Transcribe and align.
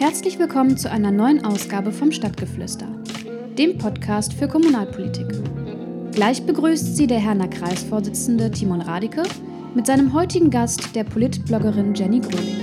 Herzlich 0.00 0.38
willkommen 0.38 0.78
zu 0.78 0.90
einer 0.90 1.10
neuen 1.10 1.44
Ausgabe 1.44 1.92
vom 1.92 2.10
Stadtgeflüster, 2.10 2.88
dem 3.58 3.76
Podcast 3.76 4.32
für 4.32 4.48
Kommunalpolitik. 4.48 5.26
Gleich 6.12 6.42
begrüßt 6.42 6.96
Sie 6.96 7.06
der 7.06 7.18
Herner 7.18 7.48
Kreisvorsitzende 7.48 8.50
Timon 8.50 8.80
Radike 8.80 9.24
mit 9.74 9.86
seinem 9.86 10.14
heutigen 10.14 10.48
Gast, 10.48 10.96
der 10.96 11.04
Politbloggerin 11.04 11.94
Jenny 11.94 12.20
Grölich. 12.20 12.56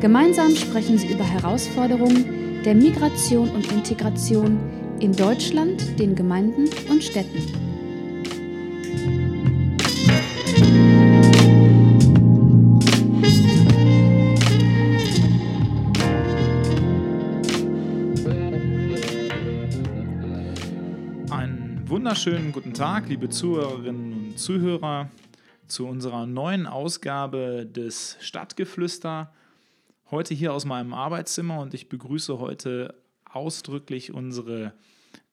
Gemeinsam 0.00 0.54
sprechen 0.54 0.96
sie 0.96 1.08
über 1.08 1.24
Herausforderungen 1.24 2.62
der 2.64 2.76
Migration 2.76 3.50
und 3.50 3.72
Integration 3.72 4.60
in 5.00 5.10
Deutschland, 5.10 5.98
den 5.98 6.14
Gemeinden 6.14 6.70
und 6.88 7.02
Städten. 7.02 7.69
Wunderschönen 22.26 22.52
guten 22.52 22.74
Tag, 22.74 23.08
liebe 23.08 23.30
Zuhörerinnen 23.30 24.12
und 24.12 24.38
Zuhörer, 24.38 25.08
zu 25.68 25.86
unserer 25.86 26.26
neuen 26.26 26.66
Ausgabe 26.66 27.64
des 27.64 28.18
Stadtgeflüster. 28.20 29.32
Heute 30.10 30.34
hier 30.34 30.52
aus 30.52 30.66
meinem 30.66 30.92
Arbeitszimmer 30.92 31.60
und 31.60 31.72
ich 31.72 31.88
begrüße 31.88 32.38
heute 32.38 32.94
ausdrücklich 33.24 34.12
unsere, 34.12 34.74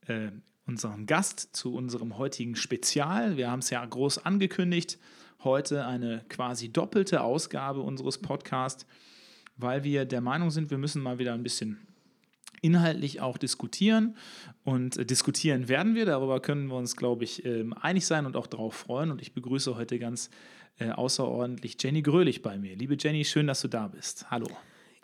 äh, 0.08 0.30
unseren 0.66 1.08
Gast 1.08 1.54
zu 1.54 1.76
unserem 1.76 2.18
heutigen 2.18 2.55
Spezial. 2.55 3.36
Wir 3.36 3.52
haben 3.52 3.59
es 3.59 3.70
ja 3.70 3.84
groß 3.84 4.20
angekündigt. 4.20 4.98
Heute 5.44 5.86
eine 5.86 6.23
quasi 6.30 6.72
doppelte 6.72 7.20
Ausgabe 7.20 7.81
unseres 7.81 8.17
Podcasts, 8.20 8.86
weil 9.58 9.84
wir 9.84 10.06
der 10.06 10.22
Meinung 10.22 10.52
sind, 10.52 10.72
wir 10.72 10.78
müssen 10.78 11.02
mal 11.02 11.20
wieder 11.20 11.34
ein 11.34 11.44
bisschen 11.44 11.86
inhaltlich 12.61 13.21
auch 13.21 13.38
diskutieren. 13.38 14.16
Und 14.63 14.97
äh, 14.97 15.05
diskutieren 15.05 15.67
werden 15.67 15.95
wir. 15.95 16.05
Darüber 16.05 16.39
können 16.39 16.67
wir 16.67 16.75
uns, 16.75 16.95
glaube 16.95 17.23
ich, 17.23 17.45
ähm, 17.45 17.73
einig 17.73 18.05
sein 18.05 18.25
und 18.25 18.36
auch 18.36 18.47
darauf 18.47 18.73
freuen. 18.73 19.11
Und 19.11 19.22
ich 19.22 19.33
begrüße 19.33 19.75
heute 19.75 19.99
ganz 19.99 20.30
äh, 20.80 20.89
außerordentlich 20.89 21.77
Jenny 21.81 22.02
Grölich 22.02 22.41
bei 22.41 22.58
mir. 22.58 22.75
Liebe 22.75 22.97
Jenny, 22.99 23.25
schön, 23.25 23.47
dass 23.47 23.61
du 23.61 23.67
da 23.67 23.88
bist. 23.88 24.30
Hallo. 24.30 24.47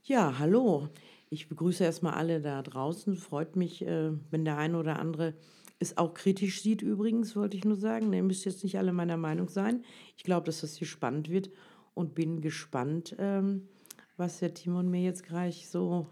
Ja, 0.03 0.37
hallo. 0.39 0.89
Ich 1.29 1.47
begrüße 1.47 1.83
erstmal 1.83 2.13
alle 2.13 2.41
da 2.41 2.61
draußen. 2.61 3.15
Freut 3.15 3.55
mich, 3.55 3.81
äh, 3.81 4.11
wenn 4.29 4.45
der 4.45 4.57
eine 4.57 4.77
oder 4.77 4.99
andere 4.99 5.33
es 5.79 5.97
auch 5.97 6.13
kritisch 6.13 6.61
sieht, 6.61 6.81
übrigens, 6.81 7.35
wollte 7.35 7.57
ich 7.57 7.65
nur 7.65 7.75
sagen. 7.75 8.13
Ihr 8.13 8.23
müsst 8.23 8.45
jetzt 8.45 8.63
nicht 8.63 8.77
alle 8.77 8.93
meiner 8.93 9.17
Meinung 9.17 9.49
sein. 9.49 9.83
Ich 10.15 10.23
glaube, 10.23 10.45
dass 10.45 10.61
das 10.61 10.75
hier 10.75 10.87
spannend 10.87 11.29
wird 11.29 11.49
und 11.93 12.15
bin 12.15 12.41
gespannt, 12.41 13.15
ähm, 13.19 13.67
was 14.17 14.39
der 14.39 14.53
Timon 14.53 14.89
mir 14.89 15.01
jetzt 15.01 15.25
gleich 15.25 15.67
so 15.69 16.07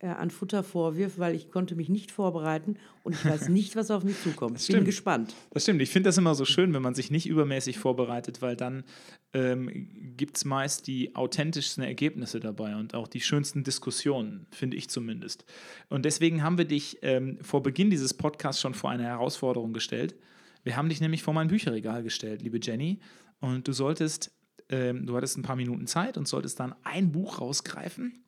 äh, 0.00 0.06
an 0.06 0.30
Futter 0.30 0.62
vorwirft, 0.62 1.18
weil 1.18 1.34
ich 1.34 1.50
konnte 1.50 1.74
mich 1.74 1.88
nicht 1.88 2.10
vorbereiten 2.10 2.76
und 3.02 3.14
ich 3.14 3.24
weiß 3.24 3.48
nicht, 3.48 3.74
was 3.74 3.90
auf 3.90 4.04
mich 4.04 4.20
zukommt. 4.22 4.56
Das 4.56 4.66
Bin 4.68 4.84
gespannt. 4.84 5.34
Das 5.50 5.64
stimmt. 5.64 5.82
Ich 5.82 5.90
finde 5.90 6.08
das 6.08 6.18
immer 6.18 6.34
so 6.34 6.44
schön, 6.44 6.72
wenn 6.72 6.82
man 6.82 6.94
sich 6.94 7.10
nicht 7.10 7.26
übermäßig 7.26 7.78
vorbereitet, 7.78 8.40
weil 8.40 8.54
dann 8.54 8.84
ähm, 9.32 10.14
gibt 10.16 10.36
es 10.36 10.44
meist 10.44 10.86
die 10.86 11.16
authentischsten 11.16 11.82
Ergebnisse 11.82 12.40
dabei 12.40 12.76
und 12.76 12.94
auch 12.94 13.08
die 13.08 13.20
schönsten 13.20 13.64
Diskussionen, 13.64 14.46
finde 14.50 14.76
ich 14.76 14.88
zumindest. 14.88 15.44
Und 15.88 16.04
deswegen 16.04 16.42
haben 16.42 16.58
wir 16.58 16.64
dich 16.64 16.98
ähm, 17.02 17.38
vor 17.42 17.62
Beginn 17.62 17.90
dieses 17.90 18.14
Podcasts 18.14 18.60
schon 18.60 18.74
vor 18.74 18.90
eine 18.90 19.04
Herausforderung 19.04 19.72
gestellt. 19.72 20.14
Wir 20.62 20.76
haben 20.76 20.88
dich 20.88 21.00
nämlich 21.00 21.22
vor 21.22 21.34
mein 21.34 21.48
Bücherregal 21.48 22.02
gestellt, 22.02 22.42
liebe 22.42 22.58
Jenny, 22.62 23.00
und 23.40 23.66
du 23.66 23.72
solltest, 23.72 24.30
ähm, 24.68 25.06
du 25.06 25.16
hattest 25.16 25.38
ein 25.38 25.42
paar 25.42 25.56
Minuten 25.56 25.86
Zeit 25.86 26.16
und 26.16 26.28
solltest 26.28 26.60
dann 26.60 26.74
ein 26.84 27.12
Buch 27.12 27.40
rausgreifen 27.40 28.24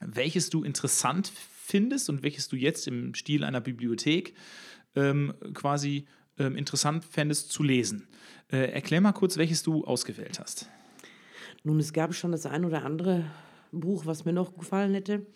welches 0.00 0.50
du 0.50 0.62
interessant 0.62 1.32
findest 1.34 2.08
und 2.08 2.22
welches 2.22 2.48
du 2.48 2.56
jetzt 2.56 2.86
im 2.86 3.14
Stil 3.14 3.44
einer 3.44 3.60
Bibliothek 3.60 4.34
ähm, 4.94 5.34
quasi 5.54 6.06
ähm, 6.38 6.56
interessant 6.56 7.04
fändest 7.04 7.50
zu 7.50 7.62
lesen. 7.62 8.08
Äh, 8.50 8.72
erklär 8.72 9.00
mal 9.00 9.12
kurz, 9.12 9.36
welches 9.36 9.62
du 9.62 9.84
ausgewählt 9.84 10.38
hast. 10.38 10.68
Nun, 11.64 11.78
es 11.78 11.92
gab 11.92 12.14
schon 12.14 12.32
das 12.32 12.46
ein 12.46 12.64
oder 12.64 12.84
andere 12.84 13.24
Buch, 13.72 14.06
was 14.06 14.24
mir 14.24 14.32
noch 14.32 14.56
gefallen 14.56 14.94
hätte. 14.94 15.26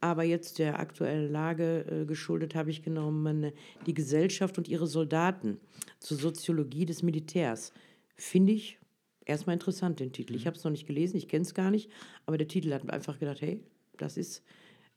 Aber 0.00 0.24
jetzt 0.24 0.58
der 0.58 0.78
aktuellen 0.78 1.30
Lage 1.30 1.84
äh, 1.86 2.06
geschuldet 2.06 2.54
habe 2.54 2.70
ich 2.70 2.82
genommen 2.82 3.44
äh, 3.44 3.52
Die 3.86 3.94
Gesellschaft 3.94 4.56
und 4.56 4.66
ihre 4.66 4.86
Soldaten 4.86 5.58
zur 5.98 6.16
Soziologie 6.16 6.86
des 6.86 7.02
Militärs. 7.02 7.72
Finde 8.16 8.52
ich 8.52 8.78
erstmal 9.26 9.54
interessant, 9.54 10.00
den 10.00 10.12
Titel. 10.12 10.34
Ich 10.34 10.46
habe 10.46 10.56
es 10.56 10.64
noch 10.64 10.70
nicht 10.70 10.86
gelesen, 10.86 11.16
ich 11.16 11.28
kenne 11.28 11.42
es 11.42 11.54
gar 11.54 11.70
nicht. 11.70 11.90
Aber 12.26 12.38
der 12.38 12.48
Titel 12.48 12.72
hat 12.72 12.84
mir 12.84 12.92
einfach 12.92 13.18
gedacht, 13.18 13.42
hey, 13.42 13.62
das 14.02 14.16
ist 14.16 14.42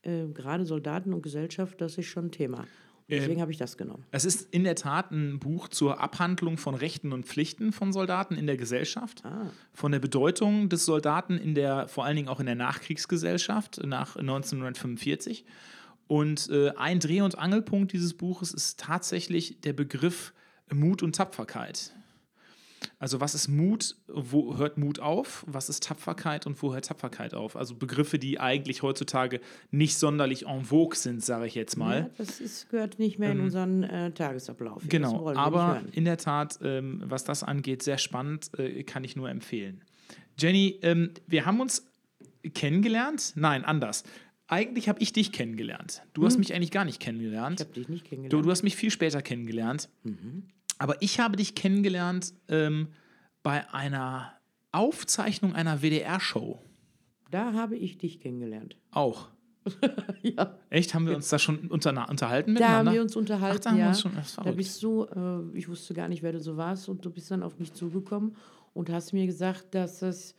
äh, 0.02 0.26
gerade 0.28 0.64
Soldaten 0.66 1.12
und 1.12 1.22
Gesellschaft, 1.22 1.80
das 1.80 1.96
ist 1.98 2.06
schon 2.06 2.26
ein 2.26 2.30
Thema. 2.32 2.58
Und 3.06 3.10
deswegen 3.10 3.34
Ähm, 3.34 3.40
habe 3.42 3.52
ich 3.52 3.58
das 3.58 3.76
genommen. 3.76 4.04
Es 4.12 4.24
ist 4.24 4.52
in 4.54 4.64
der 4.64 4.76
Tat 4.76 5.10
ein 5.10 5.38
Buch 5.38 5.68
zur 5.68 6.00
Abhandlung 6.00 6.56
von 6.56 6.74
Rechten 6.74 7.12
und 7.12 7.26
Pflichten 7.26 7.72
von 7.72 7.92
Soldaten 7.92 8.34
in 8.34 8.46
der 8.46 8.56
Gesellschaft, 8.56 9.22
Ah. 9.26 9.50
von 9.74 9.92
der 9.92 9.98
Bedeutung 9.98 10.70
des 10.70 10.86
Soldaten 10.86 11.36
in 11.36 11.54
der, 11.54 11.86
vor 11.88 12.06
allen 12.06 12.16
Dingen 12.16 12.28
auch 12.28 12.40
in 12.40 12.46
der 12.46 12.54
Nachkriegsgesellschaft 12.54 13.82
nach 13.84 14.16
1945. 14.16 15.44
Und 16.06 16.48
äh, 16.50 16.70
ein 16.76 16.98
Dreh- 17.00 17.20
und 17.22 17.38
Angelpunkt 17.38 17.92
dieses 17.92 18.14
Buches 18.14 18.52
ist 18.52 18.78
tatsächlich 18.80 19.60
der 19.60 19.72
Begriff 19.74 20.32
Mut 20.72 21.02
und 21.02 21.14
Tapferkeit. 21.14 21.92
Also 23.04 23.20
was 23.20 23.34
ist 23.34 23.48
Mut, 23.48 23.96
wo 24.08 24.56
hört 24.56 24.78
Mut 24.78 24.98
auf, 24.98 25.44
was 25.46 25.68
ist 25.68 25.82
Tapferkeit 25.82 26.46
und 26.46 26.62
wo 26.62 26.72
hört 26.72 26.86
Tapferkeit 26.86 27.34
auf? 27.34 27.54
Also 27.54 27.74
Begriffe, 27.74 28.18
die 28.18 28.40
eigentlich 28.40 28.80
heutzutage 28.80 29.42
nicht 29.70 29.98
sonderlich 29.98 30.46
en 30.46 30.64
vogue 30.64 30.96
sind, 30.96 31.22
sage 31.22 31.46
ich 31.46 31.54
jetzt 31.54 31.76
mal. 31.76 31.98
Ja, 31.98 32.10
das 32.16 32.40
ist, 32.40 32.70
gehört 32.70 32.98
nicht 32.98 33.18
mehr 33.18 33.32
in 33.32 33.40
unseren 33.40 33.82
äh, 33.82 34.10
Tagesablauf. 34.10 34.84
Genau, 34.88 35.28
aber 35.36 35.82
in 35.92 36.06
der 36.06 36.16
Tat, 36.16 36.58
ähm, 36.62 37.02
was 37.04 37.24
das 37.24 37.42
angeht, 37.42 37.82
sehr 37.82 37.98
spannend, 37.98 38.50
äh, 38.58 38.84
kann 38.84 39.04
ich 39.04 39.16
nur 39.16 39.28
empfehlen. 39.28 39.82
Jenny, 40.38 40.78
ähm, 40.80 41.10
wir 41.26 41.44
haben 41.44 41.60
uns 41.60 41.86
kennengelernt? 42.54 43.34
Nein, 43.36 43.66
anders. 43.66 44.04
Eigentlich 44.46 44.88
habe 44.88 45.00
ich 45.02 45.12
dich 45.12 45.30
kennengelernt. 45.30 46.00
Du 46.14 46.24
hast 46.24 46.38
mich 46.38 46.54
eigentlich 46.54 46.70
gar 46.70 46.86
nicht 46.86 47.00
kennengelernt. 47.00 47.60
Hm. 47.60 47.66
Ich 47.70 47.70
habe 47.70 47.80
dich 47.80 47.88
nicht 47.90 48.06
Du, 48.06 48.08
kennengelernt. 48.08 48.46
du 48.46 48.50
hast 48.50 48.62
mich 48.62 48.76
viel 48.76 48.90
später 48.90 49.20
kennengelernt. 49.20 49.90
Mhm. 50.04 50.44
Aber 50.78 51.00
ich 51.00 51.20
habe 51.20 51.36
dich 51.36 51.54
kennengelernt 51.54 52.34
ähm, 52.48 52.88
bei 53.42 53.72
einer 53.72 54.32
Aufzeichnung 54.72 55.54
einer 55.54 55.82
WDR-Show. 55.82 56.60
Da 57.30 57.52
habe 57.52 57.76
ich 57.76 57.98
dich 57.98 58.20
kennengelernt. 58.20 58.76
Auch. 58.90 59.28
ja. 60.22 60.58
Echt? 60.70 60.94
Haben 60.94 61.06
wir 61.06 61.16
uns 61.16 61.28
da 61.28 61.38
schon 61.38 61.68
unter, 61.68 61.90
unterhalten 62.08 62.54
Da 62.54 62.60
miteinander? 62.60 62.90
haben 62.90 62.94
wir 62.94 63.02
uns 63.02 63.16
unterhalten. 63.16 63.56
Ach, 63.58 63.64
da 63.64 63.70
haben 63.70 63.76
wir 63.76 63.84
ja. 63.84 63.88
uns 63.88 64.00
schon. 64.00 64.12
Da 64.44 64.50
bist 64.52 64.82
du, 64.82 65.04
äh, 65.04 65.58
ich 65.58 65.68
wusste 65.68 65.94
gar 65.94 66.08
nicht, 66.08 66.22
wer 66.22 66.32
du 66.32 66.40
so 66.40 66.56
warst, 66.56 66.88
und 66.88 67.04
du 67.04 67.10
bist 67.10 67.30
dann 67.30 67.42
auf 67.42 67.58
mich 67.58 67.72
zugekommen 67.72 68.36
und 68.72 68.90
hast 68.90 69.12
mir 69.12 69.26
gesagt, 69.26 69.74
dass 69.74 70.00
das, 70.00 70.34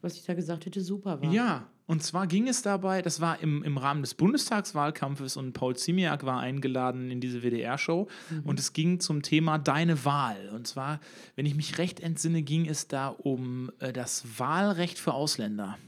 was 0.00 0.14
ich 0.14 0.24
da 0.24 0.34
gesagt 0.34 0.66
hätte, 0.66 0.80
super 0.80 1.20
war. 1.20 1.32
Ja, 1.32 1.68
und 1.86 2.02
zwar 2.02 2.26
ging 2.26 2.48
es 2.48 2.62
dabei, 2.62 3.02
das 3.02 3.20
war 3.20 3.40
im, 3.40 3.62
im 3.62 3.76
Rahmen 3.76 4.00
des 4.00 4.14
Bundestagswahlkampfes 4.14 5.36
und 5.36 5.52
Paul 5.52 5.76
Ziemiak 5.76 6.24
war 6.24 6.40
eingeladen 6.40 7.10
in 7.10 7.20
diese 7.20 7.42
WDR-Show 7.42 8.08
und 8.44 8.58
es 8.58 8.72
ging 8.72 9.00
zum 9.00 9.20
Thema 9.20 9.58
Deine 9.58 10.04
Wahl. 10.04 10.50
Und 10.54 10.66
zwar, 10.66 11.00
wenn 11.36 11.44
ich 11.44 11.54
mich 11.54 11.76
recht 11.76 12.00
entsinne, 12.00 12.42
ging 12.42 12.66
es 12.66 12.88
da 12.88 13.08
um 13.08 13.70
äh, 13.80 13.92
das 13.92 14.38
Wahlrecht 14.38 14.98
für 14.98 15.12
Ausländer. 15.12 15.78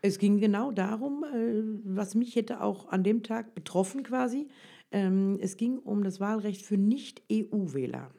Es 0.00 0.18
ging 0.18 0.38
genau 0.38 0.70
darum, 0.70 1.24
äh, 1.24 1.62
was 1.84 2.14
mich 2.14 2.36
hätte 2.36 2.60
auch 2.60 2.88
an 2.88 3.02
dem 3.02 3.24
Tag 3.24 3.54
betroffen 3.56 4.04
quasi. 4.04 4.46
Ähm, 4.92 5.38
es 5.40 5.56
ging 5.56 5.78
um 5.78 6.04
das 6.04 6.20
Wahlrecht 6.20 6.62
für 6.62 6.78
Nicht-EU-Wähler. 6.78 8.10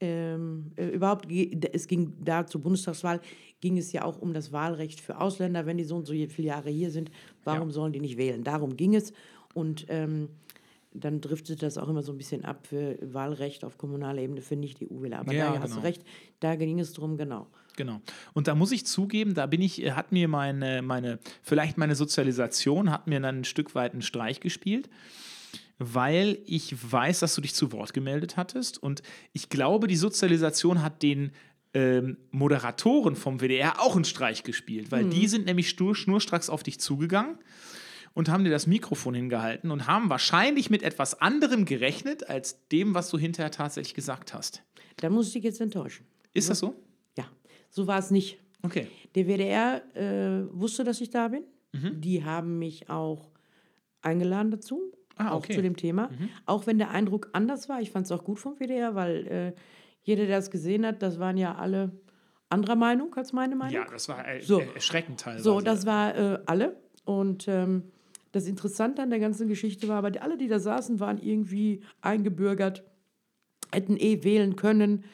Ähm, 0.00 0.70
äh, 0.76 0.88
überhaupt, 0.90 1.26
es 1.30 1.88
ging 1.88 2.12
da 2.22 2.46
zur 2.46 2.62
Bundestagswahl, 2.62 3.20
ging 3.60 3.76
es 3.78 3.92
ja 3.92 4.04
auch 4.04 4.18
um 4.20 4.32
das 4.32 4.52
Wahlrecht 4.52 5.00
für 5.00 5.20
Ausländer, 5.20 5.66
wenn 5.66 5.78
die 5.78 5.84
so 5.84 5.96
und 5.96 6.06
so 6.06 6.12
viele 6.12 6.48
Jahre 6.48 6.70
hier 6.70 6.90
sind, 6.90 7.10
warum 7.44 7.68
Ja. 7.68 7.74
sollen 7.74 7.92
die 7.92 8.00
nicht 8.00 8.16
wählen? 8.16 8.44
Darum 8.44 8.76
ging 8.76 8.94
es. 8.94 9.12
Und 9.54 9.86
ähm, 9.88 10.28
dann 10.92 11.20
driftet 11.20 11.62
das 11.62 11.76
auch 11.78 11.88
immer 11.88 12.02
so 12.02 12.12
ein 12.12 12.18
bisschen 12.18 12.44
ab 12.44 12.66
für 12.66 12.96
Wahlrecht 13.02 13.64
auf 13.64 13.76
kommunaler 13.78 14.22
Ebene 14.22 14.40
für 14.40 14.56
Nicht-EU-Wähler. 14.56 15.18
Aber 15.18 15.32
Ja, 15.34 15.54
da 15.54 15.60
hast 15.60 15.70
du 15.72 15.76
genau. 15.76 15.86
recht, 15.86 16.02
da 16.40 16.56
ging 16.56 16.78
es 16.80 16.92
drum, 16.92 17.16
genau. 17.16 17.46
Genau. 17.76 18.00
Und 18.32 18.48
da 18.48 18.54
muss 18.54 18.72
ich 18.72 18.86
zugeben, 18.86 19.34
da 19.34 19.46
bin 19.46 19.60
ich, 19.60 19.82
äh, 19.82 19.92
hat 19.92 20.10
mir 20.12 20.26
meine, 20.28 20.82
meine, 20.82 21.18
vielleicht 21.42 21.78
meine 21.78 21.94
Sozialisation 21.94 22.90
hat 22.90 23.06
mir 23.06 23.20
dann 23.20 23.40
ein 23.40 23.44
Stück 23.44 23.74
weit 23.74 23.92
einen 23.92 24.02
Streich 24.02 24.40
gespielt, 24.40 24.88
weil 25.78 26.38
ich 26.44 26.74
weiß, 26.92 27.20
dass 27.20 27.34
du 27.34 27.40
dich 27.40 27.54
zu 27.54 27.70
Wort 27.72 27.92
gemeldet 27.92 28.36
hattest. 28.36 28.82
Und 28.82 29.02
ich 29.32 29.48
glaube, 29.48 29.86
die 29.86 29.96
Sozialisation 29.96 30.82
hat 30.82 31.02
den 31.02 31.30
ähm, 31.78 32.16
Moderatoren 32.30 33.14
vom 33.14 33.38
WDR 33.40 33.80
auch 33.80 33.94
einen 33.94 34.04
Streich 34.04 34.42
gespielt, 34.42 34.90
weil 34.90 35.04
die 35.04 35.26
sind 35.28 35.46
nämlich 35.46 35.68
stur, 35.68 35.94
schnurstracks 35.94 36.50
auf 36.50 36.62
dich 36.62 36.80
zugegangen 36.80 37.38
und 38.14 38.28
haben 38.28 38.42
dir 38.44 38.50
das 38.50 38.66
Mikrofon 38.66 39.14
hingehalten 39.14 39.70
und 39.70 39.86
haben 39.86 40.10
wahrscheinlich 40.10 40.70
mit 40.70 40.82
etwas 40.82 41.20
anderem 41.20 41.64
gerechnet 41.64 42.28
als 42.28 42.66
dem, 42.68 42.94
was 42.94 43.10
du 43.10 43.18
hinterher 43.18 43.50
tatsächlich 43.50 43.94
gesagt 43.94 44.34
hast. 44.34 44.62
Da 44.96 45.08
muss 45.10 45.28
ich 45.28 45.34
dich 45.34 45.44
jetzt 45.44 45.60
enttäuschen. 45.60 46.04
Ist 46.34 46.50
das 46.50 46.58
so? 46.58 46.74
Ja, 47.16 47.26
so 47.70 47.86
war 47.86 47.98
es 47.98 48.10
nicht. 48.10 48.38
Okay. 48.62 48.88
Der 49.14 49.26
WDR 49.26 49.82
äh, 49.94 50.46
wusste, 50.52 50.82
dass 50.84 51.00
ich 51.00 51.10
da 51.10 51.28
bin. 51.28 51.44
Die 51.72 52.24
haben 52.24 52.58
mich 52.58 52.88
auch 52.90 53.30
eingeladen 54.02 54.50
dazu, 54.50 54.80
Ah, 55.16 55.32
auch 55.32 55.38
okay. 55.38 55.54
zu 55.54 55.62
dem 55.62 55.76
Thema. 55.76 56.10
Auch 56.46 56.66
wenn 56.66 56.78
der 56.78 56.90
Eindruck 56.90 57.28
anders 57.32 57.68
war. 57.68 57.80
Ich 57.80 57.90
fand 57.90 58.06
es 58.06 58.12
auch 58.12 58.24
gut 58.24 58.38
vom 58.38 58.56
WDR, 58.58 58.94
weil 58.94 59.26
äh, 59.26 59.52
jeder, 60.02 60.26
der 60.26 60.38
es 60.38 60.50
gesehen 60.50 60.86
hat, 60.86 61.02
das 61.02 61.18
waren 61.18 61.36
ja 61.36 61.54
alle 61.56 61.92
anderer 62.48 62.76
Meinung 62.76 63.14
als 63.14 63.32
meine 63.32 63.56
Meinung. 63.56 63.74
Ja, 63.74 63.86
das 63.90 64.08
war 64.08 64.26
äh, 64.26 64.40
So. 64.40 64.60
äh, 64.60 64.74
erschreckend 64.74 65.20
teilweise. 65.20 65.44
So, 65.44 65.60
das 65.60 65.84
war 65.86 66.16
äh, 66.16 66.38
alle. 66.46 66.76
Und 67.04 67.46
ähm, 67.48 67.84
das 68.32 68.46
Interessante 68.46 69.02
an 69.02 69.10
der 69.10 69.18
ganzen 69.20 69.48
Geschichte 69.48 69.88
war, 69.88 69.96
aber 69.98 70.10
die- 70.10 70.20
alle, 70.20 70.36
die 70.38 70.48
da 70.48 70.58
saßen, 70.58 70.98
waren 71.00 71.18
irgendwie 71.18 71.82
eingebürgert, 72.00 72.84
hätten 73.72 73.96
eh 73.98 74.24
wählen 74.24 74.56
können. 74.56 75.04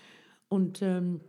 Und 0.48 0.80
ähm, 0.82 1.20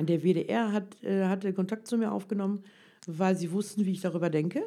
der 0.00 0.22
WDR 0.22 0.72
hat, 0.72 1.02
äh, 1.02 1.24
hatte 1.26 1.52
Kontakt 1.52 1.88
zu 1.88 1.98
mir 1.98 2.12
aufgenommen, 2.12 2.62
weil 3.06 3.36
sie 3.36 3.50
wussten, 3.50 3.84
wie 3.84 3.92
ich 3.92 4.00
darüber 4.00 4.30
denke. 4.30 4.62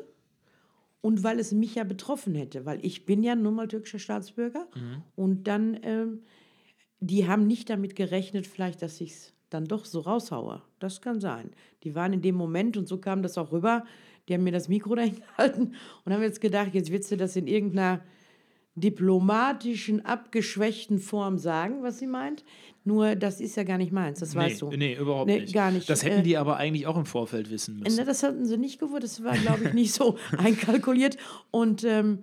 Und 0.99 1.23
weil 1.23 1.39
es 1.39 1.51
mich 1.51 1.75
ja 1.75 1.83
betroffen 1.83 2.35
hätte, 2.35 2.65
weil 2.65 2.85
ich 2.85 3.05
bin 3.05 3.23
ja 3.23 3.35
nun 3.35 3.55
mal 3.55 3.67
türkischer 3.67 3.97
Staatsbürger. 3.99 4.67
Und 5.15 5.45
dann, 5.47 5.79
ähm, 5.83 6.21
die 7.01 7.27
haben 7.27 7.45
nicht 7.47 7.69
damit 7.69 7.95
gerechnet, 7.97 8.47
vielleicht, 8.47 8.81
dass 8.81 9.01
ich 9.01 9.11
es 9.11 9.33
dann 9.49 9.65
doch 9.65 9.83
so 9.85 9.99
raushaue. 9.99 10.61
Das 10.79 11.01
kann 11.01 11.19
sein. 11.19 11.49
Die 11.83 11.93
waren 11.93 12.13
in 12.13 12.21
dem 12.21 12.35
Moment, 12.35 12.77
und 12.77 12.87
so 12.87 12.97
kam 12.99 13.21
das 13.21 13.37
auch 13.37 13.51
rüber, 13.51 13.83
die 14.29 14.33
haben 14.35 14.43
mir 14.43 14.51
das 14.53 14.69
Mikro 14.69 14.95
dahin 14.95 15.17
gehalten 15.17 15.73
und 16.05 16.13
haben 16.13 16.21
jetzt 16.21 16.39
gedacht, 16.39 16.73
jetzt 16.73 16.91
willst 16.91 17.11
du 17.11 17.17
das 17.17 17.35
in 17.35 17.47
irgendeiner 17.47 18.01
diplomatischen, 18.75 20.05
abgeschwächten 20.05 20.99
Form 20.99 21.37
sagen, 21.37 21.83
was 21.83 21.99
sie 21.99 22.07
meint. 22.07 22.43
Nur, 22.83 23.15
das 23.15 23.41
ist 23.41 23.55
ja 23.57 23.63
gar 23.63 23.77
nicht 23.77 23.91
meins, 23.91 24.19
das 24.19 24.33
nee, 24.33 24.39
weißt 24.41 24.61
du. 24.61 24.69
nee, 24.71 24.95
überhaupt 24.95 25.27
Nee, 25.27 25.41
nicht. 25.41 25.53
gar 25.53 25.71
nicht. 25.71 25.89
Das 25.89 26.03
hätten 26.03 26.21
Äh, 26.21 26.23
die 26.23 26.37
aber 26.37 26.57
eigentlich 26.57 26.87
auch 26.87 26.97
im 26.97 27.05
Vorfeld 27.05 27.51
wissen 27.51 27.79
müssen. 27.79 27.97
Ne, 27.97 28.05
das 28.05 28.23
hatten 28.23 28.45
sie 28.45 28.57
nicht 28.57 28.79
gewusst, 28.79 29.03
das 29.03 29.23
war, 29.23 29.35
glaube 29.37 29.65
ich, 29.65 29.73
nicht 29.73 29.93
so 29.93 30.17
einkalkuliert. 30.37 31.17
Und 31.51 31.83
ähm, 31.83 32.19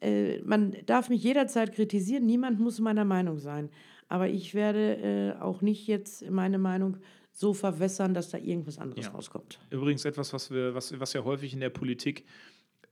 äh, 0.00 0.38
man 0.42 0.74
darf 0.86 1.08
mich 1.10 1.22
jederzeit 1.22 1.72
kritisieren, 1.74 2.24
niemand 2.24 2.60
muss 2.60 2.78
meiner 2.80 3.04
Meinung 3.04 3.38
sein. 3.38 3.68
Aber 4.10 4.28
ich 4.28 4.54
werde 4.54 5.36
äh, 5.38 5.40
auch 5.40 5.62
nicht 5.62 5.86
jetzt 5.86 6.28
meine 6.28 6.58
Meinung 6.58 6.98
so 7.32 7.54
verwässern, 7.54 8.12
dass 8.12 8.28
da 8.28 8.38
irgendwas 8.38 8.78
anderes 8.78 9.06
Ja. 9.06 9.12
rauskommt. 9.12 9.60
Übrigens 9.70 10.04
etwas, 10.04 10.32
was, 10.32 10.50
wir, 10.50 10.74
was, 10.74 10.98
was 10.98 11.12
ja 11.12 11.22
häufig 11.24 11.54
in 11.54 11.60
der 11.60 11.70
Politik 11.70 12.26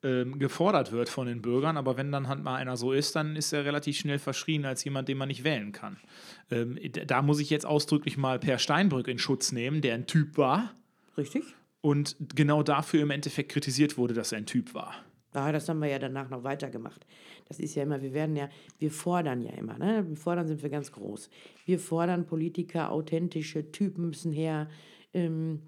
ähm, 0.04 0.38
gefordert 0.38 0.92
wird 0.92 1.08
von 1.08 1.26
den 1.26 1.42
Bürgern, 1.42 1.76
aber 1.76 1.96
wenn 1.96 2.12
dann 2.12 2.28
halt 2.28 2.40
mal 2.44 2.54
einer 2.54 2.76
so 2.76 2.92
ist, 2.92 3.16
dann 3.16 3.34
ist 3.34 3.52
er 3.52 3.64
relativ 3.64 3.96
schnell 3.98 4.20
verschrien 4.20 4.64
als 4.64 4.84
jemand, 4.84 5.08
den 5.08 5.18
man 5.18 5.26
nicht 5.26 5.42
wählen 5.42 5.72
kann. 5.72 5.96
Ähm, 6.52 6.78
da 7.08 7.20
muss 7.20 7.40
ich 7.40 7.50
jetzt 7.50 7.66
ausdrücklich 7.66 8.16
mal 8.16 8.38
Per 8.38 8.58
Steinbrück 8.58 9.08
in 9.08 9.18
Schutz 9.18 9.50
nehmen, 9.50 9.80
der 9.80 9.94
ein 9.96 10.06
Typ 10.06 10.38
war 10.38 10.72
Richtig? 11.16 11.42
und 11.80 12.14
genau 12.36 12.62
dafür 12.62 13.02
im 13.02 13.10
Endeffekt 13.10 13.50
kritisiert 13.50 13.98
wurde, 13.98 14.14
dass 14.14 14.30
er 14.30 14.38
ein 14.38 14.46
Typ 14.46 14.72
war. 14.72 14.94
Ah, 15.32 15.52
das 15.52 15.68
haben 15.68 15.80
wir 15.80 15.88
ja 15.88 15.98
danach 15.98 16.30
noch 16.30 16.42
weitergemacht. 16.42 17.06
Das 17.48 17.60
ist 17.60 17.74
ja 17.74 17.82
immer, 17.82 18.00
wir 18.02 18.14
werden 18.14 18.34
ja, 18.34 18.48
wir 18.78 18.90
fordern 18.90 19.42
ja 19.42 19.52
immer, 19.52 19.78
ne? 19.78 20.04
Wir 20.08 20.16
fordern 20.16 20.46
sind 20.46 20.62
wir 20.62 20.70
ganz 20.70 20.90
groß. 20.92 21.28
Wir 21.66 21.78
fordern 21.78 22.26
Politiker, 22.26 22.90
authentische 22.90 23.70
Typen 23.70 24.08
müssen 24.08 24.32
her. 24.32 24.68
Ähm, 25.12 25.60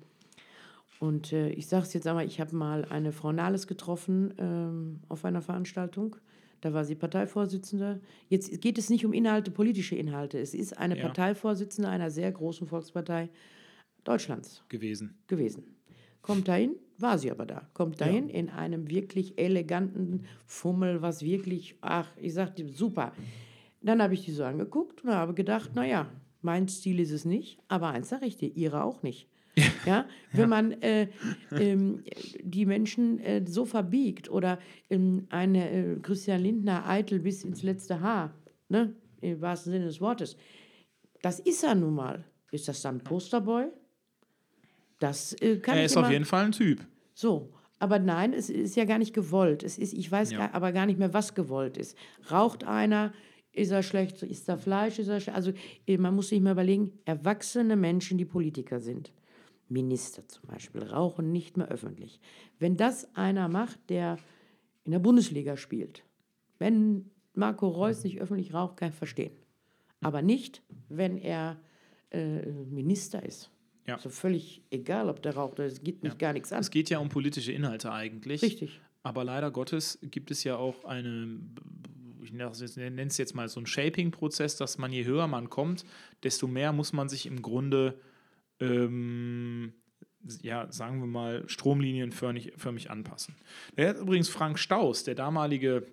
und 0.98 1.32
äh, 1.32 1.50
ich 1.50 1.66
sage 1.66 1.84
es 1.84 1.92
jetzt 1.92 2.06
einmal, 2.06 2.26
ich 2.26 2.40
habe 2.40 2.54
mal 2.54 2.84
eine 2.86 3.12
Frau 3.12 3.32
Nahles 3.32 3.66
getroffen 3.66 4.34
ähm, 4.38 5.00
auf 5.08 5.24
einer 5.24 5.42
Veranstaltung. 5.42 6.16
Da 6.60 6.74
war 6.74 6.84
sie 6.84 6.94
Parteivorsitzende. 6.94 8.00
Jetzt 8.28 8.60
geht 8.60 8.76
es 8.76 8.90
nicht 8.90 9.06
um 9.06 9.14
Inhalte, 9.14 9.50
politische 9.50 9.96
Inhalte. 9.96 10.38
Es 10.38 10.52
ist 10.52 10.76
eine 10.76 10.96
Ja. 10.96 11.02
Parteivorsitzende 11.04 11.88
einer 11.88 12.10
sehr 12.10 12.30
großen 12.30 12.66
Volkspartei 12.66 13.30
Deutschlands 14.04 14.62
gewesen. 14.68 15.18
gewesen. 15.26 15.64
Kommt 16.22 16.48
dahin, 16.48 16.76
war 16.98 17.18
sie 17.18 17.30
aber 17.30 17.46
da. 17.46 17.68
Kommt 17.72 18.00
dahin 18.00 18.28
in 18.28 18.50
einem 18.50 18.90
wirklich 18.90 19.38
eleganten 19.38 20.24
Fummel, 20.46 21.02
was 21.02 21.22
wirklich, 21.22 21.76
ach, 21.80 22.08
ich 22.16 22.34
sagte, 22.34 22.68
super. 22.68 23.12
Dann 23.82 24.02
habe 24.02 24.14
ich 24.14 24.24
die 24.24 24.32
so 24.32 24.44
angeguckt 24.44 25.04
und 25.04 25.10
habe 25.10 25.34
gedacht, 25.34 25.74
naja, 25.74 26.10
mein 26.42 26.68
Stil 26.68 27.00
ist 27.00 27.12
es 27.12 27.24
nicht, 27.24 27.58
aber 27.68 27.88
eins 27.88 28.10
sage 28.10 28.26
ich 28.26 28.36
dir, 28.36 28.54
ihre 28.54 28.84
auch 28.84 29.02
nicht. 29.02 29.28
Ja, 29.84 30.06
wenn 30.32 30.48
man 30.48 30.72
äh, 30.80 31.08
ähm, 31.52 32.04
die 32.42 32.66
Menschen 32.66 33.18
äh, 33.18 33.44
so 33.46 33.64
verbiegt 33.64 34.30
oder 34.30 34.58
ähm, 34.88 35.26
eine 35.30 35.70
äh, 35.70 35.96
Christian 36.00 36.40
Lindner 36.42 36.88
eitel 36.88 37.18
bis 37.18 37.44
ins 37.44 37.62
letzte 37.62 38.00
Haar, 38.00 38.34
ne, 38.68 38.94
im 39.20 39.40
wahrsten 39.40 39.72
Sinne 39.72 39.86
des 39.86 40.00
Wortes, 40.00 40.36
das 41.22 41.40
ist 41.40 41.64
er 41.64 41.74
nun 41.74 41.94
mal. 41.94 42.24
Ist 42.52 42.68
das 42.68 42.82
dann 42.82 43.00
Posterboy? 43.00 43.66
Das 45.00 45.32
äh, 45.42 45.56
kann 45.58 45.76
Er 45.76 45.84
ist 45.86 45.96
auf 45.96 46.10
jeden 46.10 46.24
Fall 46.24 46.44
ein 46.44 46.52
Typ. 46.52 46.86
so, 47.14 47.52
aber 47.80 47.98
nein, 47.98 48.32
es 48.34 48.50
ist 48.50 48.76
ja 48.76 48.84
gar 48.84 48.98
nicht 48.98 49.14
gewollt. 49.14 49.62
Es 49.64 49.78
ist, 49.78 49.94
ich 49.94 50.10
weiß 50.12 50.30
Ja. 50.32 50.38
gar, 50.38 50.54
aber 50.54 50.70
gar 50.72 50.84
nicht 50.86 50.98
mehr, 50.98 51.12
was 51.14 51.34
gewollt 51.34 51.76
ist. 51.78 51.96
Raucht 52.30 52.62
einer, 52.64 53.12
ist 53.52 53.70
er 53.72 53.82
schlecht, 53.82 54.22
ist 54.22 54.48
da 54.48 54.56
Fleisch, 54.58 54.98
ist 54.98 55.08
er 55.08 55.18
schlecht. 55.18 55.36
Also 55.36 55.52
eh, 55.86 55.96
man 55.98 56.14
muss 56.14 56.28
sich 56.28 56.40
mal 56.40 56.52
überlegen, 56.52 56.92
erwachsene 57.06 57.74
Menschen, 57.76 58.18
die 58.18 58.24
Politiker 58.26 58.78
sind, 58.80 59.12
Minister 59.68 60.28
zum 60.28 60.46
Beispiel, 60.48 60.82
rauchen 60.82 61.32
nicht 61.32 61.56
mehr 61.56 61.68
öffentlich. 61.68 62.20
Wenn 62.58 62.76
das 62.76 63.14
einer 63.16 63.48
macht, 63.48 63.78
der 63.88 64.18
in 64.84 64.92
der 64.92 64.98
Bundesliga 64.98 65.56
spielt, 65.56 66.04
wenn 66.58 67.10
Marco 67.34 67.66
Reus 67.68 68.04
nicht 68.04 68.20
öffentlich 68.20 68.52
raucht, 68.52 68.76
kann 68.76 68.90
ich 68.90 68.94
verstehen. 68.94 69.32
Aber 70.02 70.20
nicht, 70.22 70.62
wenn 70.88 71.16
er 71.16 71.58
äh, 72.10 72.42
Minister 72.68 73.24
ist. 73.24 73.50
Ja. 73.90 73.96
Also 73.96 74.08
völlich 74.08 74.62
egal, 74.70 75.08
ob 75.08 75.20
der 75.20 75.34
raucht, 75.34 75.58
es 75.58 75.82
geht 75.82 76.04
mich 76.04 76.16
gar 76.16 76.32
nichts 76.32 76.52
an. 76.52 76.60
Es 76.60 76.70
geht 76.70 76.90
ja 76.90 76.98
um 76.98 77.08
politische 77.08 77.50
Inhalte 77.50 77.90
eigentlich. 77.90 78.40
Richtig. 78.40 78.80
Aber 79.02 79.24
leider 79.24 79.50
Gottes 79.50 79.98
gibt 80.00 80.30
es 80.30 80.44
ja 80.44 80.56
auch 80.56 80.84
eine, 80.84 81.40
ich 82.22 82.32
nenne 82.32 83.02
es 83.02 83.18
jetzt 83.18 83.34
mal 83.34 83.48
so 83.48 83.58
einen 83.58 83.66
Shaping-Prozess, 83.66 84.56
dass 84.56 84.78
man 84.78 84.92
je 84.92 85.04
höher 85.04 85.26
man 85.26 85.50
kommt, 85.50 85.84
desto 86.22 86.46
mehr 86.46 86.72
muss 86.72 86.92
man 86.92 87.08
sich 87.08 87.26
im 87.26 87.42
Grunde, 87.42 87.98
ähm, 88.60 89.72
ja, 90.40 90.70
sagen 90.70 91.00
wir 91.00 91.08
mal, 91.08 91.48
stromlinienförmig 91.48 92.52
förmig 92.58 92.92
anpassen. 92.92 93.34
Der 93.76 93.88
hat 93.88 93.98
übrigens 93.98 94.28
Frank 94.28 94.60
Staus, 94.60 95.02
der 95.02 95.16
damalige 95.16 95.84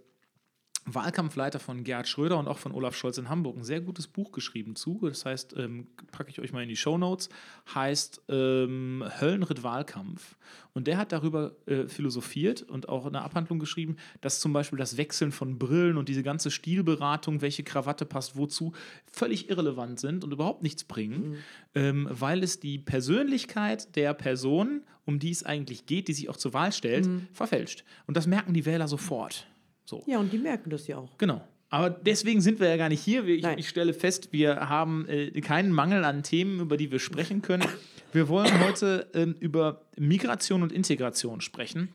Wahlkampfleiter 0.88 1.60
von 1.60 1.84
Gerhard 1.84 2.08
Schröder 2.08 2.40
und 2.40 2.48
auch 2.48 2.58
von 2.58 2.72
Olaf 2.72 2.96
Scholz 2.96 3.18
in 3.18 3.28
Hamburg 3.28 3.58
ein 3.58 3.64
sehr 3.64 3.82
gutes 3.82 4.08
Buch 4.08 4.32
geschrieben 4.32 4.76
zu. 4.76 5.00
Das 5.04 5.26
heißt, 5.26 5.56
ähm, 5.58 5.88
packe 6.12 6.30
ich 6.30 6.40
euch 6.40 6.54
mal 6.54 6.64
in 6.64 6.70
die 6.70 6.78
Show 6.78 6.98
Notes, 6.98 7.30
heißt 7.76 8.22
ähm, 8.30 9.04
Höllenritt 9.20 9.64
Wahlkampf. 9.64 10.38
Und 10.74 10.88
der 10.88 10.98
hat 10.98 11.12
darüber 11.12 11.56
äh, 11.66 11.88
philosophiert 11.88 12.62
und 12.62 12.88
auch 12.88 13.06
eine 13.06 13.22
Abhandlung 13.22 13.60
geschrieben, 13.60 13.98
dass 14.22 14.40
zum 14.40 14.54
Beispiel 14.54 14.80
das 14.80 14.96
Wechseln 14.96 15.32
von 15.32 15.60
Brillen 15.60 15.98
und 15.98 16.08
diese 16.08 16.24
ganze 16.24 16.52
Stilberatung, 16.52 17.42
welche 17.42 17.64
Krawatte 17.64 18.06
passt 18.06 18.38
wozu, 18.38 18.74
völlig 19.12 19.50
irrelevant 19.50 20.00
sind 20.00 20.24
und 20.24 20.32
überhaupt 20.32 20.64
nichts 20.64 20.86
bringen, 20.86 21.38
ähm, 21.76 22.08
weil 22.10 22.44
es 22.44 22.60
die 22.60 22.80
Persönlichkeit 22.80 23.96
der 23.98 24.14
Person, 24.14 24.84
um 25.06 25.20
die 25.20 25.32
es 25.32 25.44
eigentlich 25.44 25.86
geht, 25.86 26.08
die 26.08 26.14
sich 26.14 26.30
auch 26.30 26.38
zur 26.38 26.54
Wahl 26.54 26.72
stellt, 26.72 27.10
verfälscht. 27.34 27.84
Und 28.06 28.16
das 28.16 28.28
merken 28.28 28.54
die 28.54 28.66
Wähler 28.66 28.88
sofort. 28.88 29.48
So. 29.88 30.04
Ja, 30.06 30.20
und 30.20 30.34
die 30.34 30.38
merken 30.38 30.70
das 30.70 30.86
ja 30.88 30.98
auch. 30.98 31.18
Genau. 31.18 31.42
Aber 31.70 31.90
deswegen 31.90 32.42
sind 32.42 32.60
wir 32.60 32.68
ja 32.68 32.78
gar 32.78 32.90
nicht 32.90 33.02
hier. 33.02 33.26
Ich, 33.26 33.46
ich 33.46 33.70
stelle 33.70 33.94
fest, 33.94 34.30
wir 34.32 34.70
haben 34.70 35.08
äh, 35.08 35.32
keinen 35.42 35.72
Mangel 35.72 36.04
an 36.04 36.24
Themen, 36.24 36.60
über 36.60 36.78
die 36.78 36.92
wir 36.92 37.00
sprechen 37.00 37.42
können. 37.42 37.68
Wir 38.12 38.28
wollen 38.28 38.64
heute 38.66 39.10
ähm, 39.14 39.36
über 39.40 39.82
Migration 39.98 40.62
und 40.62 40.72
Integration 40.72 41.42
sprechen. 41.42 41.90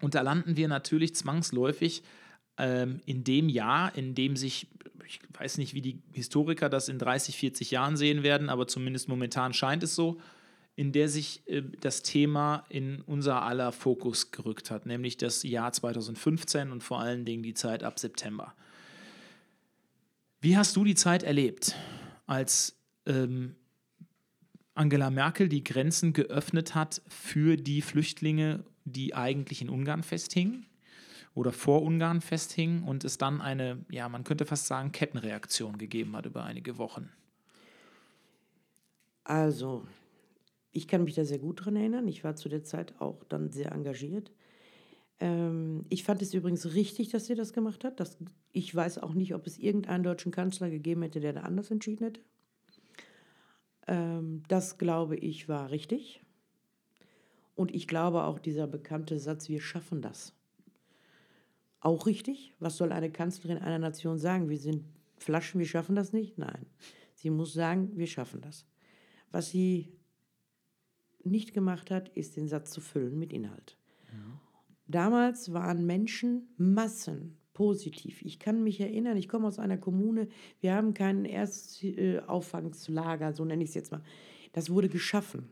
Und 0.00 0.14
da 0.14 0.22
landen 0.22 0.56
wir 0.56 0.68
natürlich 0.68 1.14
zwangsläufig 1.14 2.02
ähm, 2.56 3.00
in 3.06 3.24
dem 3.24 3.48
Jahr, 3.48 3.96
in 3.96 4.14
dem 4.14 4.36
sich, 4.36 4.68
ich 5.06 5.20
weiß 5.38 5.58
nicht, 5.58 5.74
wie 5.74 5.82
die 5.82 6.02
Historiker 6.12 6.68
das 6.68 6.88
in 6.88 6.98
30, 6.98 7.36
40 7.36 7.70
Jahren 7.70 7.96
sehen 7.96 8.22
werden, 8.22 8.48
aber 8.48 8.68
zumindest 8.68 9.08
momentan 9.08 9.54
scheint 9.54 9.82
es 9.82 9.94
so, 9.94 10.20
in 10.78 10.92
der 10.92 11.08
sich 11.08 11.42
äh, 11.48 11.62
das 11.80 12.04
Thema 12.04 12.64
in 12.68 13.00
unser 13.00 13.42
aller 13.42 13.72
Fokus 13.72 14.30
gerückt 14.30 14.70
hat, 14.70 14.86
nämlich 14.86 15.16
das 15.16 15.42
Jahr 15.42 15.72
2015 15.72 16.70
und 16.70 16.84
vor 16.84 17.00
allen 17.00 17.24
Dingen 17.24 17.42
die 17.42 17.54
Zeit 17.54 17.82
ab 17.82 17.98
September. 17.98 18.54
Wie 20.40 20.56
hast 20.56 20.76
du 20.76 20.84
die 20.84 20.94
Zeit 20.94 21.24
erlebt, 21.24 21.74
als 22.26 22.78
ähm, 23.06 23.56
Angela 24.74 25.10
Merkel 25.10 25.48
die 25.48 25.64
Grenzen 25.64 26.12
geöffnet 26.12 26.76
hat 26.76 27.02
für 27.08 27.56
die 27.56 27.82
Flüchtlinge, 27.82 28.62
die 28.84 29.16
eigentlich 29.16 29.60
in 29.60 29.70
Ungarn 29.70 30.04
festhingen 30.04 30.64
oder 31.34 31.50
vor 31.50 31.82
Ungarn 31.82 32.20
festhingen 32.20 32.84
und 32.84 33.02
es 33.02 33.18
dann 33.18 33.40
eine, 33.40 33.84
ja, 33.90 34.08
man 34.08 34.22
könnte 34.22 34.46
fast 34.46 34.68
sagen, 34.68 34.92
Kettenreaktion 34.92 35.76
gegeben 35.76 36.14
hat 36.14 36.26
über 36.26 36.44
einige 36.44 36.78
Wochen? 36.78 37.10
Also, 39.24 39.84
ich 40.78 40.86
kann 40.88 41.04
mich 41.04 41.14
da 41.14 41.24
sehr 41.24 41.40
gut 41.40 41.64
dran 41.64 41.76
erinnern. 41.76 42.06
Ich 42.06 42.22
war 42.22 42.36
zu 42.36 42.48
der 42.48 42.62
Zeit 42.62 42.94
auch 43.00 43.24
dann 43.24 43.50
sehr 43.50 43.72
engagiert. 43.72 44.30
Ähm, 45.18 45.84
ich 45.88 46.04
fand 46.04 46.22
es 46.22 46.32
übrigens 46.32 46.72
richtig, 46.74 47.08
dass 47.08 47.26
sie 47.26 47.34
das 47.34 47.52
gemacht 47.52 47.84
hat. 47.84 47.98
Das, 47.98 48.16
ich 48.52 48.72
weiß 48.72 48.98
auch 48.98 49.12
nicht, 49.12 49.34
ob 49.34 49.46
es 49.46 49.58
irgendeinen 49.58 50.04
deutschen 50.04 50.30
Kanzler 50.30 50.70
gegeben 50.70 51.02
hätte, 51.02 51.18
der 51.18 51.32
da 51.32 51.40
anders 51.40 51.72
entschieden 51.72 52.04
hätte. 52.04 52.20
Ähm, 53.88 54.44
das, 54.46 54.78
glaube 54.78 55.16
ich, 55.16 55.48
war 55.48 55.70
richtig. 55.72 56.22
Und 57.56 57.74
ich 57.74 57.88
glaube 57.88 58.22
auch 58.22 58.38
dieser 58.38 58.68
bekannte 58.68 59.18
Satz, 59.18 59.48
wir 59.48 59.60
schaffen 59.60 60.00
das. 60.00 60.32
Auch 61.80 62.06
richtig. 62.06 62.54
Was 62.60 62.76
soll 62.76 62.92
eine 62.92 63.10
Kanzlerin 63.10 63.58
einer 63.58 63.80
Nation 63.80 64.18
sagen? 64.18 64.48
Wir 64.48 64.58
sind 64.58 64.84
Flaschen, 65.16 65.58
wir 65.58 65.66
schaffen 65.66 65.96
das 65.96 66.12
nicht? 66.12 66.38
Nein. 66.38 66.66
Sie 67.14 67.30
muss 67.30 67.52
sagen, 67.52 67.90
wir 67.96 68.06
schaffen 68.06 68.40
das. 68.40 68.64
Was 69.32 69.50
sie 69.50 69.97
nicht 71.30 71.54
gemacht 71.54 71.90
hat, 71.90 72.10
ist 72.10 72.36
den 72.36 72.46
Satz 72.48 72.70
zu 72.70 72.80
füllen 72.80 73.18
mit 73.18 73.32
Inhalt. 73.32 73.76
Ja. 74.12 74.18
Damals 74.86 75.52
waren 75.52 75.84
Menschen 75.86 76.50
Massen 76.56 77.36
positiv. 77.52 78.22
Ich 78.22 78.38
kann 78.38 78.62
mich 78.62 78.78
erinnern, 78.80 79.16
ich 79.16 79.28
komme 79.28 79.48
aus 79.48 79.58
einer 79.58 79.78
Kommune, 79.78 80.28
wir 80.60 80.74
haben 80.74 80.94
kein 80.94 81.24
Erstauffangslager, 81.24 83.32
so 83.32 83.44
nenne 83.44 83.64
ich 83.64 83.70
es 83.70 83.74
jetzt 83.74 83.90
mal. 83.90 84.04
Das 84.52 84.70
wurde 84.70 84.88
geschaffen. 84.88 85.48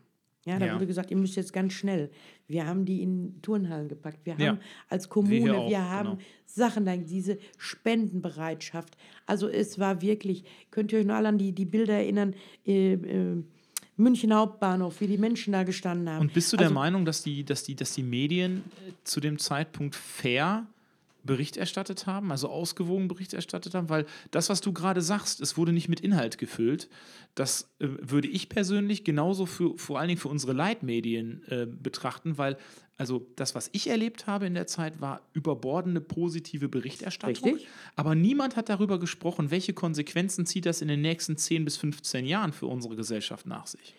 Ja, 0.47 0.61
da 0.61 0.67
ja. 0.67 0.75
wurde 0.75 0.87
gesagt, 0.87 1.11
ihr 1.11 1.17
müsst 1.17 1.35
jetzt 1.35 1.53
ganz 1.53 1.73
schnell. 1.73 2.09
Wir 2.47 2.69
haben 2.69 2.85
die 2.85 3.03
in 3.03 3.43
Turnhallen 3.43 3.89
gepackt. 3.89 4.25
Wir 4.25 4.35
haben 4.35 4.41
ja. 4.41 4.59
als 4.89 5.09
Kommune, 5.09 5.47
wir, 5.47 5.59
auch, 5.59 5.69
wir 5.69 5.91
haben 5.91 6.11
genau. 6.11 6.23
Sachen, 6.47 7.05
diese 7.05 7.39
Spendenbereitschaft. 7.59 8.97
Also 9.27 9.49
es 9.49 9.81
war 9.81 10.03
wirklich, 10.03 10.45
könnt 10.71 10.93
ihr 10.93 11.01
euch 11.01 11.05
noch 11.05 11.17
alle 11.17 11.31
an 11.31 11.39
die, 11.39 11.53
die 11.53 11.65
Bilder 11.65 11.95
erinnern, 11.95 12.35
äh, 12.65 12.93
äh, 12.93 13.43
München 13.97 14.35
Hauptbahnhof, 14.35 15.01
wie 15.01 15.07
die 15.07 15.19
Menschen 15.19 15.53
da 15.53 15.63
gestanden 15.63 16.09
haben. 16.09 16.21
Und 16.23 16.35
bist 16.35 16.53
du 16.53 16.57
also, 16.57 16.69
der 16.69 16.75
Meinung, 16.75 17.05
dass 17.05 17.23
die, 17.23 17.45
dass, 17.45 17.63
die, 17.63 17.75
dass 17.75 17.93
die 17.93 18.03
Medien 18.03 18.65
äh, 18.87 18.93
zu 19.05 19.21
dem 19.21 19.39
Zeitpunkt 19.39 19.95
fair 19.95 20.67
Bericht 21.27 21.57
erstattet 21.57 22.07
haben, 22.07 22.31
also 22.31 22.49
ausgewogen 22.49 23.09
Bericht 23.09 23.35
erstattet 23.35 23.75
haben, 23.75 23.89
weil 23.89 24.07
das, 24.31 24.49
was 24.49 24.61
du 24.61 24.73
gerade 24.73 25.03
sagst, 25.03 25.41
es 25.41 25.57
wurde 25.57 25.73
nicht 25.73 25.89
mit 25.89 26.01
Inhalt 26.01 26.39
gefüllt. 26.39 26.89
Das 27.35 27.69
äh, 27.81 27.89
würde 28.01 28.29
ich 28.29 28.49
persönlich 28.49 29.05
genauso 29.05 29.45
für 29.45 29.77
vor 29.77 29.99
allen 29.99 30.09
Dingen 30.09 30.21
für 30.21 30.29
unsere 30.29 30.53
Leitmedien 30.53 31.43
äh, 31.49 31.67
betrachten, 31.67 32.39
weil 32.39 32.57
also 32.99 33.27
das, 33.37 33.55
was 33.55 33.69
ich 33.73 33.89
erlebt 33.89 34.27
habe 34.27 34.47
in 34.47 34.55
der 34.55 34.67
Zeit, 34.67 35.01
war 35.01 35.21
überbordende 35.35 36.01
positive 36.01 36.69
Berichterstattung. 36.69 37.55
Richtig. 37.55 37.69
Aber 37.95 38.15
niemand 38.15 38.57
hat 38.57 38.69
darüber 38.69 38.99
gesprochen, 38.99 39.51
welche 39.51 39.75
Konsequenzen 39.75 40.47
zieht 40.47 40.65
das 40.65 40.81
in 40.81 40.89
den 40.89 41.03
nächsten 41.03 41.37
10 41.37 41.65
bis 41.65 41.77
15 41.77 42.25
Jahren 42.25 42.53
für 42.53 42.67
unsere 42.67 42.97
Gesellschaft 42.97 43.47
nach 43.47 43.67
sich. 43.67 43.95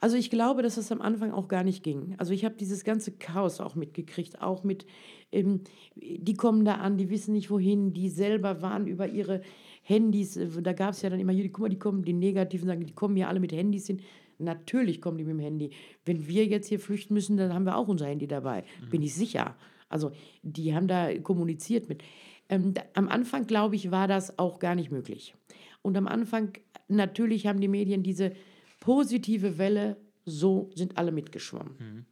Also 0.00 0.18
ich 0.18 0.28
glaube, 0.28 0.60
dass 0.60 0.76
es 0.76 0.92
am 0.92 1.00
Anfang 1.00 1.32
auch 1.32 1.48
gar 1.48 1.64
nicht 1.64 1.82
ging. 1.82 2.14
Also 2.18 2.34
ich 2.34 2.44
habe 2.44 2.56
dieses 2.56 2.84
ganze 2.84 3.12
Chaos 3.12 3.60
auch 3.60 3.74
mitgekriegt, 3.74 4.42
auch 4.42 4.62
mit, 4.62 4.84
ähm, 5.32 5.62
die 5.94 6.34
kommen 6.34 6.66
da 6.66 6.74
an, 6.74 6.98
die 6.98 7.08
wissen 7.08 7.32
nicht 7.32 7.50
wohin, 7.50 7.94
die 7.94 8.10
selber 8.10 8.60
waren 8.60 8.86
über 8.86 9.08
ihre 9.08 9.40
Handys, 9.82 10.36
äh, 10.36 10.48
da 10.60 10.74
gab 10.74 10.90
es 10.90 11.00
ja 11.00 11.08
dann 11.08 11.20
immer, 11.20 11.32
guck 11.34 11.60
mal, 11.60 11.68
die 11.70 11.78
kommen, 11.78 12.02
die 12.02 12.12
Negativen 12.12 12.66
sagen, 12.66 12.84
die 12.84 12.92
kommen 12.92 13.16
ja 13.16 13.28
alle 13.28 13.40
mit 13.40 13.52
Handys 13.52 13.86
hin. 13.86 14.00
Natürlich 14.38 15.00
kommen 15.00 15.18
die 15.18 15.24
mit 15.24 15.32
dem 15.32 15.40
Handy. 15.40 15.70
Wenn 16.04 16.26
wir 16.26 16.46
jetzt 16.46 16.68
hier 16.68 16.80
flüchten 16.80 17.14
müssen, 17.14 17.36
dann 17.36 17.52
haben 17.52 17.64
wir 17.64 17.76
auch 17.76 17.88
unser 17.88 18.06
Handy 18.06 18.26
dabei, 18.26 18.64
mhm. 18.82 18.90
bin 18.90 19.02
ich 19.02 19.14
sicher. 19.14 19.56
Also 19.88 20.12
die 20.42 20.74
haben 20.74 20.88
da 20.88 21.16
kommuniziert 21.18 21.88
mit. 21.88 22.02
Ähm, 22.48 22.74
am 22.94 23.08
Anfang, 23.08 23.46
glaube 23.46 23.76
ich, 23.76 23.90
war 23.90 24.08
das 24.08 24.38
auch 24.38 24.58
gar 24.58 24.74
nicht 24.74 24.90
möglich. 24.90 25.34
Und 25.82 25.96
am 25.96 26.06
Anfang, 26.06 26.52
natürlich 26.88 27.46
haben 27.46 27.60
die 27.60 27.68
Medien 27.68 28.02
diese 28.02 28.32
positive 28.80 29.58
Welle, 29.58 29.96
so 30.24 30.70
sind 30.74 30.98
alle 30.98 31.12
mitgeschwommen. 31.12 31.74
Mhm. 31.78 32.04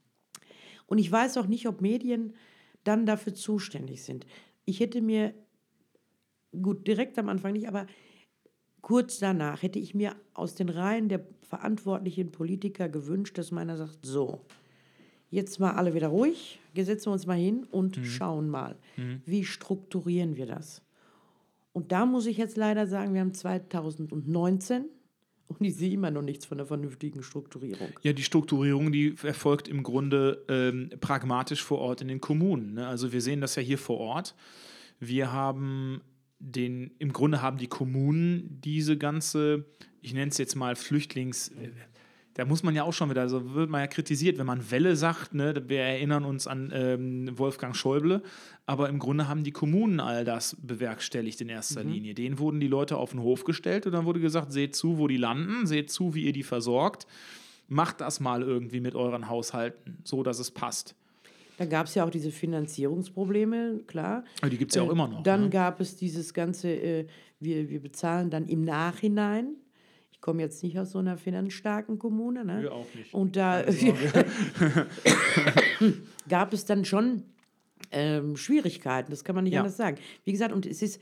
Und 0.86 0.98
ich 0.98 1.10
weiß 1.10 1.38
auch 1.38 1.46
nicht, 1.46 1.66
ob 1.66 1.80
Medien 1.80 2.34
dann 2.84 3.06
dafür 3.06 3.34
zuständig 3.34 4.02
sind. 4.02 4.26
Ich 4.64 4.80
hätte 4.80 5.00
mir, 5.00 5.34
gut, 6.60 6.86
direkt 6.86 7.18
am 7.18 7.28
Anfang 7.28 7.52
nicht, 7.52 7.68
aber 7.68 7.86
kurz 8.80 9.18
danach 9.18 9.62
hätte 9.62 9.78
ich 9.78 9.94
mir 9.94 10.14
aus 10.34 10.54
den 10.54 10.68
Reihen 10.68 11.08
der 11.08 11.26
verantwortlichen 11.52 12.32
Politiker 12.32 12.88
gewünscht, 12.88 13.36
dass 13.36 13.50
meiner 13.50 13.76
sagt, 13.76 13.98
so, 14.00 14.40
jetzt 15.30 15.60
mal 15.60 15.72
alle 15.72 15.92
wieder 15.92 16.08
ruhig, 16.08 16.58
setzen 16.74 17.08
wir 17.08 17.12
uns 17.12 17.26
mal 17.26 17.36
hin 17.36 17.66
und 17.70 17.98
mhm. 17.98 18.04
schauen 18.06 18.48
mal, 18.48 18.74
mhm. 18.96 19.20
wie 19.26 19.44
strukturieren 19.44 20.38
wir 20.38 20.46
das. 20.46 20.80
Und 21.74 21.92
da 21.92 22.06
muss 22.06 22.24
ich 22.24 22.38
jetzt 22.38 22.56
leider 22.56 22.86
sagen, 22.86 23.12
wir 23.12 23.20
haben 23.20 23.34
2019 23.34 24.86
und 25.46 25.60
ich 25.60 25.76
sehe 25.76 25.92
immer 25.92 26.10
noch 26.10 26.22
nichts 26.22 26.46
von 26.46 26.56
der 26.56 26.66
vernünftigen 26.66 27.22
Strukturierung. 27.22 27.90
Ja, 28.00 28.14
die 28.14 28.22
Strukturierung, 28.22 28.90
die 28.90 29.14
erfolgt 29.22 29.68
im 29.68 29.82
Grunde 29.82 30.42
ähm, 30.48 30.88
pragmatisch 31.02 31.62
vor 31.62 31.80
Ort 31.80 32.00
in 32.00 32.08
den 32.08 32.22
Kommunen. 32.22 32.72
Ne? 32.72 32.86
Also 32.86 33.12
wir 33.12 33.20
sehen 33.20 33.42
das 33.42 33.56
ja 33.56 33.62
hier 33.62 33.76
vor 33.76 33.98
Ort. 33.98 34.34
Wir 35.00 35.32
haben 35.32 36.00
den, 36.42 36.90
im 36.98 37.12
Grunde 37.12 37.40
haben 37.40 37.56
die 37.56 37.68
Kommunen 37.68 38.60
diese 38.62 38.98
ganze, 38.98 39.64
ich 40.00 40.12
nenne 40.12 40.30
es 40.30 40.38
jetzt 40.38 40.56
mal 40.56 40.74
Flüchtlings, 40.74 41.52
da 42.34 42.44
muss 42.44 42.62
man 42.62 42.74
ja 42.74 42.82
auch 42.82 42.92
schon 42.92 43.10
wieder, 43.10 43.20
also 43.20 43.54
wird 43.54 43.70
man 43.70 43.82
ja 43.82 43.86
kritisiert, 43.86 44.38
wenn 44.38 44.46
man 44.46 44.70
Welle 44.70 44.96
sagt, 44.96 45.34
ne, 45.34 45.62
wir 45.68 45.80
erinnern 45.80 46.24
uns 46.24 46.46
an 46.46 46.72
ähm, 46.74 47.38
Wolfgang 47.38 47.76
Schäuble, 47.76 48.22
aber 48.66 48.88
im 48.88 48.98
Grunde 48.98 49.28
haben 49.28 49.44
die 49.44 49.52
Kommunen 49.52 50.00
all 50.00 50.24
das 50.24 50.56
bewerkstelligt 50.60 51.40
in 51.42 51.48
erster 51.48 51.84
mhm. 51.84 51.90
Linie. 51.90 52.14
Denen 52.14 52.38
wurden 52.38 52.58
die 52.58 52.68
Leute 52.68 52.96
auf 52.96 53.10
den 53.10 53.20
Hof 53.20 53.44
gestellt 53.44 53.86
und 53.86 53.92
dann 53.92 54.06
wurde 54.06 54.20
gesagt, 54.20 54.52
seht 54.52 54.74
zu, 54.74 54.98
wo 54.98 55.08
die 55.08 55.18
landen, 55.18 55.66
seht 55.66 55.90
zu, 55.90 56.14
wie 56.14 56.24
ihr 56.24 56.32
die 56.32 56.42
versorgt, 56.42 57.06
macht 57.68 58.00
das 58.00 58.18
mal 58.18 58.42
irgendwie 58.42 58.80
mit 58.80 58.94
euren 58.94 59.28
Haushalten, 59.28 59.98
so 60.02 60.22
dass 60.22 60.38
es 60.38 60.50
passt. 60.50 60.96
Da 61.62 61.66
gab 61.66 61.86
es 61.86 61.94
ja 61.94 62.04
auch 62.04 62.10
diese 62.10 62.32
Finanzierungsprobleme, 62.32 63.82
klar. 63.86 64.24
Aber 64.40 64.50
die 64.50 64.58
gibt 64.58 64.72
es 64.72 64.76
ja 64.76 64.82
auch 64.82 64.88
äh, 64.88 64.92
immer 64.92 65.06
noch. 65.06 65.22
Dann 65.22 65.42
ne? 65.42 65.50
gab 65.50 65.80
es 65.80 65.94
dieses 65.94 66.34
ganze, 66.34 66.70
äh, 66.70 67.06
wir, 67.38 67.70
wir 67.70 67.80
bezahlen 67.80 68.30
dann 68.30 68.46
im 68.46 68.64
Nachhinein 68.64 69.56
komme 70.20 70.40
jetzt 70.40 70.62
nicht 70.62 70.78
aus 70.78 70.92
so 70.92 71.00
einer 71.00 71.18
finanzstarken 71.18 71.98
Kommune. 71.98 72.44
Ne? 72.44 72.62
Wir 72.62 72.72
auch 72.72 72.86
nicht. 72.94 73.12
Und 73.12 73.34
da 73.34 73.64
gab 76.28 76.52
es 76.52 76.64
dann 76.64 76.84
schon 76.84 77.24
ähm, 77.90 78.36
Schwierigkeiten, 78.36 79.10
das 79.10 79.24
kann 79.24 79.34
man 79.34 79.44
nicht 79.44 79.54
ja. 79.54 79.60
anders 79.60 79.76
sagen. 79.76 79.98
Wie 80.24 80.32
gesagt, 80.32 80.54
und 80.54 80.64
es 80.64 80.80
ist 80.80 81.00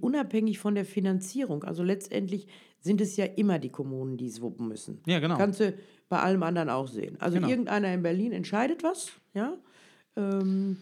unabhängig 0.00 0.58
von 0.58 0.74
der 0.74 0.84
Finanzierung. 0.84 1.64
Also 1.64 1.82
letztendlich 1.82 2.46
sind 2.80 3.00
es 3.00 3.16
ja 3.16 3.24
immer 3.24 3.58
die 3.58 3.70
Kommunen, 3.70 4.16
die 4.16 4.26
es 4.26 4.40
wuppen 4.40 4.68
müssen. 4.68 5.00
Ja, 5.06 5.18
genau. 5.18 5.36
Kannst 5.36 5.60
du 5.60 5.74
bei 6.08 6.20
allem 6.20 6.42
anderen 6.42 6.70
auch 6.70 6.88
sehen. 6.88 7.16
Also 7.20 7.36
genau. 7.36 7.48
irgendeiner 7.48 7.92
in 7.92 8.02
Berlin 8.02 8.32
entscheidet 8.32 8.82
was, 8.82 9.12
ja. 9.34 9.56
Ähm, 10.18 10.76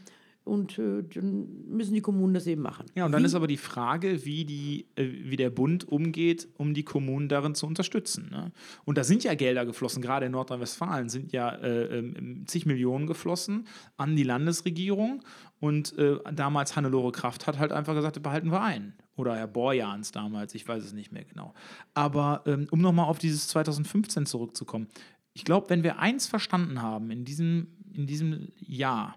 und 0.47 0.79
äh, 0.79 1.03
dann 1.03 1.67
müssen 1.67 1.93
die 1.93 2.01
Kommunen 2.01 2.33
das 2.33 2.47
eben 2.47 2.63
machen. 2.63 2.87
Ja, 2.95 3.05
und 3.05 3.11
dann 3.11 3.23
wie? 3.23 3.27
ist 3.27 3.35
aber 3.35 3.49
die 3.49 3.57
Frage, 3.57 4.25
wie, 4.25 4.45
die, 4.45 4.87
äh, 4.95 5.09
wie 5.25 5.37
der 5.37 5.51
Bund 5.51 5.89
umgeht, 5.89 6.47
um 6.57 6.73
die 6.73 6.85
Kommunen 6.85 7.29
darin 7.29 7.57
zu 7.57 7.67
unterstützen. 7.67 8.29
Ne? 8.31 8.53
Und 8.85 8.97
da 8.97 9.03
sind 9.03 9.25
ja 9.25 9.35
Gelder 9.35 9.67
geflossen, 9.67 10.03
gerade 10.03 10.27
in 10.27 10.33
Nordrhein-Westfalen 10.33 11.09
sind 11.09 11.33
ja 11.33 11.49
äh, 11.51 11.99
äh, 11.99 12.45
zig 12.47 12.65
Millionen 12.65 13.09
geflossen 13.09 13.67
an 13.97 14.15
die 14.15 14.23
Landesregierung. 14.23 15.25
Und 15.59 15.99
äh, 15.99 16.19
damals 16.33 16.77
Hannelore 16.77 17.11
Kraft 17.11 17.49
hat 17.49 17.59
halt 17.59 17.73
einfach 17.73 17.95
gesagt, 17.95 18.23
behalten 18.23 18.53
wir 18.53 18.63
ein. 18.63 18.95
Oder 19.17 19.35
Herr 19.35 19.49
Borjans 19.49 20.13
damals, 20.13 20.55
ich 20.55 20.69
weiß 20.69 20.85
es 20.85 20.93
nicht 20.93 21.11
mehr 21.11 21.25
genau. 21.25 21.55
Aber 21.93 22.43
ähm, 22.47 22.69
um 22.71 22.81
nochmal 22.81 23.07
auf 23.07 23.19
dieses 23.19 23.49
2015 23.49 24.27
zurückzukommen. 24.27 24.87
Ich 25.33 25.45
glaube, 25.45 25.71
wenn 25.71 25.83
wir 25.83 25.99
eins 25.99 26.29
verstanden 26.29 26.83
haben 26.83 27.11
in 27.11 27.25
diesem, 27.25 27.67
in 27.93 28.07
diesem 28.07 28.53
Jahr, 28.61 29.17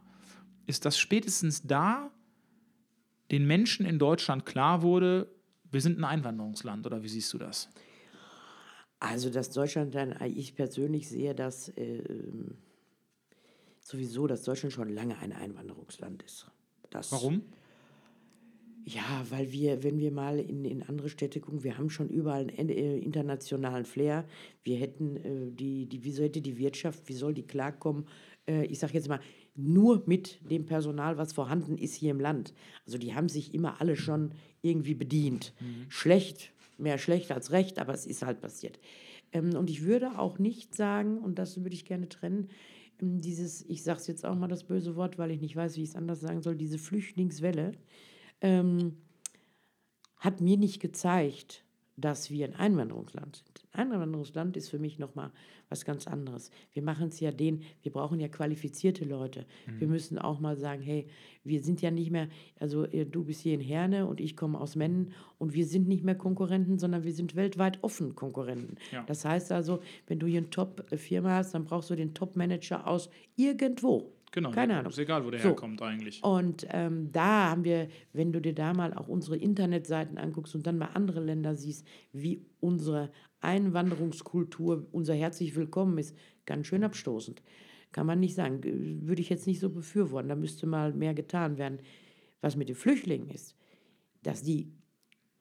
ist, 0.70 0.86
dass 0.86 0.98
spätestens 0.98 1.64
da 1.64 2.12
den 3.32 3.46
Menschen 3.46 3.86
in 3.86 4.00
Deutschland 4.00 4.46
klar 4.46 4.82
wurde, 4.82 5.28
wir 5.72 5.82
sind 5.82 6.00
ein 6.00 6.04
Einwanderungsland, 6.04 6.86
oder 6.86 7.04
wie 7.04 7.10
siehst 7.10 7.34
du 7.34 7.38
das? 7.38 7.70
Also, 9.00 9.30
dass 9.30 9.50
Deutschland 9.52 9.96
dann, 9.96 10.16
ich 10.24 10.56
persönlich 10.56 11.08
sehe 11.08 11.34
das 11.36 11.70
äh, 11.70 12.04
sowieso, 13.80 14.28
dass 14.28 14.44
Deutschland 14.44 14.74
schon 14.74 14.90
lange 14.90 15.18
ein 15.20 15.32
Einwanderungsland 15.32 16.24
ist. 16.24 16.48
Das, 16.90 17.12
Warum? 17.12 17.44
Ja, 18.84 19.24
weil 19.30 19.52
wir, 19.52 19.84
wenn 19.84 20.00
wir 20.00 20.12
mal 20.12 20.40
in, 20.40 20.66
in 20.66 20.84
andere 20.84 21.10
Städte 21.10 21.40
gucken, 21.40 21.64
wir 21.64 21.78
haben 21.78 21.90
schon 21.90 22.10
überall 22.10 22.48
einen 22.58 22.70
äh, 22.70 22.98
internationalen 22.98 23.86
Flair. 23.86 24.26
Wir 24.64 24.78
hätten 24.78 25.18
äh, 25.18 25.52
die, 25.52 25.86
die, 25.86 26.04
wieso 26.04 26.24
hätte 26.24 26.42
die 26.42 26.58
Wirtschaft, 26.58 27.08
wie 27.08 27.14
soll 27.14 27.34
die 27.34 27.46
klarkommen? 27.46 28.08
Äh, 28.48 28.66
ich 28.66 28.80
sage 28.80 28.94
jetzt 28.94 29.08
mal, 29.08 29.20
nur 29.68 30.04
mit 30.06 30.40
dem 30.50 30.66
Personal, 30.66 31.18
was 31.18 31.34
vorhanden 31.34 31.78
ist 31.78 31.96
hier 31.96 32.12
im 32.12 32.20
Land. 32.20 32.54
Also 32.86 32.98
die 32.98 33.14
haben 33.16 33.30
sich 33.30 33.54
immer 33.54 33.82
alle 33.82 33.96
schon 33.96 34.32
irgendwie 34.62 34.96
bedient. 34.96 35.54
Mhm. 35.60 35.86
Schlecht, 35.90 36.52
mehr 36.78 36.98
schlecht 36.98 37.32
als 37.32 37.52
recht, 37.52 37.80
aber 37.80 37.94
es 37.94 38.06
ist 38.06 38.26
halt 38.26 38.42
passiert. 38.42 38.80
Ähm, 39.32 39.56
und 39.56 39.70
ich 39.70 39.84
würde 39.84 40.18
auch 40.18 40.40
nicht 40.40 40.76
sagen, 40.76 41.20
und 41.20 41.40
das 41.40 41.58
würde 41.58 41.76
ich 41.76 41.86
gerne 41.86 42.10
trennen, 42.10 42.50
ähm, 43.02 43.22
dieses, 43.22 43.64
ich 43.68 43.84
sage 43.84 44.00
es 44.00 44.08
jetzt 44.08 44.26
auch 44.26 44.36
mal 44.36 44.48
das 44.48 44.64
böse 44.64 44.96
Wort, 44.96 45.18
weil 45.18 45.32
ich 45.32 45.42
nicht 45.42 45.56
weiß, 45.56 45.76
wie 45.78 45.84
ich 45.84 45.90
es 45.90 45.96
anders 45.96 46.22
sagen 46.22 46.42
soll, 46.42 46.56
diese 46.56 46.78
Flüchtlingswelle 46.78 47.74
ähm, 48.42 48.98
hat 50.18 50.42
mir 50.42 50.58
nicht 50.58 50.80
gezeigt, 50.80 51.64
dass 51.96 52.30
wir 52.30 52.46
ein 52.46 52.56
Einwanderungsland 52.56 53.38
sind. 53.38 53.49
Einwanderungsland 53.72 54.58
ist 54.58 54.70
für 54.70 54.80
mich 54.80 54.98
nochmal 54.98 55.32
was 55.70 55.86
ganz 55.86 56.08
anderes. 56.08 56.50
Wir 56.74 56.82
machen 56.82 57.10
es 57.10 57.20
ja 57.20 57.32
den, 57.32 57.62
wir 57.84 57.92
brauchen 57.92 58.20
ja 58.20 58.28
qualifizierte 58.28 59.06
Leute. 59.06 59.46
Mhm. 59.68 59.80
Wir 59.80 59.88
müssen 59.88 60.18
auch 60.18 60.40
mal 60.40 60.58
sagen, 60.58 60.82
hey, 60.82 61.08
wir 61.44 61.62
sind 61.62 61.82
ja 61.82 61.92
nicht 61.92 62.12
mehr, 62.12 62.30
also 62.60 62.86
äh, 62.86 63.06
du 63.06 63.24
bist 63.24 63.42
hier 63.42 63.54
in 63.54 63.62
Herne 63.62 64.08
und 64.08 64.20
ich 64.20 64.36
komme 64.36 64.60
aus 64.60 64.76
Mennen 64.76 65.14
und 65.38 65.54
wir 65.54 65.66
sind 65.66 65.88
nicht 65.88 66.04
mehr 66.04 66.16
Konkurrenten, 66.16 66.80
sondern 66.80 67.04
wir 67.04 67.14
sind 67.14 67.36
weltweit 67.36 67.80
offen 67.84 68.16
Konkurrenten. 68.16 68.78
Ja. 68.92 69.04
Das 69.04 69.24
heißt 69.26 69.52
also, 69.52 69.82
wenn 70.08 70.20
du 70.20 70.28
hier 70.28 70.40
eine 70.40 70.50
Top-Firma 70.50 71.36
hast, 71.36 71.54
dann 71.54 71.66
brauchst 71.66 71.90
du 71.90 71.96
den 71.96 72.14
Top-Manager 72.14 72.88
aus 72.88 73.10
irgendwo. 73.36 74.12
Genau, 74.32 74.52
keine 74.52 74.78
Ahnung. 74.78 74.92
Ist 74.92 75.00
egal, 75.00 75.26
wo 75.26 75.32
der 75.32 75.40
so. 75.40 75.50
herkommt 75.50 75.82
eigentlich. 75.82 76.24
Und 76.24 76.68
ähm, 76.70 77.12
da 77.12 77.50
haben 77.50 77.64
wir, 77.64 77.88
wenn 78.14 78.32
du 78.32 78.40
dir 78.40 78.54
da 78.54 78.74
mal 78.74 78.94
auch 78.94 79.08
unsere 79.08 79.38
Internetseiten 79.38 80.18
anguckst 80.18 80.54
und 80.56 80.68
dann 80.68 80.78
mal 80.78 80.90
andere 80.94 81.20
Länder 81.20 81.56
siehst, 81.56 81.88
wie 82.12 82.46
unsere 82.60 83.12
Einwanderungskultur, 83.42 84.88
unser 84.92 85.16
herzlich 85.16 85.56
willkommen 85.56 85.98
ist, 85.98 86.16
ganz 86.46 86.68
schön 86.68 86.84
abstoßend. 86.84 87.42
Kann 87.92 88.06
man 88.06 88.20
nicht 88.20 88.36
sagen. 88.36 88.62
Würde 89.08 89.22
ich 89.22 89.30
jetzt 89.30 89.48
nicht 89.48 89.60
so 89.60 89.70
befürworten. 89.70 90.30
Da 90.30 90.36
müsste 90.36 90.68
mal 90.68 90.94
mehr 90.94 91.14
getan 91.14 91.58
werden. 91.58 91.80
Was 92.42 92.56
mit 92.56 92.70
den 92.70 92.76
Flüchtlingen 92.76 93.30
ist, 93.30 93.56
dass, 94.24 94.44
die, 94.44 94.72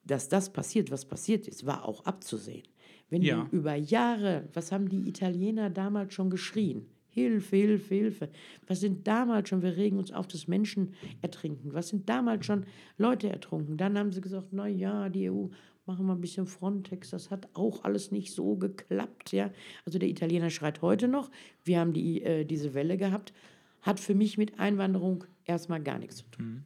dass 0.03 0.29
das 0.29 0.51
passiert, 0.51 0.91
was 0.91 1.05
passiert 1.05 1.47
ist, 1.47 1.65
war 1.65 1.85
auch 1.85 2.05
abzusehen. 2.05 2.63
Wenn 3.09 3.21
ja. 3.21 3.47
du 3.49 3.55
über 3.55 3.75
Jahre, 3.75 4.49
was 4.53 4.71
haben 4.71 4.89
die 4.89 5.07
Italiener 5.07 5.69
damals 5.69 6.13
schon 6.13 6.29
geschrien? 6.29 6.87
Hilfe, 7.09 7.55
Hilfe, 7.55 7.95
Hilfe. 7.95 8.29
Was 8.67 8.79
sind 8.79 9.07
damals 9.07 9.49
schon, 9.49 9.61
wir 9.61 9.75
regen 9.77 9.97
uns 9.97 10.11
auf, 10.11 10.27
dass 10.27 10.47
Menschen 10.47 10.93
ertrinken. 11.21 11.73
Was 11.73 11.89
sind 11.89 12.07
damals 12.07 12.45
schon 12.45 12.65
Leute 12.97 13.29
ertrunken? 13.29 13.77
Dann 13.77 13.97
haben 13.97 14.11
sie 14.11 14.21
gesagt, 14.21 14.49
na 14.51 14.67
ja, 14.67 15.09
die 15.09 15.29
EU, 15.29 15.47
machen 15.89 16.05
wir 16.05 16.13
ein 16.13 16.21
bisschen 16.21 16.45
Frontex. 16.45 17.09
Das 17.09 17.31
hat 17.31 17.49
auch 17.53 17.83
alles 17.83 18.11
nicht 18.11 18.33
so 18.33 18.55
geklappt. 18.55 19.31
Ja? 19.31 19.51
Also 19.85 19.97
der 19.97 20.07
Italiener 20.07 20.51
schreit 20.51 20.83
heute 20.83 21.07
noch, 21.07 21.31
wir 21.63 21.79
haben 21.79 21.93
die, 21.93 22.21
äh, 22.21 22.45
diese 22.45 22.75
Welle 22.75 22.95
gehabt. 22.97 23.33
Hat 23.81 23.99
für 23.99 24.13
mich 24.13 24.37
mit 24.37 24.59
Einwanderung 24.59 25.23
erstmal 25.45 25.81
gar 25.81 25.97
nichts 25.97 26.17
zu 26.17 26.25
tun. 26.31 26.45
Mhm. 26.45 26.63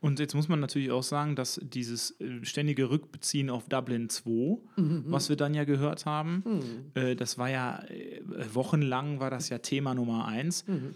Und 0.00 0.18
jetzt 0.18 0.34
muss 0.34 0.48
man 0.48 0.60
natürlich 0.60 0.90
auch 0.90 1.02
sagen, 1.02 1.36
dass 1.36 1.60
dieses 1.62 2.18
äh, 2.20 2.44
ständige 2.44 2.90
Rückbeziehen 2.90 3.50
auf 3.50 3.68
Dublin 3.68 4.08
2, 4.08 4.58
mhm. 4.76 5.04
was 5.06 5.28
wir 5.28 5.36
dann 5.36 5.54
ja 5.54 5.64
gehört 5.64 6.06
haben, 6.06 6.42
mhm. 6.44 7.00
äh, 7.00 7.14
das 7.14 7.38
war 7.38 7.50
ja 7.50 7.82
äh, 7.84 8.22
wochenlang 8.52 9.20
war 9.20 9.30
das 9.30 9.48
ja 9.48 9.58
Thema 9.58 9.94
Nummer 9.94 10.26
eins, 10.26 10.66
mhm. 10.66 10.94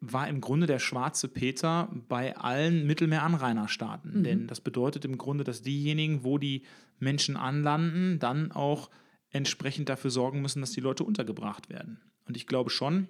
war 0.00 0.28
im 0.28 0.40
Grunde 0.40 0.66
der 0.66 0.78
schwarze 0.78 1.28
Peter 1.28 1.88
bei 2.08 2.36
allen 2.36 2.86
Mittelmeeranrainerstaaten. 2.86 4.18
Mhm. 4.18 4.24
Denn 4.24 4.46
das 4.46 4.60
bedeutet 4.60 5.04
im 5.04 5.18
Grunde, 5.18 5.44
dass 5.44 5.62
diejenigen, 5.62 6.24
wo 6.24 6.38
die 6.38 6.62
Menschen 6.98 7.36
anlanden, 7.36 8.18
dann 8.18 8.52
auch 8.52 8.90
entsprechend 9.30 9.88
dafür 9.88 10.10
sorgen 10.10 10.42
müssen, 10.42 10.60
dass 10.60 10.72
die 10.72 10.80
Leute 10.80 11.04
untergebracht 11.04 11.70
werden. 11.70 12.00
Und 12.26 12.36
ich 12.36 12.46
glaube 12.46 12.70
schon, 12.70 13.08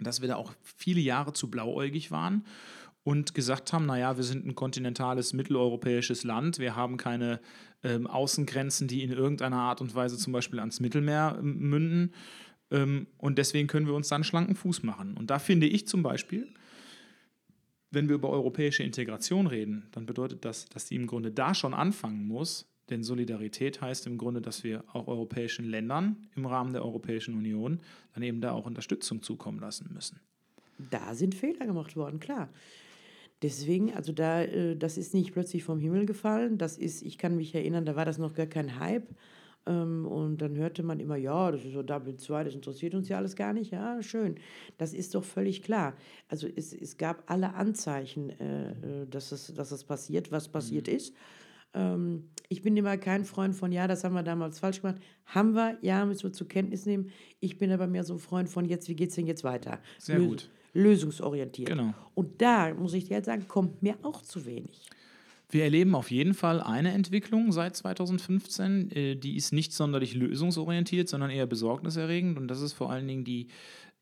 dass 0.00 0.20
wir 0.20 0.28
da 0.28 0.36
auch 0.36 0.52
viele 0.62 1.00
Jahre 1.00 1.32
zu 1.32 1.50
blauäugig 1.50 2.10
waren 2.10 2.44
und 3.04 3.34
gesagt 3.34 3.72
haben, 3.72 3.86
naja, 3.86 4.16
wir 4.16 4.24
sind 4.24 4.46
ein 4.46 4.54
kontinentales 4.54 5.34
mitteleuropäisches 5.34 6.24
Land, 6.24 6.58
wir 6.58 6.74
haben 6.74 6.96
keine 6.96 7.38
ähm, 7.82 8.06
Außengrenzen, 8.06 8.88
die 8.88 9.02
in 9.02 9.12
irgendeiner 9.12 9.58
Art 9.58 9.80
und 9.80 9.94
Weise 9.94 10.16
zum 10.16 10.32
Beispiel 10.32 10.58
ans 10.58 10.80
Mittelmeer 10.80 11.38
münden. 11.42 12.12
Ähm, 12.70 13.06
und 13.18 13.38
deswegen 13.38 13.68
können 13.68 13.86
wir 13.86 13.94
uns 13.94 14.08
dann 14.08 14.24
schlanken 14.24 14.56
Fuß 14.56 14.82
machen. 14.82 15.16
Und 15.16 15.30
da 15.30 15.38
finde 15.38 15.66
ich 15.66 15.86
zum 15.86 16.02
Beispiel, 16.02 16.48
wenn 17.90 18.08
wir 18.08 18.16
über 18.16 18.30
europäische 18.30 18.82
Integration 18.82 19.46
reden, 19.46 19.86
dann 19.92 20.06
bedeutet 20.06 20.44
das, 20.44 20.66
dass 20.70 20.86
die 20.86 20.96
im 20.96 21.06
Grunde 21.06 21.30
da 21.30 21.54
schon 21.54 21.74
anfangen 21.74 22.26
muss, 22.26 22.66
denn 22.90 23.02
Solidarität 23.02 23.80
heißt 23.80 24.06
im 24.06 24.18
Grunde, 24.18 24.40
dass 24.40 24.64
wir 24.64 24.84
auch 24.92 25.06
europäischen 25.06 25.66
Ländern 25.66 26.28
im 26.34 26.46
Rahmen 26.46 26.72
der 26.72 26.84
Europäischen 26.84 27.34
Union 27.34 27.80
dann 28.14 28.22
eben 28.22 28.40
da 28.40 28.52
auch 28.52 28.66
Unterstützung 28.66 29.22
zukommen 29.22 29.58
lassen 29.58 29.90
müssen. 29.92 30.20
Da 30.90 31.14
sind 31.14 31.34
Fehler 31.34 31.66
gemacht 31.66 31.96
worden, 31.96 32.18
klar. 32.18 32.48
Deswegen, 33.44 33.92
also 33.92 34.10
da, 34.10 34.40
äh, 34.40 34.74
das 34.74 34.96
ist 34.96 35.12
nicht 35.12 35.34
plötzlich 35.34 35.64
vom 35.64 35.78
Himmel 35.78 36.06
gefallen. 36.06 36.56
Das 36.56 36.78
ist, 36.78 37.02
ich 37.02 37.18
kann 37.18 37.36
mich 37.36 37.54
erinnern, 37.54 37.84
da 37.84 37.94
war 37.94 38.06
das 38.06 38.16
noch 38.16 38.32
gar 38.32 38.46
kein 38.46 38.80
Hype. 38.80 39.06
Ähm, 39.66 40.06
und 40.06 40.38
dann 40.38 40.56
hörte 40.56 40.82
man 40.82 40.98
immer, 40.98 41.16
ja, 41.16 41.50
das 41.50 41.62
ist 41.62 41.74
so 41.74 41.82
Dublin 41.82 42.16
2, 42.16 42.44
das 42.44 42.54
interessiert 42.54 42.94
uns 42.94 43.06
ja 43.10 43.18
alles 43.18 43.36
gar 43.36 43.52
nicht. 43.52 43.70
Ja, 43.70 44.02
schön. 44.02 44.36
Das 44.78 44.94
ist 44.94 45.14
doch 45.14 45.24
völlig 45.24 45.62
klar. 45.62 45.92
Also 46.26 46.48
es, 46.48 46.72
es 46.72 46.96
gab 46.96 47.30
alle 47.30 47.52
Anzeichen, 47.52 48.30
äh, 48.30 48.70
äh 48.70 49.06
dass, 49.10 49.30
es, 49.30 49.52
dass 49.52 49.72
es 49.72 49.84
passiert, 49.84 50.32
was 50.32 50.48
passiert 50.48 50.86
mhm. 50.86 50.94
ist. 50.94 51.14
Ähm, 51.74 52.30
ich 52.48 52.62
bin 52.62 52.74
immer 52.78 52.96
kein 52.96 53.26
Freund 53.26 53.54
von, 53.54 53.72
ja, 53.72 53.86
das 53.86 54.04
haben 54.04 54.14
wir 54.14 54.22
damals 54.22 54.58
falsch 54.58 54.80
gemacht. 54.80 55.02
Haben 55.26 55.52
wir, 55.52 55.76
ja, 55.82 56.06
müssen 56.06 56.22
wir 56.22 56.32
zur 56.32 56.48
Kenntnis 56.48 56.86
nehmen. 56.86 57.10
Ich 57.40 57.58
bin 57.58 57.70
aber 57.70 57.88
mehr 57.88 58.04
so 58.04 58.14
ein 58.14 58.20
Freund 58.20 58.48
von, 58.48 58.64
jetzt, 58.64 58.88
wie 58.88 58.96
geht 58.96 59.10
es 59.10 59.16
denn 59.16 59.26
jetzt 59.26 59.44
weiter? 59.44 59.80
Sehr 59.98 60.16
Lös 60.16 60.28
gut 60.28 60.50
lösungsorientiert. 60.74 61.68
Genau. 61.68 61.94
Und 62.14 62.42
da, 62.42 62.74
muss 62.74 62.92
ich 62.94 63.04
dir 63.04 63.14
jetzt 63.14 63.26
sagen, 63.26 63.48
kommt 63.48 63.82
mir 63.82 63.96
auch 64.02 64.22
zu 64.22 64.44
wenig. 64.44 64.88
Wir 65.48 65.64
erleben 65.64 65.94
auf 65.94 66.10
jeden 66.10 66.34
Fall 66.34 66.60
eine 66.60 66.92
Entwicklung 66.92 67.52
seit 67.52 67.76
2015, 67.76 68.90
äh, 68.90 69.14
die 69.14 69.36
ist 69.36 69.52
nicht 69.52 69.72
sonderlich 69.72 70.14
lösungsorientiert, 70.14 71.08
sondern 71.08 71.30
eher 71.30 71.46
besorgniserregend. 71.46 72.38
Und 72.38 72.48
das 72.48 72.60
ist 72.60 72.72
vor 72.72 72.90
allen 72.90 73.06
Dingen 73.06 73.24
die 73.24 73.48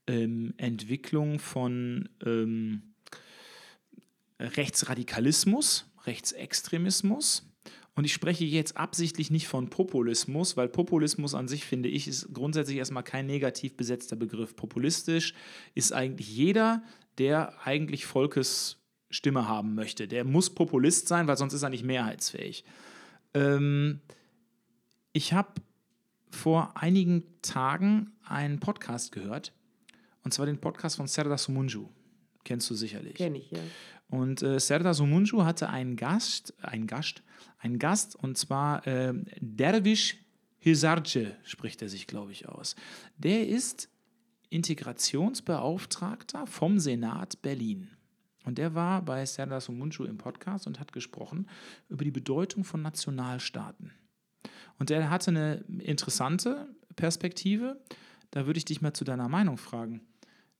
ähm, 0.06 0.54
Entwicklung 0.56 1.38
von 1.38 2.08
ähm, 2.24 2.94
Rechtsradikalismus, 4.40 5.86
Rechtsextremismus 6.06 7.51
und 7.94 8.04
ich 8.04 8.12
spreche 8.12 8.44
jetzt 8.44 8.76
absichtlich 8.76 9.30
nicht 9.30 9.48
von 9.48 9.68
Populismus, 9.68 10.56
weil 10.56 10.68
Populismus 10.68 11.34
an 11.34 11.46
sich, 11.46 11.64
finde 11.64 11.90
ich, 11.90 12.08
ist 12.08 12.32
grundsätzlich 12.32 12.78
erstmal 12.78 13.02
kein 13.02 13.26
negativ 13.26 13.76
besetzter 13.76 14.16
Begriff. 14.16 14.56
Populistisch 14.56 15.34
ist 15.74 15.92
eigentlich 15.92 16.34
jeder, 16.34 16.82
der 17.18 17.66
eigentlich 17.66 18.06
Volkes 18.06 18.78
Stimme 19.10 19.46
haben 19.46 19.74
möchte. 19.74 20.08
Der 20.08 20.24
muss 20.24 20.48
Populist 20.48 21.06
sein, 21.06 21.26
weil 21.26 21.36
sonst 21.36 21.52
ist 21.52 21.62
er 21.62 21.68
nicht 21.68 21.84
mehrheitsfähig. 21.84 22.64
Ähm, 23.34 24.00
ich 25.12 25.34
habe 25.34 25.52
vor 26.30 26.76
einigen 26.78 27.24
Tagen 27.42 28.12
einen 28.24 28.58
Podcast 28.58 29.12
gehört, 29.12 29.52
und 30.24 30.32
zwar 30.32 30.46
den 30.46 30.58
Podcast 30.58 30.96
von 30.96 31.06
Serdar 31.06 31.36
Sumunju. 31.36 31.88
Kennst 32.44 32.70
du 32.70 32.74
sicherlich. 32.74 33.14
Kenn 33.14 33.34
ich, 33.34 33.50
ja. 33.50 33.58
Und 34.08 34.42
äh, 34.42 34.58
Serdar 34.58 34.94
Sumunju 34.94 35.44
hatte 35.44 35.68
einen 35.68 35.96
Gast, 35.96 36.54
einen 36.62 36.86
Gast, 36.86 37.22
einen 37.62 37.78
Gast, 37.78 38.16
und 38.16 38.36
zwar 38.36 38.86
äh, 38.86 39.14
Dervish 39.40 40.16
Hizarce 40.58 41.32
spricht 41.44 41.80
er 41.82 41.88
sich, 41.88 42.06
glaube 42.06 42.32
ich, 42.32 42.48
aus. 42.48 42.76
Der 43.16 43.48
ist 43.48 43.88
Integrationsbeauftragter 44.50 46.46
vom 46.46 46.78
Senat 46.78 47.40
Berlin. 47.40 47.88
Und 48.44 48.58
der 48.58 48.74
war 48.74 49.02
bei 49.02 49.24
Serdar 49.24 49.60
Sumunju 49.60 50.04
im 50.04 50.18
Podcast 50.18 50.66
und 50.66 50.80
hat 50.80 50.92
gesprochen 50.92 51.48
über 51.88 52.04
die 52.04 52.10
Bedeutung 52.10 52.64
von 52.64 52.82
Nationalstaaten. 52.82 53.92
Und 54.78 54.90
der 54.90 55.10
hatte 55.10 55.30
eine 55.30 55.64
interessante 55.78 56.68
Perspektive. 56.96 57.80
Da 58.30 58.46
würde 58.46 58.58
ich 58.58 58.64
dich 58.64 58.80
mal 58.80 58.92
zu 58.92 59.04
deiner 59.04 59.28
Meinung 59.28 59.56
fragen. 59.56 60.02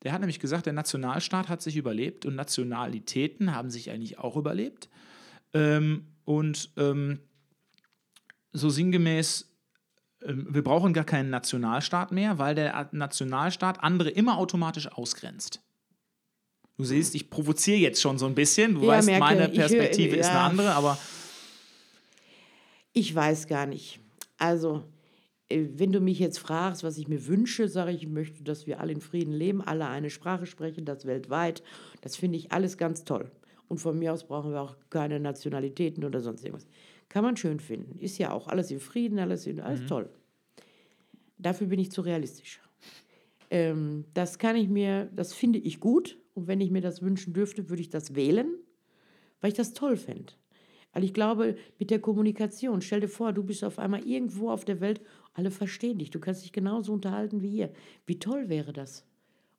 Der 0.03 0.13
hat 0.13 0.21
nämlich 0.21 0.41
gesagt, 0.41 0.67
der 0.67 0.73
Nationalstaat 0.73 1.49
hat 1.49 1.63
sich 1.63 1.77
überlebt 1.77 2.27
und 2.27 2.35
Nationalitäten 2.35 3.55
haben 3.55 3.71
sich 3.71 3.91
eigentlich 3.91 4.19
auch 4.19 4.37
überlebt. 4.37 4.89
Ähm, 5.55 6.07
und 6.25 6.71
ähm, 6.77 7.21
so 8.53 8.71
sinngemäß, 8.71 9.51
ähm, 10.25 10.47
wir 10.51 10.63
brauchen 10.63 10.93
gar 10.93 11.05
keinen 11.05 11.31
Nationalstaat 11.31 12.13
mehr, 12.13 12.39
weil 12.39 12.55
der 12.55 12.89
Nationalstaat 12.93 13.83
andere 13.83 14.11
immer 14.11 14.39
automatisch 14.39 14.91
ausgrenzt. 14.91 15.61
Du 16.77 16.85
siehst, 16.85 17.15
ich 17.15 17.31
provoziere 17.31 17.79
jetzt 17.79 18.01
schon 18.01 18.19
so 18.19 18.27
ein 18.27 18.35
bisschen. 18.35 18.75
Du 18.75 18.83
ja, 18.83 18.89
weißt, 18.89 19.07
merke, 19.07 19.21
meine 19.21 19.49
Perspektive 19.49 20.11
hör, 20.11 20.17
ja. 20.17 20.21
ist 20.21 20.31
eine 20.31 20.41
andere, 20.41 20.73
aber. 20.73 20.99
Ich 22.93 23.15
weiß 23.15 23.47
gar 23.47 23.67
nicht. 23.67 24.01
Also, 24.39 24.83
äh, 25.49 25.67
wenn 25.75 25.93
du 25.93 26.01
mich 26.01 26.19
jetzt 26.19 26.39
fragst, 26.39 26.83
was 26.83 26.99
ich 26.99 27.09
mir 27.09 27.27
wünsche, 27.27 27.69
sage 27.69 27.93
ich, 27.93 28.03
ich 28.03 28.09
möchte, 28.09 28.43
dass 28.43 28.67
wir 28.67 28.81
alle 28.81 28.93
in 28.93 29.01
Frieden 29.01 29.33
leben, 29.33 29.63
alle 29.63 29.87
eine 29.87 30.11
Sprache 30.11 30.47
sprechen, 30.47 30.85
das 30.85 31.07
weltweit. 31.07 31.63
Das 32.01 32.17
finde 32.17 32.39
ich 32.39 32.53
alles 32.53 32.79
ganz 32.79 33.05
toll. 33.05 33.31
Und 33.73 33.79
von 33.79 33.99
mir 33.99 34.13
aus 34.13 34.25
brauchen 34.25 34.53
wir 34.53 34.61
auch 34.61 34.77
keine 34.91 35.19
Nationalitäten 35.19 36.05
oder 36.05 36.21
sonst 36.21 36.45
irgendwas. 36.45 36.67
Kann 37.09 37.25
man 37.25 37.39
schön 37.39 37.59
finden. 37.59 37.99
Ist 37.99 38.19
ja 38.19 38.31
auch 38.31 38.49
alles 38.49 38.71
in 38.71 38.81
Frieden, 38.81 39.19
alles, 39.19 39.47
in, 39.47 39.61
alles 39.63 39.81
mhm. 39.81 39.87
toll. 39.87 40.11
Dafür 41.39 41.69
bin 41.69 41.81
ich 41.81 41.91
zu 41.91 42.03
realistisch. 42.03 42.61
Ähm, 43.49 44.05
das 44.13 44.39
kann 44.39 44.57
ich 44.57 44.69
mir, 44.69 45.07
das 45.17 45.33
finde 45.33 45.59
ich 45.59 45.81
gut. 45.81 46.19
Und 46.35 46.49
wenn 46.49 46.61
ich 46.61 46.71
mir 46.71 46.83
das 46.83 47.01
wünschen 47.01 47.33
dürfte, 47.33 47.71
würde 47.71 47.81
ich 47.81 47.89
das 47.89 48.15
wählen, 48.15 48.59
weil 49.41 49.49
ich 49.49 49.57
das 49.57 49.73
toll 49.73 49.97
fände. 49.97 50.35
Weil 50.93 51.05
ich 51.05 51.15
glaube, 51.15 51.57
mit 51.79 51.91
der 51.91 51.99
Kommunikation, 51.99 52.83
stell 52.83 53.01
dir 53.01 53.09
vor, 53.09 53.33
du 53.33 53.43
bist 53.43 53.65
auf 53.65 53.79
einmal 53.79 54.07
irgendwo 54.07 54.51
auf 54.51 54.67
der 54.67 54.83
Welt 54.83 55.01
alle 55.33 55.51
verstehen 55.51 55.97
dich. 55.97 56.11
Du 56.11 56.21
kannst 56.21 56.45
dich 56.45 56.53
genauso 56.53 56.93
unterhalten 56.93 57.41
wie 57.41 57.49
hier. 57.49 57.73
Wie 58.05 58.19
toll 58.19 58.51
wäre 58.51 58.75
das? 58.75 59.07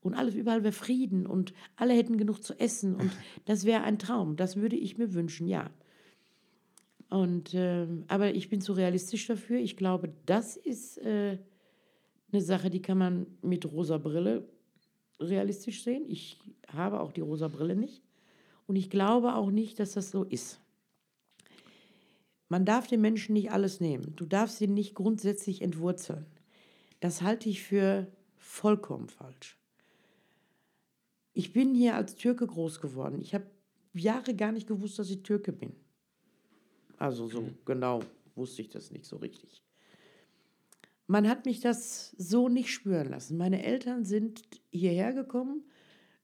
Und 0.04 0.13
alles 0.13 0.36
überall 0.36 0.63
wäre 0.63 0.74
Frieden 0.74 1.26
und 1.26 1.54
alle 1.78 1.94
hätten 1.94 2.18
genug 2.18 2.44
zu 2.44 2.60
essen. 2.60 2.96
Und 2.96 3.12
das 3.46 3.66
wäre 3.66 3.84
ein 3.84 3.98
Traum. 3.98 4.36
Das 4.36 4.58
würde 4.58 4.76
ich 4.76 4.98
mir 4.98 5.13
wünschen, 5.13 5.48
ja. 5.48 5.70
Und, 7.10 7.54
ähm, 7.54 8.06
aber 8.08 8.34
ich 8.34 8.50
bin 8.50 8.60
zu 8.60 8.74
realistisch 8.74 9.28
dafür. 9.28 9.60
Ich 9.60 9.78
glaube, 9.78 10.12
das 10.26 10.58
ist 10.58 10.98
äh, 10.98 11.38
eine 12.32 12.42
Sache, 12.42 12.70
die 12.70 12.82
kann 12.82 12.98
man 12.98 13.28
mit 13.42 13.72
rosa 13.72 13.98
Brille 13.98 14.48
realistisch 15.20 15.84
sehen. 15.84 16.04
Ich 16.08 16.39
habe 16.68 17.00
auch 17.00 17.12
die 17.12 17.22
rosa 17.22 17.48
Brille 17.48 17.76
nicht. 17.76 18.02
Und 18.66 18.76
ich 18.76 18.89
glaube 18.89 19.36
auch 19.36 19.52
nicht, 19.52 19.80
dass 19.80 19.94
das 19.94 20.12
so 20.12 20.24
ist. 20.24 20.60
Man 22.50 22.66
darf 22.66 22.88
den 22.88 23.02
Menschen 23.02 23.34
nicht 23.34 23.52
alles 23.52 23.80
nehmen. 23.80 24.16
Du 24.16 24.26
darfst 24.26 24.60
ihn 24.62 24.74
nicht 24.74 24.96
grundsätzlich 24.96 25.62
entwurzeln. 25.62 26.26
Das 27.00 27.22
halte 27.22 27.50
ich 27.50 27.62
für 27.62 28.08
vollkommen 28.38 29.10
falsch. 29.10 29.58
Ich 31.34 31.52
bin 31.52 31.74
hier 31.74 31.96
als 31.96 32.15
Türke 32.15 32.46
groß 32.46 32.80
geworden. 32.80 33.19
Ich 33.19 33.34
habe 33.34 33.46
Jahre 33.93 34.36
gar 34.36 34.52
nicht 34.52 34.67
gewusst, 34.67 35.00
dass 35.00 35.10
ich 35.10 35.24
Türke 35.24 35.52
bin. 35.52 35.74
Also 36.98 37.28
so 37.28 37.43
genau 37.65 38.02
wusste 38.36 38.62
ich 38.62 38.69
das 38.69 38.91
nicht 38.91 39.06
so 39.06 39.17
richtig. 39.17 39.63
Man 41.08 41.28
hat 41.28 41.46
mich 41.46 41.60
das 41.60 42.12
so 42.12 42.50
nicht 42.50 42.69
spüren 42.69 43.10
lassen. 43.10 43.38
Meine 43.38 43.63
Eltern 43.63 44.06
sind 44.06 44.41
hierher 44.72 45.13
gekommen. 45.13 45.63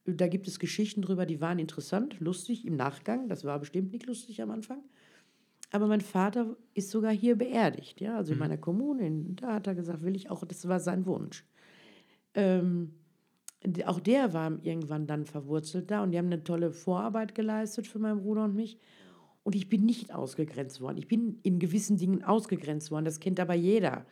Da 0.06 0.28
gibt 0.28 0.48
es 0.48 0.60
Geschichten 0.60 1.02
drüber, 1.02 1.26
die 1.26 1.42
waren 1.42 1.60
interessant, 1.60 2.20
lustig 2.20 2.66
im 2.66 2.76
Nachgang. 2.76 3.28
Das 3.28 3.44
war 3.44 3.60
bestimmt 3.60 3.92
nicht 3.92 4.06
lustig 4.06 4.42
am 4.42 4.52
Anfang. 4.52 4.82
Aber 5.72 5.88
mein 5.88 6.02
Vater 6.02 6.56
ist 6.74 6.90
sogar 6.90 7.12
hier 7.12 7.36
beerdigt, 7.36 8.02
ja, 8.02 8.16
also 8.16 8.34
in 8.34 8.40
meiner 8.40 8.58
Kommune. 8.58 9.12
Da 9.36 9.56
hat 9.56 9.68
er 9.68 9.76
gesagt, 9.76 10.02
will 10.02 10.16
ich 10.16 10.32
auch, 10.32 10.44
das 10.46 10.68
war 10.68 10.80
sein 10.80 11.06
Wunsch. 11.06 11.46
Ähm, 12.34 12.94
auch 13.86 14.00
der 14.00 14.34
war 14.34 14.58
irgendwann 14.64 15.08
dann 15.08 15.26
verwurzelt 15.26 15.92
da 15.92 16.04
und 16.04 16.12
die 16.12 16.18
haben 16.18 16.28
eine 16.28 16.44
tolle 16.44 16.72
Vorarbeit 16.72 17.36
geleistet 17.36 17.88
für 17.88 18.00
meinen 18.00 18.22
Bruder 18.22 18.46
und 18.46 18.56
mich. 18.56 18.80
Und 19.44 19.56
ich 19.56 19.70
bin 19.70 19.86
nicht 19.86 20.14
ausgegrenzt 20.14 20.82
worden. 20.82 20.98
Ich 20.98 21.08
bin 21.08 21.40
in 21.44 21.60
gewissen 21.60 21.98
Dingen 21.98 22.24
ausgegrenzt 22.24 22.92
worden. 22.92 23.06
Das 23.06 23.20
kennt 23.20 23.40
aber 23.40 23.56
jeder. 23.56 24.06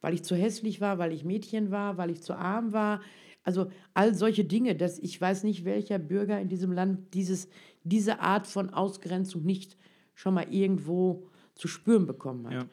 Weil 0.00 0.14
ich 0.14 0.22
zu 0.22 0.36
hässlich 0.36 0.80
war, 0.80 0.98
weil 0.98 1.12
ich 1.12 1.24
Mädchen 1.24 1.70
war, 1.70 1.96
weil 1.96 2.10
ich 2.10 2.22
zu 2.22 2.34
arm 2.34 2.72
war. 2.72 3.00
Also 3.42 3.70
all 3.94 4.14
solche 4.14 4.44
Dinge, 4.44 4.74
dass 4.74 4.98
ich 4.98 5.20
weiß 5.20 5.44
nicht, 5.44 5.64
welcher 5.64 5.98
Bürger 5.98 6.40
in 6.40 6.48
diesem 6.48 6.72
Land 6.72 7.14
dieses, 7.14 7.48
diese 7.84 8.20
Art 8.20 8.46
von 8.46 8.70
Ausgrenzung 8.70 9.44
nicht 9.44 9.76
schon 10.14 10.34
mal 10.34 10.52
irgendwo 10.52 11.30
zu 11.54 11.68
spüren 11.68 12.06
bekommen 12.06 12.46
hat. 12.46 12.52
Ja. 12.54 12.68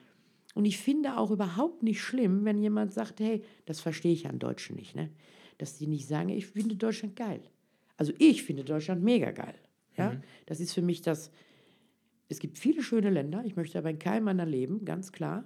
Und 0.56 0.65
ich 0.65 0.78
finde 0.78 1.17
auch 1.17 1.32
überhaupt 1.32 1.84
nicht 1.84 2.02
schlimm, 2.02 2.45
wenn 2.45 2.60
jemand 2.60 2.93
sagt, 2.93 3.19
hey, 3.19 3.43
das 3.65 3.80
verstehe 3.80 4.13
ich 4.13 4.28
an 4.28 4.39
Deutschen 4.39 4.76
nicht, 4.76 4.95
ne? 4.95 5.10
Dass 5.58 5.78
die 5.78 5.88
nicht 5.88 6.08
sagen, 6.08 6.30
ich 6.30 6.48
finde 6.48 6.76
Deutschland 6.76 7.16
geil. 7.16 7.42
Also 7.98 8.13
ich 8.18 8.44
finde 8.44 8.63
Deutschland 8.63 9.04
mega 9.04 9.32
geil. 9.32 9.56
Ja? 9.98 10.20
Das 10.46 10.60
ist 10.60 10.74
für 10.74 10.82
mich 10.82 11.02
das, 11.02 11.32
es 12.30 12.39
gibt 12.39 12.58
viele 12.58 12.82
schöne 12.82 13.10
Länder, 13.10 13.44
ich 13.46 13.56
möchte 13.56 13.78
aber 13.78 13.89
in 13.89 14.00
keinem 14.00 14.26
meiner 14.26 14.46
leben, 14.46 14.86
ganz 14.86 15.12
klar. 15.12 15.46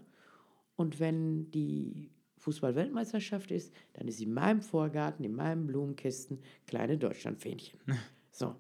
Und 0.76 1.00
wenn 1.00 1.52
die 1.52 2.10
Fußball-Weltmeisterschaft 2.38 3.52
ist, 3.52 3.74
dann 3.94 4.08
ist 4.08 4.22
in 4.22 4.34
meinem 4.34 4.62
Vorgarten, 4.62 5.26
in 5.26 5.36
meinem 5.36 5.68
Blumenkästen 5.68 6.40
kleine 6.66 6.98
Deutschlandfähnchen. 6.98 7.80
So. 8.30 8.56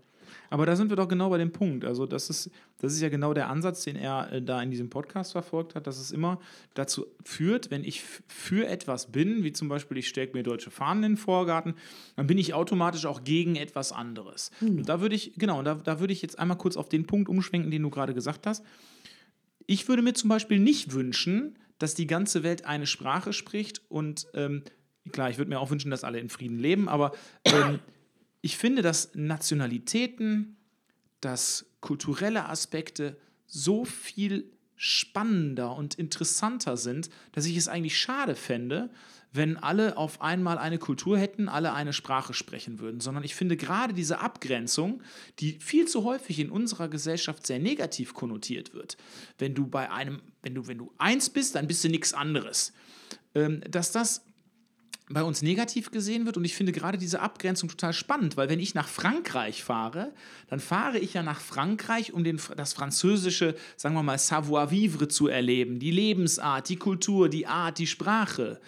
Aber 0.50 0.66
da 0.66 0.76
sind 0.76 0.90
wir 0.90 0.96
doch 0.96 1.08
genau 1.08 1.30
bei 1.30 1.38
dem 1.38 1.52
Punkt. 1.52 1.86
Also 1.86 2.06
das 2.06 2.30
ist, 2.30 2.52
das 2.80 2.94
ist 2.94 3.02
ja 3.02 3.10
genau 3.10 3.34
der 3.34 3.50
Ansatz, 3.50 3.84
den 3.84 3.96
er 3.96 4.32
äh, 4.32 4.42
da 4.42 4.62
in 4.62 4.72
diesem 4.72 4.90
Podcast 4.90 5.32
verfolgt 5.32 5.76
hat, 5.76 5.88
dass 5.88 6.00
es 6.00 6.12
immer 6.12 6.40
dazu 6.74 7.06
führt, 7.24 7.72
wenn 7.72 7.84
ich 7.84 8.04
für 8.28 8.68
etwas 8.68 9.12
bin, 9.12 9.44
wie 9.44 9.54
zum 9.54 9.68
Beispiel 9.70 9.98
ich 9.98 10.08
stecke 10.08 10.36
mir 10.36 10.44
deutsche 10.44 10.72
Fahnen 10.72 11.04
in 11.04 11.12
den 11.12 11.18
Vorgarten, 11.18 11.76
dann 12.16 12.28
bin 12.28 12.38
ich 12.38 12.54
automatisch 12.54 13.06
auch 13.06 13.24
gegen 13.24 13.56
etwas 13.56 13.92
anderes. 13.92 14.52
Und 14.78 14.90
da 14.90 15.02
würde 15.02 15.16
ich, 15.16 15.34
genau, 15.38 15.64
da, 15.64 15.76
da 15.76 16.00
würde 16.00 16.14
ich 16.14 16.22
jetzt 16.22 16.40
einmal 16.40 16.58
kurz 16.58 16.78
auf 16.78 16.90
den 16.90 17.06
Punkt 17.06 17.30
umschwenken, 17.30 17.72
den 17.72 17.84
du 17.84 17.90
gerade 17.90 18.14
gesagt 18.14 18.48
hast. 18.48 18.64
Ich 19.66 19.88
würde 19.88 20.02
mir 20.02 20.14
zum 20.14 20.30
Beispiel 20.30 20.60
nicht 20.60 20.94
wünschen, 20.94 21.58
dass 21.80 21.94
die 21.94 22.08
ganze 22.08 22.44
Welt 22.44 22.66
eine 22.66 22.88
Sprache 22.88 23.34
spricht 23.34 23.82
und 23.90 24.28
ähm, 24.34 24.64
klar, 25.12 25.30
ich 25.30 25.38
würde 25.38 25.50
mir 25.50 25.60
auch 25.60 25.70
wünschen, 25.70 25.92
dass 25.92 26.04
alle 26.04 26.20
in 26.20 26.30
Frieden 26.30 26.60
leben, 26.60 26.90
aber 26.90 27.12
ähm, 27.46 27.80
ich 28.42 28.58
finde, 28.58 28.82
dass 28.82 29.16
Nationalitäten, 29.16 30.58
dass 31.22 31.66
kulturelle 31.82 32.48
Aspekte 32.48 33.18
so 33.46 33.86
viel 33.86 34.52
spannender 34.76 35.76
und 35.76 35.96
interessanter 35.96 36.78
sind, 36.78 37.10
dass 37.32 37.46
ich 37.46 37.58
es 37.58 37.68
eigentlich 37.68 37.98
schade 37.98 38.36
fände, 38.36 38.92
wenn 39.34 39.58
alle 39.58 39.98
auf 39.98 40.22
einmal 40.22 40.58
eine 40.58 40.78
Kultur 40.78 41.18
hätten, 41.18 41.50
alle 41.50 41.74
eine 41.74 41.94
Sprache 41.94 42.34
sprechen 42.34 42.80
würden, 42.80 43.00
sondern 43.00 43.24
ich 43.24 43.36
finde 43.36 43.58
gerade 43.58 43.94
diese 43.94 44.20
Abgrenzung, 44.20 45.02
die 45.40 45.60
viel 45.60 45.88
zu 45.88 46.04
häufig 46.04 46.40
in 46.40 46.50
unserer 46.50 46.88
Gesellschaft 46.88 47.46
sehr 47.46 47.60
negativ 47.60 48.14
konnotiert 48.14 48.74
wird, 48.74 48.98
wenn 49.38 49.54
du 49.54 49.68
bei 49.68 49.92
einem, 49.92 50.22
wenn 50.44 50.56
du, 50.56 50.68
wenn 50.68 50.78
du 50.78 50.94
eins 50.98 51.30
bist, 51.30 51.56
dann 51.56 51.68
bist 51.68 51.84
du 51.84 51.90
nichts 51.90 52.14
anderes, 52.14 52.74
ähm, 53.36 53.62
dass 53.70 53.92
das 53.92 54.24
bei 55.10 55.24
uns 55.24 55.42
negativ 55.42 55.92
gesehen 55.92 56.26
wird. 56.26 56.38
Und 56.38 56.44
ich 56.44 56.56
finde 56.56 56.72
gerade 56.72 56.98
diese 56.98 57.22
Abgrenzung 57.22 57.70
total 57.70 57.94
spannend, 57.94 58.36
weil 58.36 58.50
wenn 58.50 58.60
ich 58.60 58.76
nach 58.76 58.88
Frankreich 58.88 59.64
fahre, 59.64 60.14
dann 60.50 60.60
fahre 60.60 61.00
ich 61.00 61.14
ja 61.14 61.24
nach 61.24 61.40
Frankreich, 61.40 62.14
um 62.14 62.24
den, 62.24 62.40
das 62.56 62.74
französische, 62.74 63.56
sagen 63.78 63.96
wir 63.96 64.04
mal, 64.04 64.18
Savoir-vivre 64.18 65.08
zu 65.08 65.28
erleben, 65.28 65.80
die 65.80 65.92
Lebensart, 65.92 66.68
die 66.70 66.76
Kultur, 66.76 67.30
die 67.30 67.48
Art, 67.48 67.78
die 67.78 67.88
Sprache. 67.88 68.60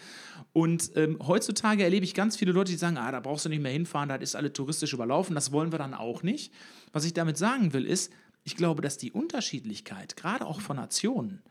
Und 0.54 0.92
ähm, 0.96 1.20
heutzutage 1.26 1.84
erlebe 1.84 2.06
ich 2.06 2.14
ganz 2.14 2.38
viele 2.38 2.54
Leute, 2.54 2.72
die 2.72 2.78
sagen, 2.78 2.98
ah, 2.98 3.12
da 3.12 3.20
brauchst 3.20 3.46
du 3.46 3.50
nicht 3.50 3.62
mehr 3.62 3.72
hinfahren, 3.72 4.10
da 4.10 4.16
ist 4.16 4.36
alle 4.36 4.52
touristisch 4.52 4.94
überlaufen, 4.94 5.36
das 5.36 5.52
wollen 5.52 5.72
wir 5.72 5.80
dann 5.80 5.94
auch 5.94 6.24
nicht. 6.24 6.54
Was 6.92 7.06
ich 7.06 7.14
damit 7.14 7.38
sagen 7.38 7.74
will, 7.74 7.86
ist, 7.86 8.12
ich 8.44 8.56
glaube, 8.56 8.82
dass 8.82 8.98
die 8.98 9.12
Unterschiedlichkeit, 9.12 10.16
gerade 10.16 10.46
auch 10.46 10.62
von 10.62 10.78
Nationen, 10.78 11.42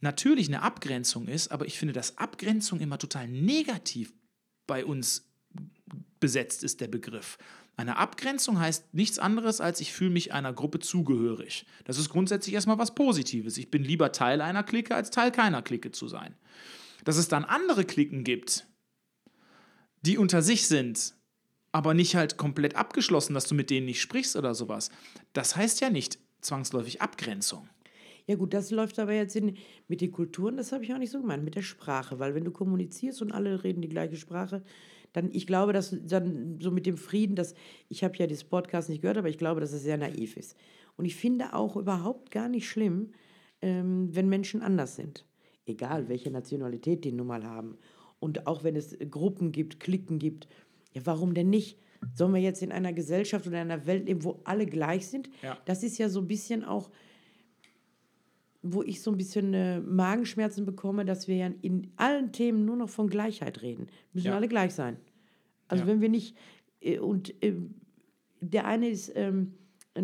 natürlich 0.00 0.48
eine 0.48 0.62
Abgrenzung 0.62 1.28
ist, 1.28 1.50
aber 1.50 1.66
ich 1.66 1.78
finde, 1.78 1.94
dass 1.94 2.18
Abgrenzung 2.18 2.80
immer 2.80 2.98
total 2.98 3.28
negativ 3.28 4.12
bei 4.66 4.84
uns 4.84 5.30
besetzt 6.20 6.64
ist, 6.64 6.80
der 6.80 6.88
Begriff. 6.88 7.38
Eine 7.76 7.98
Abgrenzung 7.98 8.58
heißt 8.58 8.94
nichts 8.94 9.18
anderes, 9.18 9.60
als 9.60 9.80
ich 9.80 9.92
fühle 9.92 10.10
mich 10.10 10.32
einer 10.32 10.52
Gruppe 10.52 10.78
zugehörig. 10.78 11.66
Das 11.84 11.98
ist 11.98 12.08
grundsätzlich 12.08 12.54
erstmal 12.54 12.78
was 12.78 12.94
Positives. 12.94 13.58
Ich 13.58 13.70
bin 13.70 13.84
lieber 13.84 14.12
Teil 14.12 14.40
einer 14.40 14.62
Clique, 14.62 14.94
als 14.94 15.10
Teil 15.10 15.30
keiner 15.30 15.60
Clique 15.60 15.92
zu 15.92 16.08
sein. 16.08 16.34
Dass 17.04 17.18
es 17.18 17.28
dann 17.28 17.44
andere 17.44 17.84
Cliquen 17.84 18.24
gibt, 18.24 18.66
die 20.02 20.16
unter 20.16 20.40
sich 20.40 20.66
sind, 20.66 21.14
aber 21.70 21.92
nicht 21.92 22.16
halt 22.16 22.38
komplett 22.38 22.76
abgeschlossen, 22.76 23.34
dass 23.34 23.46
du 23.46 23.54
mit 23.54 23.68
denen 23.68 23.86
nicht 23.86 24.00
sprichst 24.00 24.36
oder 24.36 24.54
sowas, 24.54 24.90
das 25.34 25.56
heißt 25.56 25.80
ja 25.82 25.90
nicht 25.90 26.18
zwangsläufig 26.40 27.02
Abgrenzung. 27.02 27.68
Ja 28.26 28.34
gut, 28.34 28.54
das 28.54 28.70
läuft 28.70 28.98
aber 28.98 29.12
jetzt 29.12 29.36
in, 29.36 29.56
mit 29.88 30.00
den 30.00 30.10
Kulturen, 30.10 30.56
das 30.56 30.72
habe 30.72 30.84
ich 30.84 30.92
auch 30.92 30.98
nicht 30.98 31.12
so 31.12 31.20
gemeint, 31.20 31.44
mit 31.44 31.54
der 31.54 31.62
Sprache, 31.62 32.18
weil 32.18 32.34
wenn 32.34 32.44
du 32.44 32.50
kommunizierst 32.50 33.22
und 33.22 33.32
alle 33.32 33.62
reden 33.62 33.82
die 33.82 33.88
gleiche 33.88 34.16
Sprache, 34.16 34.62
dann, 35.12 35.30
ich 35.32 35.46
glaube, 35.46 35.72
dass 35.72 35.96
dann 36.04 36.58
so 36.60 36.70
mit 36.70 36.86
dem 36.86 36.96
Frieden, 36.96 37.36
dass, 37.36 37.54
ich 37.88 38.04
habe 38.04 38.16
ja 38.18 38.26
das 38.26 38.44
Podcast 38.44 38.88
nicht 38.88 39.00
gehört, 39.00 39.16
aber 39.16 39.28
ich 39.28 39.38
glaube, 39.38 39.60
dass 39.60 39.72
es 39.72 39.82
sehr 39.82 39.96
naiv 39.96 40.36
ist. 40.36 40.56
Und 40.96 41.04
ich 41.04 41.16
finde 41.16 41.54
auch 41.54 41.76
überhaupt 41.76 42.30
gar 42.30 42.48
nicht 42.48 42.68
schlimm, 42.68 43.12
ähm, 43.62 44.08
wenn 44.12 44.28
Menschen 44.28 44.60
anders 44.60 44.96
sind. 44.96 45.24
Egal, 45.64 46.08
welche 46.08 46.30
Nationalität 46.30 47.04
die 47.04 47.12
nun 47.12 47.28
mal 47.28 47.44
haben. 47.44 47.78
Und 48.18 48.46
auch 48.46 48.64
wenn 48.64 48.76
es 48.76 48.96
Gruppen 49.10 49.52
gibt, 49.52 49.80
Klicken 49.80 50.18
gibt, 50.18 50.48
ja, 50.92 51.02
warum 51.04 51.34
denn 51.34 51.50
nicht? 51.50 51.78
Sollen 52.14 52.34
wir 52.34 52.40
jetzt 52.40 52.62
in 52.62 52.72
einer 52.72 52.92
Gesellschaft 52.92 53.46
oder 53.46 53.62
in 53.62 53.70
einer 53.70 53.86
Welt 53.86 54.06
leben, 54.06 54.24
wo 54.24 54.40
alle 54.44 54.66
gleich 54.66 55.06
sind? 55.06 55.30
Ja. 55.42 55.58
Das 55.64 55.82
ist 55.82 55.98
ja 55.98 56.08
so 56.08 56.20
ein 56.20 56.26
bisschen 56.26 56.64
auch, 56.64 56.90
wo 58.72 58.82
ich 58.82 59.00
so 59.02 59.10
ein 59.10 59.16
bisschen 59.16 59.52
äh, 59.54 59.80
Magenschmerzen 59.80 60.64
bekomme, 60.66 61.04
dass 61.04 61.28
wir 61.28 61.36
ja 61.36 61.50
in 61.62 61.90
allen 61.96 62.32
Themen 62.32 62.64
nur 62.64 62.76
noch 62.76 62.88
von 62.90 63.08
Gleichheit 63.08 63.62
reden. 63.62 63.86
Müssen 64.12 64.28
Ja. 64.28 64.34
alle 64.36 64.48
gleich 64.48 64.74
sein. 64.74 64.96
Also 65.68 65.84
Ja. 65.84 65.88
wenn 65.88 66.00
wir 66.00 66.08
nicht, 66.08 66.36
äh, 66.80 66.98
und 66.98 67.34
äh, 67.42 67.54
der 68.40 68.66
eine 68.66 68.88
ist 68.88 69.12
ähm, 69.14 69.54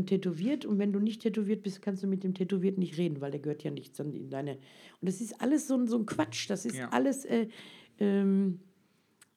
tätowiert 0.06 0.64
und 0.64 0.78
wenn 0.78 0.92
du 0.92 1.00
nicht 1.00 1.20
tätowiert 1.22 1.62
bist, 1.62 1.82
kannst 1.82 2.02
du 2.02 2.06
mit 2.06 2.24
dem 2.24 2.32
Tätowierten 2.34 2.80
nicht 2.80 2.96
reden, 2.96 3.20
weil 3.20 3.30
der 3.30 3.40
gehört 3.40 3.62
ja 3.62 3.70
nicht 3.70 3.98
in 4.00 4.30
deine. 4.30 4.52
Und 4.52 4.60
das 5.08 5.20
ist 5.20 5.40
alles 5.40 5.68
so, 5.68 5.74
ein- 5.76 5.86
so 5.86 5.98
ein 5.98 6.06
Quatsch. 6.06 6.48
Das 6.48 6.64
ist 6.64 6.76
Ja. 6.76 6.88
alles 6.88 7.24
äh, 7.26 7.48
ähm, 7.98 8.60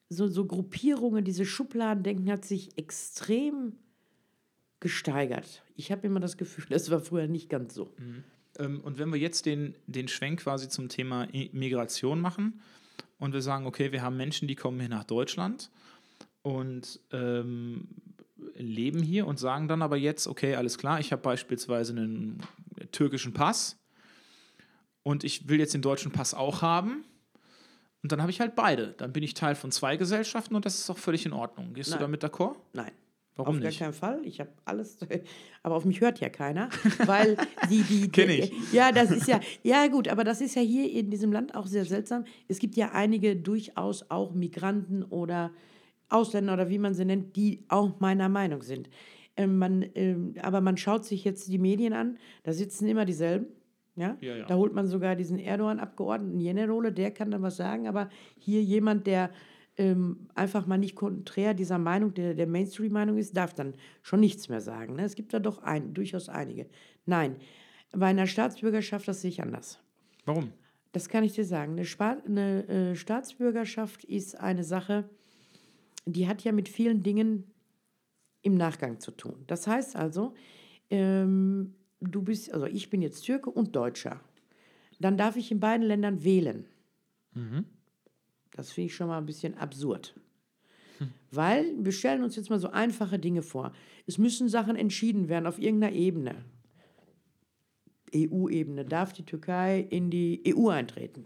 so, 0.07 0.27
so 0.27 0.45
Gruppierungen, 0.45 1.25
diese 1.25 1.45
Schubladendenken 1.45 2.31
hat 2.31 2.45
sich 2.45 2.77
extrem 2.77 3.73
gesteigert. 4.79 5.63
Ich 5.75 5.91
habe 5.91 6.05
immer 6.07 6.19
das 6.19 6.37
Gefühl, 6.37 6.65
das 6.69 6.89
war 6.91 6.99
früher 6.99 7.27
nicht 7.27 7.49
ganz 7.49 7.73
so. 7.73 7.91
Ähm, 7.99 8.23
und 8.57 8.97
wenn 8.97 9.11
wir 9.11 9.19
jetzt 9.19 9.45
den, 9.45 9.75
den 9.87 10.07
Schwenk 10.07 10.41
quasi 10.41 10.69
zum 10.69 10.89
Thema 10.89 11.27
Migration 11.51 12.21
machen 12.21 12.61
und 13.19 13.33
wir 13.33 13.41
sagen, 13.41 13.65
okay, 13.65 13.91
wir 13.91 14.01
haben 14.01 14.17
Menschen, 14.17 14.47
die 14.47 14.55
kommen 14.55 14.79
hier 14.79 14.89
nach 14.89 15.03
Deutschland 15.03 15.69
und 16.41 16.99
ähm, 17.11 17.87
leben 18.55 19.01
hier 19.01 19.27
und 19.27 19.39
sagen 19.39 19.67
dann 19.67 19.81
aber 19.81 19.97
jetzt, 19.97 20.27
okay, 20.27 20.55
alles 20.55 20.77
klar, 20.77 20.99
ich 20.99 21.11
habe 21.11 21.21
beispielsweise 21.21 21.93
einen 21.93 22.41
türkischen 22.91 23.33
Pass 23.33 23.77
und 25.03 25.23
ich 25.23 25.47
will 25.49 25.59
jetzt 25.59 25.73
den 25.73 25.81
deutschen 25.81 26.11
Pass 26.11 26.33
auch 26.33 26.61
haben. 26.61 27.03
Und 28.03 28.11
dann 28.11 28.21
habe 28.21 28.31
ich 28.31 28.39
halt 28.39 28.55
beide. 28.55 28.93
Dann 28.97 29.13
bin 29.13 29.23
ich 29.23 29.33
Teil 29.33 29.55
von 29.55 29.71
zwei 29.71 29.97
Gesellschaften 29.97 30.55
und 30.55 30.65
das 30.65 30.79
ist 30.79 30.89
auch 30.89 30.97
völlig 30.97 31.25
in 31.25 31.33
Ordnung. 31.33 31.73
Gehst 31.73 31.89
Nein. 31.89 31.99
du 31.99 32.03
damit 32.03 32.23
d'accord? 32.23 32.55
Nein. 32.73 32.91
Warum 33.37 33.55
auf 33.55 33.61
nicht? 33.61 33.79
gar 33.79 33.87
keinen 33.89 33.93
Fall. 33.93 34.21
Ich 34.25 34.39
habe 34.39 34.49
alles, 34.63 34.97
aber 35.61 35.75
auf 35.75 35.83
mich 35.85 35.99
hört 36.01 36.19
ja 36.19 36.29
keiner, 36.29 36.69
weil 37.05 37.35
die, 37.69 37.83
die, 37.83 38.07
die- 38.09 38.21
ich. 38.21 38.73
Ja, 38.73 38.91
das 38.91 39.11
ist 39.11 39.27
ja, 39.27 39.39
ja 39.63 39.87
gut, 39.87 40.07
aber 40.07 40.23
das 40.23 40.39
ist 40.41 40.55
ja 40.55 40.61
hier 40.61 40.89
in 40.91 41.09
diesem 41.09 41.31
Land 41.33 41.53
auch 41.55 41.67
sehr 41.67 41.85
seltsam. 41.85 42.23
Es 42.47 42.59
gibt 42.59 42.75
ja 42.75 42.91
einige 42.93 43.35
durchaus 43.35 44.09
auch 44.09 44.33
Migranten 44.33 45.03
oder 45.03 45.51
Ausländer 46.09 46.53
oder 46.53 46.69
wie 46.69 46.77
man 46.77 46.93
sie 46.93 47.03
nennt, 47.05 47.35
die 47.35 47.65
auch 47.67 47.99
meiner 47.99 48.29
Meinung 48.29 48.61
sind. 48.61 48.89
Ähm, 49.37 49.57
man, 49.57 49.85
ähm, 49.95 50.35
aber 50.41 50.61
man 50.61 50.77
schaut 50.77 51.03
sich 51.03 51.25
jetzt 51.25 51.49
die 51.49 51.57
Medien 51.57 51.91
an, 51.93 52.17
da 52.43 52.53
sitzen 52.53 52.87
immer 52.87 53.03
dieselben. 53.03 53.47
Ja? 53.97 54.15
Ja, 54.21 54.37
ja. 54.37 54.45
Da 54.45 54.55
holt 54.55 54.73
man 54.73 54.87
sogar 54.87 55.15
diesen 55.15 55.39
Erdogan-Abgeordneten 55.39 56.39
Jenerole, 56.39 56.91
der 56.93 57.11
kann 57.11 57.31
dann 57.31 57.41
was 57.41 57.57
sagen, 57.57 57.87
aber 57.87 58.09
hier 58.37 58.61
jemand, 58.61 59.07
der 59.07 59.29
ähm, 59.77 60.27
einfach 60.35 60.67
mal 60.67 60.77
nicht 60.77 60.95
konträr 60.95 61.53
dieser 61.53 61.77
Meinung, 61.77 62.13
der, 62.13 62.33
der 62.33 62.47
Mainstream-Meinung 62.47 63.17
ist, 63.17 63.35
darf 63.35 63.53
dann 63.53 63.73
schon 64.01 64.19
nichts 64.19 64.49
mehr 64.49 64.61
sagen. 64.61 64.95
Ne? 64.95 65.03
Es 65.03 65.15
gibt 65.15 65.33
da 65.33 65.39
doch 65.39 65.61
ein, 65.63 65.93
durchaus 65.93 66.29
einige. 66.29 66.67
Nein, 67.05 67.35
bei 67.91 68.07
einer 68.07 68.27
Staatsbürgerschaft, 68.27 69.07
das 69.07 69.21
sehe 69.21 69.29
ich 69.29 69.41
anders. 69.41 69.79
Warum? 70.25 70.51
Das 70.91 71.09
kann 71.09 71.23
ich 71.23 71.33
dir 71.33 71.45
sagen. 71.45 71.73
Eine, 71.73 71.85
Spa 71.85 72.17
eine 72.25 72.67
äh, 72.67 72.95
Staatsbürgerschaft 72.95 74.05
ist 74.05 74.39
eine 74.39 74.63
Sache, 74.63 75.09
die 76.05 76.27
hat 76.27 76.43
ja 76.43 76.51
mit 76.51 76.69
vielen 76.69 77.03
Dingen 77.03 77.43
im 78.41 78.55
Nachgang 78.55 78.99
zu 78.99 79.11
tun. 79.11 79.43
Das 79.47 79.67
heißt 79.67 79.95
also, 79.95 80.35
ähm, 80.89 81.73
du 81.99 82.21
bist, 82.21 82.53
also 82.53 82.65
ich 82.67 82.89
bin 82.89 83.01
jetzt 83.01 83.21
Türke 83.21 83.49
und 83.49 83.75
Deutscher. 83.75 84.21
Dann 84.99 85.17
darf 85.17 85.35
ich 85.35 85.51
in 85.51 85.59
beiden 85.59 85.85
Ländern 85.85 86.23
wählen. 86.23 86.65
Das 88.55 88.71
finde 88.71 88.87
ich 88.87 88.95
schon 88.95 89.07
mal 89.07 89.17
ein 89.17 89.25
bisschen 89.25 89.57
absurd. 89.57 90.15
Weil 91.31 91.73
wir 91.77 91.91
stellen 91.91 92.23
uns 92.23 92.37
jetzt 92.37 92.49
mal 92.49 92.59
so 92.59 92.69
einfache 92.69 93.19
Dinge 93.19 93.41
vor. 93.41 93.73
Es 94.07 94.17
müssen 94.17 94.47
Sachen 94.47 94.77
entschieden 94.77 95.27
werden 95.27 95.45
auf 95.45 95.59
irgendeiner 95.59 95.93
Ebene. 95.93 96.45
EU-Ebene. 98.15 98.85
Darf 98.85 99.11
die 99.11 99.25
Türkei 99.25 99.85
in 99.89 100.09
die 100.09 100.41
EU 100.47 100.69
eintreten? 100.69 101.25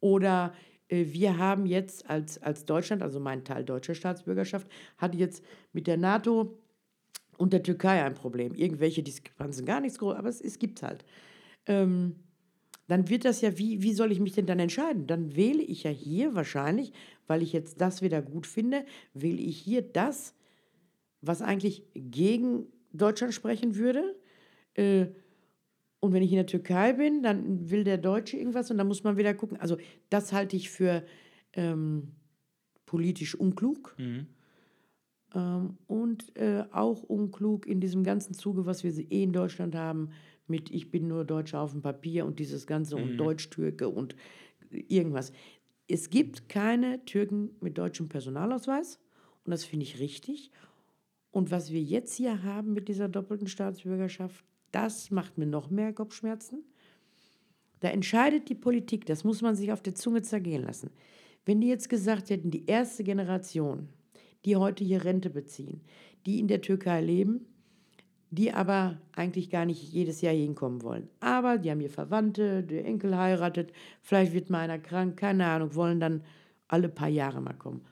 Oder 0.00 0.54
äh, 0.88 1.04
wir 1.08 1.36
haben 1.36 1.66
jetzt 1.66 2.08
als, 2.08 2.42
als 2.42 2.64
Deutschland, 2.64 3.02
also 3.02 3.20
mein 3.20 3.44
Teil 3.44 3.62
deutscher 3.62 3.94
Staatsbürgerschaft, 3.94 4.66
hat 4.96 5.14
jetzt 5.14 5.44
mit 5.74 5.86
der 5.86 5.98
NATO 5.98 6.58
und 7.36 7.52
der 7.52 7.62
Türkei 7.62 8.02
ein 8.02 8.14
Problem. 8.14 8.54
Irgendwelche 8.54 9.02
Diskrepanzen, 9.02 9.66
gar 9.66 9.82
nichts 9.82 9.98
groß, 9.98 10.14
aber 10.14 10.30
es, 10.30 10.40
es 10.40 10.58
gibt 10.58 10.82
halt. 10.82 11.04
Ähm, 11.66 12.16
dann 12.90 13.08
wird 13.08 13.24
das 13.24 13.40
ja, 13.40 13.56
wie, 13.56 13.82
wie 13.82 13.92
soll 13.92 14.10
ich 14.10 14.18
mich 14.18 14.32
denn 14.32 14.46
dann 14.46 14.58
entscheiden? 14.58 15.06
Dann 15.06 15.36
wähle 15.36 15.62
ich 15.62 15.84
ja 15.84 15.90
hier 15.90 16.34
wahrscheinlich, 16.34 16.92
weil 17.28 17.40
ich 17.40 17.52
jetzt 17.52 17.80
das 17.80 18.02
wieder 18.02 18.20
gut 18.20 18.48
finde, 18.48 18.84
wähle 19.14 19.40
ich 19.40 19.58
hier 19.58 19.80
das, 19.80 20.34
was 21.20 21.40
eigentlich 21.40 21.84
gegen 21.94 22.66
Deutschland 22.92 23.32
sprechen 23.32 23.76
würde. 23.76 24.16
Äh, 24.74 25.06
und 26.00 26.12
wenn 26.12 26.24
ich 26.24 26.32
in 26.32 26.38
der 26.38 26.46
Türkei 26.46 26.94
bin, 26.94 27.22
dann 27.22 27.70
will 27.70 27.84
der 27.84 27.96
Deutsche 27.96 28.36
irgendwas 28.36 28.72
und 28.72 28.78
dann 28.78 28.88
muss 28.88 29.04
man 29.04 29.16
wieder 29.16 29.34
gucken. 29.34 29.60
Also 29.60 29.76
das 30.08 30.32
halte 30.32 30.56
ich 30.56 30.68
für 30.68 31.04
ähm, 31.52 32.08
politisch 32.86 33.36
unklug. 33.36 33.94
Ähm, 35.32 35.78
und 35.86 36.36
äh, 36.36 36.64
auch 36.72 37.04
unklug 37.04 37.68
in 37.68 37.80
diesem 37.80 38.02
ganzen 38.02 38.34
Zuge, 38.34 38.66
was 38.66 38.82
wir 38.82 38.92
eh 39.12 39.22
in 39.22 39.32
Deutschland 39.32 39.76
haben, 39.76 40.10
mit 40.50 40.70
ich 40.70 40.90
bin 40.90 41.08
nur 41.08 41.24
Deutscher 41.24 41.60
auf 41.60 41.72
dem 41.72 41.80
Papier 41.80 42.26
und 42.26 42.38
dieses 42.38 42.66
Ganze 42.66 42.96
und 42.96 43.16
Deutsch-Türke 43.16 43.88
und 43.88 44.16
irgendwas. 44.70 45.32
Es 45.88 46.10
gibt 46.10 46.48
keine 46.48 47.04
Türken 47.04 47.50
mit 47.60 47.78
deutschem 47.78 48.08
Personalausweis 48.08 49.00
und 49.44 49.52
das 49.52 49.64
finde 49.64 49.84
ich 49.84 49.98
richtig. 49.98 50.50
Und 51.30 51.50
was 51.50 51.70
wir 51.70 51.80
jetzt 51.80 52.14
hier 52.14 52.42
haben 52.42 52.72
mit 52.72 52.88
dieser 52.88 53.08
doppelten 53.08 53.46
Staatsbürgerschaft, 53.46 54.44
das 54.72 55.10
macht 55.10 55.38
mir 55.38 55.46
noch 55.46 55.70
mehr 55.70 55.92
Kopfschmerzen. 55.92 56.64
Da 57.80 57.88
entscheidet 57.88 58.48
die 58.48 58.54
Politik, 58.54 59.06
das 59.06 59.24
muss 59.24 59.42
man 59.42 59.54
sich 59.54 59.72
auf 59.72 59.82
der 59.82 59.94
Zunge 59.94 60.22
zergehen 60.22 60.62
lassen. 60.62 60.90
Wenn 61.44 61.60
die 61.60 61.68
jetzt 61.68 61.88
gesagt 61.88 62.30
hätten, 62.30 62.50
die 62.50 62.66
erste 62.66 63.02
Generation, 63.02 63.88
die 64.44 64.56
heute 64.56 64.84
hier 64.84 65.04
Rente 65.04 65.30
beziehen, 65.30 65.80
die 66.26 66.38
in 66.38 66.48
der 66.48 66.60
Türkei 66.60 67.00
leben, 67.00 67.46
die 68.30 68.52
aber 68.52 68.98
eigentlich 69.12 69.50
gar 69.50 69.66
nicht 69.66 69.82
jedes 69.82 70.20
Jahr 70.20 70.34
hinkommen 70.34 70.82
wollen. 70.82 71.08
Aber 71.18 71.58
die 71.58 71.70
haben 71.70 71.80
hier 71.80 71.90
Verwandte, 71.90 72.62
der 72.62 72.84
Enkel 72.84 73.16
heiratet, 73.16 73.72
vielleicht 74.02 74.32
wird 74.32 74.50
mal 74.50 74.60
einer 74.60 74.78
krank, 74.78 75.16
keine 75.16 75.46
Ahnung, 75.46 75.74
wollen 75.74 76.00
dann 76.00 76.22
alle 76.68 76.88
paar 76.88 77.08
Jahre 77.08 77.40
mal 77.40 77.54
kommen. 77.54 77.82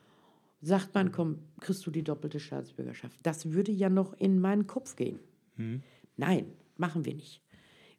Sagt 0.60 0.94
man, 0.94 1.12
komm, 1.12 1.38
kriegst 1.60 1.86
du 1.86 1.90
die 1.90 2.04
doppelte 2.04 2.40
Staatsbürgerschaft. 2.40 3.18
Das 3.22 3.52
würde 3.52 3.72
ja 3.72 3.88
noch 3.90 4.12
in 4.14 4.40
meinen 4.40 4.66
Kopf 4.66 4.96
gehen. 4.96 5.18
Nein, 6.16 6.52
machen 6.76 7.04
wir 7.04 7.14
nicht. 7.14 7.42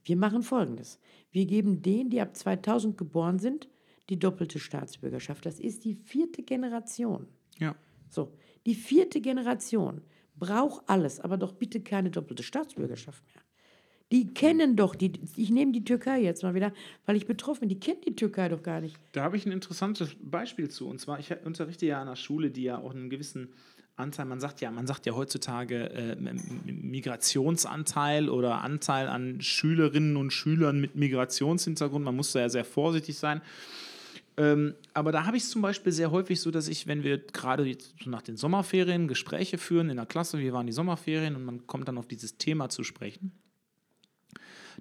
Wir 0.03 0.15
machen 0.15 0.43
Folgendes. 0.43 0.99
Wir 1.31 1.45
geben 1.45 1.81
denen, 1.81 2.09
die 2.09 2.21
ab 2.21 2.35
2000 2.35 2.97
geboren 2.97 3.37
sind, 3.39 3.69
die 4.09 4.17
doppelte 4.17 4.59
Staatsbürgerschaft. 4.59 5.45
Das 5.45 5.59
ist 5.59 5.83
die 5.83 5.93
vierte 5.93 6.41
Generation. 6.41 7.27
Ja. 7.59 7.75
So, 8.09 8.33
die 8.65 8.75
vierte 8.75 9.21
Generation 9.21 10.01
braucht 10.39 10.83
alles, 10.87 11.19
aber 11.19 11.37
doch 11.37 11.53
bitte 11.53 11.81
keine 11.81 12.09
doppelte 12.09 12.43
Staatsbürgerschaft 12.43 13.23
mehr. 13.33 13.43
Die 14.11 14.33
kennen 14.33 14.75
doch 14.75 14.95
die, 14.95 15.13
ich 15.35 15.51
nehme 15.51 15.71
die 15.71 15.83
Türkei 15.83 16.19
jetzt 16.21 16.41
mal 16.41 16.55
wieder, 16.55 16.73
weil 17.05 17.15
ich 17.15 17.27
betroffen 17.27 17.61
bin, 17.61 17.69
die 17.69 17.79
kennt 17.79 18.07
die 18.07 18.15
Türkei 18.15 18.49
doch 18.49 18.63
gar 18.63 18.81
nicht. 18.81 18.95
Da 19.11 19.21
habe 19.23 19.37
ich 19.37 19.45
ein 19.45 19.51
interessantes 19.51 20.15
Beispiel 20.19 20.69
zu. 20.69 20.87
Und 20.87 20.99
zwar, 20.99 21.19
ich 21.19 21.31
unterrichte 21.45 21.85
ja 21.85 22.01
an 22.01 22.07
einer 22.07 22.15
Schule, 22.15 22.49
die 22.49 22.63
ja 22.63 22.79
auch 22.79 22.95
einen 22.95 23.11
gewissen 23.11 23.49
Anteil, 23.99 24.25
man 24.25 24.39
sagt 24.39 24.61
ja, 24.61 24.71
man 24.71 24.87
sagt 24.87 25.05
ja 25.05 25.13
heutzutage 25.13 25.91
äh, 25.91 26.15
Migrationsanteil 26.65 28.29
oder 28.29 28.61
Anteil 28.61 29.07
an 29.07 29.41
Schülerinnen 29.41 30.15
und 30.17 30.31
Schülern 30.31 30.79
mit 30.79 30.95
Migrationshintergrund. 30.95 32.03
Man 32.03 32.15
muss 32.15 32.31
da 32.31 32.39
ja 32.39 32.49
sehr 32.49 32.65
vorsichtig 32.65 33.17
sein. 33.17 33.41
Ähm, 34.39 34.75
aber 34.93 35.11
da 35.11 35.25
habe 35.25 35.35
ich 35.35 35.43
es 35.43 35.49
zum 35.49 35.61
Beispiel 35.61 35.91
sehr 35.91 36.11
häufig 36.11 36.39
so, 36.39 36.49
dass 36.49 36.69
ich, 36.69 36.87
wenn 36.87 37.03
wir 37.03 37.17
gerade 37.17 37.75
so 38.01 38.09
nach 38.09 38.21
den 38.21 38.37
Sommerferien 38.37 39.09
Gespräche 39.09 39.57
führen 39.57 39.89
in 39.89 39.97
der 39.97 40.05
Klasse, 40.05 40.39
wie 40.39 40.53
waren 40.53 40.65
die 40.65 40.71
Sommerferien 40.71 41.35
und 41.35 41.43
man 41.43 41.67
kommt 41.67 41.89
dann 41.89 41.97
auf 41.97 42.07
dieses 42.07 42.37
Thema 42.37 42.69
zu 42.69 42.85
sprechen, 42.85 43.33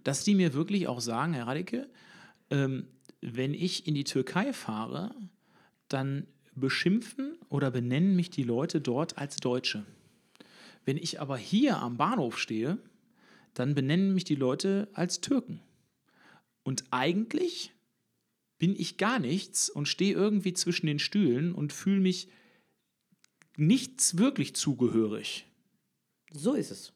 dass 0.04 0.22
die 0.22 0.36
mir 0.36 0.54
wirklich 0.54 0.86
auch 0.86 1.00
sagen, 1.00 1.32
Herr 1.32 1.48
Radike, 1.48 1.88
ähm, 2.50 2.86
wenn 3.20 3.52
ich 3.52 3.88
in 3.88 3.96
die 3.96 4.04
Türkei 4.04 4.52
fahre, 4.52 5.12
dann 5.88 6.28
beschimpfen 6.54 7.36
oder 7.48 7.72
benennen 7.72 8.14
mich 8.14 8.30
die 8.30 8.44
Leute 8.44 8.80
dort 8.80 9.18
als 9.18 9.38
Deutsche. 9.38 9.84
Wenn 10.84 10.96
ich 10.96 11.20
aber 11.20 11.36
hier 11.36 11.78
am 11.78 11.96
Bahnhof 11.96 12.38
stehe, 12.38 12.78
dann 13.54 13.74
benennen 13.74 14.14
mich 14.14 14.22
die 14.22 14.36
Leute 14.36 14.88
als 14.92 15.20
Türken. 15.20 15.60
Und 16.62 16.84
eigentlich 16.92 17.72
bin 18.58 18.74
ich 18.76 18.96
gar 18.96 19.18
nichts 19.18 19.70
und 19.70 19.86
stehe 19.86 20.14
irgendwie 20.14 20.52
zwischen 20.52 20.86
den 20.86 20.98
Stühlen 20.98 21.52
und 21.54 21.72
fühle 21.72 22.00
mich 22.00 22.28
nichts 23.56 24.18
wirklich 24.18 24.54
zugehörig. 24.54 25.46
So 26.32 26.54
ist 26.54 26.70
es. 26.70 26.92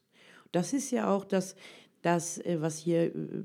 Das 0.51 0.73
ist 0.73 0.91
ja 0.91 1.09
auch 1.09 1.25
das, 1.25 1.55
das 2.01 2.37
äh, 2.39 2.57
was 2.61 2.77
hier 2.77 3.15
äh, 3.15 3.43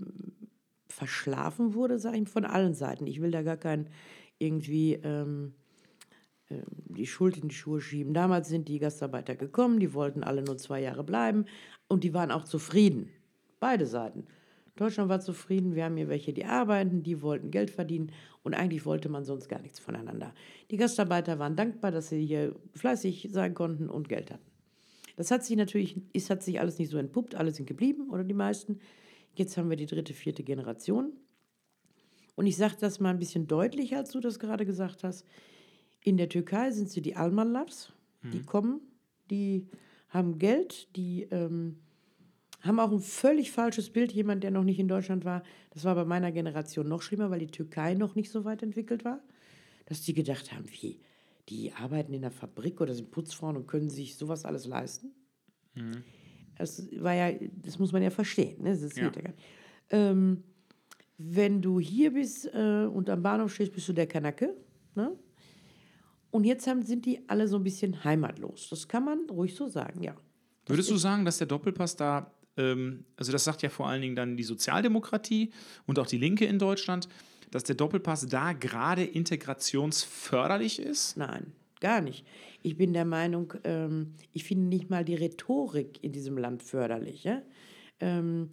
verschlafen 0.89 1.75
wurde, 1.75 1.99
sage 1.99 2.19
ich, 2.19 2.29
von 2.29 2.45
allen 2.45 2.75
Seiten. 2.75 3.07
Ich 3.07 3.21
will 3.21 3.31
da 3.31 3.43
gar 3.43 3.57
keinen 3.57 3.89
irgendwie 4.39 4.95
ähm, 4.95 5.55
äh, 6.49 6.57
die 6.67 7.07
Schuld 7.07 7.37
in 7.39 7.49
die 7.49 7.55
Schuhe 7.55 7.81
schieben. 7.81 8.15
Damals 8.15 8.49
sind 8.49 8.69
die 8.69 8.79
Gastarbeiter 8.79 9.37
gekommen, 9.37 9.81
die 9.81 9.95
wollten 9.95 10.23
alle 10.23 10.43
nur 10.43 10.59
zwei 10.59 10.81
Jahre 10.81 11.05
bleiben 11.05 11.47
und 11.89 12.05
die 12.05 12.15
waren 12.15 12.31
auch 12.31 12.45
zufrieden. 12.45 13.11
Beide 13.61 13.87
Seiten. 13.87 14.27
Deutschland 14.79 15.09
war 15.09 15.21
zufrieden, 15.21 15.75
wir 15.75 15.85
haben 15.85 15.97
hier 15.97 16.09
welche, 16.09 16.33
die 16.33 16.45
arbeiten, 16.45 17.03
die 17.03 17.21
wollten 17.21 17.51
Geld 17.51 17.71
verdienen 17.71 18.13
und 18.43 18.55
eigentlich 18.55 18.87
wollte 18.87 19.09
man 19.09 19.25
sonst 19.25 19.49
gar 19.49 19.61
nichts 19.61 19.81
voneinander. 19.81 20.33
Die 20.71 20.77
Gastarbeiter 20.77 21.39
waren 21.39 21.57
dankbar, 21.57 21.91
dass 21.91 22.09
sie 22.09 22.25
hier 22.25 22.55
fleißig 22.75 23.29
sein 23.33 23.55
konnten 23.55 23.91
und 23.91 24.09
Geld 24.09 24.31
hatten. 24.31 24.47
Das 25.17 25.33
hat 25.33 25.45
sich 25.45 25.57
natürlich, 25.57 26.01
es 26.13 26.31
hat 26.31 26.45
sich 26.45 26.61
alles 26.61 26.79
nicht 26.79 26.91
so 26.91 26.97
entpuppt, 26.97 27.35
alle 27.35 27.51
sind 27.51 27.67
geblieben 27.67 28.09
oder 28.11 28.23
die 28.23 28.35
meisten. 28.35 28.79
Jetzt 29.35 29.57
haben 29.57 29.69
wir 29.69 29.77
die 29.77 29.87
dritte, 29.87 30.15
vierte 30.15 30.45
Generation. 30.45 31.13
Und 32.37 32.47
ich 32.47 32.57
sage 32.57 32.77
das 32.79 33.01
mal 33.01 33.11
ein 33.11 33.19
bisschen 33.19 33.49
deutlicher, 33.49 33.97
als 33.97 34.13
du 34.13 34.21
das 34.21 34.39
gerade 34.39 34.65
gesagt 34.65 35.03
hast. 35.03 35.27
In 36.05 36.17
der 36.17 36.29
Türkei 36.29 36.71
sind 36.71 36.89
sie 36.89 37.03
die 37.03 37.17
Almanlars, 37.17 37.93
die 38.23 38.43
kommen, 38.43 38.81
die 39.29 39.67
haben 40.09 40.39
Geld, 40.39 40.95
die 40.97 41.23
ähm, 41.31 41.81
haben 42.61 42.81
auch 42.81 42.91
ein 42.93 43.01
völlig 43.01 43.51
falsches 43.53 43.91
Bild. 43.91 44.13
Jemand, 44.13 44.43
der 44.43 44.51
noch 44.51 44.65
nicht 44.65 44.79
in 44.79 44.89
Deutschland 44.89 45.25
war, 45.25 45.43
das 45.71 45.85
war 45.85 45.95
bei 45.95 46.05
meiner 46.05 46.33
Generation 46.33 46.89
noch 46.89 47.03
schlimmer, 47.03 47.31
weil 47.31 47.39
die 47.41 47.47
Türkei 47.47 47.95
noch 47.95 48.15
nicht 48.15 48.31
so 48.31 48.45
weit 48.45 48.63
entwickelt 48.63 49.05
war, 49.05 49.21
dass 49.87 50.03
die 50.03 50.15
gedacht 50.15 50.53
haben, 50.53 50.65
wie, 50.71 51.01
die 51.49 51.73
arbeiten 51.73 52.13
in 52.13 52.23
der 52.23 52.31
Fabrik 52.31 52.81
oder 52.81 52.95
sind 52.95 53.11
Putzfrauen 53.11 53.57
und 53.57 53.67
können 53.67 53.89
sich 53.91 54.17
sowas 54.17 54.45
alles 54.45 54.67
leisten. 54.67 55.13
Das 56.57 56.89
war 57.01 57.15
ja, 57.15 57.33
das 57.63 57.79
muss 57.79 57.93
man 57.93 58.03
ja 58.03 58.11
verstehen. 58.11 58.63
Ne? 58.63 58.77
Das 58.77 58.97
Ja. 58.97 59.05
geht 59.05 59.17
ja 59.17 59.23
gar 59.23 59.31
nicht. 59.31 59.43
Ähm, 59.91 60.43
wenn 61.17 61.63
du 61.63 61.81
hier 61.81 62.13
bist 62.13 62.47
äh, 62.53 62.85
und 62.87 63.09
am 63.11 63.23
Bahnhof 63.23 63.55
stehst, 63.55 63.73
bist 63.73 63.89
du 63.89 63.93
der 63.93 64.07
Kanake. 64.07 64.55
Ne? 64.95 65.17
Und 66.31 66.45
jetzt 66.45 66.67
haben, 66.67 66.83
sind 66.83 67.07
die 67.07 67.29
alle 67.29 67.49
so 67.49 67.57
ein 67.57 67.63
bisschen 67.65 68.05
heimatlos. 68.05 68.69
Das 68.71 68.87
kann 68.89 69.05
man 69.05 69.31
ruhig 69.31 69.55
so 69.55 69.69
sagen, 69.69 70.03
ja. 70.03 70.15
Würdest 70.67 70.91
du 70.91 70.97
sagen, 70.97 71.25
dass 71.25 71.39
der 71.39 71.47
Doppelpass 71.47 71.97
da, 71.97 72.31
also 72.59 73.33
das 73.33 73.45
sagt 73.45 73.63
ja 73.63 73.69
vor 73.69 73.89
allen 73.89 74.03
Dingen 74.03 74.17
dann 74.17 74.37
die 74.37 74.43
Sozialdemokratie 74.43 75.51
und 75.87 75.99
auch 75.99 76.07
die 76.07 76.19
Linke 76.19 76.45
in 76.45 76.59
Deutschland, 76.59 77.09
dass 77.51 77.65
der 77.65 77.77
Doppelpass 77.77 78.27
da 78.27 78.53
gerade 78.53 79.05
integrationsförderlich 79.05 80.81
ist? 80.81 81.17
Nein, 81.17 81.53
gar 81.81 82.01
nicht. 82.01 82.27
Ich 82.63 82.77
bin 82.77 82.93
der 82.93 83.05
Meinung, 83.05 83.55
ähm, 83.65 84.15
ich 84.33 84.45
finde 84.45 84.67
nicht 84.67 84.91
mal 84.91 85.05
die 85.05 85.15
Rhetorik 85.15 86.03
in 86.03 86.13
diesem 86.13 86.37
Land 86.37 86.63
förderlich. 86.63 87.25
Ja? 87.25 87.43
Ähm, 88.01 88.51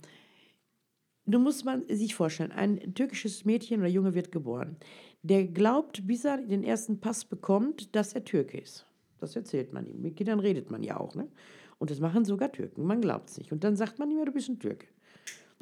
du 1.26 1.40
musst 1.40 1.66
man 1.66 1.84
sich 1.90 2.16
vorstellen, 2.16 2.52
ein 2.52 2.94
türkisches 2.94 3.46
Mädchen 3.46 3.80
oder 3.80 3.90
Junge 3.90 4.14
wird 4.14 4.32
geboren. 4.32 4.78
Der 5.24 5.46
glaubt, 5.46 6.06
bis 6.06 6.24
er 6.24 6.38
den 6.38 6.64
ersten 6.64 7.00
Pass 7.00 7.26
bekommt, 7.26 7.96
dass 7.96 8.14
er 8.14 8.24
Türke 8.24 8.60
ist. 8.60 8.86
Das 9.20 9.36
erzählt 9.36 9.74
man 9.74 9.88
ihm. 9.88 10.02
Mit 10.02 10.18
Kindern 10.18 10.40
redet 10.40 10.70
man 10.70 10.84
ja 10.84 11.00
auch. 11.00 11.16
Ne? 11.16 11.28
Und 11.78 11.90
das 11.92 12.00
machen 12.00 12.26
sogar 12.26 12.52
Türken. 12.52 12.86
Man 12.86 13.02
glaubt 13.02 13.30
es 13.30 13.38
nicht. 13.38 13.52
Und 13.52 13.64
dann 13.64 13.76
sagt 13.76 14.00
man 14.00 14.10
ihm, 14.12 14.20
ja, 14.20 14.26
du 14.26 14.32
bist 14.32 14.50
ein 14.50 14.60
Türke. 14.60 14.88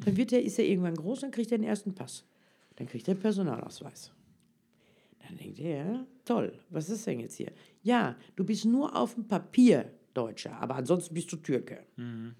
Dann 0.04 0.16
wird 0.16 0.32
er, 0.32 0.42
ist 0.42 0.58
er 0.58 0.66
irgendwann 0.66 0.94
groß, 0.94 1.20
dann 1.20 1.30
kriegt 1.30 1.52
er 1.52 1.58
den 1.58 1.66
ersten 1.66 1.94
Pass. 1.94 2.24
Dann 2.76 2.88
kriegt 2.88 3.06
er 3.08 3.12
einen 3.12 3.20
Personalausweis. 3.20 4.12
Dann 5.26 5.36
denkt 5.38 5.58
er, 5.58 6.06
toll, 6.24 6.58
was 6.70 6.90
ist 6.90 7.06
denn 7.06 7.20
jetzt 7.20 7.36
hier? 7.36 7.52
Ja, 7.82 8.16
du 8.36 8.44
bist 8.44 8.64
nur 8.64 8.94
auf 8.94 9.14
dem 9.14 9.26
Papier 9.26 9.90
Deutscher, 10.12 10.56
aber 10.60 10.76
ansonsten 10.76 11.14
bist 11.14 11.32
du 11.32 11.36
Türke. 11.36 11.84
Mhm. 11.96 12.34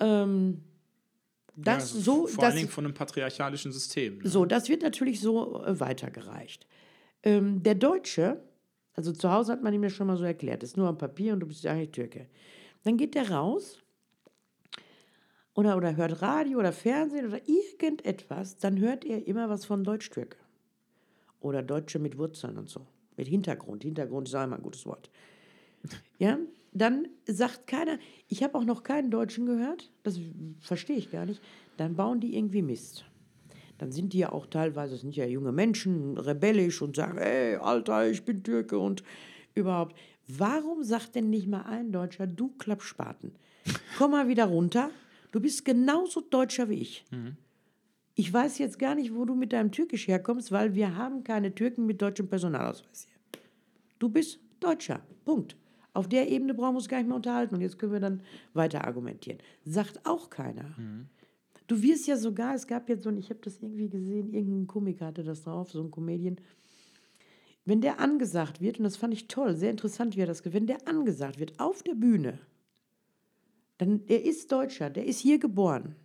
Ähm, 0.00 0.60
das 1.56 1.66
ja, 1.66 1.74
also 1.74 2.00
so, 2.00 2.26
vor 2.26 2.42
das, 2.42 2.50
allen 2.50 2.56
Dingen 2.56 2.68
von 2.68 2.84
einem 2.84 2.94
patriarchalischen 2.94 3.72
System. 3.72 4.18
Ne? 4.18 4.28
So, 4.28 4.44
das 4.44 4.68
wird 4.68 4.82
natürlich 4.82 5.20
so 5.20 5.64
äh, 5.64 5.78
weitergereicht. 5.78 6.66
Ähm, 7.22 7.62
der 7.62 7.76
Deutsche, 7.76 8.42
also 8.94 9.12
zu 9.12 9.30
Hause 9.30 9.52
hat 9.52 9.62
man 9.62 9.72
ihm 9.72 9.82
ja 9.82 9.90
schon 9.90 10.06
mal 10.06 10.16
so 10.16 10.24
erklärt, 10.24 10.62
ist 10.62 10.76
nur 10.76 10.88
am 10.88 10.98
Papier 10.98 11.32
und 11.32 11.40
du 11.40 11.46
bist 11.46 11.64
eigentlich 11.66 11.92
Türke. 11.92 12.26
Dann 12.84 12.96
geht 12.96 13.14
der 13.14 13.30
raus 13.30 13.82
oder, 15.54 15.76
oder 15.76 15.96
hört 15.96 16.20
Radio 16.22 16.58
oder 16.58 16.72
Fernsehen 16.72 17.26
oder 17.26 17.40
irgendetwas, 17.48 18.58
dann 18.58 18.78
hört 18.78 19.04
er 19.04 19.26
immer 19.26 19.48
was 19.48 19.64
von 19.64 19.84
Deutsch-Türke. 19.84 20.36
Oder 21.40 21.62
Deutsche 21.62 21.98
mit 21.98 22.18
Wurzeln 22.18 22.58
und 22.58 22.68
so. 22.68 22.86
Mit 23.16 23.28
Hintergrund. 23.28 23.82
Hintergrund 23.82 24.28
ist 24.28 24.34
auch 24.34 24.44
immer 24.44 24.56
ein 24.56 24.62
gutes 24.62 24.86
Wort. 24.86 25.10
Ja, 26.18 26.38
dann 26.72 27.08
sagt 27.26 27.66
keiner, 27.66 27.98
ich 28.28 28.42
habe 28.42 28.56
auch 28.58 28.64
noch 28.64 28.82
keinen 28.82 29.10
Deutschen 29.10 29.46
gehört, 29.46 29.92
das 30.02 30.18
verstehe 30.60 30.96
ich 30.96 31.10
gar 31.10 31.26
nicht, 31.26 31.40
dann 31.76 31.94
bauen 31.94 32.20
die 32.20 32.36
irgendwie 32.36 32.62
Mist. 32.62 33.04
Dann 33.78 33.92
sind 33.92 34.12
die 34.12 34.18
ja 34.18 34.32
auch 34.32 34.46
teilweise, 34.46 34.96
sind 34.96 35.14
ja 35.14 35.26
junge 35.26 35.52
Menschen, 35.52 36.16
rebellisch 36.16 36.80
und 36.80 36.96
sagen, 36.96 37.18
ey, 37.18 37.56
Alter, 37.56 38.08
ich 38.08 38.24
bin 38.24 38.42
Türke 38.42 38.78
und 38.78 39.02
überhaupt. 39.54 39.96
Warum 40.28 40.82
sagt 40.82 41.14
denn 41.14 41.30
nicht 41.30 41.46
mal 41.46 41.62
ein 41.62 41.92
Deutscher, 41.92 42.26
du 42.26 42.48
Klappspaten, 42.58 43.32
komm 43.98 44.12
mal 44.12 44.28
wieder 44.28 44.46
runter, 44.46 44.90
du 45.32 45.40
bist 45.40 45.64
genauso 45.64 46.20
Deutscher 46.20 46.68
wie 46.68 46.80
ich. 46.80 47.04
Mhm. 47.10 47.36
Ich 48.14 48.32
weiß 48.32 48.58
jetzt 48.58 48.78
gar 48.78 48.94
nicht, 48.94 49.14
wo 49.14 49.24
du 49.24 49.34
mit 49.34 49.52
deinem 49.52 49.72
Türkisch 49.72 50.06
herkommst, 50.06 50.52
weil 50.52 50.74
wir 50.74 50.96
haben 50.96 51.24
keine 51.24 51.54
Türken 51.54 51.84
mit 51.84 52.00
deutschem 52.00 52.28
Personalausweis 52.28 53.06
hier. 53.06 53.40
Du 53.98 54.08
bist 54.08 54.38
Deutscher, 54.60 55.00
Punkt. 55.24 55.56
Auf 55.92 56.08
der 56.08 56.28
Ebene 56.28 56.54
brauchen 56.54 56.74
wir 56.74 56.78
uns 56.78 56.88
gar 56.88 56.98
nicht 56.98 57.06
mehr 57.06 57.16
unterhalten 57.16 57.54
und 57.56 57.60
jetzt 57.60 57.78
können 57.78 57.92
wir 57.92 58.00
dann 58.00 58.22
weiter 58.52 58.84
argumentieren. 58.84 59.38
Sagt 59.64 60.00
auch 60.04 60.30
keiner. 60.30 60.74
Mhm. 60.76 61.08
Du 61.66 61.80
wirst 61.82 62.06
ja 62.06 62.16
sogar, 62.16 62.54
es 62.54 62.66
gab 62.66 62.88
jetzt 62.88 63.04
so 63.04 63.08
ein, 63.08 63.16
ich 63.16 63.30
habe 63.30 63.40
das 63.42 63.62
irgendwie 63.62 63.88
gesehen, 63.88 64.32
irgendein 64.32 64.66
Komiker 64.66 65.06
hatte 65.06 65.24
das 65.24 65.42
drauf, 65.42 65.70
so 65.70 65.82
ein 65.82 65.90
Comedian, 65.90 66.36
wenn 67.64 67.80
der 67.80 68.00
angesagt 68.00 68.60
wird, 68.60 68.78
und 68.78 68.84
das 68.84 68.96
fand 68.96 69.14
ich 69.14 69.28
toll, 69.28 69.56
sehr 69.56 69.70
interessant, 69.70 70.16
wie 70.16 70.20
er 70.20 70.26
das, 70.26 70.42
wenn 70.52 70.66
der 70.66 70.86
angesagt 70.86 71.38
wird 71.38 71.58
auf 71.58 71.82
der 71.82 71.94
Bühne, 71.94 72.38
dann, 73.78 74.06
der 74.06 74.24
ist 74.24 74.52
Deutscher, 74.52 74.90
der 74.90 75.06
ist 75.06 75.20
hier 75.20 75.38
geboren. 75.38 75.96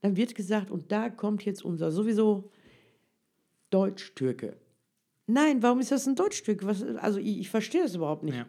Dann 0.00 0.16
wird 0.16 0.34
gesagt, 0.34 0.70
und 0.70 0.92
da 0.92 1.08
kommt 1.08 1.44
jetzt 1.44 1.64
unser 1.64 1.90
sowieso 1.90 2.50
Deutsch-Türke. 3.70 4.56
Nein, 5.26 5.62
warum 5.62 5.80
ist 5.80 5.90
das 5.90 6.06
ein 6.06 6.14
Deutsch-Türke? 6.14 6.66
also 7.00 7.18
ich, 7.18 7.40
ich, 7.40 7.48
verstehe 7.48 7.82
das 7.82 7.94
überhaupt 7.94 8.22
nicht. 8.22 8.36
Ja. 8.36 8.46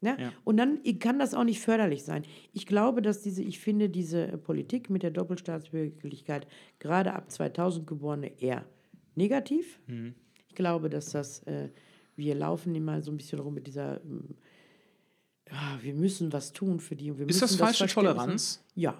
Ja? 0.00 0.18
ja? 0.18 0.32
Und 0.44 0.56
dann 0.56 0.82
kann 0.98 1.18
das 1.18 1.34
auch 1.34 1.44
nicht 1.44 1.60
förderlich 1.60 2.02
sein. 2.02 2.24
Ich 2.52 2.66
glaube, 2.66 3.02
dass 3.02 3.22
diese, 3.22 3.42
ich 3.42 3.60
finde 3.60 3.88
diese 3.88 4.38
Politik 4.38 4.90
mit 4.90 5.02
der 5.02 5.10
Doppelstaatsbürgerlichkeit 5.10 6.46
gerade 6.78 7.12
ab 7.12 7.30
2000 7.30 7.86
Geborene 7.86 8.40
eher 8.40 8.64
negativ. 9.14 9.78
Mhm. 9.86 10.14
Ich 10.60 10.62
glaube, 10.62 10.90
dass 10.90 11.12
das, 11.12 11.42
äh, 11.44 11.70
wir 12.16 12.34
laufen 12.34 12.74
immer 12.74 13.00
so 13.00 13.10
ein 13.10 13.16
bisschen 13.16 13.38
rum 13.38 13.54
mit 13.54 13.66
dieser, 13.66 14.02
ja, 15.50 15.78
wir 15.80 15.94
müssen 15.94 16.34
was 16.34 16.52
tun 16.52 16.80
für 16.80 16.94
die. 16.96 17.08
ist 17.08 17.40
das 17.40 17.56
falsche 17.56 17.84
das 17.84 17.94
Toleranz? 17.94 18.62
Ja. 18.74 18.94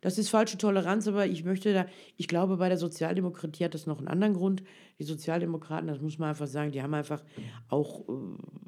Das 0.00 0.18
ist 0.18 0.30
falsche 0.30 0.58
Toleranz, 0.58 1.06
aber 1.06 1.26
ich 1.26 1.44
möchte 1.44 1.72
da, 1.72 1.86
ich 2.16 2.26
glaube, 2.26 2.56
bei 2.56 2.68
der 2.68 2.76
Sozialdemokratie 2.76 3.66
hat 3.66 3.74
das 3.74 3.86
noch 3.86 3.98
einen 3.98 4.08
anderen 4.08 4.34
Grund. 4.34 4.64
Die 4.98 5.04
Sozialdemokraten, 5.04 5.86
das 5.86 6.00
muss 6.00 6.18
man 6.18 6.30
einfach 6.30 6.48
sagen, 6.48 6.72
die 6.72 6.82
haben 6.82 6.94
einfach 6.94 7.22
auch 7.68 8.08
äh, 8.08 8.12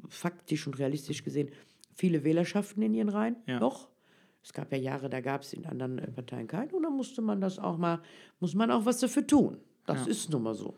faktisch 0.07 0.65
und 0.65 0.79
realistisch 0.79 1.25
gesehen 1.25 1.49
viele 1.93 2.23
Wählerschaften 2.23 2.81
in 2.83 2.93
ihren 2.93 3.09
Reihen. 3.09 3.35
Ja. 3.47 3.59
Doch. 3.59 3.89
Es 4.41 4.53
gab 4.53 4.71
ja 4.71 4.77
Jahre, 4.77 5.09
da 5.09 5.19
gab 5.19 5.41
es 5.41 5.51
in 5.51 5.65
anderen 5.65 5.99
äh, 5.99 6.09
Parteien 6.09 6.47
keinen 6.47 6.71
und 6.71 6.83
dann 6.83 6.95
musste 6.95 7.21
man 7.21 7.41
das 7.41 7.59
auch 7.59 7.77
mal, 7.77 8.01
muss 8.39 8.55
man 8.55 8.71
auch 8.71 8.85
was 8.85 9.01
dafür 9.01 9.27
tun. 9.27 9.57
Das 9.85 10.05
ja. 10.05 10.11
ist 10.11 10.29
nun 10.29 10.43
mal 10.43 10.55
so. 10.55 10.73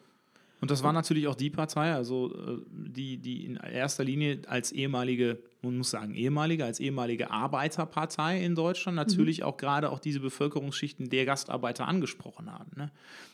Und 0.62 0.72
das 0.72 0.84
war 0.84 0.94
natürlich 0.94 1.28
auch 1.28 1.36
die 1.36 1.50
Partei, 1.50 1.94
also 1.94 2.34
äh, 2.34 2.58
die, 2.72 3.18
die 3.18 3.46
in 3.46 3.58
erster 3.58 4.04
Linie 4.04 4.40
als 4.48 4.72
ehemalige, 4.72 5.38
man 5.62 5.78
muss 5.78 5.90
sagen, 5.90 6.16
ehemalige, 6.16 6.64
als 6.64 6.80
ehemalige 6.80 7.30
Arbeiterpartei 7.30 8.44
in 8.44 8.56
Deutschland 8.56 8.96
natürlich 8.96 9.40
mhm. 9.40 9.46
auch 9.46 9.58
gerade 9.58 9.92
auch 9.92 10.00
diese 10.00 10.22
Bevölkerungsschichten 10.22 11.10
der 11.10 11.26
Gastarbeiter 11.26 11.88
angesprochen 11.88 12.52
haben. 12.52 12.72
Ne? 12.76 12.92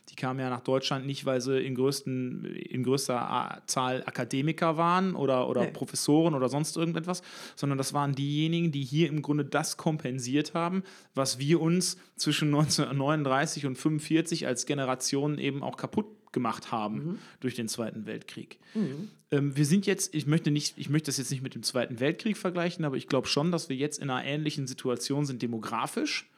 Die 0.10 0.16
kamen 0.16 0.40
ja 0.40 0.50
nach 0.50 0.62
Deutschland 0.62 1.06
nicht, 1.06 1.26
weil 1.26 1.42
sie 1.42 1.62
in, 1.62 1.76
größten, 1.76 2.46
in 2.46 2.84
größter 2.84 3.62
Zahl 3.68 4.04
Akademiker 4.06 4.78
waren 4.78 5.16
oder, 5.16 5.48
oder 5.48 5.62
nee. 5.62 5.72
Professoren 5.72 6.34
oder 6.34 6.50
sonst 6.50 6.76
irgendetwas, 6.76 7.22
sondern 7.56 7.78
das 7.78 7.94
waren 7.94 8.14
diejenigen, 8.14 8.72
die 8.72 8.84
hier 8.84 9.10
im 9.10 9.22
Grunde 9.22 9.46
das 9.46 9.78
kompensiert 9.78 10.56
haben, 10.56 10.84
was 11.14 11.38
wir 11.38 11.62
uns 11.62 11.98
zwischen 12.16 12.48
1939 12.48 13.66
und 13.68 13.78
1945 13.78 14.48
als 14.48 14.66
Generation 14.66 15.38
eben 15.38 15.62
auch 15.62 15.78
kaputt 15.78 16.08
gemacht 16.32 16.72
haben 16.72 16.96
mhm. 16.96 17.20
durch 17.40 17.56
den 17.56 17.68
Zweiten 17.68 18.06
Weltkrieg. 18.06 18.60
Mhm. 18.74 19.10
Ähm, 19.32 19.56
wir 19.56 19.66
sind 19.66 19.86
jetzt, 19.86 20.14
ich 20.14 20.28
möchte, 20.28 20.52
nicht, 20.52 20.78
ich 20.78 20.90
möchte 20.90 21.08
das 21.08 21.18
jetzt 21.18 21.32
nicht 21.32 21.44
mit 21.44 21.56
dem 21.56 21.64
Zweiten 21.64 22.00
Weltkrieg 22.00 22.38
vergleichen, 22.38 22.86
aber 22.86 22.98
ich 22.98 23.08
glaube 23.08 23.28
schon, 23.28 23.52
dass 23.52 23.70
wir 23.70 23.76
jetzt 23.76 24.00
in 24.00 24.10
einer 24.10 24.26
ähnlichen 24.26 24.68
Situation 24.68 25.26
sind 25.26 25.42
demografisch. 25.42 26.30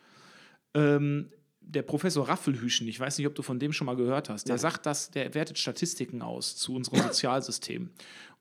Ähm, 0.73 1.29
der 1.61 1.81
Professor 1.81 2.27
Raffelhüschen, 2.27 2.87
ich 2.87 2.99
weiß 2.99 3.17
nicht, 3.17 3.27
ob 3.27 3.35
du 3.35 3.41
von 3.41 3.57
dem 3.57 3.71
schon 3.71 3.85
mal 3.85 3.95
gehört 3.95 4.29
hast, 4.29 4.47
der 4.47 4.55
ja. 4.55 4.59
sagt, 4.59 4.85
dass 4.85 5.11
der 5.11 5.33
wertet 5.33 5.57
Statistiken 5.57 6.21
aus 6.21 6.55
zu 6.55 6.75
unserem 6.75 6.99
Sozialsystem. 7.03 7.89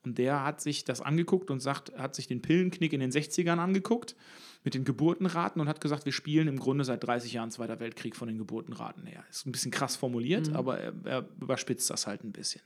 Und 0.05 0.19
der 0.19 0.45
hat 0.45 0.61
sich 0.61 0.85
das 0.85 1.01
angeguckt 1.01 1.51
und 1.51 1.61
sagt, 1.61 1.97
hat 1.97 2.17
sich 2.17 2.27
den 2.27 2.43
Pillenknick 2.43 2.93
in 2.93 3.01
den 3.01 3.13
60ern 3.13 3.59
angeguckt 3.59 4.17
mit 4.65 4.75
den 4.75 4.85
Geburtenraten 4.85 5.61
und 5.61 5.69
hat 5.69 5.81
gesagt, 5.81 6.05
wir 6.05 6.13
spielen 6.13 6.49
im 6.49 6.59
Grunde 6.59 6.85
seit 6.85 7.05
30 7.05 7.33
Jahren 7.33 7.51
Zweiter 7.51 7.81
Weltkrieg 7.81 8.15
von 8.17 8.29
den 8.29 8.39
Geburtenraten 8.39 9.07
her. 9.07 9.25
Ist 9.31 9.47
ein 9.47 9.53
bisschen 9.53 9.71
krass 9.71 9.97
formuliert, 9.97 10.49
mhm. 10.49 10.57
aber 10.57 10.79
er, 10.79 10.93
er 11.05 11.29
überspitzt 11.41 11.91
das 11.91 12.07
halt 12.07 12.25
ein 12.25 12.33
bisschen. 12.33 12.63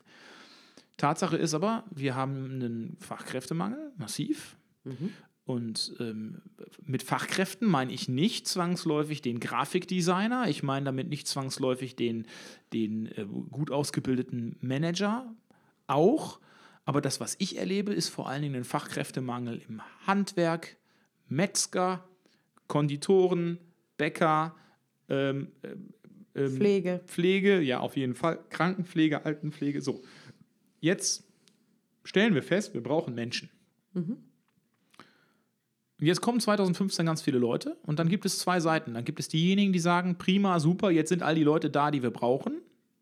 Tatsache 0.96 1.36
ist 1.36 1.54
aber, 1.54 1.84
wir 1.90 2.14
haben 2.14 2.44
einen 2.44 2.96
Fachkräftemangel, 3.00 3.92
massiv. 3.96 4.56
Mhm. 4.84 5.12
Und 5.46 5.94
ähm, 6.00 6.42
mit 6.82 7.04
Fachkräften 7.04 7.68
meine 7.68 7.92
ich 7.92 8.08
nicht 8.08 8.48
zwangsläufig 8.48 9.22
den 9.22 9.38
Grafikdesigner, 9.38 10.48
ich 10.48 10.64
meine 10.64 10.86
damit 10.86 11.08
nicht 11.08 11.28
zwangsläufig 11.28 11.94
den, 11.94 12.26
den 12.72 13.06
äh, 13.06 13.26
gut 13.26 13.70
ausgebildeten 13.70 14.56
Manager, 14.60 15.32
auch. 15.86 16.40
Aber 16.84 17.00
das, 17.00 17.20
was 17.20 17.36
ich 17.38 17.58
erlebe, 17.58 17.92
ist 17.94 18.08
vor 18.08 18.28
allen 18.28 18.42
Dingen 18.42 18.56
ein 18.56 18.64
Fachkräftemangel 18.64 19.62
im 19.68 19.82
Handwerk, 20.06 20.76
Metzger, 21.28 22.04
Konditoren, 22.68 23.58
Bäcker, 23.96 24.54
ähm, 25.08 25.52
ähm, 25.62 26.56
Pflege. 26.56 27.00
Pflege, 27.06 27.60
ja, 27.60 27.80
auf 27.80 27.96
jeden 27.96 28.14
Fall. 28.14 28.38
Krankenpflege, 28.50 29.24
Altenpflege. 29.24 29.80
So. 29.80 30.02
Jetzt 30.80 31.24
stellen 32.04 32.34
wir 32.34 32.42
fest, 32.42 32.74
wir 32.74 32.82
brauchen 32.82 33.14
Menschen. 33.14 33.48
Mhm. 33.94 34.18
Jetzt 35.98 36.20
kommen 36.20 36.40
2015 36.40 37.06
ganz 37.06 37.22
viele 37.22 37.38
Leute 37.38 37.78
und 37.82 37.98
dann 37.98 38.10
gibt 38.10 38.26
es 38.26 38.38
zwei 38.38 38.60
Seiten. 38.60 38.92
Dann 38.92 39.04
gibt 39.04 39.18
es 39.18 39.28
diejenigen, 39.28 39.72
die 39.72 39.78
sagen, 39.78 40.18
prima, 40.18 40.60
super, 40.60 40.90
jetzt 40.90 41.08
sind 41.08 41.22
all 41.22 41.34
die 41.34 41.42
Leute 41.42 41.70
da, 41.70 41.90
die 41.90 42.02
wir 42.02 42.10
brauchen. 42.10 42.60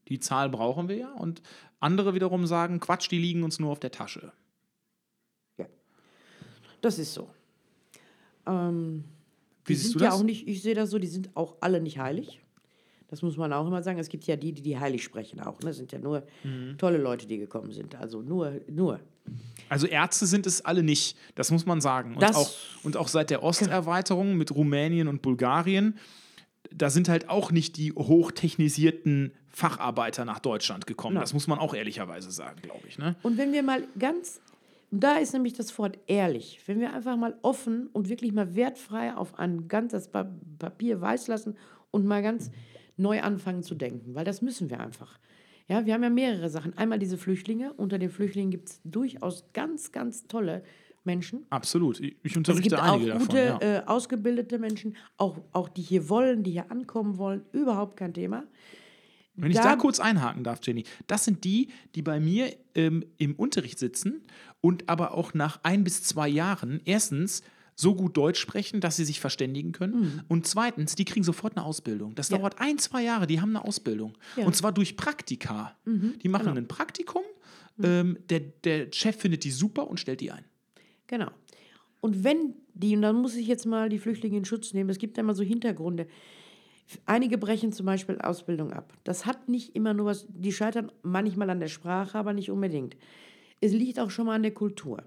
Die 0.09 0.21
Zahl 0.21 0.49
brauchen 0.49 0.89
wir 0.89 0.97
ja. 0.97 1.13
Und 1.13 1.43
andere 1.81 2.15
wiederum 2.15 2.47
sagen, 2.47 2.79
Quatsch, 2.79 3.11
die 3.11 3.19
liegen 3.19 3.43
uns 3.43 3.59
nur 3.59 3.73
auf 3.73 3.81
der 3.81 3.91
Tasche. 3.91 4.33
Ja, 5.59 5.67
das 6.83 7.01
ist 7.01 7.15
so. 7.15 7.29
Ähm, 8.47 9.05
Wie 9.65 9.75
siehst 9.75 9.95
du 9.95 9.99
das? 9.99 10.09
Ja 10.09 10.15
auch 10.15 10.23
nicht, 10.23 10.49
ich 10.49 10.63
sehe 10.63 10.75
das 10.75 10.91
so, 10.91 10.99
die 10.99 11.07
sind 11.07 11.31
auch 11.35 11.57
alle 11.61 11.81
nicht 11.81 11.99
heilig. 11.99 12.41
Das 13.09 13.23
muss 13.23 13.37
man 13.37 13.53
auch 13.53 13.67
immer 13.67 13.83
sagen. 13.83 13.99
Es 13.99 14.09
gibt 14.09 14.25
ja 14.25 14.35
die, 14.37 14.53
die 14.53 14.63
die 14.63 14.79
heilig 14.79 15.05
sprechen 15.05 15.41
auch. 15.41 15.61
Ne? 15.61 15.67
Das 15.67 15.77
sind 15.77 15.93
ja 15.93 15.99
nur 15.99 16.25
mhm. 16.43 16.77
tolle 16.79 16.99
Leute, 16.99 17.27
die 17.27 17.39
gekommen 17.39 17.71
sind. 17.71 17.95
Also 17.95 18.23
nur, 18.23 18.61
nur. 18.69 18.99
Also 19.69 19.87
Ärzte 19.87 20.27
sind 20.27 20.47
es 20.47 20.65
alle 20.65 20.83
nicht, 20.83 21.17
das 21.35 21.51
muss 21.51 21.65
man 21.65 21.81
sagen. 21.81 22.17
Und, 22.17 22.25
auch, 22.25 22.51
und 22.83 22.97
auch 22.97 23.09
seit 23.09 23.31
der 23.31 23.43
Osterweiterung 23.43 24.37
mit 24.37 24.55
Rumänien 24.55 25.09
und 25.09 25.23
Bulgarien, 25.23 25.97
da 26.73 26.91
sind 26.91 27.09
halt 27.09 27.29
auch 27.29 27.53
nicht 27.53 27.77
die 27.77 27.93
hochtechnisierten 27.93 29.33
Facharbeiter 29.49 30.25
nach 30.25 30.41
Deutschland 30.41 30.87
gekommen. 30.87 31.15
Nein. 31.15 31.23
Das 31.23 31.33
muss 31.33 31.47
man 31.47 31.59
auch 31.59 31.75
ehrlicherweise 31.75 32.31
sagen, 32.31 32.61
glaube 32.63 32.87
ich. 32.89 32.99
Ne? 32.99 33.17
Und 33.23 33.39
wenn 33.39 33.53
wir 33.53 33.63
mal 33.63 33.85
ganz, 33.99 34.41
da 34.91 35.17
ist 35.17 35.33
nämlich 35.33 35.53
das 35.55 35.77
Wort 35.79 35.99
ehrlich, 36.07 36.61
wenn 36.67 36.81
wir 36.81 36.93
einfach 36.93 37.17
mal 37.17 37.37
offen 37.43 37.89
und 37.93 38.09
wirklich 38.09 38.33
mal 38.33 38.55
wertfrei 38.55 39.15
auf 39.15 39.39
ein 39.39 39.69
ganzes 39.69 40.09
Pa- 40.09 40.31
Papier 40.59 41.01
weiß 41.01 41.29
lassen 41.29 41.57
und 41.91 42.07
mal 42.07 42.23
ganz 42.23 42.51
neu 42.97 43.21
anfangen 43.23 43.63
zu 43.63 43.75
denken, 43.75 44.15
weil 44.15 44.25
das 44.25 44.41
müssen 44.43 44.71
wir 44.71 44.81
einfach. 44.81 45.19
Ja, 45.67 45.87
wir 45.87 45.95
haben 45.95 46.03
ja 46.03 46.11
mehrere 46.11 46.49
Sachen. 46.51 46.77
Einmal 46.77 46.99
diese 46.99 47.17
Flüchtlinge. 47.17 47.73
Unter 47.73 47.99
den 47.99 48.11
Flüchtlingen 48.11 48.51
gibt 48.51 48.69
es 48.69 48.81
durchaus 48.85 49.45
ganz, 49.55 49.93
ganz 49.93 50.27
tolle 50.27 50.63
Menschen. 51.05 51.47
Absolut. 51.51 52.01
Ich 52.01 52.17
ich 52.23 52.33
Es 52.33 52.37
unterrichte 52.37 52.69
gibt 52.71 52.81
auch 52.83 52.95
einige 52.95 53.13
gute, 53.13 53.47
davon. 53.47 53.61
Ja. 53.69 53.77
äh, 53.79 53.83
ausgebildete 53.87 54.59
Menschen, 54.59 54.97
auch, 55.17 55.39
auch 55.53 55.69
die 55.71 55.83
hier 55.83 56.09
wollen, 56.11 56.43
die 56.43 56.51
hier 56.53 56.71
ankommen 56.71 57.17
wollen. 57.19 57.45
Überhaupt 57.53 57.97
kein 57.97 58.13
Thema. 58.15 58.45
Wenn 59.37 59.51
ich 59.51 59.57
da- 59.57 59.63
da 59.65 59.77
kurz 59.77 59.99
einhaken 60.01 60.45
darf, 60.45 60.61
Jenny, 60.63 60.85
das 61.07 61.25
sind 61.25 61.45
die, 61.45 61.69
die 61.95 62.03
bei 62.03 62.21
mir 62.21 62.55
ähm, 62.75 63.05
im 63.19 63.35
Unterricht 63.35 63.79
sitzen 63.79 64.23
und 64.61 64.89
aber 64.89 65.15
auch 65.15 65.35
nach 65.35 65.61
ein 65.65 65.83
bis 65.85 66.03
zwei 66.03 66.29
Jahren 66.29 66.81
erstens 66.85 67.43
so 67.77 67.97
gut 67.97 68.17
Deutsch 68.17 68.39
sprechen, 68.41 68.81
dass 68.81 68.95
sie 68.95 69.05
sich 69.05 69.19
verständigen 69.19 69.73
können. 69.73 70.23
Und 70.29 70.47
zweitens, 70.47 70.95
die 70.95 71.05
kriegen 71.05 71.25
sofort 71.25 71.57
eine 71.57 71.67
Ausbildung. 71.67 72.15
Das 72.15 72.31
Mhm. 72.31 72.35
Ja. 72.35 72.39
dauert 72.43 72.61
ein, 72.61 72.79
zwei 72.79 73.03
Jahre, 73.03 73.27
die 73.27 73.41
haben 73.41 73.51
eine 73.57 73.65
Ausbildung. 73.65 74.17
Ja. 74.37 74.43
Mhm. 74.43 74.47
Und 74.47 74.55
zwar 74.57 74.71
durch 74.71 74.97
Praktika. 74.97 75.77
Die 75.85 76.29
machen 76.29 76.45
genau. 76.47 76.57
ein 76.59 76.69
Praktikum, 76.69 77.23
ähm, 77.83 78.17
der, 78.31 78.39
der 78.63 78.93
Chef 78.93 79.17
findet 79.17 79.43
die 79.43 79.51
super 79.51 79.89
und 79.91 79.99
stellt 79.99 80.21
die 80.21 80.31
ein. 80.31 80.45
Genau. 81.09 81.31
Und 82.01 82.23
wenn 82.23 82.55
die, 82.75 82.95
und 82.95 83.03
dann 83.03 83.17
muss 83.17 83.35
ich 83.35 83.49
jetzt 83.49 83.67
mal 83.67 83.89
die 83.89 83.99
Flüchtlinge 83.99 84.37
in 84.39 84.45
Schutz 84.45 84.73
nehmen, 84.73 84.91
es 84.91 84.99
gibt 84.99 85.17
ja 85.17 85.23
immer 85.25 85.35
so 85.35 85.43
Hintergründe. 85.43 86.07
Einige 87.07 87.39
brechen 87.39 87.73
zum 87.73 87.87
Beispiel 87.87 88.19
Ausbildung 88.19 88.73
ab. 88.73 88.93
Das 89.05 89.27
hat 89.27 89.49
nicht 89.49 89.75
immer 89.75 89.95
nur 89.95 90.07
was, 90.07 90.27
die 90.29 90.53
scheitern 90.53 90.93
manchmal 91.03 91.51
an 91.51 91.61
der 91.61 91.69
Sprache, 91.69 92.19
aber 92.19 92.33
nicht 92.33 92.51
unbedingt. 92.51 92.97
Es 93.61 93.73
liegt 93.73 93.99
auch 93.99 94.11
schon 94.11 94.27
mal 94.27 94.35
an 94.35 94.43
der 94.43 94.55
Kultur. 94.55 95.03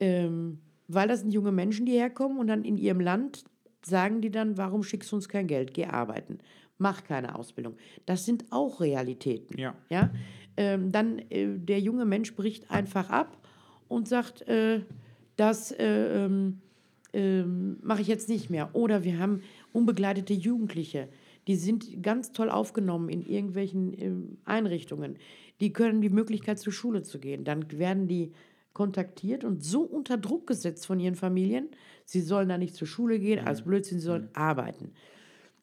Ähm, 0.00 0.60
weil 0.86 1.08
das 1.08 1.20
sind 1.20 1.32
junge 1.32 1.52
Menschen, 1.52 1.86
die 1.86 1.92
herkommen 1.92 2.38
und 2.38 2.46
dann 2.46 2.64
in 2.64 2.78
ihrem 2.78 3.00
Land 3.00 3.44
sagen 3.84 4.20
die 4.20 4.30
dann, 4.30 4.56
warum 4.56 4.82
schickst 4.82 5.12
du 5.12 5.16
uns 5.16 5.28
kein 5.28 5.46
Geld? 5.46 5.74
Geh 5.74 5.86
arbeiten. 5.86 6.38
Mach 6.78 7.04
keine 7.04 7.34
Ausbildung. 7.34 7.76
Das 8.06 8.24
sind 8.24 8.46
auch 8.50 8.80
Realitäten. 8.80 9.58
Ja. 9.58 9.74
Ja? 9.90 10.10
Ähm, 10.56 10.92
dann 10.92 11.18
äh, 11.30 11.58
der 11.58 11.80
junge 11.80 12.04
Mensch 12.04 12.34
bricht 12.34 12.70
einfach 12.70 13.10
ab 13.10 13.36
und 13.88 14.08
sagt, 14.08 14.42
äh, 14.42 14.80
das 15.36 15.72
äh, 15.72 16.24
ähm, 16.24 16.60
ähm, 17.12 17.78
mache 17.82 18.02
ich 18.02 18.08
jetzt 18.08 18.28
nicht 18.28 18.50
mehr. 18.50 18.70
Oder 18.74 19.04
wir 19.04 19.18
haben 19.18 19.42
unbegleitete 19.78 20.34
Jugendliche, 20.34 21.08
die 21.46 21.56
sind 21.56 22.02
ganz 22.02 22.32
toll 22.32 22.50
aufgenommen 22.50 23.08
in 23.08 23.22
irgendwelchen 23.22 23.98
ähm, 23.98 24.38
Einrichtungen. 24.44 25.16
Die 25.60 25.72
können 25.72 26.02
die 26.02 26.10
Möglichkeit 26.10 26.58
zur 26.58 26.72
Schule 26.72 27.02
zu 27.02 27.18
gehen. 27.18 27.44
Dann 27.44 27.70
werden 27.78 28.08
die 28.08 28.32
kontaktiert 28.74 29.44
und 29.44 29.64
so 29.64 29.82
unter 29.82 30.18
Druck 30.18 30.46
gesetzt 30.46 30.86
von 30.86 31.00
ihren 31.00 31.16
Familien, 31.16 31.68
sie 32.04 32.20
sollen 32.20 32.48
da 32.48 32.58
nicht 32.58 32.76
zur 32.76 32.86
Schule 32.86 33.18
gehen, 33.18 33.44
als 33.44 33.62
Blödsinn, 33.62 33.98
sie 33.98 34.06
sollen 34.06 34.28
arbeiten. 34.34 34.92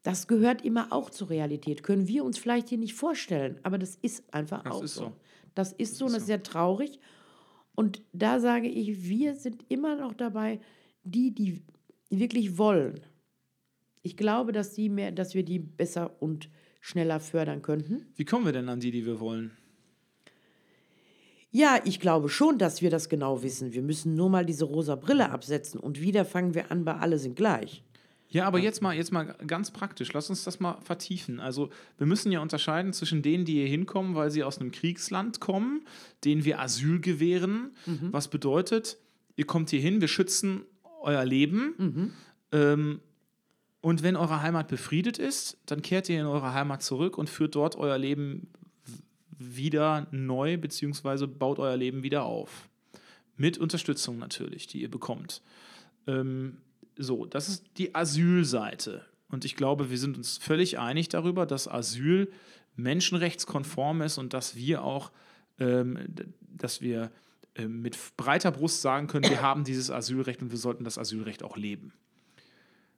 Das 0.04 0.28
gehört 0.28 0.66
immer 0.66 0.92
auch 0.92 1.10
zur 1.10 1.30
Realität. 1.30 1.82
Können 1.82 2.08
wir 2.08 2.26
uns 2.26 2.38
vielleicht 2.38 2.70
hier 2.70 2.78
nicht 2.78 2.94
vorstellen, 2.94 3.60
aber 3.64 3.78
das 3.78 3.96
ist 3.96 4.34
einfach 4.34 4.64
Das 4.64 4.74
auch 4.74 4.84
ist 4.84 4.96
so. 4.96 5.04
so. 5.06 5.12
Das 5.56 5.72
ist 5.72 5.96
so 5.96 6.06
und 6.06 6.12
das 6.12 6.24
ist 6.24 6.28
sehr 6.28 6.44
traurig. 6.44 7.00
Und 7.74 8.02
da 8.12 8.40
sage 8.40 8.68
ich, 8.68 9.08
wir 9.08 9.36
sind 9.36 9.64
immer 9.70 9.96
noch 9.96 10.14
dabei, 10.14 10.60
die, 11.04 11.34
die 11.34 11.62
wirklich 12.10 12.58
wollen. 12.58 13.00
Ich 14.06 14.18
glaube, 14.18 14.52
dass, 14.52 14.74
die 14.74 14.88
mehr, 14.88 15.12
dass 15.12 15.34
wir 15.34 15.42
die 15.42 15.58
besser 15.58 16.22
und 16.22 16.48
schneller 16.80 17.20
fördern 17.20 17.64
könnten. 17.64 18.06
Wie 18.16 18.24
kommen 18.24 18.46
wir 18.46 18.52
denn 18.52 18.70
an 18.70 18.80
die, 18.80 18.92
die 18.92 19.04
wir 19.04 19.20
wollen? 19.20 19.50
Ja, 21.50 21.80
ich 21.86 22.00
glaube 22.00 22.30
schon, 22.30 22.60
dass 22.60 22.84
wir 22.84 22.92
das 22.92 23.10
genau 23.10 23.42
wissen. 23.42 23.74
Wir 23.74 23.82
müssen 23.82 24.14
nur 24.14 24.30
mal 24.30 24.46
diese 24.46 24.66
rosa 24.66 24.96
Brille 24.96 25.32
absetzen 25.32 25.80
und 25.80 26.00
wieder 26.02 26.24
fangen 26.24 26.54
wir 26.54 26.72
an 26.72 26.86
bei 26.86 26.96
alle 26.96 27.18
sind 27.18 27.36
gleich. 27.36 27.84
Ja, 28.30 28.46
aber 28.46 28.60
jetzt 28.60 28.84
mal, 28.84 28.96
jetzt 28.96 29.12
mal 29.12 29.36
ganz 29.48 29.72
praktisch, 29.72 30.14
lass 30.14 30.30
uns 30.30 30.44
das 30.44 30.60
mal 30.60 30.80
vertiefen. 30.82 31.40
Also 31.40 31.72
wir 31.98 32.06
müssen 32.06 32.32
ja 32.32 32.42
unterscheiden 32.42 32.94
zwischen 32.94 33.24
denen, 33.24 33.44
die 33.44 33.54
hier 33.54 33.68
hinkommen, 33.68 34.14
weil 34.14 34.30
sie 34.30 34.44
aus 34.44 34.60
einem 34.60 34.72
Kriegsland 34.72 35.40
kommen, 35.40 35.88
denen 36.24 36.46
wir 36.46 36.60
Asyl 36.60 37.00
gewähren. 37.00 37.72
Was 38.12 38.28
bedeutet, 38.28 39.00
ihr 39.36 39.48
kommt 39.48 39.72
hier 39.72 39.80
hin, 39.80 40.00
wir 40.00 40.10
schützen 40.10 40.64
euer 41.02 41.26
Leben. 41.26 42.14
Ähm, 42.52 43.00
und 43.86 44.02
wenn 44.02 44.16
eure 44.16 44.42
Heimat 44.42 44.68
befriedet 44.68 45.20
ist, 45.20 45.60
dann 45.68 45.84
kehrt 45.84 46.10
ihr 46.10 46.20
in 46.20 46.26
eure 46.26 46.56
Heimat 46.56 46.82
zurück 46.82 47.20
und 47.20 47.30
führt 47.30 47.54
dort 47.54 47.76
euer 47.76 48.00
Leben 48.00 48.48
wieder 49.38 50.08
neu, 50.10 50.58
beziehungsweise 50.58 51.28
baut 51.28 51.60
euer 51.60 51.78
Leben 51.78 52.02
wieder 52.02 52.24
auf. 52.24 52.68
Mit 53.38 53.60
Unterstützung 53.60 54.18
natürlich, 54.18 54.66
die 54.66 54.82
ihr 54.82 54.90
bekommt. 54.90 55.44
Ähm, 56.08 56.58
so, 56.98 57.28
das 57.28 57.48
ist 57.48 57.64
die 57.78 57.94
Asylseite. 57.94 59.06
Und 59.30 59.46
ich 59.46 59.56
glaube, 59.56 59.92
wir 59.92 60.00
sind 60.00 60.18
uns 60.18 60.40
völlig 60.40 60.80
einig 60.80 61.10
darüber, 61.10 61.46
dass 61.46 61.68
Asyl 61.68 62.32
menschenrechtskonform 62.76 64.02
ist 64.02 64.18
und 64.18 64.34
dass 64.34 64.56
wir 64.56 64.84
auch, 64.84 65.12
ähm, 65.60 66.00
dass 66.42 66.82
wir 66.82 67.12
ähm, 67.54 67.84
mit 67.84 68.00
breiter 68.18 68.50
Brust 68.50 68.82
sagen 68.82 69.06
können, 69.06 69.30
wir 69.30 69.44
haben 69.44 69.64
dieses 69.64 69.92
Asylrecht 69.92 70.42
und 70.42 70.50
wir 70.50 70.58
sollten 70.58 70.86
das 70.86 70.98
Asylrecht 70.98 71.44
auch 71.44 71.56
leben. 71.56 71.94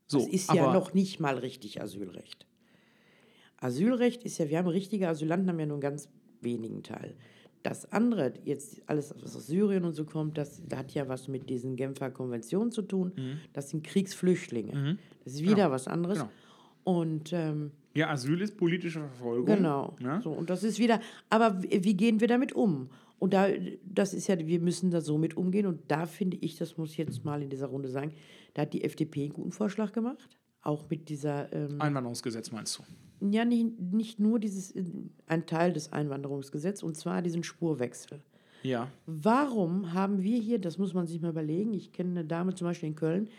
So, 0.08 0.20
Das 0.20 0.28
ist 0.28 0.54
ja 0.54 0.74
noch 0.74 0.94
nicht 0.94 1.20
mal 1.20 1.38
richtig 1.38 1.82
Asylrecht. 1.82 2.46
Asylrecht 3.58 4.24
ist 4.24 4.38
ja, 4.38 4.50
wir 4.50 4.58
haben 4.60 4.68
richtige 4.68 5.08
Asylanten, 5.10 5.50
haben 5.50 5.60
ja 5.60 5.66
nur 5.66 5.76
einen 5.76 5.82
ganz 5.82 6.10
wenigen 6.42 6.84
Teil. 6.84 7.16
Das 7.64 7.92
andere, 7.92 8.34
jetzt 8.46 8.82
alles, 8.86 9.14
was 9.22 9.36
aus 9.36 9.48
Syrien 9.48 9.84
und 9.84 9.94
so 9.94 10.06
kommt, 10.06 10.38
das, 10.38 10.62
das 10.68 10.80
hat 10.80 10.92
ja 10.94 11.10
was 11.10 11.28
mit 11.28 11.50
diesen 11.50 11.76
Genfer 11.76 12.12
Konventionen 12.12 12.72
zu 12.72 12.82
tun. 12.84 13.12
Das 13.54 13.70
sind 13.72 13.84
Kriegsflüchtlinge. 13.84 14.98
Das 15.24 15.34
ist 15.34 15.42
wieder 15.42 15.52
Mhm. 15.52 15.56
Genau. 15.56 15.72
was 15.72 15.88
anderes. 15.88 16.18
Genau. 16.20 16.32
Und 16.84 17.34
ähm, 17.34 17.72
Ja, 17.96 18.10
Asyl 18.12 18.40
ist 18.42 18.56
politische 18.56 19.00
Verfolgung. 19.02 19.46
Genau. 19.58 19.96
Ne? 20.00 20.22
So, 20.24 20.32
und 20.32 20.50
das 20.50 20.64
ist 20.64 20.80
wieder, 20.80 21.02
aber 21.30 21.62
wie 21.64 21.98
gehen 21.98 22.22
wir 22.22 22.28
damit 22.28 22.54
um? 22.54 22.90
Und 23.20 23.34
da, 23.34 23.48
das 23.84 24.14
ist 24.14 24.28
ja, 24.28 24.38
wir 24.38 24.60
müssen 24.60 24.92
da 24.92 25.02
so 25.02 25.18
mit 25.18 25.38
umgehen. 25.38 25.66
Und 25.66 25.82
da 25.88 26.06
finde 26.06 26.38
ich, 26.38 26.58
das 26.58 26.78
muss 26.78 26.92
ich 26.92 26.98
jetzt 26.98 27.26
mal 27.26 27.42
in 27.42 27.50
dieser 27.50 27.68
Runde 27.68 27.90
sagen, 27.90 28.14
da 28.54 28.64
hat 28.64 28.74
die 28.74 28.84
FDP 28.84 29.24
einen 29.24 29.34
guten 29.34 29.52
Vorschlag 29.52 29.92
gemacht. 29.92 30.38
Auch 30.62 30.90
mit 30.90 31.10
dieser, 31.10 31.52
ähm, 31.54 31.82
Einwanderungsgesetz 31.82 32.52
meinst 32.52 32.80
du? 32.80 32.84
ja, 33.22 33.46
nicht, 33.46 33.80
nicht 33.80 34.20
nur 34.20 34.40
dieses, 34.40 34.72
äh, 34.72 34.84
ein 35.26 35.46
Teil 35.46 35.74
des 35.74 35.92
Einwanderungsgesetzes, 35.92 36.84
und 36.84 36.96
zwar 36.96 37.22
diesen 37.22 37.44
Spurwechsel. 37.44 38.22
Ja. 38.64 38.92
Warum 39.06 39.94
haben 39.94 40.24
wir 40.24 40.40
hier, 40.40 40.60
das 40.60 40.78
muss 40.78 40.94
man 40.94 41.08
sich 41.08 41.22
mal 41.22 41.30
überlegen, 41.30 41.74
ich 41.74 41.92
kenne 41.92 42.12
eine 42.12 42.26
Dame 42.26 42.54
zum 42.54 42.68
Beispiel 42.68 42.90
in 42.90 42.96
Köln, 42.96 43.30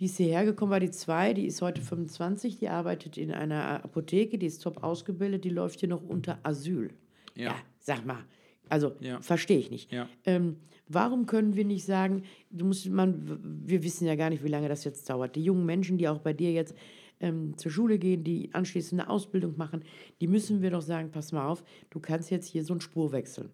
die 0.00 0.04
ist 0.04 0.16
hierher 0.16 0.44
gekommen, 0.44 0.70
war 0.70 0.80
die 0.80 0.92
zwei, 0.92 1.34
die 1.34 1.46
ist 1.46 1.60
heute 1.60 1.80
25, 1.80 2.58
die 2.58 2.68
arbeitet 2.68 3.18
in 3.18 3.32
einer 3.32 3.84
Apotheke, 3.84 4.38
die 4.38 4.46
ist 4.46 4.62
top 4.62 4.82
ausgebildet, 4.82 5.44
die 5.44 5.50
läuft 5.50 5.80
hier 5.80 5.88
noch 5.88 6.02
unter 6.02 6.38
Asyl. 6.44 6.92
Ja. 7.34 7.54
sag 7.78 8.04
mal, 8.04 8.24
also 8.68 8.92
Ja. 9.00 9.20
verstehe 9.20 9.58
ich 9.58 9.70
nicht. 9.70 9.92
Ja. 9.92 10.08
Ähm, 10.24 10.56
warum 10.88 11.26
können 11.26 11.54
wir 11.56 11.64
nicht 11.64 11.84
sagen, 11.84 12.22
du 12.50 12.64
musst 12.66 12.88
man, 12.88 13.38
wir 13.66 13.82
wissen 13.82 14.06
ja 14.06 14.14
gar 14.14 14.30
nicht, 14.30 14.42
wie 14.44 14.48
lange 14.48 14.68
das 14.68 14.84
jetzt 14.84 15.08
dauert. 15.10 15.36
Die 15.36 15.42
jungen 15.44 15.66
Menschen, 15.66 15.98
die 15.98 16.08
auch 16.08 16.18
bei 16.20 16.32
dir 16.32 16.52
jetzt 16.52 16.74
ähm, 17.20 17.56
zur 17.56 17.70
Schule 17.72 17.98
gehen, 17.98 18.22
die 18.24 18.50
anschließend 18.52 19.00
eine 19.00 19.10
Ausbildung 19.10 19.56
machen, 19.56 19.84
die 20.20 20.26
müssen 20.28 20.62
wir 20.62 20.70
doch 20.70 20.82
sagen, 20.82 21.10
pass 21.10 21.32
mal 21.32 21.46
auf, 21.46 21.64
du 21.90 22.00
kannst 22.00 22.30
jetzt 22.30 22.46
hier 22.46 22.64
so 22.64 22.72
einen 22.74 22.80
Spur 22.80 23.12
wechseln. 23.12 23.50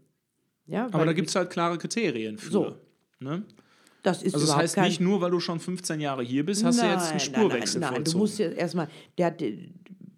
Ja, 0.66 0.86
Aber 0.92 1.04
da 1.04 1.12
gibt 1.12 1.28
es 1.28 1.34
halt 1.34 1.50
klare 1.50 1.76
Kriterien 1.78 2.38
für. 2.38 2.50
So. 2.50 2.74
Ne? 3.20 3.42
das 4.02 4.22
ist 4.22 4.34
Also 4.34 4.46
das 4.46 4.56
heißt 4.56 4.76
nicht 4.78 5.00
nur, 5.00 5.20
weil 5.22 5.30
du 5.30 5.40
schon 5.40 5.58
15 5.60 5.98
Jahre 6.00 6.22
hier 6.22 6.44
bist, 6.44 6.62
hast 6.62 6.80
du 6.82 6.86
jetzt 6.86 7.10
einen 7.10 7.20
Spurwechsel 7.20 7.80
Nein, 7.80 7.92
nein, 7.92 8.02
nein. 8.02 8.04
du 8.04 8.10
vollzogen. 8.10 8.18
musst 8.20 8.38
ja 8.38 8.48
erstmal, 8.50 8.88
der 9.16 9.26
hat, 9.26 9.42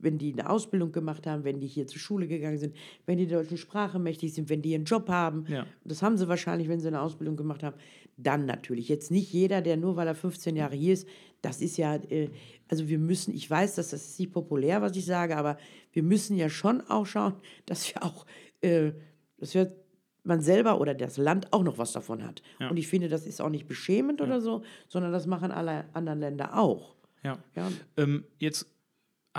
wenn 0.06 0.16
die 0.18 0.32
eine 0.32 0.48
Ausbildung 0.48 0.92
gemacht 0.92 1.26
haben, 1.26 1.44
wenn 1.44 1.60
die 1.60 1.66
hier 1.66 1.86
zur 1.86 2.00
Schule 2.00 2.26
gegangen 2.26 2.56
sind, 2.58 2.74
wenn 3.04 3.18
die 3.18 3.26
der 3.26 3.40
deutschen 3.42 3.58
Sprache 3.58 3.98
mächtig 3.98 4.32
sind, 4.32 4.48
wenn 4.48 4.62
die 4.62 4.74
einen 4.74 4.84
Job 4.84 5.08
haben, 5.10 5.44
Ja. 5.48 5.66
das 5.84 6.02
haben 6.02 6.16
sie 6.16 6.26
wahrscheinlich, 6.28 6.68
wenn 6.68 6.80
sie 6.80 6.88
eine 6.88 7.00
Ausbildung 7.02 7.36
gemacht 7.36 7.62
haben, 7.62 7.76
dann 8.16 8.46
natürlich. 8.46 8.88
Jetzt 8.88 9.10
nicht 9.10 9.30
jeder, 9.32 9.60
der 9.60 9.76
nur 9.76 9.96
weil 9.96 10.06
er 10.06 10.14
15 10.14 10.56
Jahre 10.56 10.74
hier 10.76 10.94
ist, 10.94 11.06
das 11.42 11.60
ist 11.60 11.76
ja, 11.76 11.96
äh, 11.96 12.30
also 12.68 12.88
wir 12.88 12.98
müssen, 12.98 13.34
ich 13.34 13.48
weiß, 13.50 13.74
dass 13.74 13.90
das 13.90 14.06
ist 14.08 14.18
nicht 14.18 14.32
populär, 14.32 14.80
was 14.80 14.96
ich 14.96 15.04
sage, 15.04 15.36
aber 15.36 15.58
wir 15.92 16.02
müssen 16.02 16.36
ja 16.36 16.48
schon 16.48 16.80
auch 16.88 17.04
schauen, 17.04 17.34
dass 17.66 17.92
wir 17.94 18.02
auch, 18.02 18.24
äh, 18.62 18.92
dass 19.38 19.52
wir 19.54 19.76
man 20.24 20.40
selber 20.40 20.80
oder 20.80 20.94
das 20.94 21.18
Land 21.18 21.52
auch 21.52 21.62
noch 21.62 21.78
was 21.78 21.92
davon 21.92 22.24
hat. 22.24 22.42
Ja. 22.58 22.70
Und 22.70 22.78
ich 22.78 22.88
finde, 22.88 23.08
das 23.08 23.26
ist 23.26 23.40
auch 23.40 23.50
nicht 23.50 23.68
beschämend 23.68 24.20
oder 24.20 24.40
so, 24.40 24.62
sondern 24.88 25.12
das 25.12 25.26
machen 25.26 25.52
alle 25.52 25.84
anderen 25.94 26.18
Länder 26.20 26.58
auch. 26.58 26.96
Ja. 27.22 27.38
Ja, 27.54 27.68
Ähm, 27.96 28.24
jetzt 28.38 28.66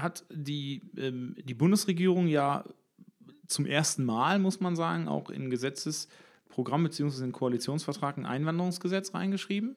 hat 0.02 0.26
die, 0.32 0.82
ähm, 0.98 1.36
die 1.44 1.54
Bundesregierung 1.54 2.28
ja 2.28 2.64
zum 3.48 3.66
ersten 3.66 4.06
Mal, 4.06 4.40
muss 4.40 4.60
man 4.60 4.76
sagen, 4.76 5.08
auch 5.08 5.30
in 5.30 5.50
Programm 6.50 6.84
bzw. 6.84 7.24
in 7.24 7.32
Koalitionsvertrag 7.32 8.18
ein 8.18 8.26
Einwanderungsgesetz 8.26 9.14
reingeschrieben. 9.14 9.76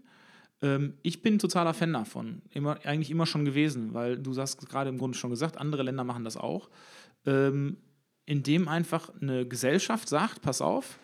Ähm, 0.62 0.94
ich 1.02 1.22
bin 1.22 1.38
totaler 1.38 1.74
Fan 1.74 1.92
davon, 1.92 2.42
immer, 2.50 2.78
eigentlich 2.84 3.10
immer 3.10 3.26
schon 3.26 3.44
gewesen, 3.44 3.94
weil 3.94 4.18
du 4.18 4.36
hast 4.36 4.68
gerade 4.68 4.90
im 4.90 4.98
Grunde 4.98 5.16
schon 5.16 5.30
gesagt, 5.30 5.58
andere 5.58 5.82
Länder 5.82 6.04
machen 6.04 6.24
das 6.24 6.36
auch, 6.36 6.70
ähm, 7.26 7.76
indem 8.26 8.68
einfach 8.68 9.10
eine 9.20 9.46
Gesellschaft 9.46 10.08
sagt, 10.08 10.42
pass 10.42 10.60
auf, 10.60 10.98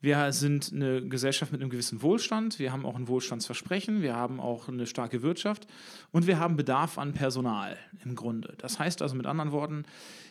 wir 0.00 0.32
sind 0.32 0.72
eine 0.72 1.06
Gesellschaft 1.08 1.50
mit 1.50 1.60
einem 1.60 1.70
gewissen 1.70 2.02
Wohlstand, 2.02 2.58
wir 2.58 2.72
haben 2.72 2.86
auch 2.86 2.94
ein 2.94 3.08
Wohlstandsversprechen, 3.08 4.00
wir 4.00 4.14
haben 4.14 4.38
auch 4.38 4.68
eine 4.68 4.86
starke 4.86 5.22
Wirtschaft 5.22 5.66
und 6.12 6.26
wir 6.26 6.38
haben 6.38 6.56
Bedarf 6.56 6.98
an 6.98 7.14
Personal 7.14 7.76
im 8.04 8.14
Grunde. 8.14 8.54
Das 8.58 8.78
heißt 8.78 9.02
also 9.02 9.16
mit 9.16 9.26
anderen 9.26 9.50
Worten, 9.50 9.84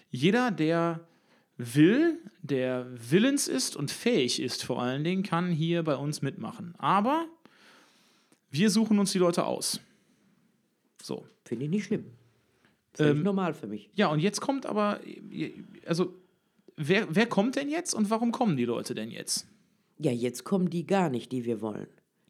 jeder, 0.10 0.52
der 0.52 1.02
will, 1.58 2.20
der 2.42 2.88
willens 2.98 3.48
ist 3.48 3.76
und 3.76 3.92
fähig 3.92 4.42
ist 4.42 4.64
vor 4.64 4.82
allen 4.82 5.04
Dingen, 5.04 5.24
kann 5.24 5.52
hier 5.52 5.84
bei 5.84 5.96
uns 5.96 6.22
mitmachen. 6.22 6.74
Aber 6.78 7.26
wir 8.50 8.70
suchen 8.70 9.00
uns 9.00 9.12
die 9.12 9.20
Leute 9.20 9.46
aus. 9.46 9.82
So. 11.02 11.26
Finde 11.44 11.66
ich 11.66 11.72
nicht 11.72 11.86
schlimm. 11.86 12.06
Völlig 12.94 13.18
Ähm, 13.18 13.24
normal 13.24 13.54
für 13.54 13.68
mich. 13.68 13.90
Ja, 13.96 14.08
und 14.08 14.20
jetzt 14.20 14.40
kommt 14.40 14.66
aber, 14.66 15.00
also, 15.86 16.14
wer, 16.76 17.08
wer 17.14 17.28
kommt 17.28 17.56
denn 17.56 17.70
jetzt 17.70 17.94
und 17.94 18.10
warum 18.10 18.32
kommen 18.32 18.56
die 18.56 18.66
Leute 18.66 18.96
denn 18.96 19.12
jetzt? 19.12 19.48
Ja, 20.00 20.12
jetzt 20.12 20.44
kommen 20.44 20.70
die 20.70 20.86
gar 20.86 21.10
nicht, 21.10 21.32
die 21.32 21.46
wir 21.46 21.62
wollen. 21.62 21.88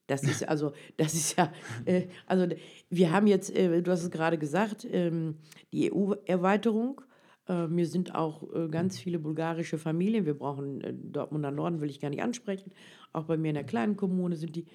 Das 0.07 0.23
ist 0.23 0.47
also, 0.47 0.71
das 0.95 1.13
ist 1.13 1.37
ja, 1.37 1.51
äh, 1.85 2.07
also 2.25 2.47
wir 2.89 3.11
haben 3.11 3.27
jetzt, 3.27 3.53
äh, 3.55 3.81
du 3.81 3.91
hast 3.91 4.03
es 4.03 4.11
gerade 4.11 4.37
gesagt, 4.37 4.87
ähm, 4.89 5.35
die 5.71 5.91
EU-Erweiterung. 5.91 7.01
Äh, 7.47 7.67
mir 7.67 7.85
sind 7.85 8.15
auch 8.15 8.43
äh, 8.53 8.67
ganz 8.69 8.97
viele 8.97 9.19
bulgarische 9.19 9.77
Familien. 9.77 10.25
Wir 10.25 10.37
brauchen 10.37 10.81
äh, 10.81 10.93
Dortmunder 10.93 11.51
Norden, 11.51 11.81
will 11.81 11.89
ich 11.89 11.99
gar 11.99 12.09
nicht 12.09 12.21
ansprechen. 12.21 12.71
Auch 13.13 13.25
bei 13.25 13.37
mir 13.37 13.49
in 13.49 13.55
der 13.55 13.63
kleinen 13.63 13.97
Kommune 13.97 14.37
sind 14.37 14.55
die. 14.55 14.65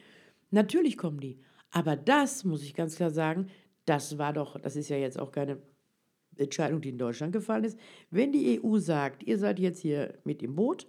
Natürlich 0.51 0.99
kommen 0.99 1.21
die. 1.21 1.41
Aber 1.71 1.97
das, 1.97 2.45
muss 2.45 2.63
ich 2.63 2.75
ganz 2.75 2.97
klar 2.97 3.11
sagen, 3.11 3.47
das 3.87 4.19
war 4.19 4.35
doch, 4.35 4.61
das 4.61 4.77
ist 4.77 4.91
ja 4.91 4.99
jetzt 4.99 5.19
auch 5.19 5.33
keine 5.33 5.59
Entscheidung, 6.37 6.81
die 6.81 6.91
in 6.91 6.99
Deutschland 6.99 7.33
gefallen 7.33 7.65
ist. 7.65 7.79
Wenn 8.11 8.33
die 8.33 8.61
EU 8.63 8.79
sagt, 8.79 9.23
ihr 9.23 9.39
seid 9.39 9.59
jetzt 9.59 9.81
hier 9.81 10.15
mit 10.25 10.43
im 10.43 10.55
Boot, 10.55 10.87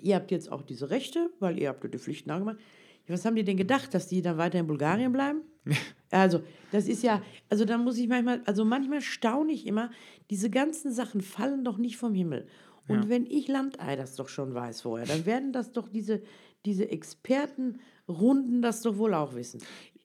ihr 0.00 0.14
habt 0.16 0.30
jetzt 0.30 0.50
auch 0.50 0.62
diese 0.62 0.90
Rechte, 0.90 1.30
weil 1.40 1.58
ihr 1.58 1.68
habt 1.68 1.82
die 1.92 1.98
Pflichten 1.98 2.30
auch 2.30 2.38
gemacht. 2.38 2.58
Ja, 3.06 3.14
was 3.14 3.24
haben 3.24 3.36
die 3.36 3.44
denn 3.44 3.56
gedacht, 3.56 3.92
dass 3.92 4.08
die 4.08 4.22
dann 4.22 4.38
weiter 4.38 4.58
in 4.58 4.66
Bulgarien 4.66 5.12
bleiben? 5.12 5.42
Also, 6.10 6.42
das 6.70 6.86
ist 6.86 7.02
ja, 7.02 7.20
also 7.48 7.64
da 7.64 7.76
muss 7.76 7.98
ich 7.98 8.06
manchmal, 8.06 8.40
also 8.44 8.64
manchmal 8.64 9.00
staune 9.00 9.50
ich 9.52 9.66
immer, 9.66 9.90
diese 10.30 10.48
ganzen 10.48 10.92
Sachen 10.92 11.20
fallen 11.22 11.64
doch 11.64 11.76
nicht 11.76 11.96
vom 11.96 12.14
Himmel. 12.14 12.46
Und 12.86 13.02
Ja. 13.04 13.08
wenn 13.08 13.26
ich 13.26 13.48
Landei 13.48 13.96
das 13.96 14.14
doch 14.14 14.28
schon 14.28 14.54
weiß 14.54 14.82
vorher, 14.82 15.08
dann 15.08 15.26
werden 15.26 15.52
das 15.52 15.72
doch 15.72 15.88
diese, 15.88 16.22
diese 16.66 16.88
Expertenrunden 16.88 18.62
das 18.62 18.82
doch 18.82 18.96
wohl 18.96 19.12
auch 19.14 19.34
wissen. 19.34 19.60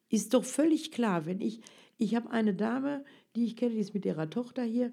Ist 0.09 0.33
doch 0.33 0.43
völlig 0.45 0.91
klar, 0.91 1.27
wenn 1.27 1.41
ich, 1.41 1.61
ich 1.99 2.15
habe 2.15 2.31
eine 2.31 2.55
Dame, 2.55 3.03
die 3.35 3.45
ich 3.45 3.55
kenne, 3.55 3.75
die 3.75 3.79
ist 3.81 3.93
mit 3.93 4.05
ihrer 4.05 4.31
Tochter 4.31 4.63
hier 4.63 4.91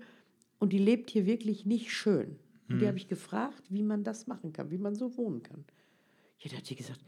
und 0.58 0.72
die 0.74 0.78
lebt 0.78 1.08
hier 1.10 1.24
wirklich 1.24 1.64
nicht 1.64 1.90
schön. 1.92 2.38
Und 2.68 2.80
die 2.80 2.86
habe 2.86 2.98
ich 2.98 3.08
gefragt, 3.08 3.62
wie 3.70 3.82
man 3.82 4.02
das 4.02 4.26
machen 4.26 4.52
kann, 4.52 4.70
wie 4.70 4.78
man 4.78 4.94
so 4.94 5.16
wohnen 5.16 5.42
kann. 5.42 5.64
Ja, 6.40 6.50
da 6.50 6.56
hat 6.58 6.66
sie 6.66 6.74
gesagt, 6.74 7.00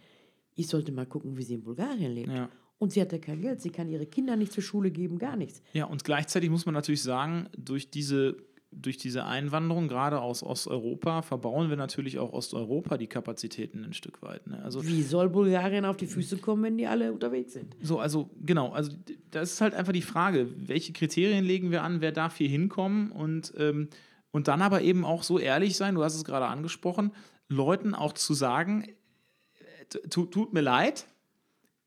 ich 0.55 0.67
sollte 0.69 0.93
mal 0.93 1.07
gucken, 1.07 1.37
wie 1.37 1.43
sie 1.43 1.55
in 1.55 1.63
Bulgarien 1.63 2.13
lebt. 2.13 2.31
Ja. 2.31 2.49
Und 2.79 2.93
sie 2.93 3.01
hatte 3.01 3.19
kein 3.19 3.41
Geld, 3.41 3.61
sie 3.61 3.71
kann 3.71 3.89
ihre 3.89 4.07
Kinder 4.07 4.37
nicht 4.37 4.53
zur 4.53 4.63
Schule 4.63 4.91
geben, 4.91 5.19
gar 5.19 5.37
nichts. 5.37 5.63
Ja, 5.73 5.87
und 5.87 6.05
gleichzeitig 6.05 6.49
muss 6.49 6.65
man 6.65 6.75
natürlich 6.75 7.03
sagen, 7.03 7.49
durch 7.57 7.91
diese, 7.91 8.37
durch 8.71 8.99
diese 8.99 9.25
Einwanderung, 9.25 9.89
gerade 9.89 10.21
aus 10.21 10.45
Osteuropa, 10.45 11.23
verbauen 11.23 11.71
wir 11.71 11.77
natürlich 11.77 12.21
auch 12.21 12.33
Osteuropa 12.33 12.97
die 12.97 13.09
Kapazitäten 13.09 13.85
ein 13.85 13.95
Stück 13.95 14.23
weit. 14.23 14.47
Ne? 14.47 14.63
Also, 14.63 14.87
Wie 14.87 15.03
soll 15.03 15.29
Bulgarien 15.29 15.85
auf 15.85 15.97
die 15.97 16.07
Füße 16.07 16.39
kommen, 16.39 16.63
wenn 16.63 16.79
die 16.79 16.87
alle 16.87 17.13
unterwegs 17.13 17.55
sind? 17.55 17.75
so, 17.83 17.99
also 17.99 18.31
genau, 18.45 18.71
also 18.71 18.93
das 19.33 19.55
ist 19.55 19.61
halt 19.61 19.75
einfach 19.75 19.93
die 19.93 20.03
Frage, 20.03 20.49
welche 20.57 20.93
Kriterien 20.93 21.45
legen 21.45 21.73
wir 21.73 21.83
an, 21.83 22.01
wer 22.01 22.13
darf 22.13 22.37
hier 22.37 22.49
hinkommen 22.49 23.11
und, 23.11 23.53
ähm, 23.59 23.89
und 24.31 24.49
dann 24.49 24.63
aber 24.63 24.83
eben 24.83 25.05
auch 25.05 25.23
so 25.23 25.39
ehrlich 25.39 25.77
sein, 25.77 25.95
du 25.95 26.03
hast 26.05 26.15
es 26.15 26.25
gerade 26.25 26.47
angesprochen, 26.47 27.13
Leuten 27.49 27.95
auch 27.95 28.13
zu 28.13 28.35
sagen, 28.35 28.85
äh, 28.85 30.09
tut, 30.09 30.53
mir 30.53 30.61
leid, 30.61 31.07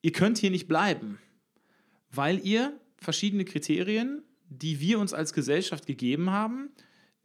ihr 0.02 0.12
könnt 0.12 0.38
hier 0.38 0.52
nicht 0.52 0.68
bleiben, 0.68 1.20
weil 2.12 2.40
ihr 2.46 2.74
verschiedene 2.98 3.46
Kriterien, 3.46 4.24
die 4.50 4.80
wir 4.80 5.00
uns 5.00 5.14
als 5.14 5.34
Gesellschaft 5.34 5.86
gegeben 5.86 6.32
haben, 6.32 6.70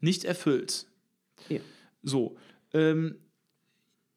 nicht 0.01 0.25
erfüllt. 0.25 0.87
Ja. 1.49 1.61
So, 2.03 2.37
ähm, 2.73 3.17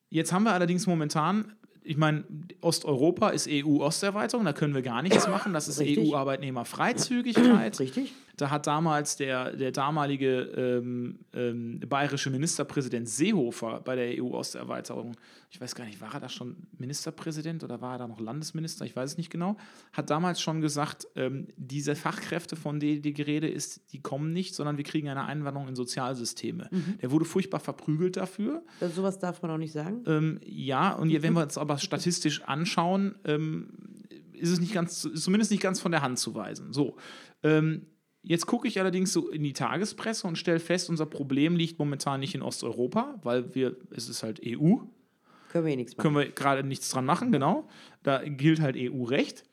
jetzt 0.09 0.31
haben 0.31 0.43
wir 0.43 0.53
allerdings 0.53 0.85
momentan, 0.85 1.53
ich 1.81 1.97
meine, 1.97 2.25
Osteuropa 2.61 3.29
ist 3.29 3.47
EU-Osterweiterung, 3.49 4.45
da 4.45 4.53
können 4.53 4.75
wir 4.75 4.81
gar 4.81 5.01
nichts 5.01 5.27
machen. 5.27 5.53
Das 5.53 5.67
ist. 5.67 5.81
EU-Arbeitnehmerfreizügigkeit. 5.81 7.79
Richtig? 7.79 8.13
Da 8.39 8.49
hat 8.49 8.67
damals 8.67 9.17
der, 9.17 9.53
der 9.53 9.73
damalige 9.73 10.41
ähm, 10.55 11.19
ähm, 11.33 11.81
bayerische 11.81 12.29
Ministerpräsident 12.29 13.09
Seehofer 13.09 13.81
bei 13.81 13.97
der 13.97 14.23
EU-Osterweiterung, 14.23 15.17
ich 15.49 15.59
weiß 15.59 15.75
gar 15.75 15.83
nicht, 15.83 15.99
war 15.99 16.13
er 16.13 16.21
da 16.21 16.29
schon 16.29 16.55
Ministerpräsident 16.77 17.65
oder 17.65 17.81
war 17.81 17.95
er 17.95 17.97
da 17.97 18.07
noch 18.07 18.21
Landesminister? 18.21 18.85
Ich 18.85 18.95
weiß 18.95 19.11
es 19.11 19.17
nicht 19.17 19.29
genau. 19.29 19.57
Hat 19.91 20.09
damals 20.09 20.39
schon 20.39 20.61
gesagt, 20.61 21.05
ähm, 21.17 21.49
diese 21.57 21.95
Fachkräfte, 21.95 22.55
von 22.55 22.79
denen 22.79 23.01
die 23.01 23.11
Gerede 23.11 23.49
ist, 23.49 23.91
die 23.91 24.01
kommen 24.01 24.31
nicht, 24.31 24.55
sondern 24.55 24.77
wir 24.77 24.85
kriegen 24.85 25.09
eine 25.09 25.25
Einwanderung 25.25 25.67
in 25.67 25.75
Sozialsysteme. 25.75 26.69
Der 27.01 27.11
wurde 27.11 27.25
furchtbar 27.25 27.59
verprügelt 27.59 28.15
dafür. 28.15 28.63
Das, 28.79 28.95
sowas 28.95 29.19
darf 29.19 29.41
man 29.41 29.51
auch 29.51 29.57
nicht 29.57 29.73
sagen. 29.73 30.03
Ähm, 30.07 30.39
ja, 30.45 30.93
und 30.93 31.11
wenn 31.21 31.33
wir 31.33 31.43
uns 31.43 31.57
aber 31.57 31.77
statistisch 31.79 32.41
anschauen, 32.43 33.15
ähm, 33.25 33.73
ist 34.31 34.49
es 34.49 34.61
nicht 34.61 34.73
ganz, 34.73 35.01
zumindest 35.01 35.51
nicht 35.51 35.61
ganz 35.61 35.81
von 35.81 35.91
der 35.91 36.01
Hand 36.01 36.19
zu 36.19 36.33
weisen. 36.35 36.71
So. 36.71 36.95
Ähm, 37.43 37.85
jetzt 38.29 38.45
gucke 38.45 38.67
ich 38.67 38.79
allerdings 38.79 39.11
so 39.11 39.27
in 39.29 39.43
die 39.43 39.53
Tagespresse 39.53 40.27
und 40.27 40.37
stelle 40.37 40.59
fest, 40.59 40.89
unser 40.89 41.07
Problem 41.07 41.55
liegt 41.55 41.79
momentan 41.79 42.19
nicht 42.19 42.35
in 42.35 42.43
Osteuropa, 42.43 43.19
weil 43.23 43.55
wir, 43.55 43.75
es 43.89 44.07
ist 44.07 44.21
halt 44.21 44.39
EU, 44.45 44.75
Können 45.49 45.65
wir 45.65 45.73
eh 45.73 45.75
nichts 45.75 45.97
machen. 45.97 46.03
können 46.03 46.15
wir 46.15 46.31
gerade 46.31 46.63
nichts 46.63 46.89
dran 46.89 47.05
machen, 47.05 47.31
genau. 47.31 47.67
Da 48.03 48.21
gilt 48.23 48.61
halt 48.61 48.75
EU-Recht. 48.77 49.43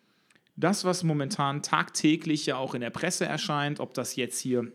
Das, 0.56 0.84
was 0.84 1.04
momentan 1.04 1.62
tagtäglich 1.62 2.44
ja 2.44 2.58
auch 2.58 2.74
in 2.74 2.82
der 2.82 2.90
Presse 2.90 3.24
erscheint, 3.24 3.80
ob 3.80 3.94
das 3.94 4.14
jetzt 4.14 4.38
hier 4.38 4.70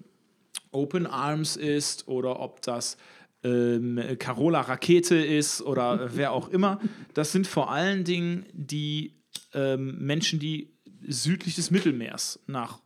Open 0.72 1.06
Arms 1.06 1.56
ist 1.56 2.08
oder 2.08 2.39
ob 2.39 2.64
das 2.64 2.97
ähm, 3.43 3.99
Carola 4.18 4.62
Rakete 4.62 5.16
ist 5.16 5.62
oder 5.62 6.10
wer 6.16 6.32
auch 6.32 6.49
immer, 6.49 6.80
das 7.14 7.32
sind 7.32 7.45
vor 7.45 7.72
allen 7.72 8.04
Dingen 8.04 8.47
die 8.52 9.14
ähm, 9.54 9.99
Menschen, 9.99 10.39
die 10.39 10.74
südlich 11.08 11.56
des 11.56 11.70
Mittelmeers 11.70 12.39
nach 12.47 12.80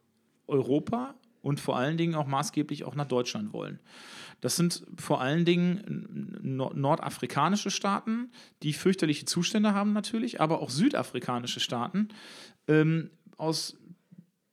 Europa 0.48 1.16
und 1.42 1.60
vor 1.60 1.78
allen 1.78 1.98
Dingen 1.98 2.16
auch 2.16 2.28
maßgeblich 2.28 2.84
auch 2.86 2.96
nach 2.96 3.08
Deutschland 3.08 3.54
wollen. 3.54 3.80
Das 4.42 4.56
sind 4.56 4.86
vor 4.98 5.22
allen 5.22 5.46
Dingen 5.46 6.40
nor- 6.42 6.74
nordafrikanische 6.74 7.72
Staaten, 7.72 8.32
die 8.64 8.74
fürchterliche 8.74 9.26
Zustände 9.26 9.74
haben 9.74 9.94
natürlich, 9.94 10.42
aber 10.42 10.60
auch 10.62 10.70
südafrikanische 10.70 11.60
Staaten. 11.60 12.10
Ähm, 12.68 13.12
aus 13.38 13.78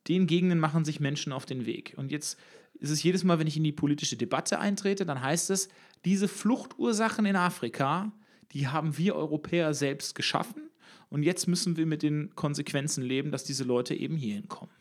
den 0.09 0.27
Gegenden 0.27 0.59
machen 0.59 0.85
sich 0.85 1.01
Menschen 1.01 1.33
auf 1.33 1.47
den 1.47 1.67
Weg. 1.67 1.95
Und 1.97 2.11
jetzt 2.11 2.39
ist 2.75 2.91
es 2.91 3.03
jedes 3.03 3.25
Mal, 3.25 3.39
wenn 3.39 3.47
ich 3.47 3.57
in 3.57 3.65
die 3.65 3.73
politische 3.73 4.17
Debatte 4.17 4.59
eintrete, 4.59 5.07
dann 5.07 5.23
heißt 5.23 5.51
es, 5.51 5.69
diese 6.05 6.29
Fluchtursachen 6.29 7.25
in 7.27 7.37
Afrika, 7.37 8.13
die 8.53 8.69
haben 8.69 8.99
wir 8.99 9.15
Europäer 9.15 9.73
selbst 9.73 10.15
geschaffen. 10.15 10.69
Und 11.09 11.23
jetzt 11.23 11.47
müssen 11.47 11.77
wir 11.77 11.87
mit 11.87 12.03
den 12.03 12.35
Konsequenzen 12.35 13.03
leben, 13.03 13.31
dass 13.31 13.45
diese 13.45 13.65
Leute 13.65 13.95
eben 13.95 14.17
hierhin 14.17 14.49
kommen. 14.49 14.73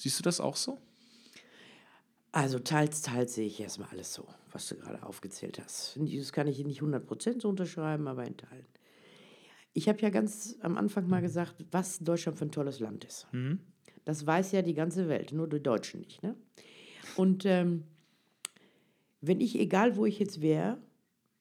Siehst 0.00 0.18
du 0.18 0.22
das 0.22 0.40
auch 0.40 0.56
so? 0.56 0.78
Also 2.32 2.58
teils, 2.58 3.02
teils 3.02 3.34
sehe 3.34 3.46
ich 3.46 3.60
erstmal 3.60 3.90
alles 3.90 4.14
so, 4.14 4.26
was 4.50 4.66
du 4.68 4.76
gerade 4.76 5.02
aufgezählt 5.02 5.60
hast. 5.62 5.98
Das 6.00 6.32
kann 6.32 6.46
ich 6.46 6.64
nicht 6.64 6.80
100% 6.80 7.42
so 7.42 7.50
unterschreiben, 7.50 8.08
aber 8.08 8.24
in 8.24 8.38
Teilen. 8.38 8.64
Ich 9.74 9.90
habe 9.90 10.00
ja 10.00 10.08
ganz 10.08 10.56
am 10.62 10.78
Anfang 10.78 11.06
mal 11.06 11.20
gesagt, 11.20 11.66
was 11.70 11.98
Deutschland 11.98 12.38
für 12.38 12.46
ein 12.46 12.50
tolles 12.50 12.80
Land 12.80 13.04
ist. 13.04 13.26
Das 14.06 14.26
weiß 14.26 14.52
ja 14.52 14.62
die 14.62 14.72
ganze 14.72 15.06
Welt, 15.08 15.32
nur 15.32 15.46
die 15.46 15.62
Deutschen 15.62 16.00
nicht. 16.00 16.22
Ne? 16.22 16.34
Und 17.16 17.44
ähm, 17.44 17.84
wenn 19.20 19.42
ich, 19.42 19.58
egal 19.58 19.96
wo 19.96 20.06
ich 20.06 20.18
jetzt 20.18 20.40
wäre, 20.40 20.78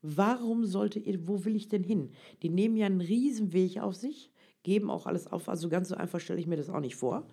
warum 0.01 0.65
sollte 0.65 0.99
ihr, 0.99 1.29
wo 1.29 1.45
will 1.45 1.55
ich 1.55 1.69
denn 1.69 1.83
hin? 1.83 2.11
Die 2.41 2.49
nehmen 2.49 2.75
ja 2.75 2.87
einen 2.87 2.99
Riesenweg 2.99 3.79
auf 3.79 3.95
sich, 3.95 4.33
geben 4.63 4.89
auch 4.89 5.07
alles 5.07 5.27
auf, 5.27 5.47
also 5.47 5.69
ganz 5.69 5.87
so 5.87 5.95
einfach 5.95 6.19
stelle 6.19 6.41
ich 6.41 6.47
mir 6.47 6.57
das 6.57 6.69
auch 6.69 6.81
nicht 6.81 6.97
vor. 6.97 7.25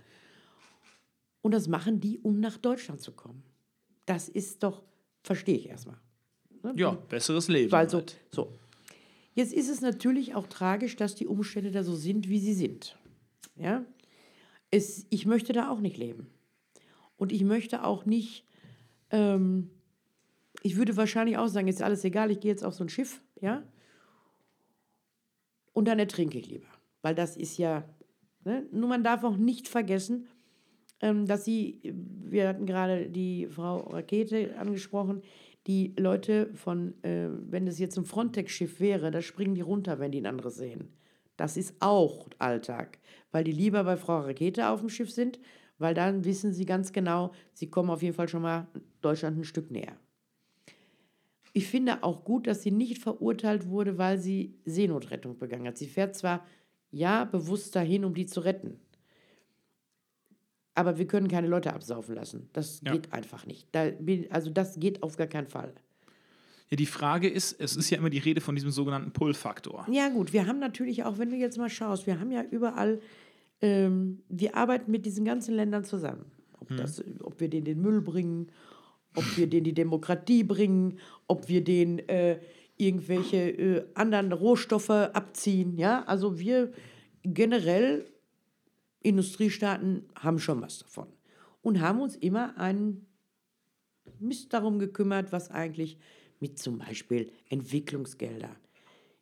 Und 1.46 1.52
das 1.52 1.68
machen 1.68 2.00
die, 2.00 2.18
um 2.18 2.40
nach 2.40 2.56
Deutschland 2.56 3.00
zu 3.00 3.12
kommen. 3.12 3.44
Das 4.04 4.28
ist 4.28 4.64
doch, 4.64 4.82
verstehe 5.22 5.56
ich 5.56 5.68
erstmal. 5.68 5.96
Ne? 6.64 6.74
Ja, 6.74 6.90
besseres 6.90 7.46
Leben. 7.46 7.70
Weil 7.70 7.88
so, 7.88 7.98
halt. 7.98 8.16
so. 8.32 8.50
Jetzt 9.34 9.52
ist 9.52 9.68
es 9.68 9.80
natürlich 9.80 10.34
auch 10.34 10.48
tragisch, 10.48 10.96
dass 10.96 11.14
die 11.14 11.28
Umstände 11.28 11.70
da 11.70 11.84
so 11.84 11.94
sind, 11.94 12.28
wie 12.28 12.40
sie 12.40 12.52
sind. 12.52 12.98
Ja? 13.54 13.84
Es, 14.72 15.06
ich 15.08 15.24
möchte 15.24 15.52
da 15.52 15.70
auch 15.70 15.78
nicht 15.78 15.96
leben. 15.96 16.26
Und 17.16 17.30
ich 17.30 17.44
möchte 17.44 17.84
auch 17.84 18.06
nicht, 18.06 18.44
ähm, 19.10 19.70
ich 20.62 20.74
würde 20.74 20.96
wahrscheinlich 20.96 21.38
auch 21.38 21.46
sagen, 21.46 21.68
ist 21.68 21.80
alles 21.80 22.02
egal, 22.02 22.32
ich 22.32 22.40
gehe 22.40 22.50
jetzt 22.50 22.64
auf 22.64 22.74
so 22.74 22.82
ein 22.82 22.88
Schiff, 22.88 23.22
ja, 23.40 23.62
und 25.74 25.86
dann 25.86 26.00
ertrinke 26.00 26.38
ich 26.38 26.48
lieber. 26.48 26.66
Weil 27.02 27.14
das 27.14 27.36
ist 27.36 27.56
ja, 27.56 27.88
ne? 28.42 28.66
nur 28.72 28.88
man 28.88 29.04
darf 29.04 29.22
auch 29.22 29.36
nicht 29.36 29.68
vergessen, 29.68 30.26
dass 31.00 31.44
sie, 31.44 31.80
wir 31.82 32.48
hatten 32.48 32.66
gerade 32.66 33.10
die 33.10 33.46
Frau 33.46 33.78
Rakete 33.80 34.56
angesprochen, 34.58 35.22
die 35.66 35.94
Leute 35.98 36.50
von, 36.54 36.94
äh, 37.02 37.28
wenn 37.28 37.66
es 37.66 37.78
jetzt 37.78 37.98
ein 37.98 38.04
Frontex-Schiff 38.04 38.80
wäre, 38.80 39.10
da 39.10 39.20
springen 39.20 39.54
die 39.54 39.62
runter, 39.62 39.98
wenn 39.98 40.12
die 40.12 40.20
ein 40.20 40.26
anderes 40.26 40.56
sehen. 40.56 40.88
Das 41.36 41.56
ist 41.56 41.74
auch 41.80 42.28
Alltag, 42.38 42.98
weil 43.30 43.44
die 43.44 43.52
lieber 43.52 43.84
bei 43.84 43.96
Frau 43.96 44.20
Rakete 44.20 44.68
auf 44.68 44.80
dem 44.80 44.88
Schiff 44.88 45.10
sind, 45.10 45.38
weil 45.78 45.92
dann 45.92 46.24
wissen 46.24 46.52
sie 46.52 46.64
ganz 46.64 46.92
genau, 46.92 47.32
sie 47.52 47.68
kommen 47.68 47.90
auf 47.90 48.02
jeden 48.02 48.14
Fall 48.14 48.28
schon 48.28 48.42
mal 48.42 48.68
Deutschland 49.02 49.38
ein 49.38 49.44
Stück 49.44 49.70
näher. 49.70 49.96
Ich 51.52 51.66
finde 51.66 52.02
auch 52.02 52.24
gut, 52.24 52.46
dass 52.46 52.62
sie 52.62 52.70
nicht 52.70 52.98
verurteilt 52.98 53.68
wurde, 53.68 53.98
weil 53.98 54.18
sie 54.18 54.58
Seenotrettung 54.64 55.38
begangen 55.38 55.66
hat. 55.66 55.78
Sie 55.78 55.86
fährt 55.86 56.14
zwar 56.14 56.46
ja 56.90 57.24
bewusst 57.24 57.74
dahin, 57.74 58.04
um 58.04 58.14
die 58.14 58.26
zu 58.26 58.40
retten, 58.40 58.78
aber 60.76 60.98
wir 60.98 61.06
können 61.06 61.28
keine 61.28 61.48
Leute 61.48 61.72
absaufen 61.72 62.14
lassen. 62.14 62.48
Das 62.52 62.80
Ja. 62.84 62.92
geht 62.92 63.12
einfach 63.12 63.46
nicht. 63.46 63.68
Da, 63.72 63.86
also 64.30 64.50
das 64.50 64.78
geht 64.78 65.02
auf 65.02 65.16
gar 65.16 65.26
keinen 65.26 65.46
Fall. 65.48 65.72
Ja, 66.70 66.76
die 66.76 66.86
Frage 66.86 67.28
ist, 67.28 67.60
es 67.60 67.76
ist 67.76 67.90
ja 67.90 67.98
immer 67.98 68.10
die 68.10 68.18
Rede 68.18 68.40
von 68.40 68.54
diesem 68.54 68.70
sogenannten 68.70 69.12
Pull-Faktor. 69.12 69.86
Ja, 69.90 70.08
gut, 70.08 70.32
wir 70.32 70.46
haben 70.46 70.58
natürlich 70.58 71.04
auch, 71.04 71.18
wenn 71.18 71.30
du 71.30 71.36
jetzt 71.36 71.58
mal 71.58 71.70
schaust, 71.70 72.06
wir 72.06 72.18
haben 72.20 72.30
ja 72.32 72.42
überall, 72.50 73.00
ähm, 73.60 74.22
wir 74.28 74.56
arbeiten 74.56 74.90
mit 74.90 75.06
diesen 75.06 75.24
ganzen 75.24 75.54
Ländern 75.54 75.84
zusammen. 75.84 76.26
Ob, 76.58 76.76
das, 76.76 77.02
ob 77.22 77.38
wir 77.40 77.48
denen 77.48 77.64
den 77.66 77.80
Müll 77.80 78.00
bringen, 78.00 78.48
ob 79.14 79.24
wir 79.36 79.46
denen 79.46 79.64
die 79.64 79.74
Demokratie 79.74 80.42
bringen, 80.42 80.98
ob 81.28 81.48
wir 81.48 81.62
denen 81.62 82.00
äh, 82.08 82.40
irgendwelche 82.76 83.36
äh, 83.36 83.84
anderen 83.94 84.32
Rohstoffe 84.32 84.90
abziehen. 84.90 85.78
Ja, 85.78 86.02
also 86.04 86.38
wir 86.38 86.72
generell, 87.22 88.06
Industriestaaten, 89.06 90.04
haben 90.16 90.38
schon 90.38 90.60
was 90.60 90.80
davon. 90.80 91.08
Und 91.62 91.80
haben 91.80 92.00
uns 92.00 92.16
immer 92.16 92.56
einen 92.58 93.06
Mist 94.20 94.52
darum 94.52 94.78
gekümmert, 94.78 95.32
was 95.32 95.50
eigentlich 95.50 95.98
mit 96.40 96.58
zum 96.58 96.78
Beispiel 96.78 97.30
Entwicklungsgelder. 97.48 98.50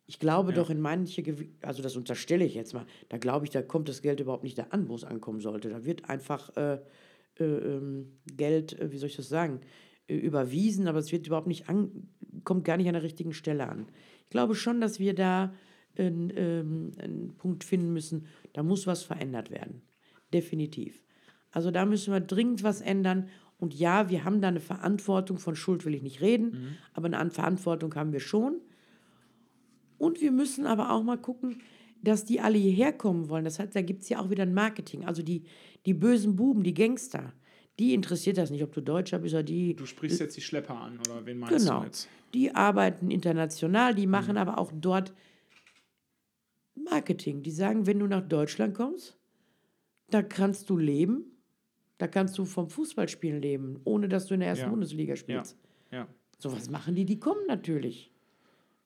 Ich 0.07 0.19
glaube 0.19 0.53
doch 0.53 0.69
in 0.69 0.79
manche, 0.79 1.23
also 1.61 1.81
das 1.81 1.95
unterstelle 1.95 2.45
ich 2.45 2.53
jetzt 2.53 2.73
mal, 2.73 2.85
da 3.09 3.17
glaube 3.17 3.45
ich, 3.45 3.51
da 3.51 3.63
kommt 3.63 3.89
das 3.89 4.03
Geld 4.03 4.19
überhaupt 4.19 4.43
nicht 4.43 4.57
da 4.57 4.67
an, 4.69 4.87
wo 4.87 4.95
es 4.95 5.03
ankommen 5.03 5.39
sollte. 5.39 5.69
Da 5.69 5.83
wird 5.83 6.07
einfach 6.09 6.55
äh, 6.55 6.79
äh, 7.39 7.43
ähm, 7.43 8.19
Geld, 8.37 8.79
äh, 8.79 8.91
wie 8.91 8.97
soll 8.97 9.09
ich 9.09 9.15
das 9.15 9.29
sagen, 9.29 9.61
äh, 10.07 10.15
überwiesen, 10.15 10.87
aber 10.87 10.99
es 10.99 11.11
wird 11.11 11.25
überhaupt 11.25 11.47
nicht 11.47 11.69
an, 11.69 12.09
kommt 12.43 12.65
gar 12.65 12.77
nicht 12.77 12.87
an 12.87 12.93
der 12.93 13.03
richtigen 13.03 13.33
Stelle 13.33 13.67
an. 13.67 13.87
Ich 14.25 14.29
glaube 14.29 14.53
schon, 14.53 14.79
dass 14.79 14.99
wir 14.99 15.15
da 15.15 15.53
einen, 15.99 16.31
ähm, 16.35 16.91
einen 16.97 17.35
Punkt 17.37 17.63
finden 17.63 17.93
müssen, 17.93 18.25
da 18.53 18.63
muss 18.63 18.87
was 18.87 19.03
verändert 19.03 19.49
werden. 19.51 19.81
Definitiv. 20.33 21.03
Also 21.51 21.71
da 21.71 21.85
müssen 21.85 22.11
wir 22.13 22.19
dringend 22.19 22.63
was 22.63 22.81
ändern. 22.81 23.29
Und 23.57 23.73
ja, 23.73 24.09
wir 24.09 24.25
haben 24.25 24.41
da 24.41 24.49
eine 24.49 24.59
Verantwortung, 24.59 25.37
von 25.37 25.55
Schuld 25.55 25.85
will 25.85 25.93
ich 25.95 26.01
nicht 26.03 26.19
reden, 26.21 26.77
aber 26.93 27.05
eine 27.05 27.17
An- 27.17 27.31
Verantwortung 27.31 27.95
haben 27.95 28.11
wir 28.11 28.19
schon. 28.19 28.59
Und 29.97 30.21
wir 30.21 30.31
müssen 30.31 30.65
aber 30.65 30.91
auch 30.91 31.03
mal 31.03 31.17
gucken, 31.17 31.61
dass 32.03 32.25
die 32.25 32.39
alle 32.41 32.57
hierher 32.57 32.91
kommen 32.93 33.29
wollen. 33.29 33.45
Das 33.45 33.59
heißt, 33.59 33.75
da 33.75 33.81
gibt 33.81 34.03
es 34.03 34.09
ja 34.09 34.19
auch 34.19 34.29
wieder 34.29 34.43
ein 34.43 34.53
Marketing. 34.53 35.05
Also 35.05 35.23
die, 35.23 35.43
die 35.85 35.93
bösen 35.93 36.35
Buben, 36.35 36.63
die 36.63 36.73
Gangster, 36.73 37.33
die 37.79 37.93
interessiert 37.93 38.37
das 38.37 38.51
nicht, 38.51 38.63
ob 38.63 38.73
du 38.73 38.81
Deutscher 38.81 39.19
bist 39.19 39.33
oder 39.33 39.43
die. 39.43 39.73
Du 39.75 39.85
sprichst 39.85 40.19
jetzt 40.19 40.35
die 40.37 40.41
Schlepper 40.41 40.79
an, 40.79 40.99
oder 40.99 41.25
wen 41.25 41.39
meinst 41.39 41.65
Genau. 41.65 41.79
du 41.79 41.85
jetzt? 41.85 42.09
Die 42.33 42.53
arbeiten 42.53 43.09
international, 43.09 43.95
die 43.95 44.07
machen 44.07 44.37
aber 44.37 44.59
auch 44.59 44.71
dort 44.75 45.13
Marketing. 46.75 47.41
Die 47.43 47.51
sagen, 47.51 47.85
wenn 47.87 47.99
du 47.99 48.07
nach 48.07 48.27
Deutschland 48.27 48.73
kommst, 48.75 49.17
da 50.09 50.21
kannst 50.21 50.69
du 50.69 50.77
leben, 50.77 51.25
da 51.97 52.07
kannst 52.07 52.37
du 52.37 52.45
vom 52.45 52.69
Fußballspielen 52.69 53.41
leben, 53.41 53.79
ohne 53.85 54.07
dass 54.09 54.27
du 54.27 54.33
in 54.33 54.41
der 54.41 54.49
ersten 54.49 54.65
Ja. 54.65 54.69
Bundesliga 54.69 55.13
Ja, 55.13 55.17
spielst. 55.17 55.57
ja. 55.91 56.07
So 56.37 56.51
was 56.51 56.69
machen 56.69 56.95
die, 56.95 57.05
die 57.05 57.19
kommen 57.19 57.47
natürlich. 57.47 58.11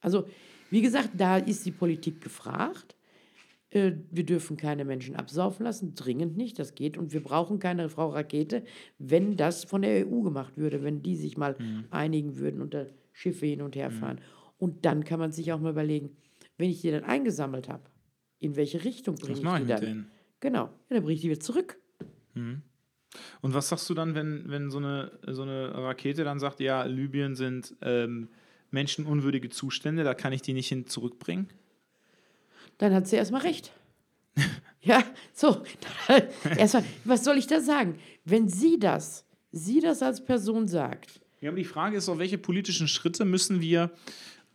Also, 0.02 0.28
wie 0.70 0.82
gesagt, 0.82 1.10
da 1.18 1.38
ist 1.38 1.66
die 1.66 1.72
Politik 1.72 2.22
gefragt. 2.22 2.96
Äh, 3.72 3.94
Wir 4.12 4.24
dürfen 4.24 4.56
keine 4.56 4.86
Menschen 4.86 5.16
absaufen 5.16 5.64
lassen, 5.66 5.94
dringend 5.96 6.38
nicht, 6.38 6.58
das 6.60 6.76
geht. 6.76 6.96
Und 6.98 7.12
wir 7.12 7.22
brauchen 7.24 7.58
keine 7.60 7.90
Frau 7.90 8.10
Rakete, 8.10 8.64
wenn 9.00 9.36
das 9.36 9.64
von 9.64 9.82
der 9.82 10.08
EU 10.08 10.22
gemacht 10.22 10.58
würde, 10.58 10.84
wenn 10.84 11.02
die 11.02 11.16
sich 11.16 11.38
mal 11.38 11.56
einigen 11.90 12.38
würden 12.38 12.62
und 12.62 12.74
da 12.74 12.86
Schiffe 13.14 13.48
hin 13.48 13.62
und 13.62 13.76
her 13.76 13.90
fahren. 13.92 14.22
Und 14.60 14.86
dann 14.86 15.04
kann 15.04 15.20
man 15.20 15.32
sich 15.32 15.52
auch 15.52 15.60
mal 15.60 15.72
überlegen, 15.72 16.16
wenn 16.60 16.70
ich 16.70 16.82
die 16.82 16.92
dann 16.92 17.06
eingesammelt 17.06 17.70
habe, 17.70 17.84
in 18.40 18.56
welche 18.56 18.84
Richtung 18.84 19.16
bringe 19.16 19.40
ich 19.40 19.40
die 19.40 19.62
ich 19.62 19.68
dann? 19.68 19.82
denen? 19.82 20.12
Genau, 20.42 20.66
ja, 20.66 20.72
dann 20.90 21.04
bringe 21.04 21.16
ich 21.16 21.22
die 21.22 21.30
wieder 21.30 21.40
zurück. 21.40 21.80
Und 23.42 23.54
was 23.54 23.70
sagst 23.70 23.90
du 23.90 23.94
dann, 23.94 24.14
wenn, 24.14 24.44
wenn 24.50 24.70
so, 24.70 24.78
eine, 24.78 25.12
so 25.28 25.42
eine 25.42 25.74
Rakete 25.74 26.24
dann 26.24 26.40
sagt, 26.40 26.60
ja, 26.60 26.84
Libyen 26.84 27.36
sind 27.36 27.76
ähm, 27.82 28.30
menschenunwürdige 28.72 29.50
Zustände, 29.50 30.04
da 30.04 30.14
kann 30.14 30.34
ich 30.34 30.42
die 30.42 30.54
nicht 30.54 30.68
hin 30.68 30.86
zurückbringen? 30.86 31.48
Dann 32.78 32.94
hat 32.94 33.08
sie 33.08 33.16
erstmal 33.16 33.42
recht. 33.42 33.72
ja, 34.82 35.04
so. 35.34 35.64
erstmal, 36.58 36.84
was 37.06 37.24
soll 37.24 37.38
ich 37.38 37.48
da 37.48 37.62
sagen? 37.62 38.00
Wenn 38.26 38.50
sie 38.50 38.80
das, 38.80 39.26
sie 39.52 39.80
das 39.80 40.02
als 40.02 40.24
Person 40.24 40.68
sagt, 40.68 41.22
Ja, 41.40 41.50
aber 41.50 41.58
die 41.58 41.66
Frage 41.66 41.98
ist 41.98 42.10
auch, 42.10 42.20
welche 42.20 42.38
politischen 42.38 42.90
Schritte 42.90 43.24
müssen 43.24 43.62
wir 43.62 43.92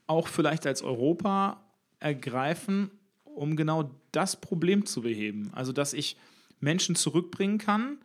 auch 0.06 0.28
vielleicht 0.28 0.66
als 0.66 0.82
Europa 0.82 1.63
ergreifen, 2.04 2.90
um 3.24 3.56
genau 3.56 3.90
das 4.12 4.40
Problem 4.40 4.86
zu 4.86 5.02
beheben? 5.02 5.50
Also, 5.54 5.72
dass 5.72 5.92
ich 5.92 6.16
Menschen 6.60 6.94
zurückbringen 6.94 7.58
kann 7.58 7.98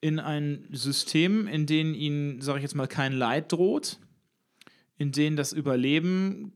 in 0.00 0.18
ein 0.18 0.66
System, 0.70 1.46
in 1.46 1.66
dem 1.66 1.94
ihnen, 1.94 2.40
sage 2.40 2.58
ich 2.58 2.62
jetzt 2.62 2.74
mal, 2.74 2.86
kein 2.86 3.12
Leid 3.12 3.52
droht, 3.52 3.98
in 4.96 5.12
dem 5.12 5.36
das 5.36 5.52
Überleben 5.52 6.52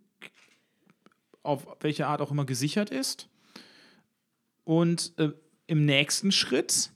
auf 1.43 1.67
welche 1.81 2.07
Art 2.07 2.21
auch 2.21 2.31
immer 2.31 2.47
gesichert 2.47 2.91
ist. 2.91 3.29
Und 4.65 5.13
äh, 5.19 5.33
im 5.67 5.85
nächsten 5.85 6.33
Schritt 6.33 6.91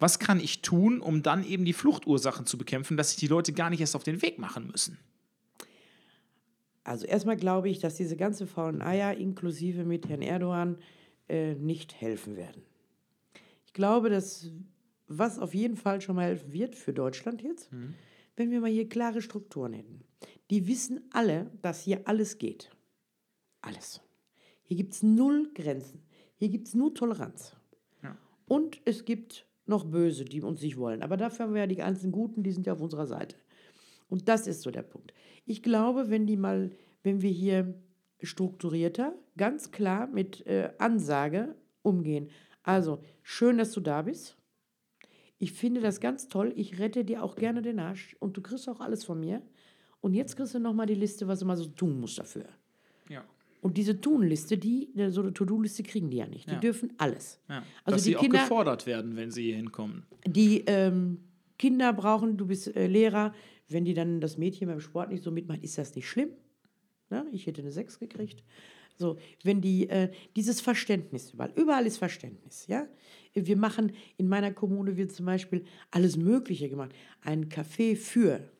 was 0.00 0.18
kann 0.18 0.40
ich 0.40 0.62
tun, 0.62 1.00
um 1.00 1.22
dann 1.22 1.44
eben 1.44 1.66
die 1.66 1.74
Fluchtursachen 1.74 2.46
zu 2.46 2.56
bekämpfen, 2.56 2.96
dass 2.96 3.10
sich 3.10 3.18
die 3.18 3.26
Leute 3.26 3.52
gar 3.52 3.68
nicht 3.68 3.80
erst 3.80 3.94
auf 3.94 4.02
den 4.02 4.22
Weg 4.22 4.38
machen 4.38 4.66
müssen? 4.66 4.98
Also 6.84 7.06
erstmal 7.06 7.36
glaube 7.36 7.68
ich, 7.68 7.78
dass 7.78 7.96
diese 7.96 8.16
ganze 8.16 8.46
faulen 8.46 8.82
Eier 8.82 9.14
inklusive 9.16 9.84
mit 9.84 10.08
Herrn 10.08 10.22
Erdogan 10.22 10.78
äh, 11.28 11.54
nicht 11.54 12.00
helfen 12.00 12.36
werden. 12.36 12.62
Ich 13.66 13.72
glaube, 13.72 14.10
dass 14.10 14.50
was 15.06 15.38
auf 15.38 15.54
jeden 15.54 15.76
Fall 15.76 16.00
schon 16.00 16.16
mal 16.16 16.26
helfen 16.26 16.52
wird 16.52 16.76
für 16.76 16.92
Deutschland 16.92 17.42
jetzt, 17.42 17.70
wenn 18.36 18.50
wir 18.50 18.60
mal 18.60 18.70
hier 18.70 18.88
klare 18.88 19.20
Strukturen 19.20 19.72
hätten. 19.72 20.04
Die 20.50 20.66
wissen 20.68 21.00
alle, 21.12 21.50
dass 21.62 21.82
hier 21.82 22.06
alles 22.06 22.38
geht. 22.38 22.70
Alles. 23.60 24.00
Hier 24.62 24.76
gibt 24.76 24.94
es 24.94 25.02
null 25.02 25.50
Grenzen. 25.54 26.02
Hier 26.36 26.48
gibt 26.48 26.68
es 26.68 26.74
nur 26.74 26.94
Toleranz. 26.94 27.56
Ja. 28.02 28.16
Und 28.46 28.80
es 28.84 29.04
gibt 29.04 29.46
noch 29.66 29.84
Böse, 29.84 30.24
die 30.24 30.42
uns 30.42 30.62
nicht 30.62 30.76
wollen. 30.76 31.02
Aber 31.02 31.16
dafür 31.16 31.46
haben 31.46 31.54
wir 31.54 31.62
ja 31.62 31.66
die 31.66 31.76
ganzen 31.76 32.12
Guten, 32.12 32.42
die 32.42 32.52
sind 32.52 32.66
ja 32.66 32.72
auf 32.72 32.80
unserer 32.80 33.06
Seite. 33.06 33.36
Und 34.10 34.28
das 34.28 34.46
ist 34.46 34.60
so 34.62 34.70
der 34.70 34.82
Punkt. 34.82 35.14
Ich 35.46 35.62
glaube, 35.62 36.10
wenn 36.10 36.26
die 36.26 36.36
mal, 36.36 36.70
wenn 37.02 37.22
wir 37.22 37.30
hier 37.30 37.74
strukturierter, 38.22 39.14
ganz 39.36 39.70
klar 39.70 40.06
mit 40.06 40.46
äh, 40.46 40.70
Ansage 40.78 41.54
umgehen. 41.82 42.28
Also, 42.62 43.02
schön, 43.22 43.56
dass 43.58 43.72
du 43.72 43.80
da 43.80 44.02
bist. 44.02 44.36
Ich 45.38 45.52
finde 45.52 45.80
das 45.80 46.00
ganz 46.00 46.28
toll. 46.28 46.52
Ich 46.56 46.78
rette 46.78 47.04
dir 47.04 47.22
auch 47.22 47.34
gerne 47.36 47.62
den 47.62 47.78
Arsch 47.80 48.14
und 48.20 48.36
du 48.36 48.42
kriegst 48.42 48.68
auch 48.68 48.80
alles 48.80 49.04
von 49.04 49.18
mir. 49.20 49.40
Und 50.02 50.12
jetzt 50.14 50.36
kriegst 50.36 50.54
du 50.54 50.58
nochmal 50.58 50.86
die 50.86 50.94
Liste, 50.94 51.26
was 51.28 51.40
du 51.40 51.46
mal 51.46 51.56
so 51.56 51.64
tun 51.66 51.98
musst 51.98 52.18
dafür. 52.18 52.44
Ja. 53.08 53.24
Und 53.62 53.76
diese 53.78 54.00
Tun-Liste, 54.00 54.58
die, 54.58 54.90
so 55.08 55.22
eine 55.22 55.32
To-Do-Liste 55.32 55.82
kriegen 55.82 56.10
die 56.10 56.18
ja 56.18 56.26
nicht. 56.26 56.48
Die 56.48 56.54
Ja. 56.54 56.60
dürfen 56.60 56.92
alles. 56.98 57.40
ja. 57.48 57.62
Also 57.84 57.96
dass 57.96 58.02
die 58.02 58.10
sie 58.10 58.16
auch 58.16 58.20
Kinder- 58.22 58.40
gefordert 58.40 58.86
werden, 58.86 59.16
wenn 59.16 59.30
sie 59.30 59.44
hier 59.44 59.56
hinkommen. 59.56 60.04
Die 60.26 60.64
ähm, 60.66 61.20
Kinder 61.58 61.92
brauchen, 61.92 62.36
du 62.36 62.46
bist 62.46 62.74
äh, 62.76 62.86
Lehrer, 62.86 63.34
wenn 63.72 63.84
die 63.84 63.94
dann 63.94 64.20
das 64.20 64.36
Mädchen 64.38 64.68
beim 64.68 64.80
Sport 64.80 65.10
nicht 65.10 65.22
so 65.22 65.30
mitmacht, 65.30 65.62
ist 65.62 65.78
das 65.78 65.94
nicht 65.94 66.08
schlimm. 66.08 66.30
Na, 67.08 67.24
ich 67.32 67.46
hätte 67.46 67.62
eine 67.62 67.72
6 67.72 67.98
gekriegt. 67.98 68.42
So, 68.96 69.16
wenn 69.44 69.60
die, 69.60 69.88
äh, 69.88 70.10
dieses 70.36 70.60
Verständnis 70.60 71.30
überall, 71.32 71.52
überall 71.56 71.86
ist 71.86 71.96
Verständnis, 71.98 72.66
ja. 72.66 72.86
Wir 73.32 73.56
machen, 73.56 73.92
in 74.18 74.28
meiner 74.28 74.52
Kommune 74.52 74.96
wird 74.96 75.12
zum 75.12 75.24
Beispiel 75.26 75.64
alles 75.90 76.16
Mögliche 76.16 76.68
gemacht. 76.68 76.92
Ein 77.22 77.48
Café 77.48 77.96
für, 77.96 78.50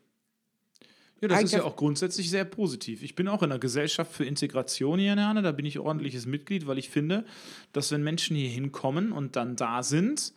Ja, 1.20 1.28
das 1.28 1.38
Ein 1.40 1.44
ist 1.44 1.52
ja 1.52 1.58
Kaff- 1.58 1.66
auch 1.72 1.76
grundsätzlich 1.76 2.30
sehr 2.30 2.46
positiv. 2.46 3.02
Ich 3.02 3.14
bin 3.14 3.28
auch 3.28 3.42
in 3.42 3.50
der 3.50 3.58
Gesellschaft 3.58 4.10
für 4.10 4.24
Integration 4.24 4.98
hier 4.98 5.12
in 5.12 5.18
Herne, 5.18 5.42
da 5.42 5.52
bin 5.52 5.66
ich 5.66 5.78
ordentliches 5.78 6.24
Mitglied, 6.24 6.66
weil 6.66 6.78
ich 6.78 6.88
finde, 6.88 7.26
dass 7.74 7.90
wenn 7.92 8.02
Menschen 8.02 8.34
hier 8.36 8.48
hinkommen 8.48 9.12
und 9.12 9.36
dann 9.36 9.54
da 9.56 9.82
sind, 9.82 10.32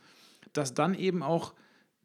dass 0.52 0.74
dann 0.74 0.94
eben 0.94 1.24
auch 1.24 1.54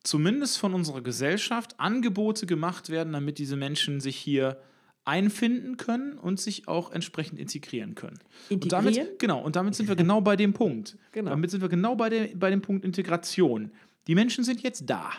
zumindest 0.09 0.59
von 0.59 0.75
unserer 0.75 1.03
Gesellschaft 1.03 1.79
Angebote 1.79 2.47
gemacht 2.47 2.89
werden, 2.89 3.13
damit 3.13 3.39
diese 3.39 3.57
Menschen 3.57 4.01
sich 4.01 4.17
hier 4.17 4.61
einfinden 5.05 5.77
können 5.77 6.19
und 6.19 6.39
sich 6.41 6.69
auch 6.69 6.91
entsprechend 6.93 7.39
integrieren 7.39 7.95
können. 7.95 8.19
Und 8.51 8.65
Integrieren? 8.65 8.95
damit, 8.95 9.19
genau, 9.19 9.43
und 9.43 9.57
damit 9.57 9.75
sind 9.75 9.89
wir 9.89 9.97
genau 9.97 10.21
bei 10.21 10.37
dem 10.37 10.53
Punkt. 10.53 10.99
Genau. 11.13 11.31
Damit 11.31 11.51
sind 11.51 11.61
wir 11.61 11.69
genau 11.69 11.97
bei, 11.97 12.11
der, 12.11 12.29
bei 12.35 12.51
dem 12.51 12.61
Punkt 12.61 12.85
Integration. 12.85 13.71
Die 14.07 14.15
Menschen 14.15 14.45
sind 14.45 14.63
jetzt 14.63 14.85
da. 14.87 15.13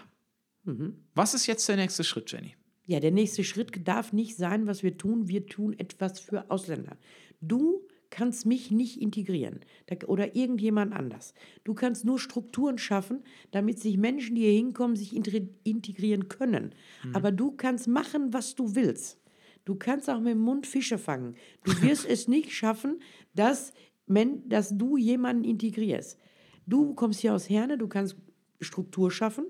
Mhm. 0.64 0.96
Was 1.16 1.34
ist 1.34 1.48
jetzt 1.48 1.68
der 1.70 1.76
nächste 1.76 2.04
Schritt, 2.04 2.32
Jenny? 2.32 2.56
Ja, 2.86 3.00
der 3.00 3.12
nächste 3.12 3.44
Schritt 3.44 3.88
darf 3.88 4.14
nicht 4.14 4.36
sein, 4.36 4.68
was 4.68 4.84
wir 4.84 4.98
tun. 4.98 5.28
Wir 5.28 5.46
tun 5.46 5.78
etwas 5.78 6.20
für 6.20 6.50
Ausländer. 6.50 6.98
Du 7.42 7.88
kannst 8.10 8.46
mich 8.46 8.72
nicht 8.72 9.02
integrieren 9.02 9.60
oder 10.08 10.36
irgendjemand 10.36 10.94
anders. 10.94 11.34
Du 11.64 11.74
kannst 11.74 12.06
nur 12.06 12.20
Strukturen 12.20 12.78
schaffen, 12.78 13.24
damit 13.52 13.80
sich 13.80 13.98
Menschen, 13.98 14.36
die 14.36 14.42
hier 14.42 14.54
hinkommen, 14.54 14.96
sich 14.96 15.16
integrieren 15.16 16.28
können. 16.28 16.74
Aber 17.14 17.32
du 17.32 17.52
kannst 17.52 17.88
machen, 17.88 18.34
was 18.34 18.56
du 18.56 18.76
willst. 18.76 19.20
Du 19.66 19.76
kannst 19.76 20.10
auch 20.10 20.20
mit 20.20 20.34
dem 20.34 20.40
Mund 20.40 20.66
Fische 20.66 20.98
fangen. 20.98 21.36
Du 21.64 21.72
wirst 21.82 22.06
es 22.08 22.28
nicht 22.28 22.52
schaffen, 22.52 23.02
dass, 23.36 23.74
dass 24.08 24.78
du 24.78 24.98
jemanden 24.98 25.44
integrierst. 25.44 26.18
Du 26.66 26.94
kommst 26.96 27.20
hier 27.20 27.34
aus 27.34 27.50
Herne, 27.50 27.78
du 27.78 27.88
kannst 27.88 28.16
Struktur 28.62 29.10
schaffen, 29.10 29.46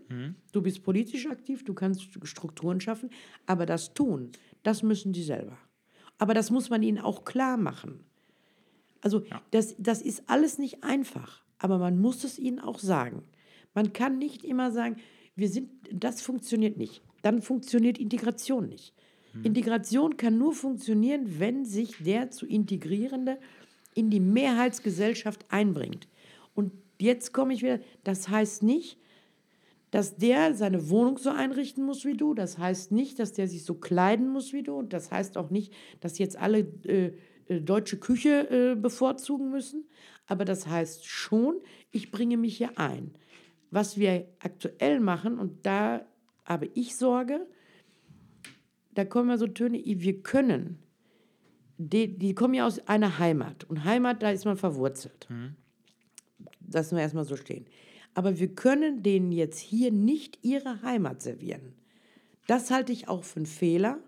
du 0.52 0.62
bist 0.62 0.84
politisch 0.84 1.28
aktiv, 1.28 1.64
du 1.66 1.74
kannst 1.74 2.08
Strukturen 2.24 2.80
schaffen, 2.80 3.10
aber 3.46 3.66
das 3.66 3.94
tun, 3.94 4.32
das 4.64 4.84
müssen 4.84 5.14
die 5.14 5.24
selber. 5.24 5.58
Aber 6.18 6.34
das 6.34 6.52
muss 6.52 6.70
man 6.70 6.84
ihnen 6.84 7.00
auch 7.00 7.24
klar 7.24 7.58
machen. 7.58 8.04
Also 9.02 9.24
das, 9.52 9.76
das 9.78 10.02
ist 10.02 10.24
alles 10.28 10.58
nicht 10.58 10.84
einfach, 10.84 11.44
aber 11.58 11.78
man 11.78 12.00
muss 12.00 12.24
es 12.24 12.38
ihnen 12.38 12.60
auch 12.60 12.80
sagen. 12.80 13.24
Man 13.74 13.94
kann 13.94 14.18
nicht 14.18 14.44
immer 14.44 14.72
sagen, 14.72 14.98
wir 15.36 15.50
sind, 15.50 15.70
das 15.92 16.22
funktioniert 16.22 16.78
nicht. 16.78 17.02
Dann 17.22 17.42
funktioniert 17.42 17.98
Integration 17.98 18.68
nicht. 18.68 18.94
Integration 19.44 20.18
kann 20.18 20.38
nur 20.38 20.54
funktionieren, 20.54 21.40
wenn 21.40 21.66
sich 21.66 21.96
der 22.00 22.32
zu 22.32 22.46
Integrierende 22.46 23.38
in 23.94 24.10
die 24.10 24.20
Mehrheitsgesellschaft 24.20 25.46
einbringt. 25.50 26.08
Und 26.56 26.72
jetzt 27.00 27.34
komme 27.34 27.54
ich 27.54 27.62
wieder, 27.62 27.80
das 28.04 28.30
heißt 28.30 28.64
nicht, 28.64 28.98
dass 29.92 30.18
der 30.18 30.54
seine 30.54 30.90
Wohnung 30.90 31.18
so 31.18 31.30
einrichten 31.30 31.84
muss 31.84 32.06
wie 32.06 32.16
du. 32.16 32.34
Das 32.34 32.58
heißt 32.58 32.92
nicht, 32.92 33.20
dass 33.20 33.34
der 33.34 33.48
sich 33.48 33.64
so 33.66 33.74
kleiden 33.76 34.30
muss 34.30 34.54
wie 34.54 34.64
du. 34.64 34.76
Und 34.76 34.94
das 34.94 35.12
heißt 35.12 35.38
auch 35.38 35.50
nicht, 35.50 35.74
dass 36.00 36.20
jetzt 36.20 36.38
alle 36.38 36.60
äh, 36.60 37.14
deutsche 37.50 37.98
Küche 37.98 38.50
äh, 38.50 38.76
bevorzugen 38.76 39.50
müssen. 39.50 39.88
Aber 40.28 40.46
das 40.46 40.68
heißt 40.68 41.06
schon, 41.08 41.60
ich 41.92 42.12
bringe 42.12 42.38
mich 42.38 42.58
hier 42.58 42.78
ein. 42.78 43.16
Was 43.72 43.98
wir 43.98 44.28
aktuell 44.40 45.00
machen, 45.00 45.40
und 45.40 45.66
da 45.66 46.06
habe 46.46 46.70
ich 46.74 46.96
Sorge, 46.96 47.48
da 48.94 49.06
kommen 49.06 49.30
ja 49.30 49.38
so 49.38 49.48
Töne, 49.48 49.82
wir 49.84 50.22
können, 50.22 50.80
die, 51.78 52.18
die 52.18 52.36
kommen 52.36 52.54
ja 52.54 52.68
aus 52.68 52.86
einer 52.88 53.20
Heimat. 53.20 53.64
Und 53.64 53.86
Heimat, 53.86 54.22
da 54.22 54.32
ist 54.32 54.46
man 54.46 54.58
verwurzelt. 54.58 55.28
Lassen 56.72 56.96
wir 56.96 57.02
erstmal 57.02 57.26
so 57.26 57.36
stehen. 57.36 57.66
Aber 58.14 58.40
wir 58.40 58.54
können 58.54 59.02
denen 59.02 59.32
jetzt 59.32 59.60
hier 59.60 59.92
nicht 59.92 60.40
ihre 60.44 60.82
Heimat 60.82 61.22
servieren. 61.22 61.74
Das 62.48 62.72
halte 62.72 62.92
ich 62.92 63.08
auch 63.08 63.24
für 63.24 63.38
einen 63.38 63.46
Fehler. 63.46 64.00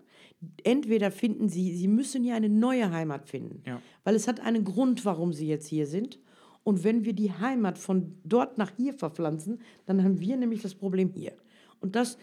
Entweder 0.64 1.10
finden 1.10 1.48
sie, 1.48 1.74
sie 1.74 1.88
müssen 1.88 2.24
ja 2.24 2.34
eine 2.34 2.48
neue 2.48 2.90
Heimat 2.90 3.28
finden. 3.28 3.62
Ja. 3.66 3.80
Weil 4.04 4.14
es 4.14 4.26
hat 4.26 4.40
einen 4.40 4.64
Grund, 4.64 5.04
warum 5.04 5.32
sie 5.32 5.46
jetzt 5.46 5.66
hier 5.66 5.86
sind. 5.86 6.18
Und 6.64 6.84
wenn 6.84 7.04
wir 7.04 7.12
die 7.12 7.32
Heimat 7.32 7.78
von 7.78 8.16
dort 8.24 8.58
nach 8.58 8.72
hier 8.76 8.94
verpflanzen, 8.94 9.60
dann 9.86 10.02
haben 10.02 10.20
wir 10.20 10.36
nämlich 10.36 10.62
das 10.62 10.74
Problem 10.74 11.12
hier. 11.14 11.32
Und 11.80 11.96
das 11.96 12.18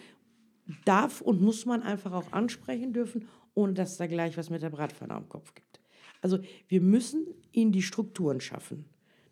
darf 0.85 1.21
und 1.21 1.41
muss 1.41 1.65
man 1.65 1.81
einfach 1.81 2.13
auch 2.13 2.31
ansprechen 2.31 2.93
dürfen, 2.93 3.27
ohne 3.53 3.73
dass 3.73 3.97
da 3.97 4.07
gleich 4.07 4.37
was 4.37 4.49
mit 4.49 4.61
der 4.61 4.69
Bratpfanne 4.69 5.13
am 5.13 5.27
Kopf 5.27 5.53
gibt. 5.53 5.81
Also 6.21 6.39
wir 6.67 6.81
müssen 6.81 7.27
ihnen 7.51 7.71
die 7.71 7.81
Strukturen 7.81 8.41
schaffen. 8.41 8.85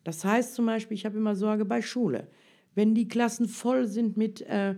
Das 0.04 0.24
heißt 0.24 0.56
zum 0.56 0.66
Beispiel, 0.66 0.96
ich 0.96 1.06
habe 1.06 1.18
immer 1.18 1.36
Sorge 1.36 1.66
bei 1.66 1.82
Schule. 1.82 2.28
Wenn 2.76 2.96
die 2.96 3.08
Klassen 3.08 3.48
voll 3.48 3.88
sind 3.88 4.18
mit, 4.18 4.42
äh, 4.42 4.72
äh, 4.72 4.76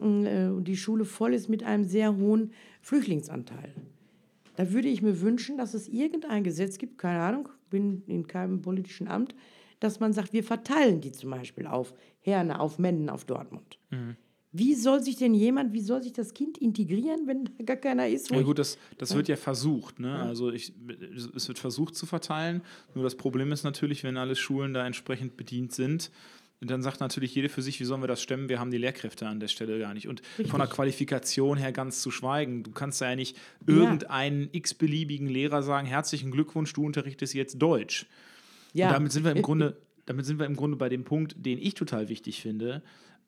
und 0.00 0.64
die 0.64 0.76
Schule 0.76 1.04
voll 1.04 1.34
ist 1.34 1.48
mit 1.48 1.62
einem 1.62 1.84
sehr 1.84 2.16
hohen 2.16 2.52
Flüchtlingsanteil, 2.80 3.74
da 4.56 4.72
würde 4.72 4.88
ich 4.88 5.02
mir 5.02 5.20
wünschen, 5.20 5.56
dass 5.56 5.74
es 5.74 5.88
irgendein 5.88 6.44
Gesetz 6.44 6.78
gibt, 6.78 6.98
keine 6.98 7.20
Ahnung, 7.20 7.48
bin 7.70 8.02
in 8.06 8.26
keinem 8.26 8.62
politischen 8.62 9.08
Amt, 9.08 9.34
dass 9.78 10.00
man 10.00 10.12
sagt, 10.12 10.32
wir 10.32 10.44
verteilen 10.44 11.00
die 11.00 11.12
zum 11.12 11.30
Beispiel 11.30 11.66
auf 11.66 11.94
Herne, 12.20 12.60
auf 12.60 12.78
Menden, 12.78 13.08
auf 13.08 13.24
Dortmund. 13.24 13.78
Wie 14.52 14.74
soll 14.74 15.00
sich 15.00 15.16
denn 15.16 15.32
jemand, 15.32 15.72
wie 15.72 15.80
soll 15.80 16.02
sich 16.02 16.12
das 16.12 16.34
Kind 16.34 16.58
integrieren, 16.58 17.26
wenn 17.26 17.44
da 17.44 17.64
gar 17.64 17.76
keiner 17.76 18.08
ist? 18.08 18.30
Ja 18.30 18.42
gut, 18.42 18.58
das, 18.58 18.78
das 18.98 19.14
wird 19.14 19.28
ja 19.28 19.36
versucht. 19.36 20.00
Ne? 20.00 20.12
Also 20.12 20.50
ich, 20.50 20.74
es 21.34 21.46
wird 21.46 21.58
versucht 21.58 21.94
zu 21.94 22.04
verteilen. 22.04 22.62
Nur 22.94 23.04
das 23.04 23.14
Problem 23.14 23.52
ist 23.52 23.62
natürlich, 23.62 24.02
wenn 24.02 24.16
alle 24.16 24.34
Schulen 24.34 24.74
da 24.74 24.84
entsprechend 24.84 25.36
bedient 25.36 25.72
sind, 25.72 26.10
dann 26.68 26.82
sagt 26.82 27.00
natürlich 27.00 27.34
jede 27.34 27.48
für 27.48 27.62
sich, 27.62 27.80
wie 27.80 27.84
sollen 27.84 28.02
wir 28.02 28.08
das 28.08 28.20
stemmen? 28.20 28.50
Wir 28.50 28.60
haben 28.60 28.70
die 28.70 28.78
Lehrkräfte 28.78 29.26
an 29.26 29.40
der 29.40 29.48
Stelle 29.48 29.78
gar 29.78 29.94
nicht. 29.94 30.08
Und 30.08 30.20
von 30.46 30.60
der 30.60 30.68
Qualifikation 30.68 31.56
her 31.56 31.72
ganz 31.72 32.02
zu 32.02 32.10
schweigen. 32.10 32.62
Du 32.62 32.70
kannst 32.70 33.00
ja 33.00 33.16
nicht 33.16 33.38
irgendeinen 33.66 34.50
x-beliebigen 34.52 35.26
Lehrer 35.26 35.62
sagen, 35.62 35.86
herzlichen 35.86 36.30
Glückwunsch, 36.30 36.72
du 36.74 36.84
unterrichtest 36.84 37.32
jetzt 37.32 37.58
Deutsch. 37.58 38.06
ja. 38.74 38.88
Und 38.88 38.92
damit 38.92 39.12
sind 39.12 39.24
wir 39.24 39.32
im 39.32 39.42
Grunde, 39.42 39.78
damit 40.04 40.26
sind 40.26 40.38
wir 40.38 40.44
im 40.44 40.54
Grunde 40.54 40.76
bei 40.76 40.90
dem 40.90 41.04
Punkt, 41.04 41.34
den 41.38 41.58
ich 41.58 41.74
total 41.74 42.10
wichtig 42.10 42.42
finde. 42.42 42.82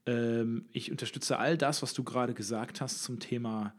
Ähm, 0.05 0.67
ich 0.73 0.91
unterstütze 0.91 1.39
all 1.39 1.57
das, 1.57 1.83
was 1.83 1.95
du 1.95 2.05
gerade 2.05 2.35
gesagt 2.35 2.83
hast 2.83 3.03
zum 3.03 3.19
Thema 3.19 3.75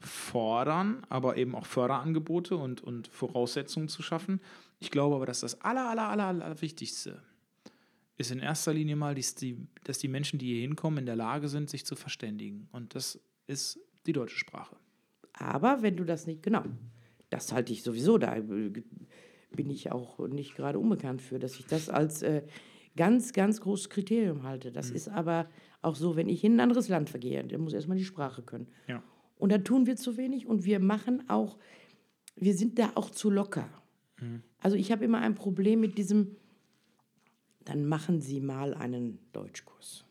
Fordern, 0.00 1.02
aber 1.08 1.38
eben 1.38 1.54
auch 1.54 1.66
Förderangebote 1.66 2.56
und, 2.56 2.82
und 2.84 3.08
Voraussetzungen 3.08 3.88
zu 3.88 4.02
schaffen. 4.02 4.40
Ich 4.80 4.90
glaube 4.90 5.16
aber, 5.16 5.26
dass 5.26 5.40
das 5.40 5.62
aller, 5.62 5.88
aller, 5.88 6.08
aller, 6.08 6.26
aller 6.26 6.60
Wichtigste 6.60 7.22
ist 8.18 8.30
in 8.30 8.40
erster 8.40 8.74
Linie 8.74 8.96
mal, 8.96 9.14
dass 9.14 9.34
die, 9.34 9.56
dass 9.84 9.98
die 9.98 10.08
Menschen, 10.08 10.38
die 10.38 10.46
hier 10.46 10.60
hinkommen, 10.60 10.98
in 10.98 11.06
der 11.06 11.16
Lage 11.16 11.48
sind, 11.48 11.70
sich 11.70 11.86
zu 11.86 11.96
verständigen. 11.96 12.68
Und 12.72 12.94
das 12.94 13.20
ist 13.46 13.80
die 14.06 14.12
deutsche 14.12 14.36
Sprache. 14.36 14.76
Aber 15.32 15.82
wenn 15.82 15.96
du 15.96 16.04
das 16.04 16.26
nicht, 16.26 16.42
genau, 16.42 16.64
das 17.30 17.52
halte 17.52 17.72
ich 17.72 17.82
sowieso, 17.82 18.18
da 18.18 18.36
äh, 18.36 18.42
bin 19.54 19.70
ich 19.70 19.92
auch 19.92 20.18
nicht 20.28 20.56
gerade 20.56 20.78
unbekannt 20.78 21.22
für, 21.22 21.38
dass 21.38 21.58
ich 21.58 21.66
das 21.66 21.88
als 21.88 22.22
äh, 22.22 22.42
ganz, 22.96 23.32
ganz 23.32 23.60
großes 23.60 23.88
Kriterium 23.88 24.42
halte. 24.42 24.72
Das 24.72 24.90
ist 24.90 25.08
aber 25.08 25.48
auch 25.80 25.94
so, 25.94 26.16
wenn 26.16 26.28
ich 26.28 26.42
in 26.42 26.56
ein 26.56 26.60
anderes 26.60 26.88
Land 26.88 27.10
vergehe, 27.10 27.44
der 27.44 27.58
muss 27.58 27.72
erstmal 27.72 27.96
die 27.96 28.04
Sprache 28.04 28.42
können. 28.42 28.66
Ja. 28.88 29.02
Und 29.36 29.52
da 29.52 29.58
tun 29.58 29.86
wir 29.86 29.94
zu 29.94 30.16
wenig 30.16 30.46
und 30.46 30.64
wir 30.64 30.80
machen 30.80 31.28
auch, 31.28 31.58
wir 32.34 32.54
sind 32.54 32.80
da 32.80 32.90
auch 32.96 33.10
zu 33.10 33.30
locker. 33.30 33.68
Also 34.58 34.76
ich 34.76 34.90
habe 34.90 35.04
immer 35.04 35.20
ein 35.20 35.36
Problem 35.36 35.80
mit 35.80 35.96
diesem, 35.96 36.36
dann 37.68 37.86
machen 37.86 38.20
Sie 38.20 38.40
mal 38.40 38.74
einen 38.74 39.18
Deutschkurs. 39.32 40.04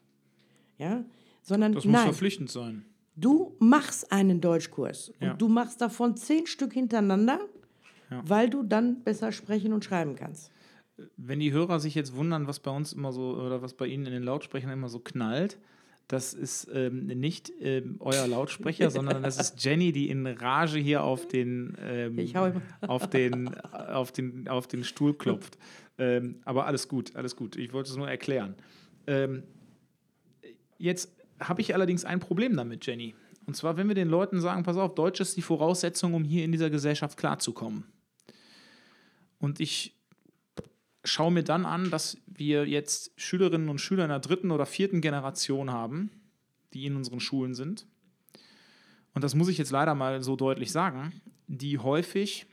Ja? 0.78 1.04
Sondern 1.42 1.74
Das 1.74 1.86
muss 1.86 1.94
nein, 1.94 2.04
verpflichtend 2.06 2.52
sein. 2.52 2.86
du 3.16 3.56
machst 3.60 4.12
einen 4.12 4.42
Deutschkurs 4.42 5.12
Ja. 5.20 5.32
und 5.32 5.42
du 5.42 5.48
machst 5.48 5.82
davon 5.82 6.16
zehn 6.18 6.46
Stück 6.48 6.74
hintereinander, 6.74 7.40
Ja. 8.12 8.22
weil 8.28 8.50
du 8.50 8.64
dann 8.64 9.04
besser 9.04 9.32
sprechen 9.32 9.74
und 9.74 9.84
schreiben 9.84 10.16
kannst. 10.16 10.52
wenn 11.16 11.40
die 11.40 11.52
Hörer 11.52 11.80
sich 11.80 11.94
jetzt 11.94 12.16
wundern, 12.16 12.48
was 12.48 12.60
bei 12.60 12.72
uns 12.72 12.92
immer 12.92 13.12
so 13.12 13.36
oder 13.36 13.62
was 13.62 13.76
bei 13.76 13.86
Ihnen 13.86 14.08
in 14.08 14.14
den 14.14 14.24
Lautsprechern 14.24 14.72
immer 14.72 14.90
so 14.90 14.98
knallt, 15.00 15.60
das 16.08 16.34
ist 16.34 16.70
ähm, 16.74 17.08
nicht 17.08 17.52
ähm, 17.60 17.98
euer 18.00 18.28
Lautsprecher, 18.28 18.90
sondern 18.92 19.24
das 19.24 19.38
ist 19.38 19.64
Jenny, 19.64 19.92
die 19.92 20.10
in 20.10 20.26
Rage 20.26 20.80
hier 20.80 21.04
auf 21.04 21.28
den, 21.28 21.76
ähm, 21.82 22.18
auf 22.82 23.10
den, 23.10 23.54
auf 23.64 24.12
den, 24.12 24.48
auf 24.48 24.68
den 24.68 24.84
Stuhl 24.84 25.14
klopft. 25.14 25.58
Ähm, 25.98 26.42
aber 26.46 26.66
alles 26.66 26.88
gut, 26.88 27.16
alles 27.16 27.36
gut. 27.36 27.56
Ich 27.56 27.74
wollte 27.74 27.90
es 27.90 27.98
nur 27.98 28.10
erklären. 28.10 28.56
Ähm, 29.06 29.44
jetzt 30.78 31.12
habe 31.40 31.62
ich 31.62 31.74
allerdings 31.74 32.06
ein 32.06 32.20
Problem 32.20 32.56
damit, 32.56 32.86
Jenny. 32.86 33.16
Und 33.46 33.56
zwar, 33.56 33.78
wenn 33.78 33.88
wir 33.88 33.96
den 33.96 34.10
Leuten 34.10 34.40
sagen, 34.42 34.64
pass 34.64 34.78
auf, 34.78 34.96
Deutsch 34.96 35.20
ist 35.20 35.36
die 35.38 35.42
Voraussetzung, 35.42 36.14
um 36.14 36.24
hier 36.24 36.44
in 36.44 36.52
dieser 36.52 36.70
Gesellschaft 36.70 37.18
klarzukommen. 37.18 37.86
Und 39.40 39.60
ich 39.60 39.97
schaue 41.04 41.32
mir 41.32 41.44
dann 41.44 41.66
an, 41.66 41.90
dass 41.90 42.18
wir 42.26 42.68
jetzt 42.68 43.12
Schülerinnen 43.16 43.70
und 43.70 43.80
Schüler 43.80 44.04
in 44.04 44.10
der 44.10 44.20
dritten 44.20 44.52
oder 44.52 44.66
vierten 44.66 45.02
Generation 45.02 45.72
haben, 45.72 46.12
die 46.74 46.86
in 46.86 46.96
unseren 46.96 47.20
Schulen 47.20 47.54
sind. 47.54 47.88
Und 49.14 49.24
das 49.24 49.36
muss 49.36 49.48
ich 49.48 49.58
jetzt 49.58 49.72
leider 49.72 49.96
mal 49.96 50.22
so 50.22 50.36
deutlich 50.36 50.72
sagen, 50.72 51.22
die 51.48 51.80
häufig, 51.80 52.46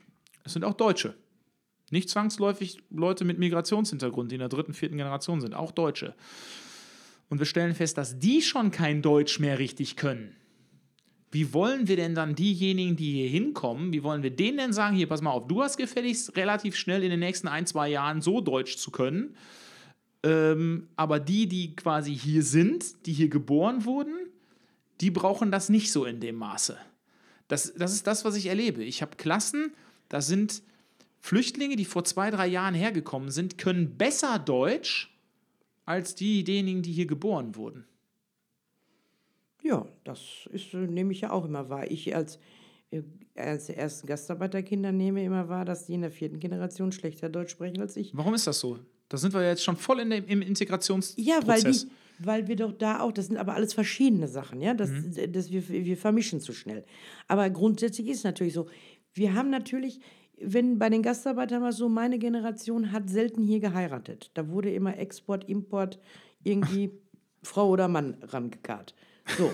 es 0.44 0.52
sind 0.52 0.64
auch 0.64 0.74
Deutsche, 0.74 1.14
nicht 1.90 2.08
zwangsläufig 2.08 2.78
Leute 2.90 3.24
mit 3.24 3.38
Migrationshintergrund, 3.38 4.30
die 4.30 4.36
in 4.36 4.40
der 4.40 4.48
dritten, 4.48 4.72
vierten 4.72 4.96
Generation 4.96 5.40
sind, 5.40 5.54
auch 5.54 5.72
Deutsche. 5.72 6.14
Und 7.28 7.38
wir 7.38 7.46
stellen 7.46 7.74
fest, 7.74 7.98
dass 7.98 8.18
die 8.18 8.42
schon 8.42 8.70
kein 8.70 9.02
Deutsch 9.02 9.38
mehr 9.40 9.58
richtig 9.58 9.96
können. 9.96 10.36
Wie 11.34 11.52
wollen 11.52 11.88
wir 11.88 11.96
denn 11.96 12.14
dann 12.14 12.36
diejenigen, 12.36 12.94
die 12.94 13.10
hier 13.10 13.28
hinkommen, 13.28 13.92
wie 13.92 14.04
wollen 14.04 14.22
wir 14.22 14.30
denen 14.30 14.56
denn 14.56 14.72
sagen, 14.72 14.94
hier, 14.94 15.08
pass 15.08 15.20
mal 15.20 15.32
auf, 15.32 15.48
du 15.48 15.64
hast 15.64 15.76
gefälligst 15.76 16.36
relativ 16.36 16.76
schnell 16.76 17.02
in 17.02 17.10
den 17.10 17.18
nächsten 17.18 17.48
ein, 17.48 17.66
zwei 17.66 17.88
Jahren 17.88 18.20
so 18.20 18.40
Deutsch 18.40 18.76
zu 18.76 18.92
können, 18.92 19.34
ähm, 20.22 20.86
aber 20.94 21.18
die, 21.18 21.48
die 21.48 21.74
quasi 21.74 22.16
hier 22.16 22.44
sind, 22.44 23.06
die 23.06 23.12
hier 23.12 23.28
geboren 23.28 23.84
wurden, 23.84 24.14
die 25.00 25.10
brauchen 25.10 25.50
das 25.50 25.70
nicht 25.70 25.90
so 25.90 26.04
in 26.04 26.20
dem 26.20 26.36
Maße. 26.36 26.78
Das, 27.48 27.74
das 27.74 27.92
ist 27.92 28.06
das, 28.06 28.24
was 28.24 28.36
ich 28.36 28.46
erlebe. 28.46 28.84
Ich 28.84 29.02
habe 29.02 29.16
Klassen, 29.16 29.72
da 30.08 30.20
sind 30.20 30.62
Flüchtlinge, 31.18 31.74
die 31.74 31.84
vor 31.84 32.04
zwei, 32.04 32.30
drei 32.30 32.46
Jahren 32.46 32.74
hergekommen 32.74 33.32
sind, 33.32 33.58
können 33.58 33.98
besser 33.98 34.38
Deutsch 34.38 35.12
als 35.84 36.14
diejenigen, 36.14 36.82
die 36.82 36.92
hier 36.92 37.06
geboren 37.06 37.56
wurden. 37.56 37.86
Ja, 39.64 39.86
das 40.04 40.20
ist, 40.52 40.74
äh, 40.74 40.86
nehme 40.86 41.12
ich 41.12 41.22
ja 41.22 41.30
auch 41.30 41.44
immer 41.46 41.68
wahr. 41.70 41.90
Ich 41.90 42.14
als, 42.14 42.38
äh, 42.90 43.02
als 43.34 43.66
der 43.66 43.78
ersten 43.78 44.06
Gastarbeiterkinder 44.06 44.92
nehme 44.92 45.24
immer 45.24 45.48
wahr, 45.48 45.64
dass 45.64 45.86
die 45.86 45.94
in 45.94 46.02
der 46.02 46.10
vierten 46.10 46.38
Generation 46.38 46.92
schlechter 46.92 47.30
Deutsch 47.30 47.50
sprechen 47.52 47.80
als 47.80 47.96
ich. 47.96 48.14
Warum 48.14 48.34
ist 48.34 48.46
das 48.46 48.60
so? 48.60 48.78
Da 49.08 49.16
sind 49.16 49.32
wir 49.32 49.42
jetzt 49.46 49.64
schon 49.64 49.76
voll 49.76 50.00
in 50.00 50.10
dem, 50.10 50.26
im 50.26 50.42
Integrationsprozess. 50.42 51.26
Ja, 51.26 51.40
weil, 51.46 51.62
die, 51.62 51.78
weil 52.18 52.46
wir 52.48 52.56
doch 52.56 52.72
da 52.72 53.00
auch, 53.00 53.10
das 53.12 53.26
sind 53.28 53.38
aber 53.38 53.54
alles 53.54 53.72
verschiedene 53.72 54.28
Sachen, 54.28 54.60
ja, 54.60 54.74
das, 54.74 54.90
Mhm. 54.90 55.32
das 55.32 55.50
wir, 55.50 55.66
wir 55.68 55.96
vermischen 55.96 56.40
zu 56.40 56.52
schnell. 56.52 56.84
Aber 57.26 57.48
grundsätzlich 57.50 58.08
ist 58.08 58.18
es 58.18 58.24
natürlich 58.24 58.52
so, 58.54 58.66
wir 59.14 59.34
haben 59.34 59.48
natürlich, 59.50 60.00
wenn 60.40 60.78
bei 60.78 60.90
den 60.90 61.02
Gastarbeitern 61.02 61.62
war 61.62 61.68
es 61.70 61.76
so, 61.76 61.88
meine 61.88 62.18
Generation 62.18 62.92
hat 62.92 63.08
selten 63.08 63.42
hier 63.42 63.60
geheiratet. 63.60 64.30
Da 64.34 64.48
wurde 64.48 64.70
immer 64.72 64.98
Export, 64.98 65.48
Import, 65.48 65.98
irgendwie 66.42 66.90
Frau 67.42 67.68
oder 67.70 67.88
Mann 67.88 68.16
rangekarrt. 68.22 68.94
So, 69.36 69.50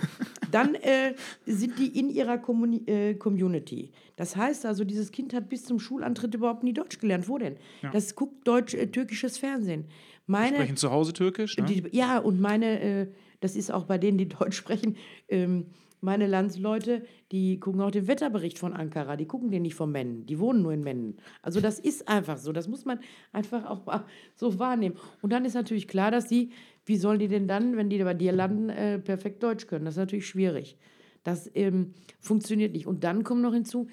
dann 0.50 0.74
äh, 0.74 1.14
sind 1.46 1.78
die 1.78 1.98
in 1.98 2.10
ihrer 2.10 2.38
Communi 2.38 2.82
äh, 2.86 3.14
Community. 3.14 3.92
Das 4.16 4.36
heißt 4.36 4.66
also, 4.66 4.84
dieses 4.84 5.12
Kind 5.12 5.32
hat 5.32 5.48
bis 5.48 5.64
zum 5.64 5.78
Schulantritt 5.78 6.34
überhaupt 6.34 6.64
nie 6.64 6.72
Deutsch 6.72 6.98
gelernt. 6.98 7.28
Wo 7.28 7.38
denn? 7.38 7.56
Das 7.92 8.14
guckt 8.14 8.46
deutsch, 8.46 8.74
äh, 8.74 8.86
türkisches 8.88 9.38
Fernsehen. 9.38 9.86
Meine, 10.26 10.56
Sprechen 10.56 10.76
zu 10.76 10.90
Hause 10.90 11.12
Türkisch? 11.12 11.56
Ne? 11.56 11.64
die, 11.64 11.84
ja, 11.92 12.18
und 12.18 12.40
meine, 12.40 12.80
äh, 12.80 13.06
das 13.40 13.56
ist 13.56 13.72
auch 13.72 13.84
bei 13.84 13.98
denen, 13.98 14.18
die 14.18 14.28
Deutsch 14.28 14.56
sprechen, 14.56 14.96
ähm, 15.28 15.66
meine 16.00 16.26
Landsleute, 16.26 17.04
die 17.30 17.60
gucken 17.60 17.80
auch 17.80 17.90
den 17.90 18.06
Wetterbericht 18.06 18.58
von 18.58 18.72
Ankara, 18.72 19.16
die 19.16 19.26
gucken 19.26 19.50
den 19.50 19.62
nicht 19.62 19.74
von 19.74 19.92
Mennen, 19.92 20.24
die 20.26 20.38
wohnen 20.38 20.62
nur 20.62 20.72
in 20.72 20.82
Mennen. 20.82 21.18
Also 21.42 21.60
das 21.60 21.78
ist 21.78 22.08
einfach 22.08 22.38
so, 22.38 22.52
das 22.52 22.68
muss 22.68 22.84
man 22.84 23.00
einfach 23.32 23.66
auch 23.66 24.04
so 24.34 24.58
wahrnehmen. 24.58 24.96
Und 25.20 25.32
dann 25.32 25.44
ist 25.44 25.54
natürlich 25.54 25.88
klar, 25.88 26.10
dass 26.10 26.26
die, 26.26 26.52
wie 26.90 26.96
sollen 26.96 27.20
die 27.20 27.28
denn 27.28 27.46
dann, 27.46 27.76
wenn 27.76 27.88
die 27.88 28.02
bei 28.02 28.14
dir 28.14 28.32
landen, 28.32 28.68
äh, 28.68 28.98
perfekt 28.98 29.44
Deutsch 29.44 29.68
können? 29.68 29.84
Das 29.84 29.94
ist 29.94 29.98
natürlich 29.98 30.26
schwierig. 30.26 30.76
Das 31.22 31.48
ähm, 31.54 31.94
funktioniert 32.18 32.72
nicht. 32.72 32.88
Und 32.88 33.04
dann 33.04 33.22
kommt 33.22 33.42
noch 33.42 33.54
hinzu, 33.54 33.86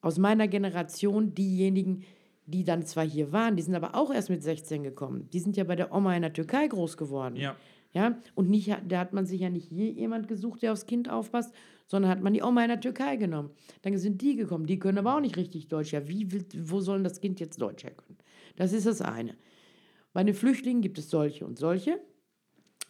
aus 0.00 0.16
meiner 0.16 0.46
Generation 0.46 1.34
diejenigen, 1.34 2.04
die 2.46 2.62
dann 2.62 2.86
zwar 2.86 3.04
hier 3.04 3.32
waren, 3.32 3.56
die 3.56 3.62
sind 3.62 3.74
aber 3.74 3.96
auch 3.96 4.14
erst 4.14 4.30
mit 4.30 4.44
16 4.44 4.84
gekommen. 4.84 5.28
Die 5.32 5.40
sind 5.40 5.56
ja 5.56 5.64
bei 5.64 5.74
der 5.74 5.92
Oma 5.92 6.14
in 6.14 6.22
der 6.22 6.32
Türkei 6.32 6.68
groß 6.68 6.96
geworden. 6.96 7.34
Ja. 7.34 7.56
Ja, 7.92 8.16
und 8.36 8.48
nicht, 8.48 8.72
da 8.86 9.00
hat 9.00 9.12
man 9.12 9.26
sich 9.26 9.40
ja 9.40 9.50
nicht 9.50 9.68
hier 9.68 9.90
jemand 9.90 10.28
gesucht, 10.28 10.62
der 10.62 10.70
aufs 10.70 10.86
Kind 10.86 11.10
aufpasst, 11.10 11.52
sondern 11.88 12.12
hat 12.12 12.22
man 12.22 12.32
die 12.32 12.42
Oma 12.42 12.62
in 12.62 12.68
der 12.68 12.80
Türkei 12.80 13.16
genommen. 13.16 13.50
Dann 13.82 13.98
sind 13.98 14.22
die 14.22 14.36
gekommen, 14.36 14.66
die 14.66 14.78
können 14.78 14.98
aber 14.98 15.16
auch 15.16 15.20
nicht 15.20 15.36
richtig 15.36 15.66
Deutsch. 15.66 15.92
Ja, 15.92 16.06
wie, 16.06 16.28
wo 16.56 16.80
soll 16.80 17.02
das 17.02 17.20
Kind 17.20 17.40
jetzt 17.40 17.60
Deutsch 17.60 17.82
herkönnen? 17.82 18.18
Das 18.54 18.72
ist 18.72 18.86
das 18.86 19.02
eine. 19.02 19.34
Bei 20.12 20.22
den 20.22 20.34
Flüchtlingen 20.34 20.82
gibt 20.82 20.98
es 20.98 21.10
solche 21.10 21.44
und 21.44 21.58
solche. 21.58 22.00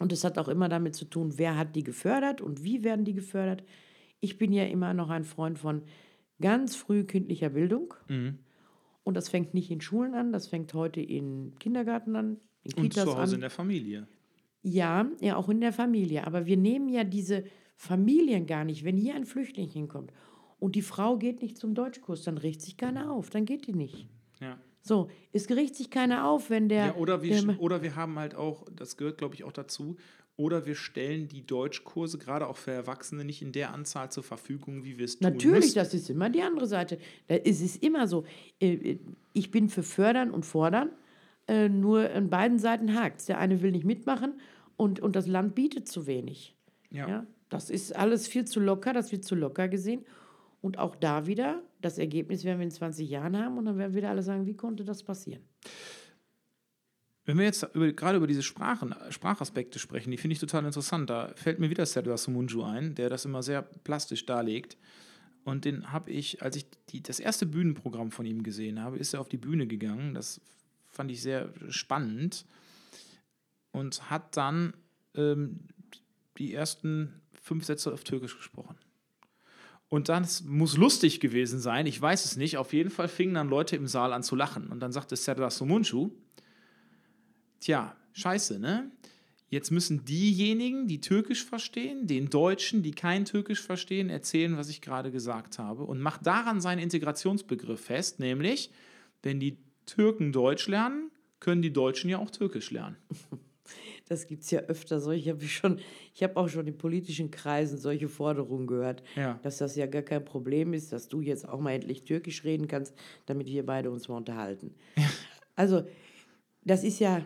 Und 0.00 0.12
es 0.12 0.24
hat 0.24 0.38
auch 0.38 0.48
immer 0.48 0.68
damit 0.68 0.94
zu 0.96 1.04
tun, 1.04 1.34
wer 1.36 1.56
hat 1.56 1.76
die 1.76 1.84
gefördert 1.84 2.40
und 2.40 2.64
wie 2.64 2.82
werden 2.84 3.04
die 3.04 3.14
gefördert. 3.14 3.62
Ich 4.20 4.38
bin 4.38 4.52
ja 4.52 4.64
immer 4.64 4.94
noch 4.94 5.10
ein 5.10 5.24
Freund 5.24 5.58
von 5.58 5.82
ganz 6.40 6.74
früh 6.74 7.04
kindlicher 7.04 7.50
Bildung. 7.50 7.94
Und 9.04 9.14
das 9.16 9.28
fängt 9.28 9.54
nicht 9.54 9.70
in 9.70 9.80
Schulen 9.80 10.14
an, 10.14 10.32
das 10.32 10.46
fängt 10.48 10.72
heute 10.74 11.00
in 11.00 11.54
Kindergarten 11.58 12.16
an, 12.16 12.38
in 12.62 12.72
Und 12.74 12.82
Kitas 12.84 13.04
zu 13.04 13.10
Hause 13.18 13.32
an. 13.32 13.34
in 13.36 13.40
der 13.42 13.50
Familie. 13.50 14.08
Ja, 14.62 15.06
ja, 15.20 15.36
auch 15.36 15.48
in 15.48 15.60
der 15.60 15.72
Familie. 15.72 16.26
Aber 16.26 16.46
wir 16.46 16.56
nehmen 16.56 16.88
ja 16.88 17.04
diese 17.04 17.44
Familien 17.76 18.46
gar 18.46 18.64
nicht. 18.64 18.84
Wenn 18.84 18.96
hier 18.96 19.14
ein 19.14 19.24
Flüchtling 19.24 19.68
hinkommt 19.68 20.12
und 20.58 20.74
die 20.76 20.82
Frau 20.82 21.16
geht 21.16 21.40
nicht 21.40 21.56
zum 21.56 21.74
Deutschkurs, 21.74 22.22
dann 22.22 22.36
regt 22.38 22.60
sich 22.60 22.76
keiner 22.76 23.10
auf, 23.10 23.30
dann 23.30 23.44
geht 23.46 23.66
die 23.66 23.74
nicht. 23.74 24.08
Ja. 24.40 24.58
So, 24.82 25.10
es 25.32 25.48
regt 25.50 25.74
sich 25.76 25.90
keiner 25.90 26.28
auf, 26.28 26.50
wenn 26.50 26.68
der. 26.68 26.86
Ja, 26.86 26.94
oder, 26.94 27.22
wir, 27.22 27.42
der, 27.42 27.60
oder 27.60 27.82
wir 27.82 27.96
haben 27.96 28.18
halt 28.18 28.34
auch, 28.34 28.66
das 28.74 28.96
gehört 28.96 29.18
glaube 29.18 29.34
ich 29.34 29.44
auch 29.44 29.52
dazu, 29.52 29.96
oder 30.36 30.64
wir 30.64 30.74
stellen 30.74 31.28
die 31.28 31.44
Deutschkurse 31.46 32.16
gerade 32.16 32.46
auch 32.46 32.56
für 32.56 32.70
Erwachsene 32.70 33.24
nicht 33.24 33.42
in 33.42 33.52
der 33.52 33.74
Anzahl 33.74 34.10
zur 34.10 34.22
Verfügung, 34.22 34.84
wie 34.84 34.96
wir 34.96 35.04
es 35.04 35.18
tun 35.18 35.30
Natürlich, 35.30 35.60
müssen. 35.66 35.74
das 35.74 35.92
ist 35.92 36.08
immer 36.08 36.30
die 36.30 36.40
andere 36.40 36.66
Seite. 36.66 36.98
Da 37.28 37.34
ist 37.34 37.60
es 37.60 37.76
immer 37.76 38.06
so. 38.08 38.24
Äh, 38.58 38.96
Ich 39.34 39.50
bin 39.50 39.68
für 39.68 39.82
Fördern 39.82 40.30
und 40.30 40.46
Fordern, 40.46 40.90
äh, 41.46 41.68
nur 41.68 42.10
an 42.10 42.30
beiden 42.30 42.58
Seiten 42.58 42.94
hakt 42.94 43.28
Der 43.28 43.38
eine 43.38 43.60
will 43.60 43.72
nicht 43.72 43.84
mitmachen 43.84 44.40
und, 44.76 45.00
und 45.00 45.14
das 45.14 45.26
Land 45.26 45.54
bietet 45.54 45.88
zu 45.88 46.06
wenig. 46.06 46.56
Ja. 46.90 47.06
Ja, 47.06 47.26
das 47.50 47.68
ist 47.68 47.94
alles 47.94 48.26
viel 48.26 48.46
zu 48.46 48.60
locker, 48.60 48.94
das 48.94 49.12
wird 49.12 49.24
zu 49.24 49.34
locker 49.34 49.68
gesehen. 49.68 50.06
Und 50.62 50.78
auch 50.78 50.96
da 50.96 51.26
wieder, 51.26 51.62
das 51.80 51.98
Ergebnis 51.98 52.44
werden 52.44 52.58
wir 52.58 52.64
in 52.64 52.70
20 52.70 53.08
Jahren 53.08 53.36
haben 53.36 53.58
und 53.58 53.64
dann 53.64 53.78
werden 53.78 53.94
wieder 53.94 54.10
alle 54.10 54.22
sagen, 54.22 54.46
wie 54.46 54.56
konnte 54.56 54.84
das 54.84 55.02
passieren? 55.02 55.42
Wenn 57.24 57.38
wir 57.38 57.44
jetzt 57.44 57.62
über, 57.74 57.92
gerade 57.92 58.16
über 58.16 58.26
diese 58.26 58.42
Sprachen, 58.42 58.94
Sprachaspekte 59.10 59.78
sprechen, 59.78 60.10
die 60.10 60.16
finde 60.16 60.32
ich 60.32 60.40
total 60.40 60.64
interessant. 60.64 61.10
Da 61.10 61.32
fällt 61.36 61.58
mir 61.58 61.70
wieder 61.70 61.86
Serdar 61.86 62.18
Sumunju 62.18 62.62
ein, 62.62 62.94
der 62.94 63.08
das 63.08 63.24
immer 63.24 63.42
sehr 63.42 63.62
plastisch 63.62 64.26
darlegt. 64.26 64.76
Und 65.44 65.64
den 65.64 65.92
habe 65.92 66.10
ich, 66.10 66.42
als 66.42 66.56
ich 66.56 66.66
die, 66.88 67.02
das 67.02 67.20
erste 67.20 67.46
Bühnenprogramm 67.46 68.10
von 68.10 68.26
ihm 68.26 68.42
gesehen 68.42 68.82
habe, 68.82 68.98
ist 68.98 69.14
er 69.14 69.20
auf 69.20 69.28
die 69.28 69.38
Bühne 69.38 69.66
gegangen. 69.66 70.14
Das 70.14 70.40
fand 70.88 71.10
ich 71.10 71.22
sehr 71.22 71.52
spannend. 71.68 72.46
Und 73.70 74.10
hat 74.10 74.36
dann 74.36 74.74
ähm, 75.14 75.60
die 76.38 76.52
ersten 76.52 77.20
fünf 77.40 77.64
Sätze 77.64 77.92
auf 77.92 78.02
Türkisch 78.02 78.36
gesprochen. 78.36 78.76
Und 79.90 80.08
das 80.08 80.44
muss 80.44 80.76
lustig 80.76 81.18
gewesen 81.18 81.58
sein, 81.58 81.84
ich 81.84 82.00
weiß 82.00 82.24
es 82.24 82.36
nicht. 82.36 82.56
Auf 82.56 82.72
jeden 82.72 82.90
Fall 82.90 83.08
fingen 83.08 83.34
dann 83.34 83.48
Leute 83.48 83.74
im 83.76 83.88
Saal 83.88 84.12
an 84.12 84.22
zu 84.22 84.36
lachen. 84.36 84.68
Und 84.68 84.80
dann 84.80 84.92
sagte 84.92 85.16
Serdar 85.16 85.50
Sumunju, 85.50 86.10
Tja, 87.58 87.94
scheiße, 88.14 88.58
ne? 88.58 88.90
Jetzt 89.48 89.72
müssen 89.72 90.04
diejenigen, 90.04 90.86
die 90.86 91.00
Türkisch 91.00 91.44
verstehen, 91.44 92.06
den 92.06 92.30
Deutschen, 92.30 92.84
die 92.84 92.92
kein 92.92 93.24
Türkisch 93.24 93.60
verstehen, 93.60 94.08
erzählen, 94.08 94.56
was 94.56 94.68
ich 94.68 94.80
gerade 94.80 95.10
gesagt 95.10 95.58
habe 95.58 95.82
und 95.82 96.00
macht 96.00 96.24
daran 96.24 96.60
seinen 96.60 96.78
Integrationsbegriff 96.78 97.80
fest, 97.80 98.20
nämlich, 98.20 98.70
wenn 99.24 99.40
die 99.40 99.58
Türken 99.86 100.30
Deutsch 100.30 100.68
lernen, 100.68 101.10
können 101.40 101.62
die 101.62 101.72
Deutschen 101.72 102.08
ja 102.08 102.18
auch 102.18 102.30
Türkisch 102.30 102.70
lernen. 102.70 102.96
Das 104.10 104.26
gibt 104.26 104.42
es 104.42 104.50
ja 104.50 104.58
öfter 104.62 104.98
so. 104.98 105.12
Ich 105.12 105.28
habe 105.28 105.40
schon, 105.46 105.78
ich 106.12 106.24
habe 106.24 106.36
auch 106.36 106.48
schon 106.48 106.66
in 106.66 106.76
politischen 106.76 107.30
Kreisen 107.30 107.78
solche 107.78 108.08
Forderungen 108.08 108.66
gehört, 108.66 109.04
Ja. 109.14 109.38
dass 109.44 109.58
das 109.58 109.76
ja 109.76 109.86
gar 109.86 110.02
kein 110.02 110.24
Problem 110.24 110.72
ist, 110.72 110.92
dass 110.92 111.06
du 111.06 111.20
jetzt 111.20 111.48
auch 111.48 111.60
mal 111.60 111.70
endlich 111.74 112.02
Türkisch 112.02 112.42
reden 112.42 112.66
kannst, 112.66 112.92
damit 113.26 113.46
wir 113.46 113.64
beide 113.64 113.88
uns 113.88 114.08
mal 114.08 114.16
unterhalten. 114.16 114.74
Also, 115.54 115.84
das 116.64 116.82
ist 116.82 116.98
ja 116.98 117.24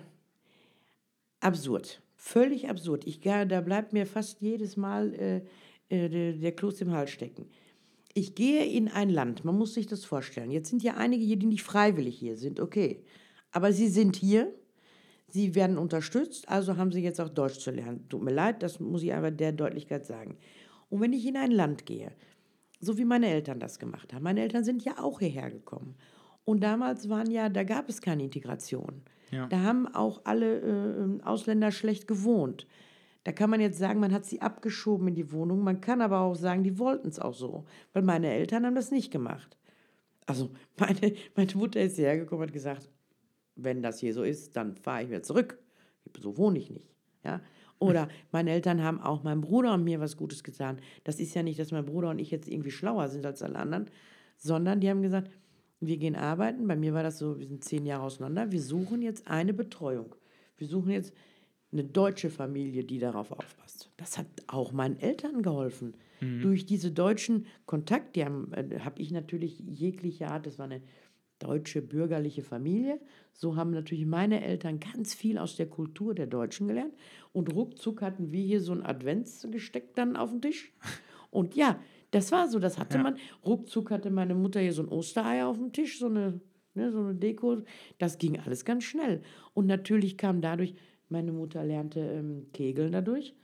absurd. 1.41 2.03
Völlig 2.17 2.69
absurd. 2.69 3.07
Ich, 3.07 3.21
da 3.21 3.45
bleibt 3.63 3.95
mir 3.95 4.05
fast 4.05 4.43
jedes 4.43 4.77
Mal 4.77 5.15
äh, 5.15 5.37
äh, 5.89 6.09
der, 6.11 6.33
der 6.35 6.53
Kloß 6.53 6.83
im 6.83 6.93
Hals 6.93 7.11
stecken. 7.11 7.47
Ich 8.13 8.35
gehe 8.35 8.65
in 8.67 8.89
ein 8.89 9.09
Land, 9.09 9.45
man 9.47 9.57
muss 9.57 9.73
sich 9.73 9.87
das 9.87 10.05
vorstellen. 10.05 10.51
Jetzt 10.51 10.69
sind 10.69 10.83
ja 10.83 10.99
einige 10.99 11.25
hier, 11.25 11.37
die 11.37 11.47
nicht 11.47 11.63
freiwillig 11.63 12.19
hier 12.19 12.37
sind, 12.37 12.61
okay. 12.61 13.03
Aber 13.53 13.73
sie 13.73 13.89
sind 13.89 14.17
hier, 14.17 14.53
sie 15.35 15.57
werden 15.57 15.79
unterstützt, 15.79 16.49
also 16.49 16.77
haben 16.77 16.93
sie 16.93 17.03
jetzt 17.03 17.21
auch 17.21 17.29
Deutsch 17.29 17.59
zu 17.59 17.73
lernen. 17.73 18.09
Tut 18.09 18.23
mir 18.23 18.33
leid, 18.33 18.63
das 18.63 18.79
muss 18.79 19.03
ich 19.03 19.13
einfach 19.13 19.37
der 19.37 19.51
Deutlichkeit 19.51 20.07
sagen. 20.07 20.37
Und 20.91 21.01
wenn 21.01 21.13
ich 21.13 21.27
in 21.27 21.37
ein 21.37 21.51
Land 21.51 21.87
gehe, 21.87 22.13
so 22.79 22.99
wie 22.99 23.05
meine 23.05 23.29
Eltern 23.29 23.59
das 23.59 23.81
gemacht 23.81 24.15
haben, 24.15 24.23
meine 24.23 24.43
Eltern 24.43 24.63
sind 24.63 24.85
ja 24.85 25.03
auch 25.03 25.19
hierher 25.19 25.51
gekommen. 25.51 25.97
Und 26.45 26.63
damals 26.63 27.09
waren 27.09 27.33
ja, 27.33 27.49
da 27.49 27.65
gab 27.65 27.89
es 27.89 28.01
keine 28.01 28.23
Integration. 28.23 29.03
Ja. 29.33 29.49
Da 29.49 29.59
haben 29.63 29.93
auch 29.93 30.21
alle 30.23 30.61
äh, 30.61 31.23
Ausländer 31.25 31.73
schlecht 31.73 32.07
gewohnt. 32.07 32.69
Da 33.25 33.33
kann 33.33 33.51
man 33.51 33.61
jetzt 33.61 33.79
sagen, 33.79 33.99
man 33.99 34.13
hat 34.13 34.27
sie 34.27 34.41
abgeschoben 34.41 35.09
in 35.09 35.15
die 35.17 35.33
Wohnung. 35.33 35.65
Man 35.65 35.81
kann 35.81 36.01
aber 36.01 36.21
auch 36.21 36.37
sagen, 36.37 36.63
die 36.63 36.79
wollten 36.79 37.09
es 37.09 37.19
auch 37.19 37.35
so. 37.35 37.65
Weil 37.93 38.03
meine 38.05 38.33
Eltern 38.33 38.67
haben 38.67 38.77
das 38.77 38.93
nicht 38.93 39.11
gemacht. 39.11 39.57
Also 40.27 40.51
meine, 40.79 41.15
meine 41.35 41.55
Mutter 41.57 41.81
ist 41.81 41.97
hierher 41.97 42.19
gekommen 42.19 42.43
und 42.43 42.49
hat 42.49 42.55
gesagt, 42.55 42.89
wenn 43.57 43.83
das 43.83 44.01
hier 44.01 44.15
so 44.15 44.23
ist, 44.23 44.57
dann 44.57 44.77
fahre 44.77 45.03
ich 45.03 45.09
wieder 45.09 45.23
zurück. 45.23 45.59
So 46.21 46.37
wohne 46.37 46.59
ich 46.59 46.71
nicht. 46.71 46.95
Ja? 47.25 47.41
Oder 47.79 48.09
meine 48.33 48.51
Eltern 48.51 48.83
haben 48.83 49.01
auch 49.01 49.23
meinem 49.23 49.41
Bruder 49.41 49.75
und 49.75 49.85
mir 49.85 50.01
was 50.01 50.17
Gutes 50.17 50.43
getan. 50.43 50.79
Das 51.05 51.21
ist 51.21 51.35
ja 51.35 51.43
nicht, 51.43 51.59
dass 51.59 51.73
mein 51.73 51.85
Bruder 51.85 52.11
und 52.11 52.19
ich 52.19 52.31
jetzt 52.31 52.49
irgendwie 52.49 52.71
schlauer 52.71 53.09
sind 53.09 53.25
als 53.27 53.43
alle 53.43 53.59
anderen, 53.59 53.87
sondern 54.37 54.81
die 54.81 54.91
haben 54.91 55.03
gesagt, 55.03 55.31
wir 55.81 55.97
gehen 55.99 56.17
arbeiten. 56.17 56.67
Bei 56.67 56.77
mir 56.77 56.95
war 56.95 57.03
das 57.03 57.19
so, 57.19 57.39
wir 57.39 57.47
sind 57.47 57.65
zehn 57.65 57.85
Jahre 57.87 58.05
auseinander. 58.05 58.53
Wir 58.53 58.63
suchen 58.63 59.03
jetzt 59.03 59.29
eine 59.29 59.53
Betreuung. 59.53 60.15
Wir 60.57 60.67
suchen 60.67 60.91
jetzt 60.91 61.13
eine 61.73 61.85
deutsche 61.85 62.31
Familie, 62.31 62.85
die 62.85 62.99
darauf 62.99 63.33
aufpasst. 63.33 63.91
Das 63.97 64.17
hat 64.17 64.27
auch 64.47 64.73
meinen 64.73 64.99
Eltern 64.99 65.43
geholfen. 65.43 65.95
Durch 66.21 66.65
diese 66.65 66.91
deutschen 66.91 67.47
Kontakte, 67.67 68.13
die 68.15 68.25
haben, 68.25 68.53
äh, 68.55 68.81
habe 68.81 69.01
ich 69.01 69.11
natürlich 69.11 69.59
jegliche 69.59 70.29
Art, 70.29 70.47
das 70.47 70.59
war 70.59 70.67
eine 70.67 70.81
deutsche 71.45 71.83
bürgerliche 71.83 72.43
Familie. 72.43 72.99
So 73.33 73.57
haben 73.57 73.71
natürlich 73.71 74.07
meine 74.07 74.43
Eltern 74.45 74.81
ganz 74.81 75.15
viel 75.15 75.39
aus 75.39 75.57
der 75.57 75.67
Kultur 75.67 76.15
der 76.15 76.27
Deutschen 76.27 76.69
gelernt. 76.69 76.95
Und 77.33 77.53
ruckzuck 77.55 78.01
hatten 78.03 78.33
wir 78.33 78.43
hier 78.43 78.61
so 78.61 78.73
ein 78.73 78.85
Adventsgesteck 78.85 79.95
dann 79.95 80.17
auf 80.17 80.31
dem 80.31 80.41
Tisch. 80.41 80.73
Und 81.31 81.55
ja, 81.55 81.79
Das 82.11 82.31
war 82.31 82.47
so, 82.47 82.61
das 82.61 82.79
hatte 82.79 82.99
Ja. 82.99 83.03
man. 83.03 83.17
Ruckzuck 83.45 83.91
hatte 83.91 84.09
meine 84.09 84.37
Mutter 84.37 84.61
hier 84.61 84.73
so 84.73 84.83
ein 84.83 84.89
Osterei 84.89 85.45
auf 85.45 85.57
dem 85.59 85.73
Tisch, 85.73 85.99
so 85.99 86.07
eine, 86.07 86.41
ne, 86.75 86.93
so 86.93 87.01
eine 87.01 87.17
Deko. 87.17 87.63
Das 87.99 88.19
ging 88.19 88.39
alles 88.39 88.65
ganz 88.65 88.85
schnell. 88.85 89.21
Und 89.53 89.67
natürlich 89.67 90.17
kam 90.17 90.41
dadurch, 90.41 90.75
meine 91.09 91.33
Mutter 91.33 91.65
lernte 91.65 91.99
ähm, 91.99 92.47
Kegeln 92.53 92.93
dadurch. 92.93 93.35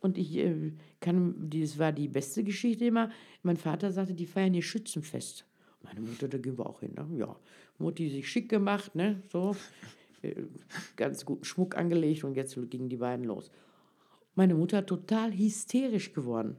Und 0.00 0.16
ich 0.16 0.34
äh, 0.38 0.72
kann, 1.00 1.50
das 1.50 1.78
war 1.78 1.92
die 1.92 2.08
beste 2.08 2.42
Geschichte 2.42 2.86
immer. 2.86 3.10
Mein 3.42 3.58
Vater 3.58 3.90
sagte, 3.92 4.14
die 4.14 4.24
feiern 4.26 4.54
hier 4.54 4.62
Schützenfest. 4.62 5.44
Meine 5.86 6.00
Mutter, 6.00 6.28
da 6.28 6.38
gehen 6.38 6.58
wir 6.58 6.66
auch 6.66 6.80
hin. 6.80 6.94
Ne? 6.94 7.06
Ja, 7.18 7.36
Mutti 7.78 8.08
sich 8.08 8.28
schick 8.28 8.48
gemacht, 8.48 8.94
ne? 8.94 9.22
So, 9.30 9.56
äh, 10.22 10.34
ganz 10.96 11.24
guten 11.24 11.44
Schmuck 11.44 11.76
angelegt 11.76 12.24
und 12.24 12.34
jetzt 12.34 12.58
gingen 12.70 12.88
die 12.88 12.96
beiden 12.96 13.24
los. 13.24 13.50
Meine 14.34 14.54
Mutter 14.54 14.84
total 14.84 15.32
hysterisch 15.32 16.12
geworden. 16.12 16.56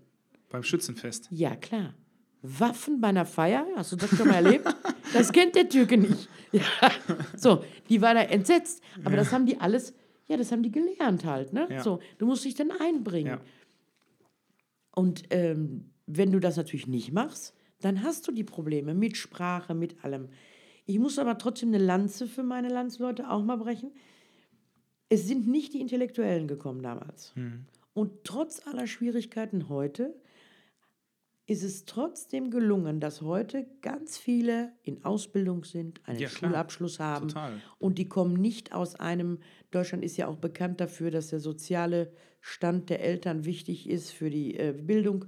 Beim 0.49 0.63
Schützenfest. 0.63 1.27
Ja, 1.31 1.55
klar. 1.55 1.93
Waffen 2.41 3.01
bei 3.01 3.09
einer 3.09 3.25
Feier, 3.25 3.67
hast 3.75 3.91
du 3.91 3.95
das 3.95 4.09
schon 4.15 4.27
mal 4.27 4.35
erlebt? 4.35 4.65
Das 5.13 5.31
kennt 5.31 5.55
der 5.55 5.67
Türke 5.67 5.97
nicht. 5.97 6.29
Ja. 6.51 6.63
So, 7.35 7.63
die 7.89 8.01
war 8.01 8.13
da 8.13 8.21
entsetzt. 8.21 8.81
Aber 9.03 9.15
das 9.15 9.31
haben 9.31 9.45
die 9.45 9.59
alles, 9.59 9.93
ja, 10.27 10.37
das 10.37 10.51
haben 10.51 10.63
die 10.63 10.71
gelernt 10.71 11.25
halt. 11.25 11.53
Ne? 11.53 11.67
Ja. 11.69 11.83
So, 11.83 11.99
du 12.17 12.25
musst 12.25 12.45
dich 12.45 12.55
dann 12.55 12.71
einbringen. 12.71 13.39
Ja. 13.39 13.41
Und 14.95 15.23
ähm, 15.29 15.91
wenn 16.05 16.31
du 16.31 16.39
das 16.39 16.57
natürlich 16.57 16.87
nicht 16.87 17.11
machst, 17.11 17.53
dann 17.81 18.03
hast 18.03 18.27
du 18.27 18.31
die 18.31 18.43
Probleme 18.43 18.93
mit 18.93 19.17
Sprache, 19.17 19.73
mit 19.73 20.03
allem. 20.03 20.29
Ich 20.85 20.99
muss 20.99 21.19
aber 21.19 21.37
trotzdem 21.37 21.69
eine 21.69 21.83
Lanze 21.83 22.27
für 22.27 22.43
meine 22.43 22.69
Landsleute 22.69 23.29
auch 23.29 23.43
mal 23.43 23.57
brechen. 23.57 23.91
Es 25.09 25.27
sind 25.27 25.47
nicht 25.47 25.73
die 25.73 25.81
Intellektuellen 25.81 26.47
gekommen 26.47 26.81
damals. 26.81 27.33
Und 27.93 28.23
trotz 28.23 28.65
aller 28.67 28.87
Schwierigkeiten 28.87 29.69
heute 29.69 30.15
ist 31.49 31.63
es 31.63 31.85
trotzdem 31.85 32.51
gelungen, 32.51 32.99
dass 32.99 33.21
heute 33.21 33.67
ganz 33.81 34.17
viele 34.17 34.73
in 34.83 35.05
Ausbildung 35.05 35.63
sind, 35.63 36.01
einen 36.05 36.19
Ja, 36.19 36.27
klar. 36.27 36.49
Schulabschluss 36.51 36.99
haben 36.99 37.29
Total. 37.29 37.61
und 37.79 37.97
die 37.97 38.09
kommen 38.09 38.33
nicht 38.33 38.73
aus 38.73 38.95
einem, 38.95 39.39
Deutschland 39.71 40.03
ist 40.03 40.17
ja 40.17 40.27
auch 40.27 40.35
bekannt 40.35 40.81
dafür, 40.81 41.09
dass 41.09 41.27
der 41.27 41.39
soziale 41.39 42.11
Stand 42.41 42.89
der 42.89 43.01
Eltern 43.01 43.45
wichtig 43.45 43.89
ist 43.89 44.11
für 44.11 44.29
die 44.29 44.55
äh, 44.57 44.73
Bildung 44.73 45.25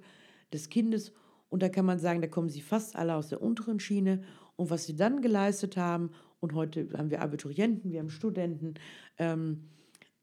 des 0.52 0.68
Kindes. 0.70 1.14
Und 1.50 1.64
da 1.64 1.70
kann 1.70 1.86
man 1.86 2.00
sagen, 2.00 2.22
da 2.22 2.28
kommen 2.28 2.50
sie 2.50 2.62
fast 2.62 2.96
alle 2.96 3.16
aus 3.16 3.30
der 3.30 3.42
unteren 3.42 3.80
Schiene. 3.80 4.22
Und 4.56 4.70
was 4.70 4.86
sie 4.86 4.96
dann 4.96 5.22
geleistet 5.22 5.78
haben, 5.78 6.12
und 6.40 6.54
heute 6.54 6.88
haben 6.98 7.10
wir 7.10 7.22
Abiturienten, 7.22 7.92
wir 7.92 8.00
haben 8.00 8.10
Studenten, 8.10 8.76
ähm, 9.18 9.70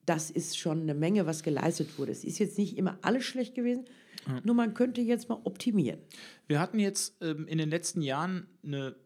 das 0.06 0.30
ist 0.30 0.56
schon 0.56 0.82
eine 0.82 0.94
Menge, 0.94 1.26
was 1.26 1.42
geleistet 1.42 1.98
wurde. 1.98 2.12
Es 2.12 2.24
ist 2.24 2.38
jetzt 2.38 2.58
nicht 2.58 2.78
immer 2.78 2.98
alles 3.02 3.24
schlecht 3.24 3.54
gewesen, 3.54 3.84
nur 4.44 4.54
man 4.54 4.74
könnte 4.74 5.00
jetzt 5.00 5.28
mal 5.28 5.40
optimieren. 5.44 6.00
Wir 6.46 6.58
hatten 6.60 6.78
jetzt 6.78 7.16
ähm, 7.20 7.46
in 7.46 7.58
den 7.58 7.70
letzten 7.70 8.00
Jahren 8.02 8.46
eine 8.64 8.96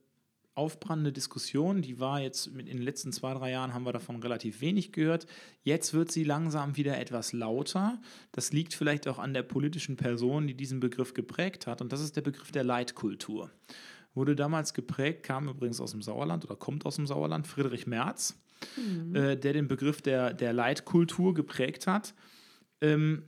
aufbrandende 0.55 1.13
Diskussion, 1.13 1.81
die 1.81 2.01
war 2.01 2.21
jetzt 2.21 2.53
mit- 2.53 2.69
in 2.69 2.77
den 2.77 2.83
letzten 2.85 3.13
zwei, 3.13 3.33
drei 3.35 3.51
Jahren 3.53 3.73
haben 3.73 3.85
wir 3.85 3.93
davon 3.93 4.17
relativ 4.23 4.61
wenig 4.61 4.93
gehört. 4.93 5.27
Jetzt 5.63 5.95
wird 5.95 6.11
sie 6.11 6.25
langsam 6.25 6.77
wieder 6.77 6.99
etwas 6.99 7.33
lauter. 7.33 8.01
Das 8.33 8.53
liegt 8.53 8.75
vielleicht 8.75 9.07
auch 9.09 9.19
an 9.19 9.33
der 9.33 9.43
politischen 9.43 9.97
Person, 9.97 10.47
die 10.47 10.55
diesen 10.55 10.81
Begriff 10.81 11.15
geprägt 11.15 11.67
hat. 11.67 11.81
Und 11.81 11.93
das 11.93 12.01
ist 12.01 12.17
der 12.17 12.23
Begriff 12.23 12.51
der 12.53 12.65
Leitkultur. 12.65 13.51
Wurde 14.13 14.35
damals 14.35 14.75
geprägt, 14.75 15.23
kam 15.23 15.49
übrigens 15.49 15.81
aus 15.81 15.93
dem 15.93 16.03
Sauerland 16.03 16.45
oder 16.45 16.57
kommt 16.57 16.85
aus 16.85 16.97
dem 16.97 17.07
Sauerland, 17.07 17.47
Friedrich 17.47 17.87
Merz, 17.87 18.37
äh, 19.15 19.37
der 19.37 19.53
den 19.53 19.69
Begriff 19.69 20.03
der, 20.03 20.35
der 20.35 20.53
Leitkultur 20.53 21.33
geprägt 21.33 21.87
hat. 21.87 22.13
Ähm, 22.81 23.23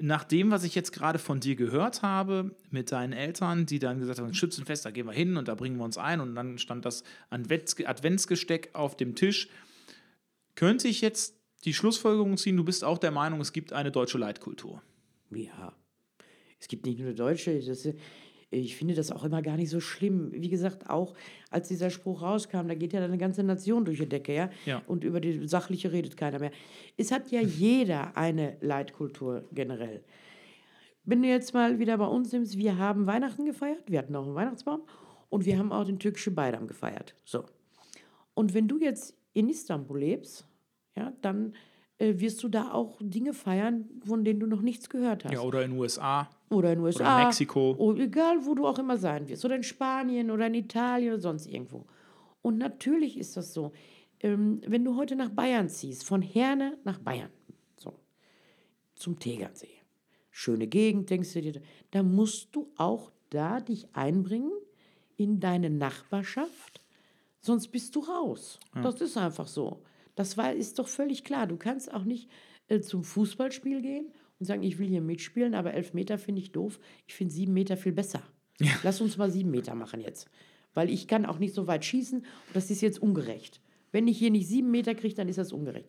nach 0.00 0.22
dem, 0.24 0.50
was 0.52 0.62
ich 0.62 0.74
jetzt 0.76 0.92
gerade 0.92 1.18
von 1.18 1.40
dir 1.40 1.56
gehört 1.56 2.02
habe, 2.02 2.54
mit 2.70 2.92
deinen 2.92 3.12
Eltern, 3.12 3.66
die 3.66 3.80
dann 3.80 3.98
gesagt 3.98 4.20
haben, 4.20 4.32
Schützenfest, 4.32 4.84
da 4.84 4.92
gehen 4.92 5.06
wir 5.06 5.12
hin 5.12 5.36
und 5.36 5.48
da 5.48 5.56
bringen 5.56 5.76
wir 5.76 5.84
uns 5.84 5.98
ein 5.98 6.20
und 6.20 6.34
dann 6.36 6.58
stand 6.58 6.84
das 6.84 7.02
Advents- 7.30 7.84
Adventsgesteck 7.84 8.70
auf 8.74 8.96
dem 8.96 9.16
Tisch, 9.16 9.48
könnte 10.54 10.86
ich 10.86 11.00
jetzt 11.00 11.34
die 11.64 11.74
Schlussfolgerung 11.74 12.36
ziehen, 12.36 12.56
du 12.56 12.64
bist 12.64 12.84
auch 12.84 12.98
der 12.98 13.10
Meinung, 13.10 13.40
es 13.40 13.52
gibt 13.52 13.72
eine 13.72 13.90
deutsche 13.90 14.18
Leitkultur. 14.18 14.82
Ja, 15.30 15.74
es 16.60 16.68
gibt 16.68 16.86
nicht 16.86 16.98
nur 16.98 17.08
eine 17.08 17.16
deutsche. 17.16 17.58
Das, 17.60 17.88
ich 18.50 18.76
finde 18.76 18.94
das 18.94 19.10
auch 19.10 19.24
immer 19.24 19.42
gar 19.42 19.56
nicht 19.56 19.70
so 19.70 19.80
schlimm. 19.80 20.32
Wie 20.32 20.48
gesagt, 20.48 20.88
auch 20.88 21.14
als 21.50 21.68
dieser 21.68 21.90
Spruch 21.90 22.22
rauskam, 22.22 22.66
da 22.66 22.74
geht 22.74 22.92
ja 22.92 23.04
eine 23.04 23.18
ganze 23.18 23.42
Nation 23.42 23.84
durch 23.84 23.98
die 23.98 24.08
Decke, 24.08 24.34
ja? 24.34 24.50
Ja. 24.64 24.82
Und 24.86 25.04
über 25.04 25.20
die 25.20 25.46
sachliche 25.46 25.92
redet 25.92 26.16
keiner 26.16 26.38
mehr. 26.38 26.50
Es 26.96 27.12
hat 27.12 27.30
ja 27.30 27.40
jeder 27.42 28.16
eine 28.16 28.56
Leitkultur 28.60 29.44
generell. 29.52 30.02
Wenn 31.04 31.22
du 31.22 31.28
jetzt 31.28 31.54
mal 31.54 31.78
wieder 31.78 31.96
bei 31.98 32.06
uns 32.06 32.32
nimmst, 32.32 32.58
wir 32.58 32.78
haben 32.78 33.06
Weihnachten 33.06 33.44
gefeiert, 33.44 33.84
wir 33.86 33.98
hatten 33.98 34.16
auch 34.16 34.26
einen 34.26 34.34
Weihnachtsbaum 34.34 34.82
und 35.30 35.44
wir 35.44 35.58
haben 35.58 35.72
auch 35.72 35.84
den 35.84 35.98
türkischen 35.98 36.34
Bayram 36.34 36.66
gefeiert. 36.66 37.14
So. 37.24 37.44
Und 38.34 38.54
wenn 38.54 38.68
du 38.68 38.78
jetzt 38.78 39.16
in 39.32 39.48
Istanbul 39.48 40.00
lebst, 40.00 40.46
ja, 40.96 41.12
dann 41.22 41.54
wirst 41.98 42.42
du 42.42 42.48
da 42.48 42.72
auch 42.72 42.98
Dinge 43.00 43.34
feiern, 43.34 43.88
von 44.06 44.24
denen 44.24 44.40
du 44.40 44.46
noch 44.46 44.62
nichts 44.62 44.88
gehört 44.88 45.24
hast 45.24 45.32
Ja, 45.32 45.40
oder 45.40 45.64
in 45.64 45.72
den 45.72 45.80
USA. 45.80 46.28
oder 46.50 46.72
in 46.72 46.80
USA. 46.80 47.24
Mexiko. 47.24 47.72
Oder 47.76 48.04
egal, 48.04 48.44
wo 48.46 48.54
du 48.54 48.66
auch 48.66 48.78
immer 48.78 48.96
sein 48.96 49.28
wirst. 49.28 49.44
Oder 49.44 49.56
in 49.56 49.62
Spanien 49.62 50.30
oder 50.30 50.46
in 50.46 50.54
Italien 50.54 51.14
oder 51.14 51.20
sonst 51.22 51.46
irgendwo. 51.46 51.86
Und 52.42 52.58
natürlich 52.58 53.18
ist 53.18 53.36
das 53.36 53.52
so. 53.52 53.72
Ähm, 54.20 54.60
wenn 54.66 54.84
du 54.84 54.96
heute 54.96 55.16
nach 55.16 55.30
Bayern 55.30 55.68
ziehst, 55.68 56.04
von 56.04 56.22
Herne 56.22 56.76
nach 56.84 56.98
Bayern, 56.98 57.30
so, 57.76 57.94
zum 58.94 59.18
Tegernsee. 59.18 59.68
Schöne 60.30 60.66
Gegend, 60.66 61.10
denkst 61.10 61.32
du 61.32 61.40
dir, 61.42 61.60
da 61.90 62.02
musst 62.02 62.54
du 62.54 62.70
auch 62.76 63.10
da 63.30 63.60
dich 63.60 63.86
einbringen 63.94 64.52
in 65.16 65.40
deine 65.40 65.68
Nachbarschaft, 65.68 66.80
sonst 67.40 67.68
bist 67.68 67.94
du 67.96 68.00
raus. 68.00 68.58
Das 68.82 69.00
ist 69.00 69.16
einfach 69.16 69.48
so. 69.48 69.82
Das 70.18 70.36
war, 70.36 70.52
ist 70.52 70.80
doch 70.80 70.88
völlig 70.88 71.22
klar. 71.22 71.46
Du 71.46 71.56
kannst 71.56 71.94
auch 71.94 72.02
nicht 72.02 72.28
äh, 72.66 72.80
zum 72.80 73.04
Fußballspiel 73.04 73.82
gehen 73.82 74.10
und 74.40 74.46
sagen, 74.46 74.64
ich 74.64 74.80
will 74.80 74.88
hier 74.88 75.00
mitspielen, 75.00 75.54
aber 75.54 75.74
elf 75.74 75.94
Meter 75.94 76.18
finde 76.18 76.40
ich 76.40 76.50
doof. 76.50 76.80
Ich 77.06 77.14
finde 77.14 77.32
sieben 77.32 77.52
Meter 77.52 77.76
viel 77.76 77.92
besser. 77.92 78.20
Lass 78.82 79.00
uns 79.00 79.16
mal 79.16 79.30
sieben 79.30 79.52
Meter 79.52 79.76
machen 79.76 80.00
jetzt. 80.00 80.28
Weil 80.74 80.90
ich 80.90 81.06
kann 81.06 81.24
auch 81.24 81.38
nicht 81.38 81.54
so 81.54 81.68
weit 81.68 81.84
schießen 81.84 82.18
und 82.18 82.26
das 82.52 82.68
ist 82.68 82.80
jetzt 82.80 83.00
ungerecht. 83.00 83.60
Wenn 83.92 84.08
ich 84.08 84.18
hier 84.18 84.32
nicht 84.32 84.48
sieben 84.48 84.72
Meter 84.72 84.96
kriege, 84.96 85.14
dann 85.14 85.28
ist 85.28 85.38
das 85.38 85.52
ungerecht. 85.52 85.88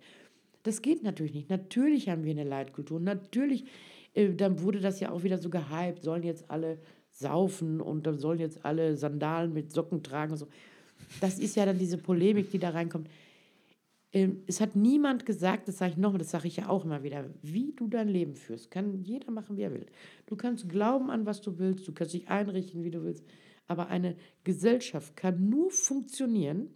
Das 0.62 0.84
geht 0.84 1.02
natürlich 1.02 1.34
nicht. 1.34 1.50
Natürlich 1.50 2.08
haben 2.08 2.24
wir 2.24 2.32
eine 2.32 2.44
Leitkultur. 2.44 3.00
Natürlich, 3.00 3.66
äh, 4.14 4.36
dann 4.36 4.62
wurde 4.62 4.80
das 4.80 5.00
ja 5.00 5.10
auch 5.10 5.24
wieder 5.24 5.40
so 5.40 5.50
gehypt, 5.50 6.04
sollen 6.04 6.22
jetzt 6.22 6.52
alle 6.52 6.78
saufen 7.10 7.82
und 7.82 8.06
dann 8.06 8.20
sollen 8.20 8.38
jetzt 8.38 8.64
alle 8.64 8.96
Sandalen 8.96 9.54
mit 9.54 9.74
Socken 9.74 10.04
tragen 10.04 10.34
und 10.34 10.38
so. 10.38 10.48
Das 11.20 11.40
ist 11.40 11.56
ja 11.56 11.66
dann 11.66 11.80
diese 11.80 11.98
Polemik, 11.98 12.52
die 12.52 12.60
da 12.60 12.70
reinkommt. 12.70 13.10
Ähm, 14.12 14.44
es 14.48 14.60
hat 14.60 14.76
niemand 14.76 15.26
gesagt, 15.26 15.68
das 15.68 15.78
sage 15.78 15.92
ich 15.92 15.98
nochmal, 15.98 16.20
das 16.20 16.32
sage 16.32 16.48
ich 16.48 16.58
ja 16.58 16.70
auch 16.70 16.86
immer 16.86 17.04
wieder, 17.04 17.30
wie 17.42 17.74
du 17.74 17.88
dein 17.88 18.08
Leben 18.08 18.36
führst. 18.36 18.72
Kann 18.72 19.04
jeder 19.04 19.32
machen, 19.32 19.58
wie 19.58 19.62
er 19.62 19.74
will. 19.74 19.86
Du 20.26 20.36
kannst 20.36 20.68
glauben 20.68 21.12
an, 21.12 21.26
was 21.26 21.42
du 21.42 21.60
willst, 21.60 21.88
du 21.88 21.94
kannst 21.94 22.14
dich 22.14 22.28
einrichten, 22.28 22.84
wie 22.84 22.92
du 22.92 23.04
willst. 23.04 23.24
Aber 23.68 23.88
eine 23.88 24.16
Gesellschaft 24.44 25.16
kann 25.16 25.50
nur 25.50 25.70
funktionieren, 25.70 26.70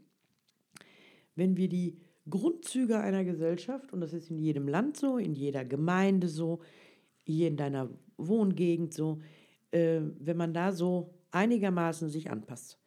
wenn 1.35 1.57
wir 1.57 1.67
die 1.67 1.97
Grundzüge 2.29 2.99
einer 2.99 3.25
Gesellschaft, 3.25 3.91
und 3.91 4.01
das 4.01 4.13
ist 4.13 4.29
in 4.29 4.37
jedem 4.37 4.67
Land 4.67 4.97
so, 4.97 5.17
in 5.17 5.33
jeder 5.33 5.65
Gemeinde 5.65 6.27
so, 6.27 6.59
hier 7.25 7.47
in 7.47 7.57
deiner 7.57 7.89
Wohngegend 8.17 8.93
so, 8.93 9.19
äh, 9.71 10.01
wenn 10.19 10.37
man 10.37 10.53
da 10.53 10.71
so 10.71 11.13
einigermaßen 11.31 12.09
sich 12.09 12.29
anpasst. 12.29 12.79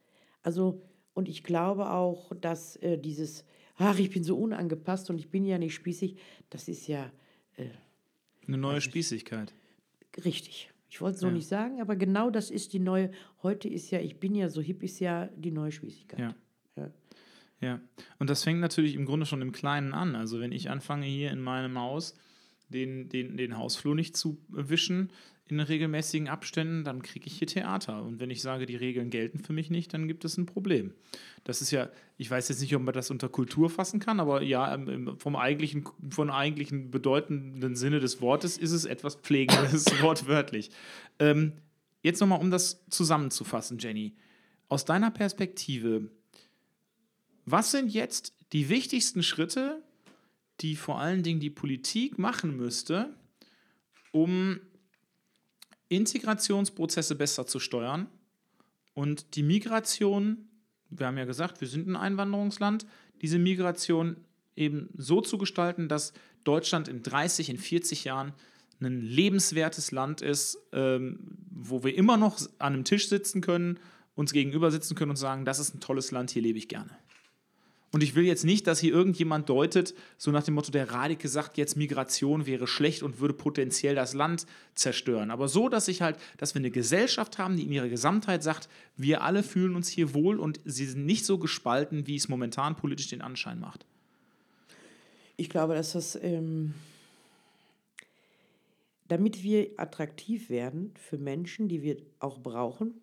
Also, 0.42 0.82
und 1.14 1.28
ich 1.28 1.42
glaube 1.42 1.90
auch, 1.90 2.32
dass 2.40 2.76
äh, 2.76 2.96
dieses, 2.96 3.44
ach, 3.76 3.98
ich 3.98 4.10
bin 4.10 4.24
so 4.24 4.36
unangepasst 4.38 5.10
und 5.10 5.18
ich 5.18 5.28
bin 5.28 5.44
ja 5.44 5.58
nicht 5.58 5.74
spießig, 5.74 6.16
das 6.50 6.68
ist 6.68 6.86
ja 6.86 7.10
Eine 8.46 8.58
neue 8.58 8.80
Spießigkeit. 8.80 9.52
richtig. 10.24 10.70
Ich 10.88 11.00
wollte 11.00 11.16
es 11.16 11.20
so 11.20 11.26
Ja. 11.26 11.32
nicht 11.32 11.48
sagen, 11.48 11.80
aber 11.80 11.96
genau 11.96 12.30
das 12.30 12.50
ist 12.50 12.72
die 12.72 12.78
neue, 12.78 13.10
heute 13.42 13.68
ist 13.68 13.90
ja, 13.90 13.98
ich 14.00 14.18
bin 14.20 14.34
ja 14.34 14.48
so 14.48 14.60
hip, 14.62 14.82
ist 14.82 15.00
ja 15.00 15.26
die 15.36 15.50
neue 15.50 15.72
Spießigkeit. 15.72 16.20
Ja. 16.20 16.34
Ja. 16.76 16.90
Ja, 17.60 17.80
und 18.18 18.28
das 18.30 18.44
fängt 18.44 18.60
natürlich 18.60 18.94
im 18.94 19.06
Grunde 19.06 19.24
schon 19.26 19.40
im 19.42 19.50
Kleinen 19.52 19.94
an. 19.94 20.14
Also 20.14 20.40
wenn 20.40 20.52
ich 20.52 20.68
anfange 20.70 21.06
hier 21.06 21.30
in 21.30 21.40
meinem 21.40 21.78
Haus 21.78 22.14
den, 22.68 23.08
den, 23.08 23.36
den 23.38 23.56
Hausflur 23.56 23.94
nicht 23.94 24.14
zu 24.16 24.38
wischen 24.48 25.10
in 25.48 25.60
regelmäßigen 25.60 26.28
Abständen, 26.28 26.82
dann 26.82 27.02
kriege 27.02 27.26
ich 27.26 27.38
hier 27.38 27.46
Theater. 27.46 28.02
Und 28.02 28.18
wenn 28.18 28.30
ich 28.30 28.42
sage, 28.42 28.66
die 28.66 28.74
Regeln 28.76 29.10
gelten 29.10 29.38
für 29.38 29.52
mich 29.52 29.70
nicht, 29.70 29.94
dann 29.94 30.08
gibt 30.08 30.24
es 30.24 30.36
ein 30.36 30.46
Problem. 30.46 30.92
Das 31.44 31.62
ist 31.62 31.70
ja, 31.70 31.88
ich 32.18 32.30
weiß 32.30 32.48
jetzt 32.48 32.60
nicht, 32.60 32.74
ob 32.74 32.82
man 32.82 32.94
das 32.94 33.10
unter 33.12 33.28
Kultur 33.28 33.70
fassen 33.70 34.00
kann, 34.00 34.18
aber 34.18 34.42
ja, 34.42 34.74
im- 34.74 35.16
vom 35.18 35.36
eigentlichen, 35.36 35.84
vom 36.10 36.30
eigentlichen 36.30 36.90
bedeutenden 36.90 37.76
Sinne 37.76 38.00
des 38.00 38.20
Wortes 38.20 38.58
ist 38.58 38.72
es 38.72 38.84
etwas 38.84 39.14
Pflegendes, 39.16 39.84
wortwörtlich. 40.02 40.70
Ähm, 41.20 41.52
jetzt 42.02 42.20
nochmal, 42.20 42.40
um 42.40 42.50
das 42.50 42.84
zusammenzufassen, 42.90 43.78
Jenny. 43.78 44.14
Aus 44.68 44.84
deiner 44.84 45.12
Perspektive, 45.12 46.10
was 47.44 47.70
sind 47.70 47.92
jetzt 47.92 48.34
die 48.52 48.68
wichtigsten 48.68 49.22
Schritte, 49.22 49.80
die 50.60 50.74
vor 50.74 50.98
allen 50.98 51.22
Dingen 51.22 51.38
die 51.38 51.50
Politik 51.50 52.18
machen 52.18 52.56
müsste, 52.56 53.14
um 54.10 54.58
Integrationsprozesse 55.88 57.14
besser 57.14 57.46
zu 57.46 57.58
steuern 57.58 58.08
und 58.94 59.36
die 59.36 59.42
Migration, 59.42 60.48
wir 60.90 61.06
haben 61.06 61.18
ja 61.18 61.24
gesagt, 61.24 61.60
wir 61.60 61.68
sind 61.68 61.86
ein 61.86 61.96
Einwanderungsland, 61.96 62.86
diese 63.22 63.38
Migration 63.38 64.16
eben 64.56 64.88
so 64.96 65.20
zu 65.20 65.38
gestalten, 65.38 65.88
dass 65.88 66.12
Deutschland 66.44 66.88
in 66.88 67.02
30, 67.02 67.50
in 67.50 67.58
40 67.58 68.04
Jahren 68.04 68.32
ein 68.80 69.00
lebenswertes 69.00 69.90
Land 69.90 70.22
ist, 70.22 70.58
ähm, 70.72 71.18
wo 71.50 71.82
wir 71.82 71.94
immer 71.94 72.16
noch 72.16 72.40
an 72.58 72.74
einem 72.74 72.84
Tisch 72.84 73.08
sitzen 73.08 73.40
können, 73.40 73.78
uns 74.14 74.32
gegenüber 74.32 74.70
sitzen 74.70 74.94
können 74.94 75.10
und 75.10 75.16
sagen, 75.16 75.44
das 75.44 75.58
ist 75.58 75.74
ein 75.74 75.80
tolles 75.80 76.10
Land, 76.10 76.30
hier 76.30 76.42
lebe 76.42 76.58
ich 76.58 76.68
gerne. 76.68 76.90
Und 77.96 78.02
ich 78.02 78.14
will 78.14 78.26
jetzt 78.26 78.44
nicht, 78.44 78.66
dass 78.66 78.78
hier 78.78 78.92
irgendjemand 78.92 79.48
deutet, 79.48 79.94
so 80.18 80.30
nach 80.30 80.42
dem 80.42 80.52
Motto, 80.52 80.70
der 80.70 80.90
Radike 80.90 81.28
sagt 81.28 81.56
jetzt, 81.56 81.78
Migration 81.78 82.44
wäre 82.44 82.66
schlecht 82.66 83.02
und 83.02 83.20
würde 83.20 83.32
potenziell 83.32 83.94
das 83.94 84.12
Land 84.12 84.44
zerstören. 84.74 85.30
Aber 85.30 85.48
so, 85.48 85.70
dass 85.70 85.88
ich 85.88 86.02
halt, 86.02 86.18
dass 86.36 86.54
wir 86.54 86.58
eine 86.58 86.70
Gesellschaft 86.70 87.38
haben, 87.38 87.56
die 87.56 87.62
in 87.62 87.72
ihrer 87.72 87.88
Gesamtheit 87.88 88.42
sagt, 88.42 88.68
wir 88.98 89.22
alle 89.22 89.42
fühlen 89.42 89.74
uns 89.74 89.88
hier 89.88 90.12
wohl 90.12 90.38
und 90.38 90.60
sie 90.66 90.84
sind 90.84 91.06
nicht 91.06 91.24
so 91.24 91.38
gespalten, 91.38 92.06
wie 92.06 92.16
es 92.16 92.28
momentan 92.28 92.76
politisch 92.76 93.08
den 93.08 93.22
Anschein 93.22 93.60
macht. 93.60 93.86
Ich 95.38 95.48
glaube, 95.48 95.72
dass 95.72 95.92
das, 95.92 96.18
ähm, 96.22 96.74
damit 99.08 99.42
wir 99.42 99.70
attraktiv 99.78 100.50
werden 100.50 100.92
für 101.00 101.16
Menschen, 101.16 101.66
die 101.66 101.80
wir 101.80 101.96
auch 102.18 102.40
brauchen, 102.40 103.00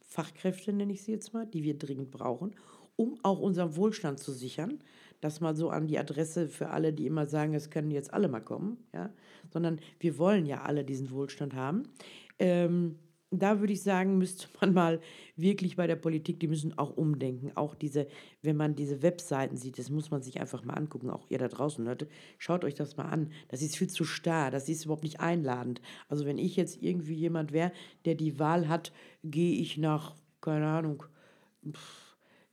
Fachkräfte 0.00 0.72
nenne 0.72 0.94
ich 0.94 1.02
sie 1.02 1.12
jetzt 1.12 1.34
mal, 1.34 1.46
die 1.46 1.62
wir 1.62 1.76
dringend 1.76 2.10
brauchen, 2.10 2.54
um 2.96 3.18
auch 3.22 3.38
unseren 3.38 3.76
Wohlstand 3.76 4.18
zu 4.18 4.32
sichern. 4.32 4.80
Das 5.20 5.40
mal 5.40 5.56
so 5.56 5.70
an 5.70 5.86
die 5.86 5.98
Adresse 5.98 6.48
für 6.48 6.70
alle, 6.70 6.92
die 6.92 7.06
immer 7.06 7.26
sagen, 7.26 7.54
es 7.54 7.70
können 7.70 7.90
jetzt 7.90 8.12
alle 8.12 8.28
mal 8.28 8.40
kommen, 8.40 8.78
ja, 8.92 9.10
sondern 9.50 9.80
wir 9.98 10.18
wollen 10.18 10.46
ja 10.46 10.62
alle 10.62 10.84
diesen 10.84 11.10
Wohlstand 11.10 11.54
haben. 11.54 11.84
Ähm, 12.38 12.96
da 13.30 13.60
würde 13.60 13.72
ich 13.72 13.82
sagen, 13.82 14.18
müsste 14.18 14.48
man 14.60 14.72
mal 14.72 15.00
wirklich 15.36 15.76
bei 15.76 15.86
der 15.86 15.96
Politik, 15.96 16.40
die 16.40 16.48
müssen 16.48 16.76
auch 16.78 16.96
umdenken. 16.96 17.52
Auch 17.54 17.74
diese, 17.74 18.06
wenn 18.42 18.56
man 18.56 18.74
diese 18.74 19.02
Webseiten 19.02 19.56
sieht, 19.56 19.78
das 19.78 19.90
muss 19.90 20.10
man 20.10 20.22
sich 20.22 20.40
einfach 20.40 20.64
mal 20.64 20.74
angucken. 20.74 21.10
Auch 21.10 21.26
ihr 21.28 21.38
da 21.38 21.48
draußen, 21.48 21.84
Leute, 21.84 22.08
schaut 22.38 22.64
euch 22.64 22.74
das 22.74 22.96
mal 22.96 23.06
an. 23.06 23.32
Das 23.48 23.62
ist 23.62 23.76
viel 23.76 23.88
zu 23.88 24.04
starr, 24.04 24.50
das 24.50 24.68
ist 24.68 24.84
überhaupt 24.84 25.04
nicht 25.04 25.20
einladend. 25.20 25.80
Also 26.08 26.26
wenn 26.26 26.38
ich 26.38 26.56
jetzt 26.56 26.82
irgendwie 26.82 27.14
jemand 27.14 27.52
wäre, 27.52 27.72
der 28.04 28.14
die 28.14 28.38
Wahl 28.38 28.68
hat, 28.68 28.92
gehe 29.24 29.60
ich 29.60 29.76
nach, 29.76 30.14
keine 30.40 30.66
Ahnung, 30.66 31.04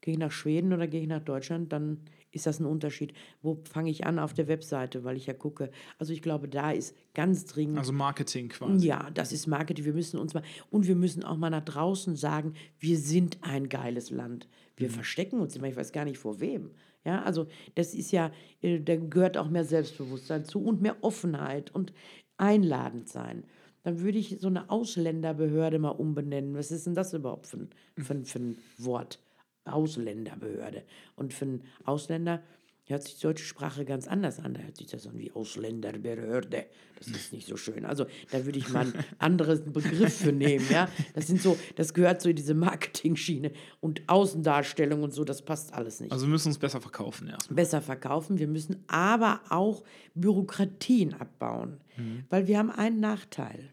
gehe 0.03 0.13
ich 0.13 0.19
nach 0.19 0.31
Schweden 0.31 0.73
oder 0.73 0.85
gehe 0.85 1.01
ich 1.01 1.07
nach 1.07 1.23
Deutschland, 1.23 1.71
dann 1.71 1.99
ist 2.31 2.45
das 2.45 2.59
ein 2.59 2.65
Unterschied. 2.65 3.13
Wo 3.41 3.61
fange 3.63 3.89
ich 3.89 4.05
an 4.05 4.19
auf 4.19 4.33
der 4.33 4.49
Webseite, 4.49 5.03
weil 5.05 5.15
ich 5.15 5.27
ja 5.27 5.33
gucke. 5.33 5.71
Also 5.97 6.11
ich 6.11 6.21
glaube, 6.21 6.49
da 6.49 6.71
ist 6.71 6.95
ganz 7.13 7.45
dringend. 7.45 7.77
Also 7.77 7.93
Marketing 7.93 8.49
quasi. 8.49 8.85
Ja, 8.85 9.09
das 9.11 9.31
ist 9.31 9.47
Marketing. 9.47 9.85
Wir 9.85 9.93
müssen 9.93 10.19
uns 10.19 10.33
mal 10.33 10.43
und 10.69 10.87
wir 10.87 10.95
müssen 10.95 11.23
auch 11.23 11.37
mal 11.37 11.49
nach 11.49 11.63
draußen 11.63 12.17
sagen, 12.17 12.53
wir 12.79 12.97
sind 12.97 13.37
ein 13.41 13.69
geiles 13.69 14.09
Land. 14.09 14.49
Wir 14.75 14.89
mhm. 14.89 14.93
verstecken 14.93 15.39
uns 15.39 15.55
immer. 15.55 15.67
Ich 15.67 15.77
weiß 15.77 15.93
gar 15.93 16.03
nicht 16.03 16.17
vor 16.17 16.41
wem. 16.41 16.71
Ja, 17.05 17.21
also 17.21 17.47
das 17.75 17.93
ist 17.93 18.11
ja, 18.11 18.31
äh, 18.61 18.81
da 18.81 18.97
gehört 18.97 19.37
auch 19.37 19.49
mehr 19.49 19.65
Selbstbewusstsein 19.65 20.43
zu 20.43 20.61
und 20.63 20.81
mehr 20.81 20.97
Offenheit 21.01 21.73
und 21.73 21.93
einladend 22.37 23.07
sein. 23.07 23.45
Dann 23.83 24.01
würde 24.01 24.17
ich 24.17 24.37
so 24.39 24.47
eine 24.47 24.69
Ausländerbehörde 24.69 25.79
mal 25.79 25.89
umbenennen. 25.89 26.55
Was 26.55 26.71
ist 26.71 26.87
denn 26.87 26.95
das 26.95 27.13
überhaupt 27.13 27.47
für 27.47 27.57
ein, 27.57 27.69
für 27.97 28.25
für 28.25 28.39
ein 28.39 28.57
Wort? 28.77 29.19
Ausländerbehörde. 29.65 30.83
Und 31.15 31.33
für 31.33 31.45
einen 31.45 31.63
Ausländer 31.85 32.41
hört 32.85 33.03
sich 33.03 33.15
die 33.15 33.21
deutsche 33.21 33.45
Sprache 33.45 33.85
ganz 33.85 34.07
anders 34.07 34.39
an. 34.39 34.53
Da 34.53 34.61
hört 34.61 34.77
sich 34.77 34.87
das 34.87 35.07
an 35.07 35.17
wie 35.17 35.31
Ausländerbehörde. 35.31 36.65
Das 36.97 37.07
ist 37.07 37.33
nicht 37.33 37.47
so 37.47 37.55
schön. 37.55 37.85
Also 37.85 38.05
da 38.31 38.45
würde 38.45 38.59
ich 38.59 38.69
mal 38.69 38.81
einen 38.81 38.93
anderen 39.19 39.71
Begriff 39.71 40.17
für 40.17 40.31
nehmen. 40.33 40.65
Ja? 40.69 40.89
Das 41.13 41.27
sind 41.27 41.41
so, 41.41 41.57
das 41.75 41.93
gehört 41.93 42.21
so 42.21 42.29
in 42.29 42.35
diese 42.35 42.53
Marketing-Schiene 42.53 43.51
und 43.79 44.01
Außendarstellung 44.07 45.03
und 45.03 45.13
so, 45.13 45.23
das 45.23 45.41
passt 45.41 45.73
alles 45.73 46.01
nicht. 46.01 46.11
Also 46.11 46.25
wir 46.25 46.31
müssen 46.31 46.49
uns 46.49 46.59
besser 46.59 46.81
verkaufen 46.81 47.29
erstmal. 47.29 47.55
Besser 47.55 47.81
verkaufen. 47.81 48.37
Wir 48.37 48.47
müssen 48.47 48.83
aber 48.87 49.41
auch 49.49 49.83
Bürokratien 50.13 51.13
abbauen. 51.13 51.79
Mhm. 51.97 52.25
Weil 52.29 52.47
wir 52.47 52.57
haben 52.57 52.71
einen 52.71 52.99
Nachteil. 52.99 53.69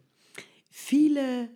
Viele 0.71 1.49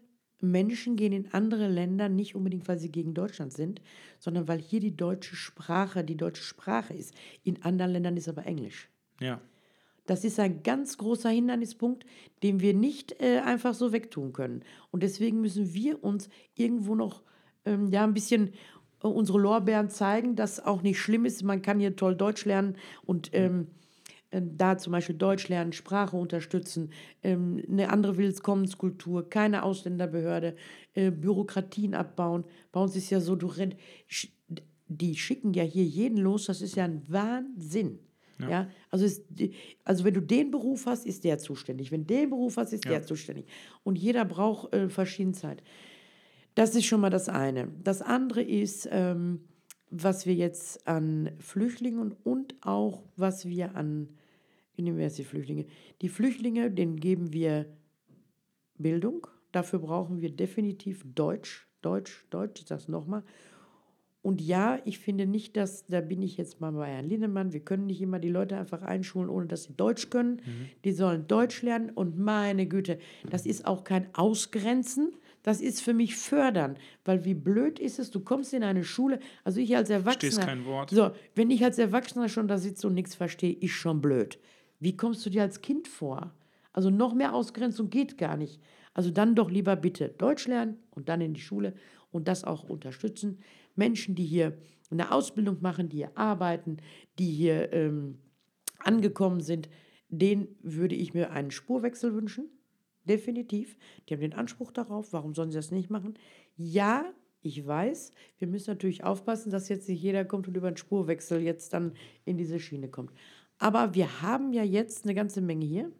Menschen 0.45 0.97
gehen 0.97 1.12
in 1.12 1.32
andere 1.32 1.68
Länder 1.68 2.09
nicht 2.09 2.34
unbedingt, 2.34 2.68
weil 2.68 2.78
sie 2.78 2.90
gegen 2.90 3.14
Deutschland 3.14 3.53
sind, 3.53 3.80
sondern 4.18 4.49
weil 4.49 4.61
hier 4.61 4.80
die 4.80 4.97
deutsche 4.97 5.36
Sprache 5.36 6.05
die 6.05 6.16
deutsche 6.16 6.42
Sprache 6.42 6.95
ist. 6.95 7.14
In 7.42 7.62
anderen 7.62 7.92
Ländern 7.92 8.16
ist 8.16 8.28
aber 8.28 8.47
Englisch. 8.47 8.88
Ja. 9.20 9.40
Das 10.07 10.24
ist 10.24 10.38
ein 10.38 10.62
ganz 10.62 10.99
großer 10.99 11.30
Hindernispunkt, 11.30 12.05
den 12.42 12.61
wir 12.61 12.74
nicht 12.74 13.20
äh, 13.22 13.38
einfach 13.38 13.74
so 13.74 13.92
wegtun 13.92 14.32
können. 14.32 14.62
Und 14.90 15.03
deswegen 15.03 15.40
müssen 15.40 15.72
wir 15.72 16.05
uns 16.05 16.28
irgendwo 16.55 16.95
noch 16.95 17.22
ähm, 17.64 17.90
ja, 17.90 18.05
ein 18.05 18.12
bisschen 18.12 18.49
äh, 19.03 19.07
unsere 19.07 19.38
Lorbeeren 19.38 19.88
zeigen, 19.88 20.36
dass 20.36 20.61
auch 20.61 20.82
nicht 20.82 21.01
schlimm 21.01 21.24
ist. 21.24 21.42
Man 21.42 21.62
kann 21.62 21.80
hier 21.80 21.97
toll 21.97 22.16
Deutsch 22.16 22.45
lernen 22.45 22.76
und 23.05 23.30
ähm, 23.32 23.62
äh, 23.62 23.84
da 24.43 24.78
zum 24.78 24.93
Beispiel 24.93 25.16
Deutsch 25.16 25.49
lernen, 25.49 25.72
Sprache 25.72 26.16
unterstützen, 26.16 26.91
ähm, 27.22 27.62
eine 27.68 27.91
andere 27.91 28.16
Willenskommenskultur, 28.16 29.28
keine 29.28 29.62
Ausländerbehörde, 29.62 30.57
äh, 30.95 31.11
Bürokratien 31.11 31.95
abbauen. 31.95 32.45
Bei 32.72 32.80
uns 32.80 32.97
ist 32.97 33.11
ja 33.11 33.20
so, 33.20 33.37
du 33.37 33.47
rennt, 33.47 33.76
die 34.89 35.16
schicken 35.16 35.55
ja 35.55 35.62
hier 35.62 35.85
jeden 35.85 36.18
los, 36.18 36.47
das 36.47 36.62
ist 36.62 36.76
ja 36.76 36.85
ein 36.85 37.03
Wahnsinn. 37.09 37.99
Ja. 38.39 38.49
ja, 38.49 38.70
also, 38.91 39.05
ist, 39.05 39.24
also 39.85 40.05
wenn 40.05 40.14
du 40.14 40.20
den 40.20 40.51
Beruf 40.51 40.87
hast, 40.87 41.07
ist 41.07 41.22
der 41.22 41.39
zuständig. 41.39 41.93
Wenn 41.93 42.05
du 42.05 42.14
den 42.14 42.30
Beruf 42.30 42.57
hast, 42.57 42.72
ist 42.72 42.85
ja. 42.85 42.93
der 42.93 43.03
zuständig. 43.05 43.47
Und 43.85 43.97
jeder 43.97 44.24
braucht 44.24 44.74
äh, 44.74 44.89
Verschiedenheit. 44.89 45.62
Das 46.57 46.74
ist 46.74 46.85
schon 46.85 47.01
mal 47.01 47.11
das 47.11 47.28
eine. 47.28 47.68
Das 47.82 48.03
andere 48.03 48.43
ist, 48.43 48.89
ähm, 48.91 49.41
was 49.91 50.26
wir 50.26 50.35
jetzt 50.35 50.87
an 50.89 51.30
Flüchtlingen 51.39 52.14
und 52.24 52.57
auch 52.62 53.05
was 53.16 53.47
wir 53.47 53.76
an 53.76 54.09
nehmen 54.83 54.99
wir 54.99 55.05
jetzt 55.05 55.18
die 55.18 55.25
Flüchtlinge? 55.25 55.66
Die 56.03 56.09
Flüchtlinge, 56.09 56.70
denen 56.70 56.97
geben 56.97 57.33
wir 57.33 57.66
Bildung. 58.77 59.27
Dafür 59.53 59.79
brauchen 59.79 60.20
wir 60.20 60.31
definitiv 60.31 61.05
Deutsch, 61.14 61.68
Deutsch, 61.81 62.27
Deutsch, 62.31 62.62
ich 62.62 62.68
sage 62.68 62.81
es 62.83 62.89
nochmal. 62.89 63.22
Und 64.25 64.41
ja, 64.41 64.81
ich 64.87 64.99
finde 64.99 65.27
nicht, 65.27 65.55
dass, 65.55 65.85
da 65.87 66.01
bin 66.01 66.22
ich 66.22 66.39
jetzt 66.39 66.59
mal 66.59 66.72
bei 66.72 66.87
Herrn 66.87 67.05
Lindemann, 67.05 67.53
wir 67.53 67.61
können 67.61 67.85
nicht 67.85 68.01
immer 68.01 68.18
die 68.18 68.31
Leute 68.31 68.57
einfach 68.57 68.81
einschulen, 68.81 69.29
ohne 69.29 69.47
dass 69.47 69.64
sie 69.64 69.75
Deutsch 69.75 70.09
können. 70.09 70.37
Mhm. 70.37 70.70
Die 70.83 70.93
sollen 70.93 71.29
Deutsch 71.29 71.61
lernen 71.61 71.91
und 71.91 72.18
meine 72.18 72.66
Güte, 72.66 72.99
das 73.29 73.45
ist 73.45 73.66
auch 73.66 73.85
kein 73.85 74.09
Ausgrenzen, 74.14 75.12
das 75.43 75.61
ist 75.61 75.83
für 75.83 75.93
mich 75.93 76.16
fördern, 76.16 76.79
weil 77.05 77.27
wie 77.27 77.35
blöd 77.35 77.79
ist 77.79 77.99
es, 77.99 78.11
du 78.11 78.20
kommst 78.20 78.55
in 78.55 78.64
eine 78.64 78.83
Schule, 78.83 79.20
also 79.45 79.61
ich 79.61 79.77
als 79.77 79.91
Erwachsener. 79.91 80.33
Verstehst 80.33 80.41
kein 80.41 80.64
Wort. 80.64 80.89
So, 80.89 81.11
wenn 81.35 81.51
ich 81.51 81.62
als 81.62 81.79
Erwachsener 81.79 82.31
schon 82.31 82.49
da 82.49 82.57
sitze 82.57 82.87
und 82.87 82.95
nichts 82.95 83.14
verstehe, 83.14 83.53
ist 83.53 83.72
schon 83.72 84.01
blöd. 84.01 84.39
Wie 84.85 84.99
kommst 84.99 85.24
du 85.24 85.30
dir 85.30 85.41
als 85.41 85.62
Kind 85.62 85.89
vor? 85.89 86.35
Also 86.74 86.91
noch 86.91 87.14
mehr 87.14 87.35
Ausgrenzung 87.35 87.89
geht 87.89 88.18
gar 88.18 88.37
nicht. 88.37 88.61
Also 88.93 89.11
dann 89.11 89.35
doch 89.35 89.51
lieber 89.51 89.76
bitte 89.76 90.11
Deutsch 90.11 90.47
lernen 90.47 90.76
und 90.91 91.09
dann 91.09 91.22
in 91.22 91.32
die 91.32 91.41
Schule 91.41 91.74
und 92.12 92.28
das 92.28 92.45
auch 92.45 92.64
unterstützen. 92.64 93.39
Menschen, 93.76 94.14
die 94.14 94.26
hier 94.26 94.59
eine 94.91 95.11
Ausbildung 95.11 95.62
machen, 95.62 95.89
die 95.89 95.97
hier 95.97 96.16
arbeiten, 96.18 96.76
die 97.18 97.30
hier 97.30 97.72
ähm, 97.72 98.18
angekommen 98.78 99.41
sind, 99.41 99.70
denen 100.11 100.49
würde 100.61 100.95
ich 100.95 101.14
mir 101.14 101.30
einen 101.30 101.51
Spurwechsel 101.51 102.12
wünschen. 102.12 102.51
Definitiv. 103.05 103.78
Die 104.07 104.14
haben 104.14 104.20
den 104.20 104.35
Anspruch 104.35 104.70
darauf. 104.70 105.14
Warum 105.14 105.34
sollen 105.34 105.50
sie 105.50 105.57
das 105.57 105.71
nicht 105.71 105.88
machen? 105.88 106.14
Ja, 106.57 107.07
ich 107.41 107.67
weiß, 107.67 108.13
wir 108.38 108.49
müssen 108.49 108.71
natürlich 108.71 109.03
aufpassen, 109.03 109.50
dass 109.50 109.68
jetzt 109.71 109.88
nicht 109.88 110.03
jeder 110.03 110.25
kommt 110.25 110.46
und 110.46 110.57
über 110.57 110.68
einen 110.68 110.76
Spurwechsel 110.76 111.41
jetzt 111.41 111.72
dann 111.72 111.92
in 112.25 112.37
diese 112.37 112.61
Schiene 112.61 112.88
kommt. 112.88 113.13
Aber 113.64 113.95
wir 113.95 114.20
haben 114.20 114.53
ja 114.53 114.62
jetzt 114.62 115.07
eine 115.07 115.14
ganze 115.14 115.41
Menge 115.41 115.64
hier. 115.64 115.91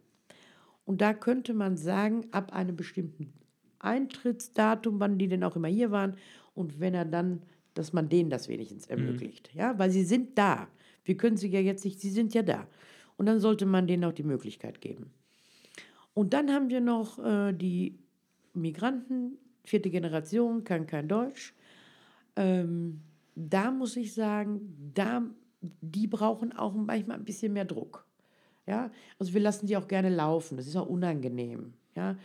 Und 0.85 1.01
da 1.01 1.15
könnte 1.15 1.55
man 1.55 1.77
sagen, 1.77 2.27
ab 2.29 2.53
einem 2.53 2.75
bestimmten 2.75 3.33
Eintrittsdatum, 3.79 4.99
wann 4.99 5.17
die 5.17 5.27
denn 5.27 5.43
auch 5.43 5.55
immer 5.55 5.67
hier 5.67 5.89
waren, 5.89 6.15
und 6.53 6.79
wenn 6.79 6.93
er 6.93 7.05
dann, 7.05 7.41
dass 7.73 7.91
man 7.91 8.07
denen 8.07 8.29
das 8.29 8.49
wenigstens 8.49 8.87
mhm. 8.87 8.91
ermöglicht. 8.91 9.49
Mhm. 9.51 9.59
Ja, 9.59 9.79
weil 9.79 9.89
sie 9.89 10.03
sind 10.03 10.37
da. 10.37 10.67
Wir 11.05 11.17
können 11.17 11.37
sie 11.37 11.47
ja 11.47 11.59
jetzt 11.59 11.83
nicht, 11.85 11.99
sie 11.99 12.11
sind 12.11 12.35
ja 12.35 12.43
da. 12.43 12.67
Und 13.17 13.25
dann 13.25 13.39
sollte 13.39 13.65
man 13.65 13.87
denen 13.87 14.03
auch 14.03 14.13
die 14.13 14.21
Möglichkeit 14.21 14.79
geben. 14.79 15.09
Und 16.13 16.33
dann 16.33 16.51
haben 16.51 16.69
wir 16.69 16.81
noch 16.81 17.17
äh, 17.17 17.51
die 17.51 17.97
Migranten, 18.53 19.39
vierte 19.63 19.89
Generation, 19.89 20.63
kann 20.65 20.85
kein 20.85 21.07
Deutsch. 21.07 21.55
Ähm, 22.35 23.01
da 23.33 23.71
muss 23.71 23.97
ich 23.97 24.13
sagen, 24.13 24.91
da 24.93 25.23
die 25.81 26.07
brauchen 26.07 26.53
auch 26.53 26.73
manchmal 26.73 27.17
ein 27.17 27.25
bisschen 27.25 27.53
mehr 27.53 27.65
Druck. 27.65 28.05
Ja, 28.67 28.91
also 29.19 29.33
wir 29.33 29.41
lassen 29.41 29.67
die 29.67 29.77
auch 29.77 29.87
gerne 29.87 30.09
laufen. 30.09 30.57
Das 30.57 30.65
ist 30.67 30.75
auch 30.75 30.87
unangenehm. 30.87 31.73
Ja, 31.95 32.17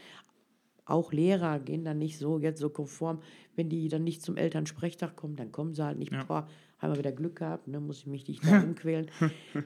auch 0.91 1.13
Lehrer 1.13 1.61
gehen 1.61 1.85
dann 1.85 1.99
nicht 1.99 2.19
so 2.19 2.39
jetzt 2.39 2.61
so 2.61 2.69
konform, 2.69 3.21
wenn 3.57 3.69
die 3.69 3.89
dann 3.89 4.05
nicht 4.05 4.23
zum 4.23 4.37
Elternsprechtag 4.37 5.17
kommen, 5.17 5.37
dann 5.37 5.53
kommen 5.53 5.75
sie 5.75 5.85
halt 5.85 5.99
nicht. 5.99 6.13
Ja. 6.13 6.25
Boah, 6.25 6.49
haben 6.79 6.93
wir 6.93 6.99
wieder 6.99 7.13
Glück 7.13 7.37
gehabt, 7.37 7.69
ne? 7.69 7.81
muss 7.81 7.99
ich 7.99 8.07
mich 8.07 8.27
nicht 8.27 8.45
da 8.47 8.63
umquälen. 8.63 9.11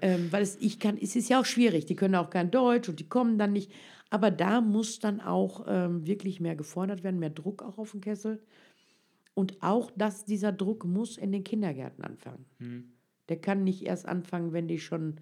ähm, 0.03 0.31
weil 0.31 0.43
es, 0.43 0.57
ich 0.61 0.79
kann, 0.79 0.99
es 0.99 1.17
ist 1.17 1.29
ja 1.29 1.41
auch 1.41 1.45
schwierig, 1.47 1.87
die 1.87 1.97
können 1.97 2.15
auch 2.15 2.31
kein 2.31 2.51
Deutsch 2.51 2.89
und 2.89 3.01
die 3.01 3.09
kommen 3.09 3.39
dann 3.39 3.53
nicht. 3.53 3.73
Aber 4.11 4.31
da 4.31 4.61
muss 4.61 5.01
dann 5.01 5.21
auch 5.21 5.65
ähm, 5.67 6.07
wirklich 6.07 6.41
mehr 6.41 6.57
gefordert 6.57 7.03
werden, 7.03 7.19
mehr 7.19 7.31
Druck 7.31 7.63
auch 7.63 7.79
auf 7.79 7.93
den 7.93 8.01
Kessel. 8.01 8.43
Und 9.33 9.63
auch, 9.63 9.91
dass 9.97 10.25
dieser 10.25 10.53
Druck 10.53 10.85
muss 10.85 11.17
in 11.17 11.33
den 11.33 11.43
Kindergärten 11.43 12.05
anfangen. 12.05 12.45
Der 13.29 13.41
kann 13.41 13.65
nicht 13.65 13.85
erst 13.87 14.07
anfangen, 14.07 14.53
wenn 14.53 14.69
die 14.69 14.79
schon 14.79 15.17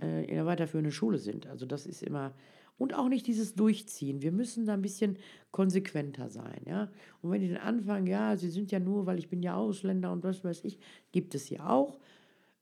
äh, 0.00 0.24
in 0.24 0.34
der 0.34 0.46
weiterführenden 0.46 0.92
Schule 0.92 1.18
sind. 1.18 1.46
Also 1.46 1.66
das 1.66 1.86
ist 1.86 2.02
immer. 2.02 2.34
Und 2.78 2.94
auch 2.94 3.08
nicht 3.08 3.26
dieses 3.26 3.54
Durchziehen. 3.54 4.22
Wir 4.22 4.32
müssen 4.32 4.66
da 4.66 4.74
ein 4.74 4.82
bisschen 4.82 5.18
konsequenter 5.50 6.28
sein. 6.28 6.62
Ja? 6.66 6.90
Und 7.20 7.30
wenn 7.30 7.40
die 7.40 7.48
dann 7.48 7.58
anfangen, 7.58 8.06
ja, 8.06 8.36
sie 8.36 8.50
sind 8.50 8.72
ja 8.72 8.80
nur, 8.80 9.06
weil 9.06 9.18
ich 9.18 9.28
bin 9.28 9.42
ja 9.42 9.54
Ausländer 9.54 10.10
und 10.12 10.24
was 10.24 10.42
weiß 10.42 10.64
ich, 10.64 10.78
gibt 11.12 11.34
es 11.34 11.48
ja 11.50 11.68
auch. 11.68 11.98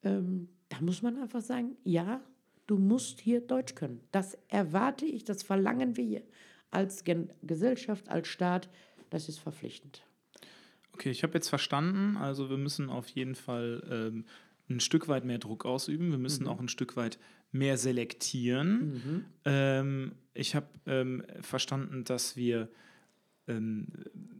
Ähm, 0.03 0.49
da 0.69 0.81
muss 0.81 1.03
man 1.03 1.17
einfach 1.21 1.41
sagen, 1.41 1.77
ja, 1.85 2.21
du 2.67 2.77
musst 2.77 3.21
hier 3.21 3.41
Deutsch 3.41 3.75
können. 3.75 4.01
Das 4.13 4.37
erwarte 4.49 5.07
ich, 5.07 5.25
das 5.25 5.43
verlangen 5.43 5.97
wir 5.97 6.05
hier 6.05 6.23
als 6.71 7.05
Gen 7.05 7.33
Gesellschaft, 7.43 8.09
als 8.09 8.29
Staat. 8.29 8.69
Das 9.11 9.29
ist 9.29 9.39
verpflichtend. 9.39 10.05
Okay, 10.93 11.11
ich 11.11 11.23
habe 11.23 11.35
jetzt 11.35 11.49
verstanden. 11.49 12.17
Also 12.17 12.51
wir 12.51 12.59
müssen 12.59 12.91
auf 12.91 13.09
jeden 13.09 13.35
Fall 13.35 13.83
ähm, 13.91 14.25
ein 14.71 14.81
Stück 14.81 15.09
weit 15.09 15.25
mehr 15.25 15.39
Druck 15.39 15.65
ausüben. 15.67 16.11
Wir 16.11 16.19
müssen 16.19 16.47
auch 16.47 16.61
ein 16.61 16.69
Stück 16.69 16.97
weit 16.97 17.19
mehr 17.53 17.77
selektieren. 17.77 19.27
Ähm, 19.45 20.13
ich 20.35 20.55
habe 20.55 20.69
ähm, 20.87 21.25
verstanden, 21.41 22.05
dass 22.05 22.37
wir 22.37 22.69
ähm, 23.49 23.89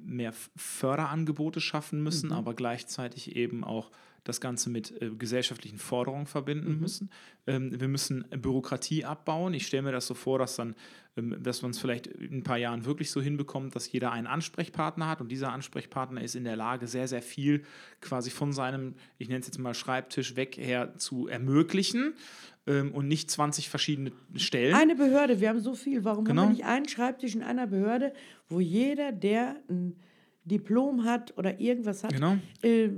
mehr 0.03 0.33
Förderangebote 0.57 1.61
schaffen 1.61 2.03
müssen, 2.03 2.33
aber 2.33 2.55
gleichzeitig 2.55 3.37
eben 3.37 3.65
auch 3.65 3.91
das 4.25 4.41
Ganze 4.41 4.71
mit 4.71 5.01
äh, 5.01 5.11
gesellschaftlichen 5.11 5.79
Forderungen 5.79 6.27
verbinden 6.27 6.79
müssen. 6.81 7.11
Ähm, 7.47 7.81
wir 7.81 7.89
müssen 7.89 8.25
Bürokratie 8.31 9.05
abbauen. 9.05 9.55
Ich 9.55 9.67
stelle 9.67 9.83
mir 9.85 9.93
das 9.93 10.07
so 10.07 10.15
vor, 10.15 10.39
dass 10.39 10.57
dann, 10.57 10.75
ähm, 11.17 11.37
dass 11.43 11.63
man 11.63 11.71
es 11.71 11.79
vielleicht 11.79 12.07
in 12.07 12.39
ein 12.39 12.43
paar 12.43 12.59
Jahren 12.59 12.85
wirklich 12.85 13.11
so 13.11 13.21
hinbekommt, 13.23 13.75
dass 13.75 13.91
jeder 13.91 14.13
einen 14.13 14.27
Ansprechpartner 14.27 15.09
hat 15.09 15.21
und 15.21 15.31
dieser 15.33 15.53
Ansprechpartner 15.53 16.23
ist 16.23 16.35
in 16.37 16.45
der 16.45 16.57
Lage, 16.57 16.87
sehr, 16.87 17.09
sehr 17.09 17.23
viel 17.23 17.63
quasi 18.01 18.31
von 18.31 18.53
seinem, 18.53 18.95
ich 19.19 19.29
nenne 19.29 19.41
es 19.41 19.47
jetzt 19.47 19.59
mal 19.59 19.75
Schreibtisch 19.75 20.37
weg 20.37 20.57
her 20.59 20.97
zu 20.99 21.27
ermöglichen 21.27 22.15
ähm, 22.67 22.93
und 22.93 23.09
nicht 23.09 23.31
20 23.31 23.71
verschiedene 23.71 24.13
Stellen. 24.37 24.75
Eine 24.75 24.95
Behörde, 24.97 25.41
wir 25.41 25.49
haben 25.49 25.61
so 25.61 25.75
viel. 25.75 26.05
Warum 26.05 26.25
Genau. 26.25 26.43
haben 26.43 26.49
wir 26.51 26.55
nicht 26.57 26.65
einen 26.67 26.89
Schreibtisch 26.89 27.35
in 27.35 27.43
einer 27.43 27.67
Behörde, 27.67 28.13
wo 28.49 28.61
jeder, 28.61 29.13
der 29.13 29.57
ein 29.71 29.97
Diplom 30.45 31.05
hat 31.05 31.37
oder 31.39 31.61
irgendwas 31.61 32.03
hat, 32.05 32.13
Genau. 32.13 32.37
äh, 32.63 32.91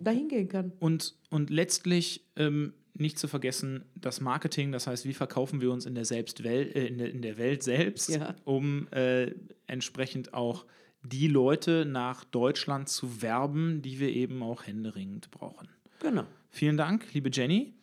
dahin 0.00 0.28
gehen 0.28 0.48
kann? 0.48 0.72
Und, 0.78 1.14
und 1.30 1.50
letztlich 1.50 2.24
ähm, 2.36 2.72
nicht 2.94 3.18
zu 3.18 3.28
vergessen, 3.28 3.84
das 3.94 4.20
Marketing, 4.20 4.72
das 4.72 4.86
heißt, 4.86 5.04
wie 5.06 5.12
verkaufen 5.12 5.60
wir 5.60 5.70
uns 5.70 5.86
in 5.86 5.94
der, 5.94 6.04
Selbstwel 6.04 6.70
äh, 6.74 6.86
in 6.86 6.98
der, 6.98 7.10
in 7.10 7.22
der 7.22 7.36
Welt 7.38 7.62
selbst, 7.62 8.08
Ja. 8.10 8.34
um 8.44 8.88
äh, 8.92 9.32
entsprechend 9.66 10.32
auch 10.34 10.64
die 11.02 11.28
Leute 11.28 11.84
nach 11.86 12.24
Deutschland 12.24 12.88
zu 12.88 13.22
werben, 13.22 13.82
die 13.82 14.00
wir 14.00 14.08
eben 14.08 14.42
auch 14.42 14.66
händeringend 14.66 15.30
brauchen. 15.30 15.68
Genau. 16.00 16.24
Vielen 16.50 16.76
Dank, 16.76 17.12
liebe 17.12 17.30
Jenny. 17.32 17.74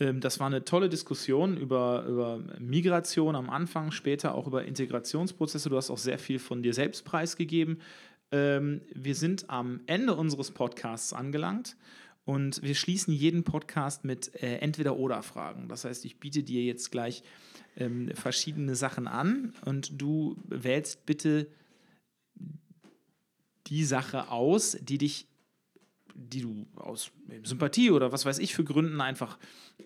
Ähm, 0.00 0.20
Das 0.20 0.40
war 0.40 0.46
eine 0.46 0.64
tolle 0.64 0.88
Diskussion 0.88 1.56
über, 1.56 2.04
über 2.06 2.40
Migration 2.58 3.34
am 3.36 3.50
Anfang, 3.50 3.90
später 3.90 4.34
auch 4.34 4.46
über 4.46 4.64
Integrationsprozesse. 4.64 5.68
Du 5.68 5.76
hast 5.76 5.90
auch 5.90 5.98
sehr 5.98 6.18
viel 6.18 6.38
von 6.38 6.62
dir 6.62 6.72
selbst 6.72 7.04
preisgegeben. 7.04 7.78
Ähm, 8.32 8.80
Wir 8.94 9.14
sind 9.14 9.50
am 9.50 9.80
Ende 9.86 10.14
unseres 10.14 10.50
Podcasts 10.50 11.12
angelangt 11.12 11.76
und 12.24 12.62
wir 12.62 12.74
schließen 12.74 13.12
jeden 13.12 13.44
Podcast 13.44 14.04
mit 14.04 14.34
äh, 14.42 14.56
Entweder-Oder-Fragen. 14.58 15.68
Das 15.68 15.84
heißt, 15.84 16.04
ich 16.04 16.18
biete 16.18 16.42
dir 16.42 16.62
jetzt 16.62 16.90
gleich 16.90 17.22
ähm, 17.76 18.10
verschiedene 18.14 18.74
Sachen 18.74 19.06
an 19.06 19.52
und 19.66 20.00
du 20.00 20.36
wählst 20.48 21.04
bitte 21.04 21.46
die 23.66 23.84
Sache 23.84 24.30
aus, 24.30 24.76
die 24.80 24.98
dich 24.98 25.28
die 26.14 26.42
du 26.42 26.66
aus 26.76 27.10
Sympathie 27.42 27.90
oder 27.90 28.12
was 28.12 28.26
weiß 28.26 28.38
ich 28.38 28.54
für 28.54 28.64
Gründen 28.64 29.00
einfach 29.00 29.38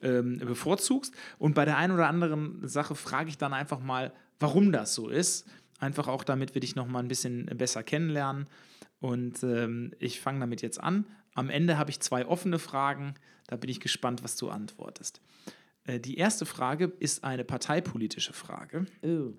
ähm, 0.02 0.38
bevorzugst. 0.38 1.14
Und 1.38 1.54
bei 1.54 1.64
der 1.64 1.76
einen 1.76 1.92
oder 1.92 2.08
anderen 2.08 2.66
Sache 2.66 2.94
frage 2.94 3.28
ich 3.28 3.38
dann 3.38 3.52
einfach 3.52 3.80
mal, 3.80 4.12
warum 4.40 4.72
das 4.72 4.94
so 4.94 5.08
ist. 5.08 5.46
Einfach 5.78 6.08
auch, 6.08 6.24
damit 6.24 6.54
wir 6.54 6.60
dich 6.60 6.74
noch 6.74 6.86
mal 6.86 7.00
ein 7.00 7.08
bisschen 7.08 7.46
besser 7.46 7.82
kennenlernen. 7.82 8.46
Und 8.98 9.42
ähm, 9.42 9.92
ich 9.98 10.20
fange 10.20 10.40
damit 10.40 10.62
jetzt 10.62 10.80
an. 10.80 11.06
Am 11.34 11.50
Ende 11.50 11.76
habe 11.76 11.90
ich 11.90 12.00
zwei 12.00 12.26
offene 12.26 12.58
Fragen. 12.58 13.14
Da 13.46 13.56
bin 13.56 13.70
ich 13.70 13.80
gespannt, 13.80 14.24
was 14.24 14.36
du 14.36 14.48
antwortest. 14.48 15.20
Äh, 15.84 16.00
die 16.00 16.16
erste 16.16 16.46
Frage 16.46 16.92
ist 16.98 17.24
eine 17.24 17.44
parteipolitische 17.44 18.32
Frage. 18.32 18.86
Oh. 19.02 19.32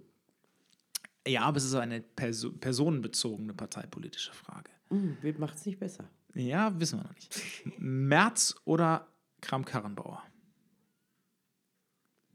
Ja, 1.27 1.41
aber 1.41 1.57
es 1.57 1.65
ist 1.65 1.75
eine 1.75 2.01
perso 2.01 2.51
personenbezogene 2.51 3.53
parteipolitische 3.53 4.33
Frage. 4.33 4.71
Hm, 4.89 5.17
Macht 5.39 5.55
es 5.55 5.65
nicht 5.65 5.79
besser. 5.79 6.09
Ja, 6.33 6.79
wissen 6.79 6.99
wir 6.99 7.03
noch 7.03 7.15
nicht. 7.15 7.41
Merz 7.79 8.55
oder 8.63 9.07
Kram-Karrenbauer? 9.41 10.23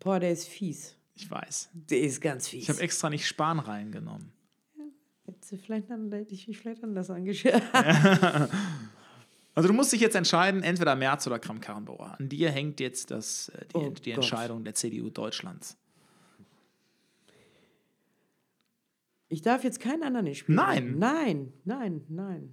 Boah, 0.00 0.18
der 0.18 0.32
ist 0.32 0.48
fies. 0.48 0.96
Ich 1.14 1.30
weiß. 1.30 1.70
Der 1.72 2.00
ist 2.00 2.20
ganz 2.20 2.48
fies. 2.48 2.62
Ich 2.64 2.68
habe 2.70 2.80
extra 2.80 3.10
nicht 3.10 3.26
Spahn 3.26 3.58
reingenommen. 3.58 4.32
Hättest 5.24 5.52
du 5.52 5.56
vielleicht 5.56 5.90
an, 5.90 6.10
hätte 6.10 6.34
ich 6.34 6.48
mich 6.48 6.58
vielleicht 6.58 6.82
anders 6.82 7.10
angeschaut. 7.10 7.62
Also 9.54 9.68
du 9.68 9.74
musst 9.74 9.92
dich 9.92 10.00
jetzt 10.00 10.16
entscheiden, 10.16 10.62
entweder 10.62 10.96
Merz 10.96 11.26
oder 11.26 11.38
Kram-Karrenbauer. 11.38 12.16
An 12.18 12.28
dir 12.28 12.50
hängt 12.50 12.80
jetzt 12.80 13.10
das, 13.10 13.50
äh, 13.50 13.66
die, 13.66 13.76
Oh 13.76 13.90
die. 13.90 14.12
Entscheidung 14.12 14.64
der 14.64 14.74
CDU 14.74 15.10
Deutschlands. 15.10 15.76
Ich 19.28 19.42
darf 19.42 19.62
jetzt 19.64 19.80
keinen 19.80 20.02
anderen 20.04 20.24
nicht 20.24 20.38
spielen. 20.40 20.56
Nein. 20.56 20.98
Nein, 20.98 21.52
nein, 21.64 22.04
nein. 22.08 22.50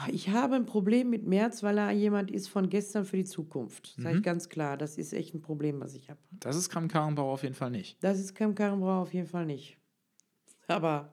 Ah, 0.00 0.08
Ich 0.12 0.28
habe 0.30 0.54
ein 0.54 0.64
Problem 0.66 1.10
mit 1.10 1.26
Merz, 1.26 1.62
weil 1.62 1.76
er 1.78 1.90
jemand 1.90 2.30
ist 2.30 2.48
von 2.48 2.68
gestern 2.68 3.04
für 3.04 3.16
die 3.16 3.24
Zukunft. 3.24 3.94
Sage 3.96 4.10
Mhm. 4.10 4.16
ich 4.18 4.22
ganz 4.22 4.48
klar. 4.48 4.76
Das 4.76 4.96
ist 4.98 5.12
echt 5.12 5.34
ein 5.34 5.40
Problem, 5.40 5.80
was 5.80 5.94
ich 5.94 6.08
habe. 6.08 6.20
Das 6.30 6.56
ist 6.56 6.68
Kram-Karrenbauer 6.70 7.32
auf 7.32 7.42
jeden 7.42 7.54
Fall 7.54 7.70
nicht. 7.70 7.96
Das 8.02 8.18
ist 8.18 8.34
Cam 8.34 8.54
Karrenbrauer 8.54 9.02
auf 9.02 9.12
jeden 9.12 9.26
Fall 9.26 9.46
nicht. 9.46 9.76
Aber 10.68 11.12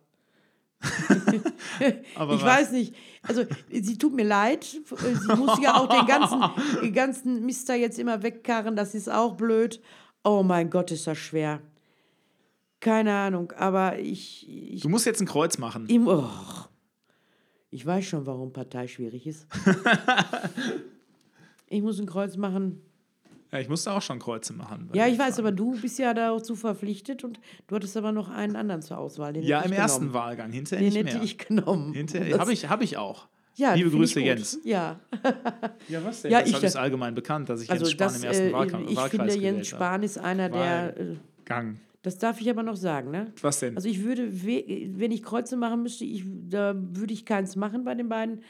Aber 2.15 2.33
ich 2.35 2.41
was? 2.41 2.59
weiß 2.59 2.71
nicht. 2.73 2.95
Also, 3.23 3.43
sie 3.71 3.97
tut 3.97 4.13
mir 4.13 4.25
leid. 4.25 4.63
Sie 4.65 5.35
muss 5.35 5.59
ja 5.61 5.75
auch 5.77 5.87
den 5.89 6.05
ganzen, 6.05 6.41
den 6.81 6.93
ganzen 6.93 7.45
Mister 7.45 7.75
jetzt 7.75 7.97
immer 7.97 8.21
wegkarren. 8.23 8.75
Das 8.75 8.93
ist 8.93 9.09
auch 9.09 9.35
blöd. 9.35 9.81
Oh 10.23 10.43
mein 10.43 10.69
Gott, 10.69 10.91
ist 10.91 11.07
das 11.07 11.17
schwer. 11.17 11.61
Keine 12.81 13.13
Ahnung, 13.15 13.51
aber 13.53 13.97
ich. 13.99 14.47
ich 14.49 14.81
Du 14.81 14.89
musst 14.89 15.05
jetzt 15.05 15.21
ein 15.21 15.25
Kreuz 15.27 15.57
machen. 15.57 15.87
Im, 15.87 16.07
oh. 16.07 16.29
Ich 17.75 17.85
weiß 17.85 18.05
schon, 18.05 18.25
warum 18.25 18.53
Partei 18.53 18.87
schwierig 18.87 19.27
ist. 19.27 19.47
ich 21.67 21.81
muss 21.81 21.99
ein 21.99 22.05
Kreuz 22.05 22.37
machen. 22.37 22.81
Ja, 23.51 23.59
ich 23.59 23.67
musste 23.67 23.91
auch 23.91 24.01
schon 24.01 24.17
Kreuze 24.19 24.53
machen. 24.53 24.89
Ja, 24.93 25.03
den 25.05 25.13
ich 25.13 25.19
weiß, 25.19 25.35
Fragen. 25.35 25.47
aber 25.47 25.51
du 25.55 25.77
bist 25.81 25.99
ja 25.99 26.13
dazu 26.13 26.55
verpflichtet 26.55 27.25
und 27.25 27.37
du 27.67 27.75
hattest 27.75 27.97
aber 27.97 28.13
noch 28.13 28.29
einen 28.29 28.55
anderen 28.55 28.81
zur 28.81 28.97
Auswahl. 28.97 29.33
Den 29.33 29.43
Ja, 29.43 29.57
hätte 29.57 29.67
im 29.67 29.73
ich 29.73 29.79
ersten 29.79 29.99
genommen. 30.07 30.13
Wahlgang. 30.13 30.51
Hinterher 30.53 30.79
Den 30.79 30.85
nicht 30.93 30.97
hätte 31.05 31.17
mehr. 31.17 31.23
ich 31.25 31.37
genommen. 31.37 31.93
Hinterher 31.93 32.29
Das- 32.31 32.39
habe 32.39 32.53
ich, 32.53 32.69
hab 32.69 32.81
ich 32.81 32.95
auch. 32.95 33.27
ja, 33.55 33.73
Liebe 33.73 33.89
ich 33.89 33.95
Grüße. 33.95 34.21
Jens. 34.21 34.57
Ja, 34.63 34.97
Ja, 35.89 36.01
was 36.05 36.21
denn? 36.21 36.31
Ja, 36.31 36.39
das 36.41 36.51
ich- 36.51 36.63
ist 36.63 36.77
allgemein 36.77 37.13
bekannt, 37.13 37.49
dass 37.49 37.61
ich 37.61 37.69
also 37.69 37.83
Jens 37.83 37.91
Spahn 37.91 38.07
das, 38.07 38.17
im 38.19 38.23
ersten 38.23 38.47
äh, 38.47 38.53
Wahlkampf, 38.53 38.89
ich 38.89 38.95
Wahlkreis 38.95 39.33
finde, 39.33 39.45
Jens. 39.45 39.67
Spahn 39.67 40.01
ist 40.03 40.17
einer, 40.17 40.47
der. 40.49 40.97
Äh, 40.97 41.15
Gang. 41.43 41.75
Das 42.05 42.17
darf 42.17 42.39
ich 42.41 42.49
aber 42.49 42.63
noch 42.63 42.75
sagen, 42.75 43.11
ne? 43.11 43.33
Was 43.41 43.59
denn? 43.59 43.75
Also 43.75 43.89
ich 43.89 44.03
würde, 44.03 44.43
we- 44.45 44.89
wenn 44.95 45.11
ich 45.11 45.23
Kreuze 45.23 45.57
machen 45.57 45.81
müsste, 45.83 46.05
ich, 46.05 46.23
da 46.49 46.75
würde 46.77 47.13
ich 47.13 47.25
keins 47.25 47.55
machen 47.55 47.83
bei 47.83 47.95
den 47.95 48.09
beiden. 48.09 48.41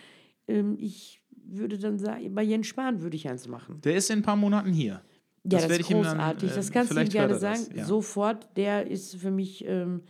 Ähm, 0.48 0.78
ich 0.80 1.22
würde 1.48 1.78
dann 1.78 1.98
sagen, 2.00 2.34
bei 2.34 2.44
Jens 2.44 2.68
Spahn 2.68 3.02
würde 3.02 3.16
ich 3.16 3.28
eins 3.30 3.48
machen. 3.48 3.80
Der 3.84 3.96
ist 3.96 4.10
in 4.10 4.20
ein 4.20 4.24
paar 4.24 4.36
Monaten 4.36 4.72
hier. 4.74 4.94
Ja, 4.94 5.02
Das 5.44 5.62
das, 5.62 5.70
werde 5.70 5.82
ist 5.84 5.90
ich 5.90 5.96
ihm 5.96 6.04
dann, 6.04 6.18
großartig. 6.18 6.52
äh, 6.52 6.56
das 6.56 6.72
kannst 6.72 6.92
du 6.96 7.00
ihm 7.02 7.10
gerne 7.10 7.34
er 7.34 7.40
sagen. 7.40 7.62
ja. 7.76 7.86
Sofort, 7.86 8.50
der 8.58 8.88
ist 8.90 9.16
für 9.16 9.32
mich. 9.32 9.64
Ähm, 9.68 10.02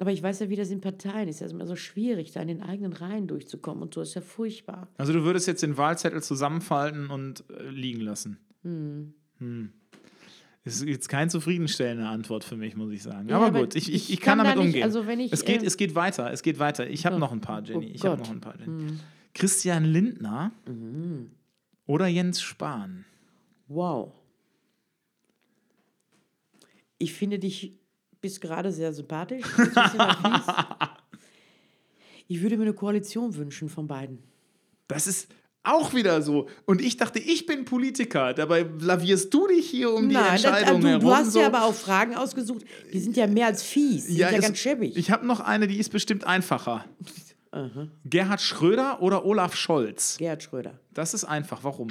aber 0.00 0.12
ich 0.12 0.22
weiß 0.22 0.38
ja, 0.40 0.48
wie 0.48 0.54
das 0.56 0.70
in 0.70 0.80
Parteien 0.80 1.28
ist. 1.28 1.36
Es 1.40 1.48
ist 1.48 1.52
immer 1.52 1.66
so 1.66 1.74
schwierig, 1.76 2.30
da 2.32 2.40
in 2.40 2.48
den 2.48 2.62
eigenen 2.62 2.92
Reihen 2.92 3.26
durchzukommen 3.26 3.82
und 3.82 3.92
so 3.94 4.00
ist 4.00 4.14
ja 4.14 4.20
furchtbar. 4.20 4.88
Also 4.96 5.12
du 5.12 5.24
würdest 5.24 5.46
jetzt 5.48 5.62
den 5.62 5.76
Wahlzettel 5.76 6.22
zusammenfalten 6.22 7.10
und 7.10 7.44
äh, 7.50 7.68
liegen 7.70 8.00
lassen. 8.00 8.38
Hm. 8.62 9.12
Ist 10.64 10.84
jetzt 10.84 11.08
keine 11.08 11.30
zufriedenstellende 11.30 12.06
Antwort 12.06 12.44
für 12.44 12.56
mich, 12.56 12.76
muss 12.76 12.92
ich 12.92 13.02
sagen. 13.02 13.28
Ja, 13.28 13.36
aber, 13.36 13.46
aber 13.46 13.60
gut, 13.60 13.74
ich, 13.74 13.92
ich, 13.92 14.12
ich 14.12 14.20
kann, 14.20 14.38
kann 14.38 14.38
da 14.38 14.44
damit 14.52 14.58
nicht- 14.58 14.66
umgehen. 14.74 14.82
also 14.84 15.06
wenn 15.06 15.20
ich, 15.20 15.32
es, 15.32 15.44
geht, 15.44 15.62
ähm, 15.62 15.66
es 15.66 15.76
geht 15.76 15.94
weiter, 15.94 16.30
es 16.32 16.42
geht 16.42 16.58
weiter. 16.58 16.88
Ich 16.88 17.06
habe 17.06 17.16
Oh, 17.16 17.18
noch 17.18 17.32
ein 17.32 17.40
paar, 17.40 17.62
Jenny. 17.62 17.86
oh 17.86 17.90
ich 17.94 18.04
habe 18.04 18.18
noch 18.20 18.30
ein 18.30 18.40
paar, 18.40 18.58
Jenny. 18.58 18.98
Christian 19.34 19.84
Lindner 19.84 20.52
Mhm. 20.66 21.30
oder 21.86 22.06
Jens 22.06 22.42
Spahn? 22.42 23.04
Wow. 23.68 24.12
Ich 26.98 27.14
finde 27.14 27.38
dich 27.38 27.78
bis 28.20 28.40
gerade 28.40 28.72
sehr 28.72 28.92
sympathisch. 28.92 29.44
Ich 32.30 32.42
würde 32.42 32.58
mir 32.58 32.64
eine 32.64 32.74
Koalition 32.74 33.34
wünschen 33.36 33.70
von 33.70 33.86
beiden. 33.86 34.18
Das 34.86 35.06
ist 35.06 35.32
auch 35.64 35.92
wieder 35.94 36.22
so. 36.22 36.48
Und 36.64 36.80
ich 36.80 36.96
dachte, 36.96 37.18
ich 37.18 37.44
bin 37.46 37.64
Politiker. 37.64 38.32
Dabei 38.32 38.66
lavierst 38.80 39.32
du 39.34 39.46
dich 39.48 39.68
hier 39.68 39.92
um 39.92 40.08
die 40.08 40.14
Nein, 40.14 40.24
das, 40.40 40.44
Entscheidung 40.44 40.80
du, 40.80 40.88
herum. 40.88 41.00
du 41.02 41.14
hast 41.14 41.32
so. 41.32 41.40
ja 41.40 41.46
aber 41.48 41.64
auch 41.64 41.74
Fragen 41.74 42.14
ausgesucht, 42.14 42.64
die 42.92 42.98
sind 43.00 43.16
ja 43.16 43.26
mehr 43.26 43.46
als 43.46 43.62
fies, 43.62 44.06
die 44.06 44.12
sind 44.12 44.20
ja 44.20 44.30
es- 44.30 44.40
ganz 44.42 44.58
schäbig. 44.58 44.96
Ich 44.96 45.10
habe 45.10 45.26
noch 45.26 45.40
eine, 45.40 45.66
die 45.66 45.78
ist 45.78 45.90
bestimmt 45.90 46.24
einfacher. 46.26 46.84
Gerhard 48.04 48.40
Schröder 48.40 49.00
oder 49.02 49.24
Olaf 49.24 49.56
Scholz? 49.56 50.16
Gerhard 50.18 50.42
Schröder. 50.42 50.78
Das 50.92 51.14
ist 51.14 51.24
einfach. 51.24 51.64
Warum? 51.64 51.88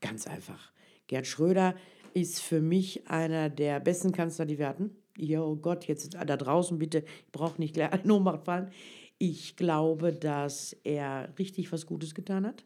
Ganz 0.00 0.26
einfach. 0.26 0.72
Gerhard 1.06 1.26
Schröder 1.26 1.74
ist 2.12 2.40
für 2.40 2.60
mich 2.60 3.08
einer 3.08 3.48
der 3.50 3.78
besten 3.80 4.12
Kanzler, 4.12 4.46
die 4.46 4.58
wir 4.58 4.68
hatten. 4.68 4.90
Ja, 5.16 5.42
oh 5.42 5.56
Gott, 5.56 5.86
jetzt 5.86 6.14
da 6.14 6.24
draußen 6.36 6.78
bitte, 6.78 6.98
ich 7.26 7.32
brauche 7.32 7.60
nicht 7.60 7.74
gleich 7.74 7.92
eine 7.92 8.12
Ohnmacht 8.12 8.44
fallen. 8.44 8.70
Ich 9.18 9.54
glaube, 9.56 10.12
dass 10.12 10.72
er 10.82 11.32
richtig 11.38 11.70
was 11.72 11.86
Gutes 11.86 12.14
getan 12.14 12.46
hat. 12.46 12.64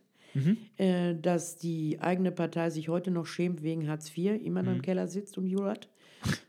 Äh, 0.77 1.15
dass 1.15 1.57
die 1.57 1.99
eigene 2.01 2.33
Partei 2.33 2.71
sich 2.71 2.89
heute 2.89 3.11
noch 3.11 3.27
schämt 3.27 3.63
wegen 3.63 3.89
Hartz 3.89 4.11
IV, 4.17 4.43
immer 4.43 4.63
noch 4.63 4.73
im 4.73 4.83
Keller 4.83 5.07
sitzt 5.07 5.39
und 5.39 5.47
jurat. 5.47 5.89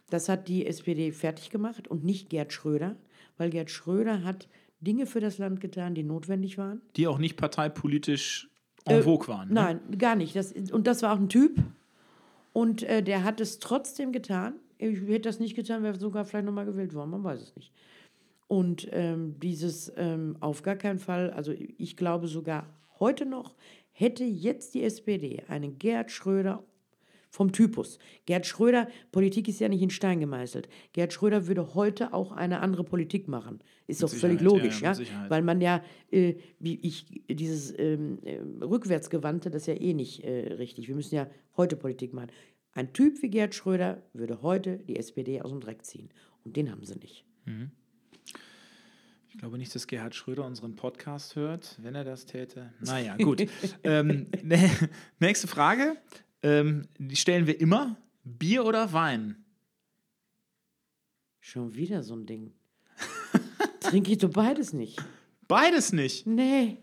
Das 0.10 0.30
hat 0.30 0.48
die 0.48 0.66
SPD 0.66 1.12
fertig 1.12 1.50
gemacht 1.50 1.88
und 1.88 2.04
nicht 2.04 2.30
Gerd 2.30 2.54
Schröder, 2.54 2.96
weil 3.38 3.50
Gerd 3.50 3.70
Schröder 3.70 4.24
hat 4.24 4.48
Dinge 4.80 5.06
für 5.06 5.20
das 5.20 5.38
Land 5.38 5.62
getan, 5.62 5.96
die 5.96 6.04
notwendig 6.04 6.58
waren. 6.58 6.82
Die 6.96 7.08
auch 7.08 7.18
nicht 7.18 7.38
parteipolitisch 7.38 8.50
en 8.86 9.04
vogue 9.04 9.28
waren. 9.28 9.50
Ne? 9.50 9.54
Nein, 9.54 9.80
gar 9.98 10.16
nicht. 10.16 10.36
Das, 10.36 10.52
und 10.52 10.88
das 10.88 11.02
war 11.02 11.14
auch 11.14 11.20
ein 11.20 11.30
Typ. 11.30 11.58
Und 12.54 12.84
äh, 12.84 13.04
der 13.04 13.24
hat 13.24 13.42
es 13.42 13.60
trotzdem 13.60 14.12
getan. 14.12 14.54
Ich 14.78 15.02
hätte 15.02 15.22
das 15.22 15.40
nicht 15.40 15.56
getan, 15.56 15.84
wäre 15.84 16.00
sogar 16.00 16.26
vielleicht 16.26 16.46
nochmal 16.46 16.66
gewählt 16.66 16.94
worden, 16.94 17.12
man 17.12 17.24
weiß 17.24 17.42
es 17.42 17.56
nicht. 17.56 17.72
Und 18.48 18.88
ähm, 18.92 19.36
dieses 19.40 19.92
ähm, 19.98 20.38
auf 20.40 20.62
gar 20.62 20.76
keinen 20.76 21.00
Fall, 21.00 21.32
also 21.32 21.52
ich 21.52 21.98
glaube 21.98 22.28
sogar 22.28 22.68
heute 23.00 23.26
noch, 23.26 23.56
hätte 23.92 24.24
jetzt 24.24 24.74
die 24.74 24.84
SPD 24.84 25.44
einen 25.48 25.78
Gerd 25.80 26.12
Schröder 26.12 26.64
vom 27.36 27.52
Typus. 27.52 28.00
Gerd 28.26 28.46
Schröder, 28.46 28.88
Politik 29.12 29.48
ist 29.48 29.60
ja 29.60 29.68
nicht 29.68 29.82
in 29.82 29.90
Stein 29.90 30.20
gemeißelt. 30.20 30.70
Gerd 30.94 31.14
Schröder 31.14 31.48
würde 31.48 31.76
heute 31.76 32.14
auch 32.14 32.32
eine 32.32 32.62
andere 32.62 32.84
Politik 32.84 33.28
machen. 33.28 33.60
Ist 33.88 34.02
doch 34.02 34.10
völlig 34.10 34.40
Sicherheit, 34.40 34.42
ja, 34.42 34.64
logisch, 34.64 34.82
ja, 34.82 34.94
ja. 34.94 35.22
mit. 35.22 35.30
Weil 35.30 35.42
man 35.42 35.62
ja, 35.62 35.84
äh, 36.12 36.36
wie 36.60 36.80
ich, 36.82 37.24
dieses 37.30 37.78
ähm, 37.78 38.20
äh, 38.24 38.40
Rückwärtsgewandte, 38.64 39.50
das 39.50 39.64
ist 39.64 39.68
ja 39.68 39.74
eh 39.76 39.94
nicht 39.94 40.24
äh, 40.24 40.54
richtig. 40.54 40.88
Wir 40.88 40.96
müssen 40.96 41.16
ja 41.16 41.28
heute 41.58 41.76
Politik 41.76 42.14
machen. 42.14 42.32
Ein 42.72 42.94
Typ 42.94 43.22
wie 43.22 43.30
Gerd 43.30 43.54
Schröder 43.54 44.02
würde 44.14 44.42
heute 44.42 44.78
die 44.78 44.96
SPD 44.96 45.42
aus 45.42 45.52
dem 45.52 45.60
Dreck 45.60 45.86
ziehen. 45.86 46.10
Und 46.44 46.56
den 46.56 46.72
haben 46.72 46.86
sie 46.86 46.98
nicht. 46.98 47.26
Ich 49.36 49.40
glaube 49.40 49.58
nicht, 49.58 49.76
dass 49.76 49.86
Gerhard 49.88 50.16
Schröder 50.16 50.46
unseren 50.46 50.78
Podcast 50.78 51.36
hört, 51.36 51.76
wenn 51.82 51.94
er 51.94 52.06
das 52.06 52.26
täte. 52.26 52.72
Naja, 52.80 53.18
gut. 53.18 53.46
ähm, 53.84 54.28
ne, 54.42 54.70
nächste 55.20 55.48
Frage. 55.48 55.98
Ähm, 56.42 56.88
die 56.98 57.18
stellen 57.18 57.46
wir 57.46 57.60
immer. 57.60 57.98
Bier 58.24 58.64
oder 58.64 58.94
Wein? 58.94 59.44
Schon 61.42 61.76
wieder 61.76 62.02
so 62.02 62.16
ein 62.16 62.26
Ding. 62.26 62.54
Trinke 63.82 64.14
ich 64.14 64.20
doch 64.20 64.30
beides 64.32 64.72
nicht. 64.72 65.04
Beides 65.50 65.92
nicht. 65.92 66.26
Nee. 66.26 66.78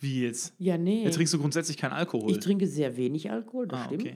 Wie 0.00 0.22
jetzt? 0.24 0.54
Ja, 0.58 0.76
nee. 0.76 1.04
Jetzt 1.04 1.14
trinkst 1.14 1.32
du 1.32 1.38
grundsätzlich 1.38 1.76
keinen 1.76 1.92
Alkohol. 1.92 2.32
Ich 2.32 2.40
trinke 2.40 2.66
sehr 2.66 2.96
wenig 2.96 3.30
Alkohol, 3.30 3.68
das 3.68 3.78
Ah, 3.78 3.84
stimmt. 3.84 4.02
okay. 4.02 4.14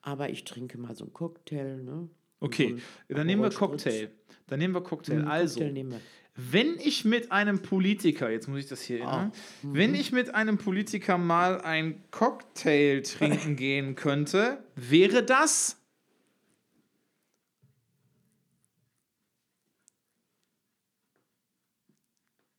Aber 0.00 0.30
ich 0.30 0.44
trinke 0.44 0.78
mal 0.78 0.96
so 0.96 1.04
einen 1.04 1.12
Cocktail, 1.12 1.82
ne? 1.82 2.08
okay, 2.40 2.68
So 2.70 2.74
ein 3.10 3.16
dann 3.16 3.26
nehmen 3.26 3.42
wir. 3.42 3.50
Cocktail. 3.50 4.10
Dann 4.46 4.58
nehmen 4.58 4.72
wir 4.74 4.80
Cocktail. 4.82 5.22
Also, 5.24 5.60
Cocktail 5.60 5.72
nehmen 5.72 5.90
wir. 5.92 6.00
Wenn 6.36 6.78
ich 6.78 7.04
mit 7.04 7.32
einem 7.32 7.62
Politiker, 7.62 8.30
jetzt 8.30 8.46
muss 8.48 8.58
ich 8.60 8.66
das 8.68 8.82
hier 8.82 9.00
erinnern, 9.00 9.32
Mhm. 9.62 9.74
wenn 9.74 9.94
ich 9.94 10.12
mit 10.12 10.34
einem 10.34 10.58
Politiker 10.58 11.16
mal 11.18 11.60
ein 11.62 12.02
Cocktail 12.10 13.00
trinken 13.02 13.56
gehen 13.56 13.94
könnte, 13.94 14.62
wäre 14.74 15.22
das 15.24 15.76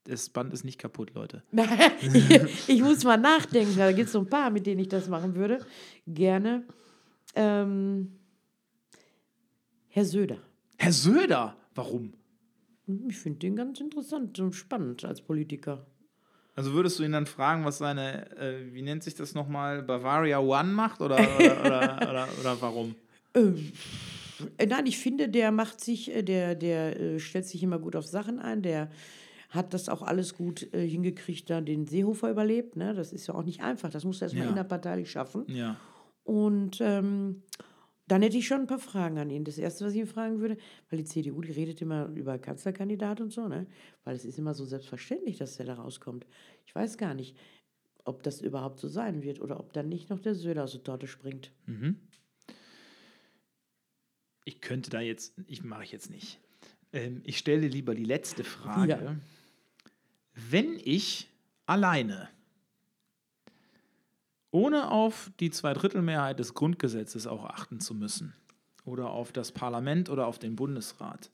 Das 0.03 0.29
Band 0.29 0.53
ist 0.53 0.63
nicht 0.63 0.79
kaputt, 0.79 1.13
Leute. 1.13 1.43
ich, 2.01 2.69
ich 2.69 2.81
muss 2.81 3.03
mal 3.03 3.17
nachdenken. 3.17 3.75
Da 3.77 3.91
gibt 3.91 4.07
es 4.07 4.13
so 4.13 4.19
ein 4.19 4.29
paar, 4.29 4.49
mit 4.49 4.65
denen 4.65 4.79
ich 4.79 4.87
das 4.87 5.09
machen 5.09 5.35
würde. 5.35 5.59
Gerne. 6.07 6.63
Ähm, 7.35 8.13
Herr 9.89 10.05
Söder. 10.05 10.37
Herr 10.77 10.93
Söder, 10.93 11.57
warum? 11.75 12.13
Hm, 12.87 13.07
Ich 13.09 13.17
finde 13.17 13.39
den 13.39 13.55
ganz 13.55 13.79
interessant 13.79 14.39
und 14.39 14.53
spannend 14.53 15.05
als 15.05 15.21
Politiker. 15.21 15.85
Also 16.55 16.73
würdest 16.73 16.97
du 16.97 17.03
ihn 17.03 17.11
dann 17.11 17.27
fragen, 17.27 17.65
was 17.65 17.77
seine, 17.77 18.31
äh, 18.35 18.73
wie 18.73 18.81
nennt 18.81 19.03
sich 19.03 19.13
das 19.13 19.35
nochmal, 19.35 19.83
Bavaria 19.83 20.39
One 20.39 20.69
macht 20.69 21.01
oder, 21.01 21.17
oder, 21.19 21.61
oder, 21.65 22.09
oder, 22.09 22.27
oder 22.39 22.61
warum? 22.61 22.95
Äh, 23.33 24.65
Nein, 24.65 24.85
ich 24.87 24.97
finde, 24.97 25.29
der 25.29 25.51
macht 25.51 25.79
sich, 25.81 26.13
äh, 26.15 26.23
der, 26.23 26.55
der 26.55 26.99
äh, 26.99 27.19
stellt 27.19 27.45
sich 27.45 27.61
immer 27.61 27.77
gut 27.77 27.95
auf 27.95 28.05
Sachen 28.07 28.39
ein. 28.39 28.63
Der 28.63 28.89
hat 29.49 29.73
das 29.73 29.87
auch 29.87 30.01
alles 30.01 30.35
gut 30.35 30.73
äh, 30.73 30.85
hingekriegt, 30.87 31.47
da 31.49 31.61
den 31.61 31.85
Seehofer 31.85 32.31
überlebt. 32.31 32.75
Ne? 32.75 32.93
Das 32.95 33.13
ist 33.13 33.27
ja 33.27 33.35
auch 33.35 33.43
nicht 33.43 33.61
einfach. 33.61 33.89
Das 33.91 34.03
muss 34.03 34.21
er 34.21 34.25
erstmal 34.25 34.45
Ja. 34.45 34.51
innerparteilich 34.51 35.11
schaffen. 35.11 35.45
Ja. 35.47 35.75
Und 36.23 36.79
ähm, 36.81 37.43
dann 38.07 38.21
hätte 38.21 38.37
ich 38.37 38.47
schon 38.47 38.61
ein 38.61 38.67
paar 38.67 38.79
Fragen 38.79 39.17
an 39.17 39.29
ihn. 39.29 39.43
Das 39.43 39.57
Erste, 39.57 39.85
was 39.85 39.93
ich 39.93 39.99
ihn 39.99 40.07
fragen 40.07 40.39
würde, 40.39 40.57
weil 40.89 40.99
die 40.99 41.05
CDU, 41.05 41.41
die 41.41 41.51
redet 41.51 41.81
immer 41.81 42.07
über 42.07 42.37
Kanzlerkandidat 42.39 43.19
und 43.19 43.31
so, 43.31 43.47
ne? 43.47 43.67
Weil 44.03 44.15
es 44.15 44.23
ist 44.23 44.39
immer 44.39 44.53
so 44.53 44.65
selbstverständlich, 44.65 45.37
dass 45.37 45.57
der 45.57 45.65
da 45.65 45.73
rauskommt. 45.75 46.25
Ich 46.65 46.73
weiß 46.73 46.97
gar 46.97 47.13
nicht, 47.13 47.35
ob 48.05 48.23
das 48.23 48.39
überhaupt 48.41 48.79
so 48.79 48.87
sein 48.87 49.23
wird 49.23 49.41
oder 49.41 49.59
ob 49.59 49.73
dann 49.73 49.89
nicht 49.89 50.09
noch 50.09 50.19
der 50.19 50.35
Söder 50.35 50.63
aus 50.63 50.71
der 50.71 50.83
Torte 50.83 51.07
springt. 51.07 51.51
Ich 54.45 54.61
könnte 54.61 54.89
da 54.89 55.01
jetzt, 55.01 55.33
ich 55.47 55.63
mache 55.63 55.83
ich 55.83 55.91
jetzt 55.91 56.09
nicht. 56.09 56.39
Ähm, 56.93 57.21
ich 57.25 57.37
stelle 57.37 57.67
lieber 57.67 57.93
die 57.93 58.05
letzte 58.05 58.45
Frage. 58.45 58.91
Ja. 58.91 59.15
Wenn 60.33 60.79
ich 60.81 61.27
alleine, 61.65 62.29
ohne 64.51 64.91
auf 64.91 65.31
die 65.39 65.51
Zweidrittelmehrheit 65.51 66.39
des 66.39 66.53
Grundgesetzes 66.53 67.27
auch 67.27 67.45
achten 67.45 67.79
zu 67.79 67.93
müssen, 67.93 68.33
oder 68.85 69.09
auf 69.09 69.31
das 69.31 69.51
Parlament 69.51 70.09
oder 70.09 70.27
auf 70.27 70.39
den 70.39 70.55
Bundesrat, 70.55 71.29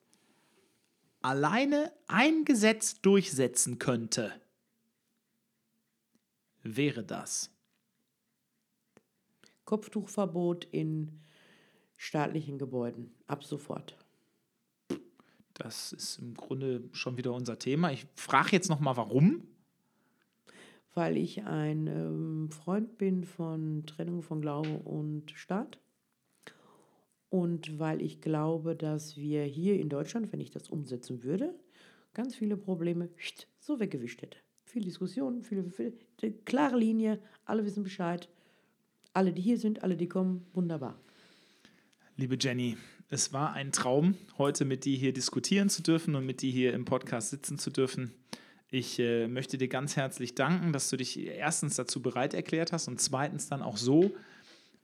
alleine 1.22 1.91
ein 2.07 2.45
Gesetz 2.45 3.02
durchsetzen 3.02 3.80
könnte, 3.80 4.34
wäre 6.64 7.03
das? 7.03 7.52
Kopftuchverbot 9.65 10.65
in 10.65 11.22
staatlichen 11.98 12.57
Gebäuden. 12.57 13.14
Ab 13.27 13.44
sofort. 13.44 13.95
Das 15.53 15.94
ist 15.94 16.18
im 16.19 16.34
Grunde 16.34 16.90
schon 16.91 17.15
wieder 17.18 17.34
unser 17.34 17.60
Thema. 17.60 17.91
Ich 17.91 18.06
frage 18.15 18.52
jetzt 18.52 18.69
noch 18.69 18.80
mal, 18.80 18.98
warum? 18.98 19.48
Weil 20.94 21.18
ich 21.18 21.44
ein 21.44 21.88
ähm, 21.88 22.49
Freund 22.52 22.98
bin 22.98 23.24
von 23.24 23.86
Trennung 23.86 24.22
von 24.22 24.41
Glaube 24.41 24.80
und 24.80 25.32
Staat. 25.32 25.80
Und 27.30 27.80
weil 27.80 28.02
ich 28.02 28.22
glaube, 28.22 28.76
dass 28.76 29.18
wir 29.18 29.44
hier 29.44 29.80
in 29.80 29.90
Deutschland, 29.90 30.32
wenn 30.32 30.40
ich 30.40 30.52
das 30.52 30.70
umsetzen 30.70 31.24
würde, 31.24 31.56
ganz 32.14 32.36
viele 32.36 32.57
Probleme 32.57 33.10
so 33.60 33.80
weggewischt 33.80 34.22
hätte. 34.22 34.38
Viel 34.65 34.84
Diskussion, 34.84 35.41
viele, 35.41 35.64
viele 35.64 35.94
klare 36.45 36.78
Linie, 36.78 37.20
alle 37.45 37.65
wissen 37.65 37.84
Bescheid. 37.84 38.30
Alle, 39.14 39.34
die 39.34 39.41
hier 39.41 39.57
sind, 39.57 39.84
alle, 39.84 39.98
die 39.98 40.07
kommen, 40.07 40.45
wunderbar. 40.53 40.99
Liebe 42.15 42.38
Jenny, 42.40 42.78
es 43.10 43.34
war 43.34 43.53
ein 43.53 43.72
Traum, 43.72 44.15
heute 44.38 44.65
mit 44.65 44.86
dir 44.86 44.98
hier 44.98 45.14
diskutieren 45.14 45.70
zu 45.70 45.82
dürfen 45.82 46.15
und 46.15 46.26
mit 46.26 46.41
dir 46.41 46.52
hier 46.52 46.74
im 46.74 46.86
Podcast 46.86 47.32
sitzen 47.32 47.57
zu 47.57 47.70
dürfen. 47.70 48.11
Ich 48.76 48.98
äh, 48.98 49.28
möchte 49.28 49.60
dir 49.60 49.68
ganz 49.68 49.98
herzlich 49.98 50.34
danken, 50.34 50.74
dass 50.74 50.90
du 50.90 50.98
dich 50.98 51.20
erstens 51.20 51.76
dazu 51.76 52.02
bereit 52.02 52.34
erklärt 52.34 52.72
hast 52.72 52.88
und 52.88 53.00
zweitens 53.00 53.48
dann 53.48 53.62
auch 53.62 53.78
so 53.78 54.16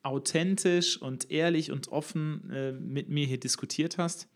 authentisch 0.04 1.02
und 1.02 1.32
ehrlich 1.32 1.72
und 1.72 1.88
offen 1.88 2.52
äh, 2.52 2.72
mit 2.72 3.10
mir 3.10 3.26
hier 3.26 3.40
diskutiert 3.40 3.98
hast. 3.98 4.28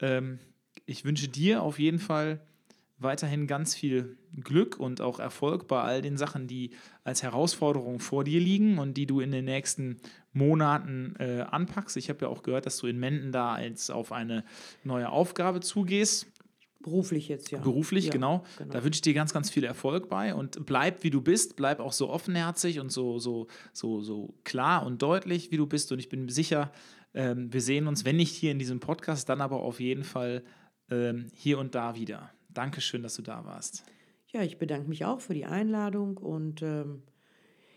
Ähm, 0.00 0.40
ich 0.84 1.04
wünsche 1.04 1.28
dir 1.28 1.62
auf 1.62 1.78
jeden 1.78 2.00
Fall 2.00 2.40
weiterhin 2.98 3.46
ganz 3.46 3.76
viel 3.76 4.16
Glück 4.42 4.80
und 4.80 5.00
auch 5.00 5.20
Erfolg 5.20 5.68
bei 5.68 5.80
all 5.80 6.02
den 6.02 6.16
Sachen, 6.16 6.48
die 6.48 6.70
als 7.04 7.22
Herausforderung 7.22 8.00
vor 8.00 8.24
dir 8.24 8.40
liegen 8.40 8.78
und 8.78 8.94
die 8.94 9.06
du 9.06 9.20
in 9.20 9.30
den 9.30 9.44
nächsten 9.44 10.00
Monaten 10.32 11.14
äh, 11.20 11.42
anpackst. 11.42 11.96
Ich 11.96 12.08
habe 12.08 12.22
ja 12.22 12.28
auch 12.28 12.42
gehört, 12.42 12.66
dass 12.66 12.78
du 12.78 12.88
in 12.88 12.98
Menden 12.98 13.30
da 13.30 13.60
jetzt 13.60 13.90
auf 13.90 14.10
eine 14.10 14.44
neue 14.82 15.08
Aufgabe 15.08 15.60
zugehst. 15.60 16.31
Beruflich 16.82 17.28
jetzt, 17.28 17.50
ja. 17.50 17.60
Beruflich, 17.60 18.06
ja, 18.06 18.12
genau. 18.12 18.44
Da 18.68 18.84
wünsche 18.84 18.98
ich 18.98 19.02
dir 19.02 19.14
ganz, 19.14 19.32
ganz 19.32 19.50
viel 19.50 19.64
Erfolg 19.64 20.08
bei 20.08 20.34
und 20.34 20.66
bleib 20.66 21.04
wie 21.04 21.10
du 21.10 21.20
bist, 21.20 21.56
bleib 21.56 21.80
auch 21.80 21.92
so 21.92 22.10
offenherzig 22.10 22.80
und 22.80 22.90
so, 22.90 23.18
so, 23.18 23.46
so, 23.72 24.00
so 24.00 24.34
klar 24.44 24.84
und 24.84 25.00
deutlich, 25.02 25.50
wie 25.50 25.56
du 25.56 25.66
bist. 25.66 25.92
Und 25.92 25.98
ich 25.98 26.08
bin 26.08 26.28
sicher, 26.28 26.72
ähm, 27.14 27.52
wir 27.52 27.60
sehen 27.60 27.86
uns, 27.86 28.04
wenn 28.04 28.16
nicht 28.16 28.34
hier 28.34 28.50
in 28.52 28.58
diesem 28.58 28.80
Podcast, 28.80 29.28
dann 29.28 29.40
aber 29.40 29.60
auf 29.60 29.80
jeden 29.80 30.04
Fall 30.04 30.42
ähm, 30.90 31.28
hier 31.34 31.58
und 31.58 31.74
da 31.74 31.96
wieder. 31.96 32.30
Dankeschön, 32.48 33.02
dass 33.02 33.14
du 33.14 33.22
da 33.22 33.44
warst. 33.44 33.84
Ja, 34.28 34.42
ich 34.42 34.58
bedanke 34.58 34.88
mich 34.88 35.04
auch 35.04 35.20
für 35.20 35.34
die 35.34 35.44
Einladung 35.44 36.16
und 36.16 36.62
ähm, 36.62 37.02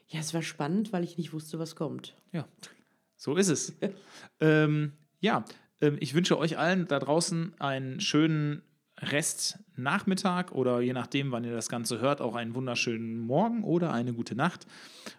Ja, 0.08 0.20
es 0.20 0.34
war 0.34 0.42
spannend, 0.42 0.94
weil 0.94 1.04
ich 1.04 1.18
nicht 1.18 1.34
wusste, 1.34 1.60
was 1.60 1.76
kommt. 1.76 2.16
Ja, 2.32 2.48
so 3.18 3.36
ist 3.36 3.50
es. 3.50 3.74
ähm, 4.40 4.94
ja, 5.20 5.44
ähm, 5.82 5.98
ich 6.00 6.14
wünsche 6.14 6.38
euch 6.38 6.58
allen 6.58 6.88
da 6.88 7.00
draußen 7.00 7.54
einen 7.60 8.00
schönen 8.00 8.62
Restnachmittag 9.00 10.52
oder 10.52 10.82
je 10.82 10.94
nachdem, 10.94 11.32
wann 11.32 11.44
ihr 11.44 11.54
das 11.54 11.70
Ganze 11.70 12.00
hört, 12.00 12.22
auch 12.22 12.36
einen 12.36 12.56
wunderschönen 12.56 13.20
Morgen 13.20 13.64
oder 13.64 13.94
eine 13.94 14.14
gute 14.14 14.36
Nacht. 14.36 14.66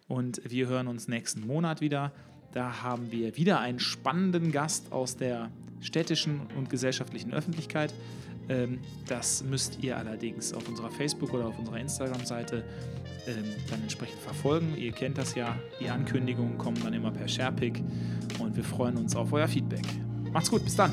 Und 0.08 0.40
wir 0.48 0.66
hören 0.66 0.88
uns 0.88 1.08
nächsten 1.08 1.46
Monat 1.46 1.80
wieder. 1.80 2.12
Da 2.52 2.82
haben 2.82 3.12
wir 3.12 3.36
wieder 3.36 3.60
einen 3.60 3.78
spannenden 3.78 4.50
Gast 4.50 4.92
aus 4.92 5.16
der 5.16 5.50
städtischen 5.80 6.40
und 6.56 6.70
gesellschaftlichen 6.70 7.34
Öffentlichkeit. 7.34 7.92
Ähm, 8.48 8.78
das 9.08 9.42
müsst 9.42 9.82
ihr 9.82 9.96
allerdings 9.96 10.52
auf 10.52 10.68
unserer 10.68 10.90
Facebook- 10.90 11.34
oder 11.34 11.46
auf 11.46 11.58
unserer 11.58 11.78
Instagram-Seite 11.78 12.64
ähm, 13.26 13.44
dann 13.68 13.82
entsprechend 13.82 14.20
verfolgen. 14.20 14.74
Ihr 14.76 14.92
kennt 14.92 15.18
das 15.18 15.34
ja, 15.34 15.56
die 15.80 15.90
Ankündigungen 15.90 16.56
kommen 16.56 16.78
dann 16.82 16.94
immer 16.94 17.10
per 17.10 17.28
Sharepick 17.28 17.82
und 18.38 18.56
wir 18.56 18.64
freuen 18.64 18.96
uns 18.96 19.16
auf 19.16 19.32
euer 19.32 19.48
Feedback. 19.48 19.84
Macht's 20.32 20.50
gut, 20.50 20.64
bis 20.64 20.76
dann. 20.76 20.92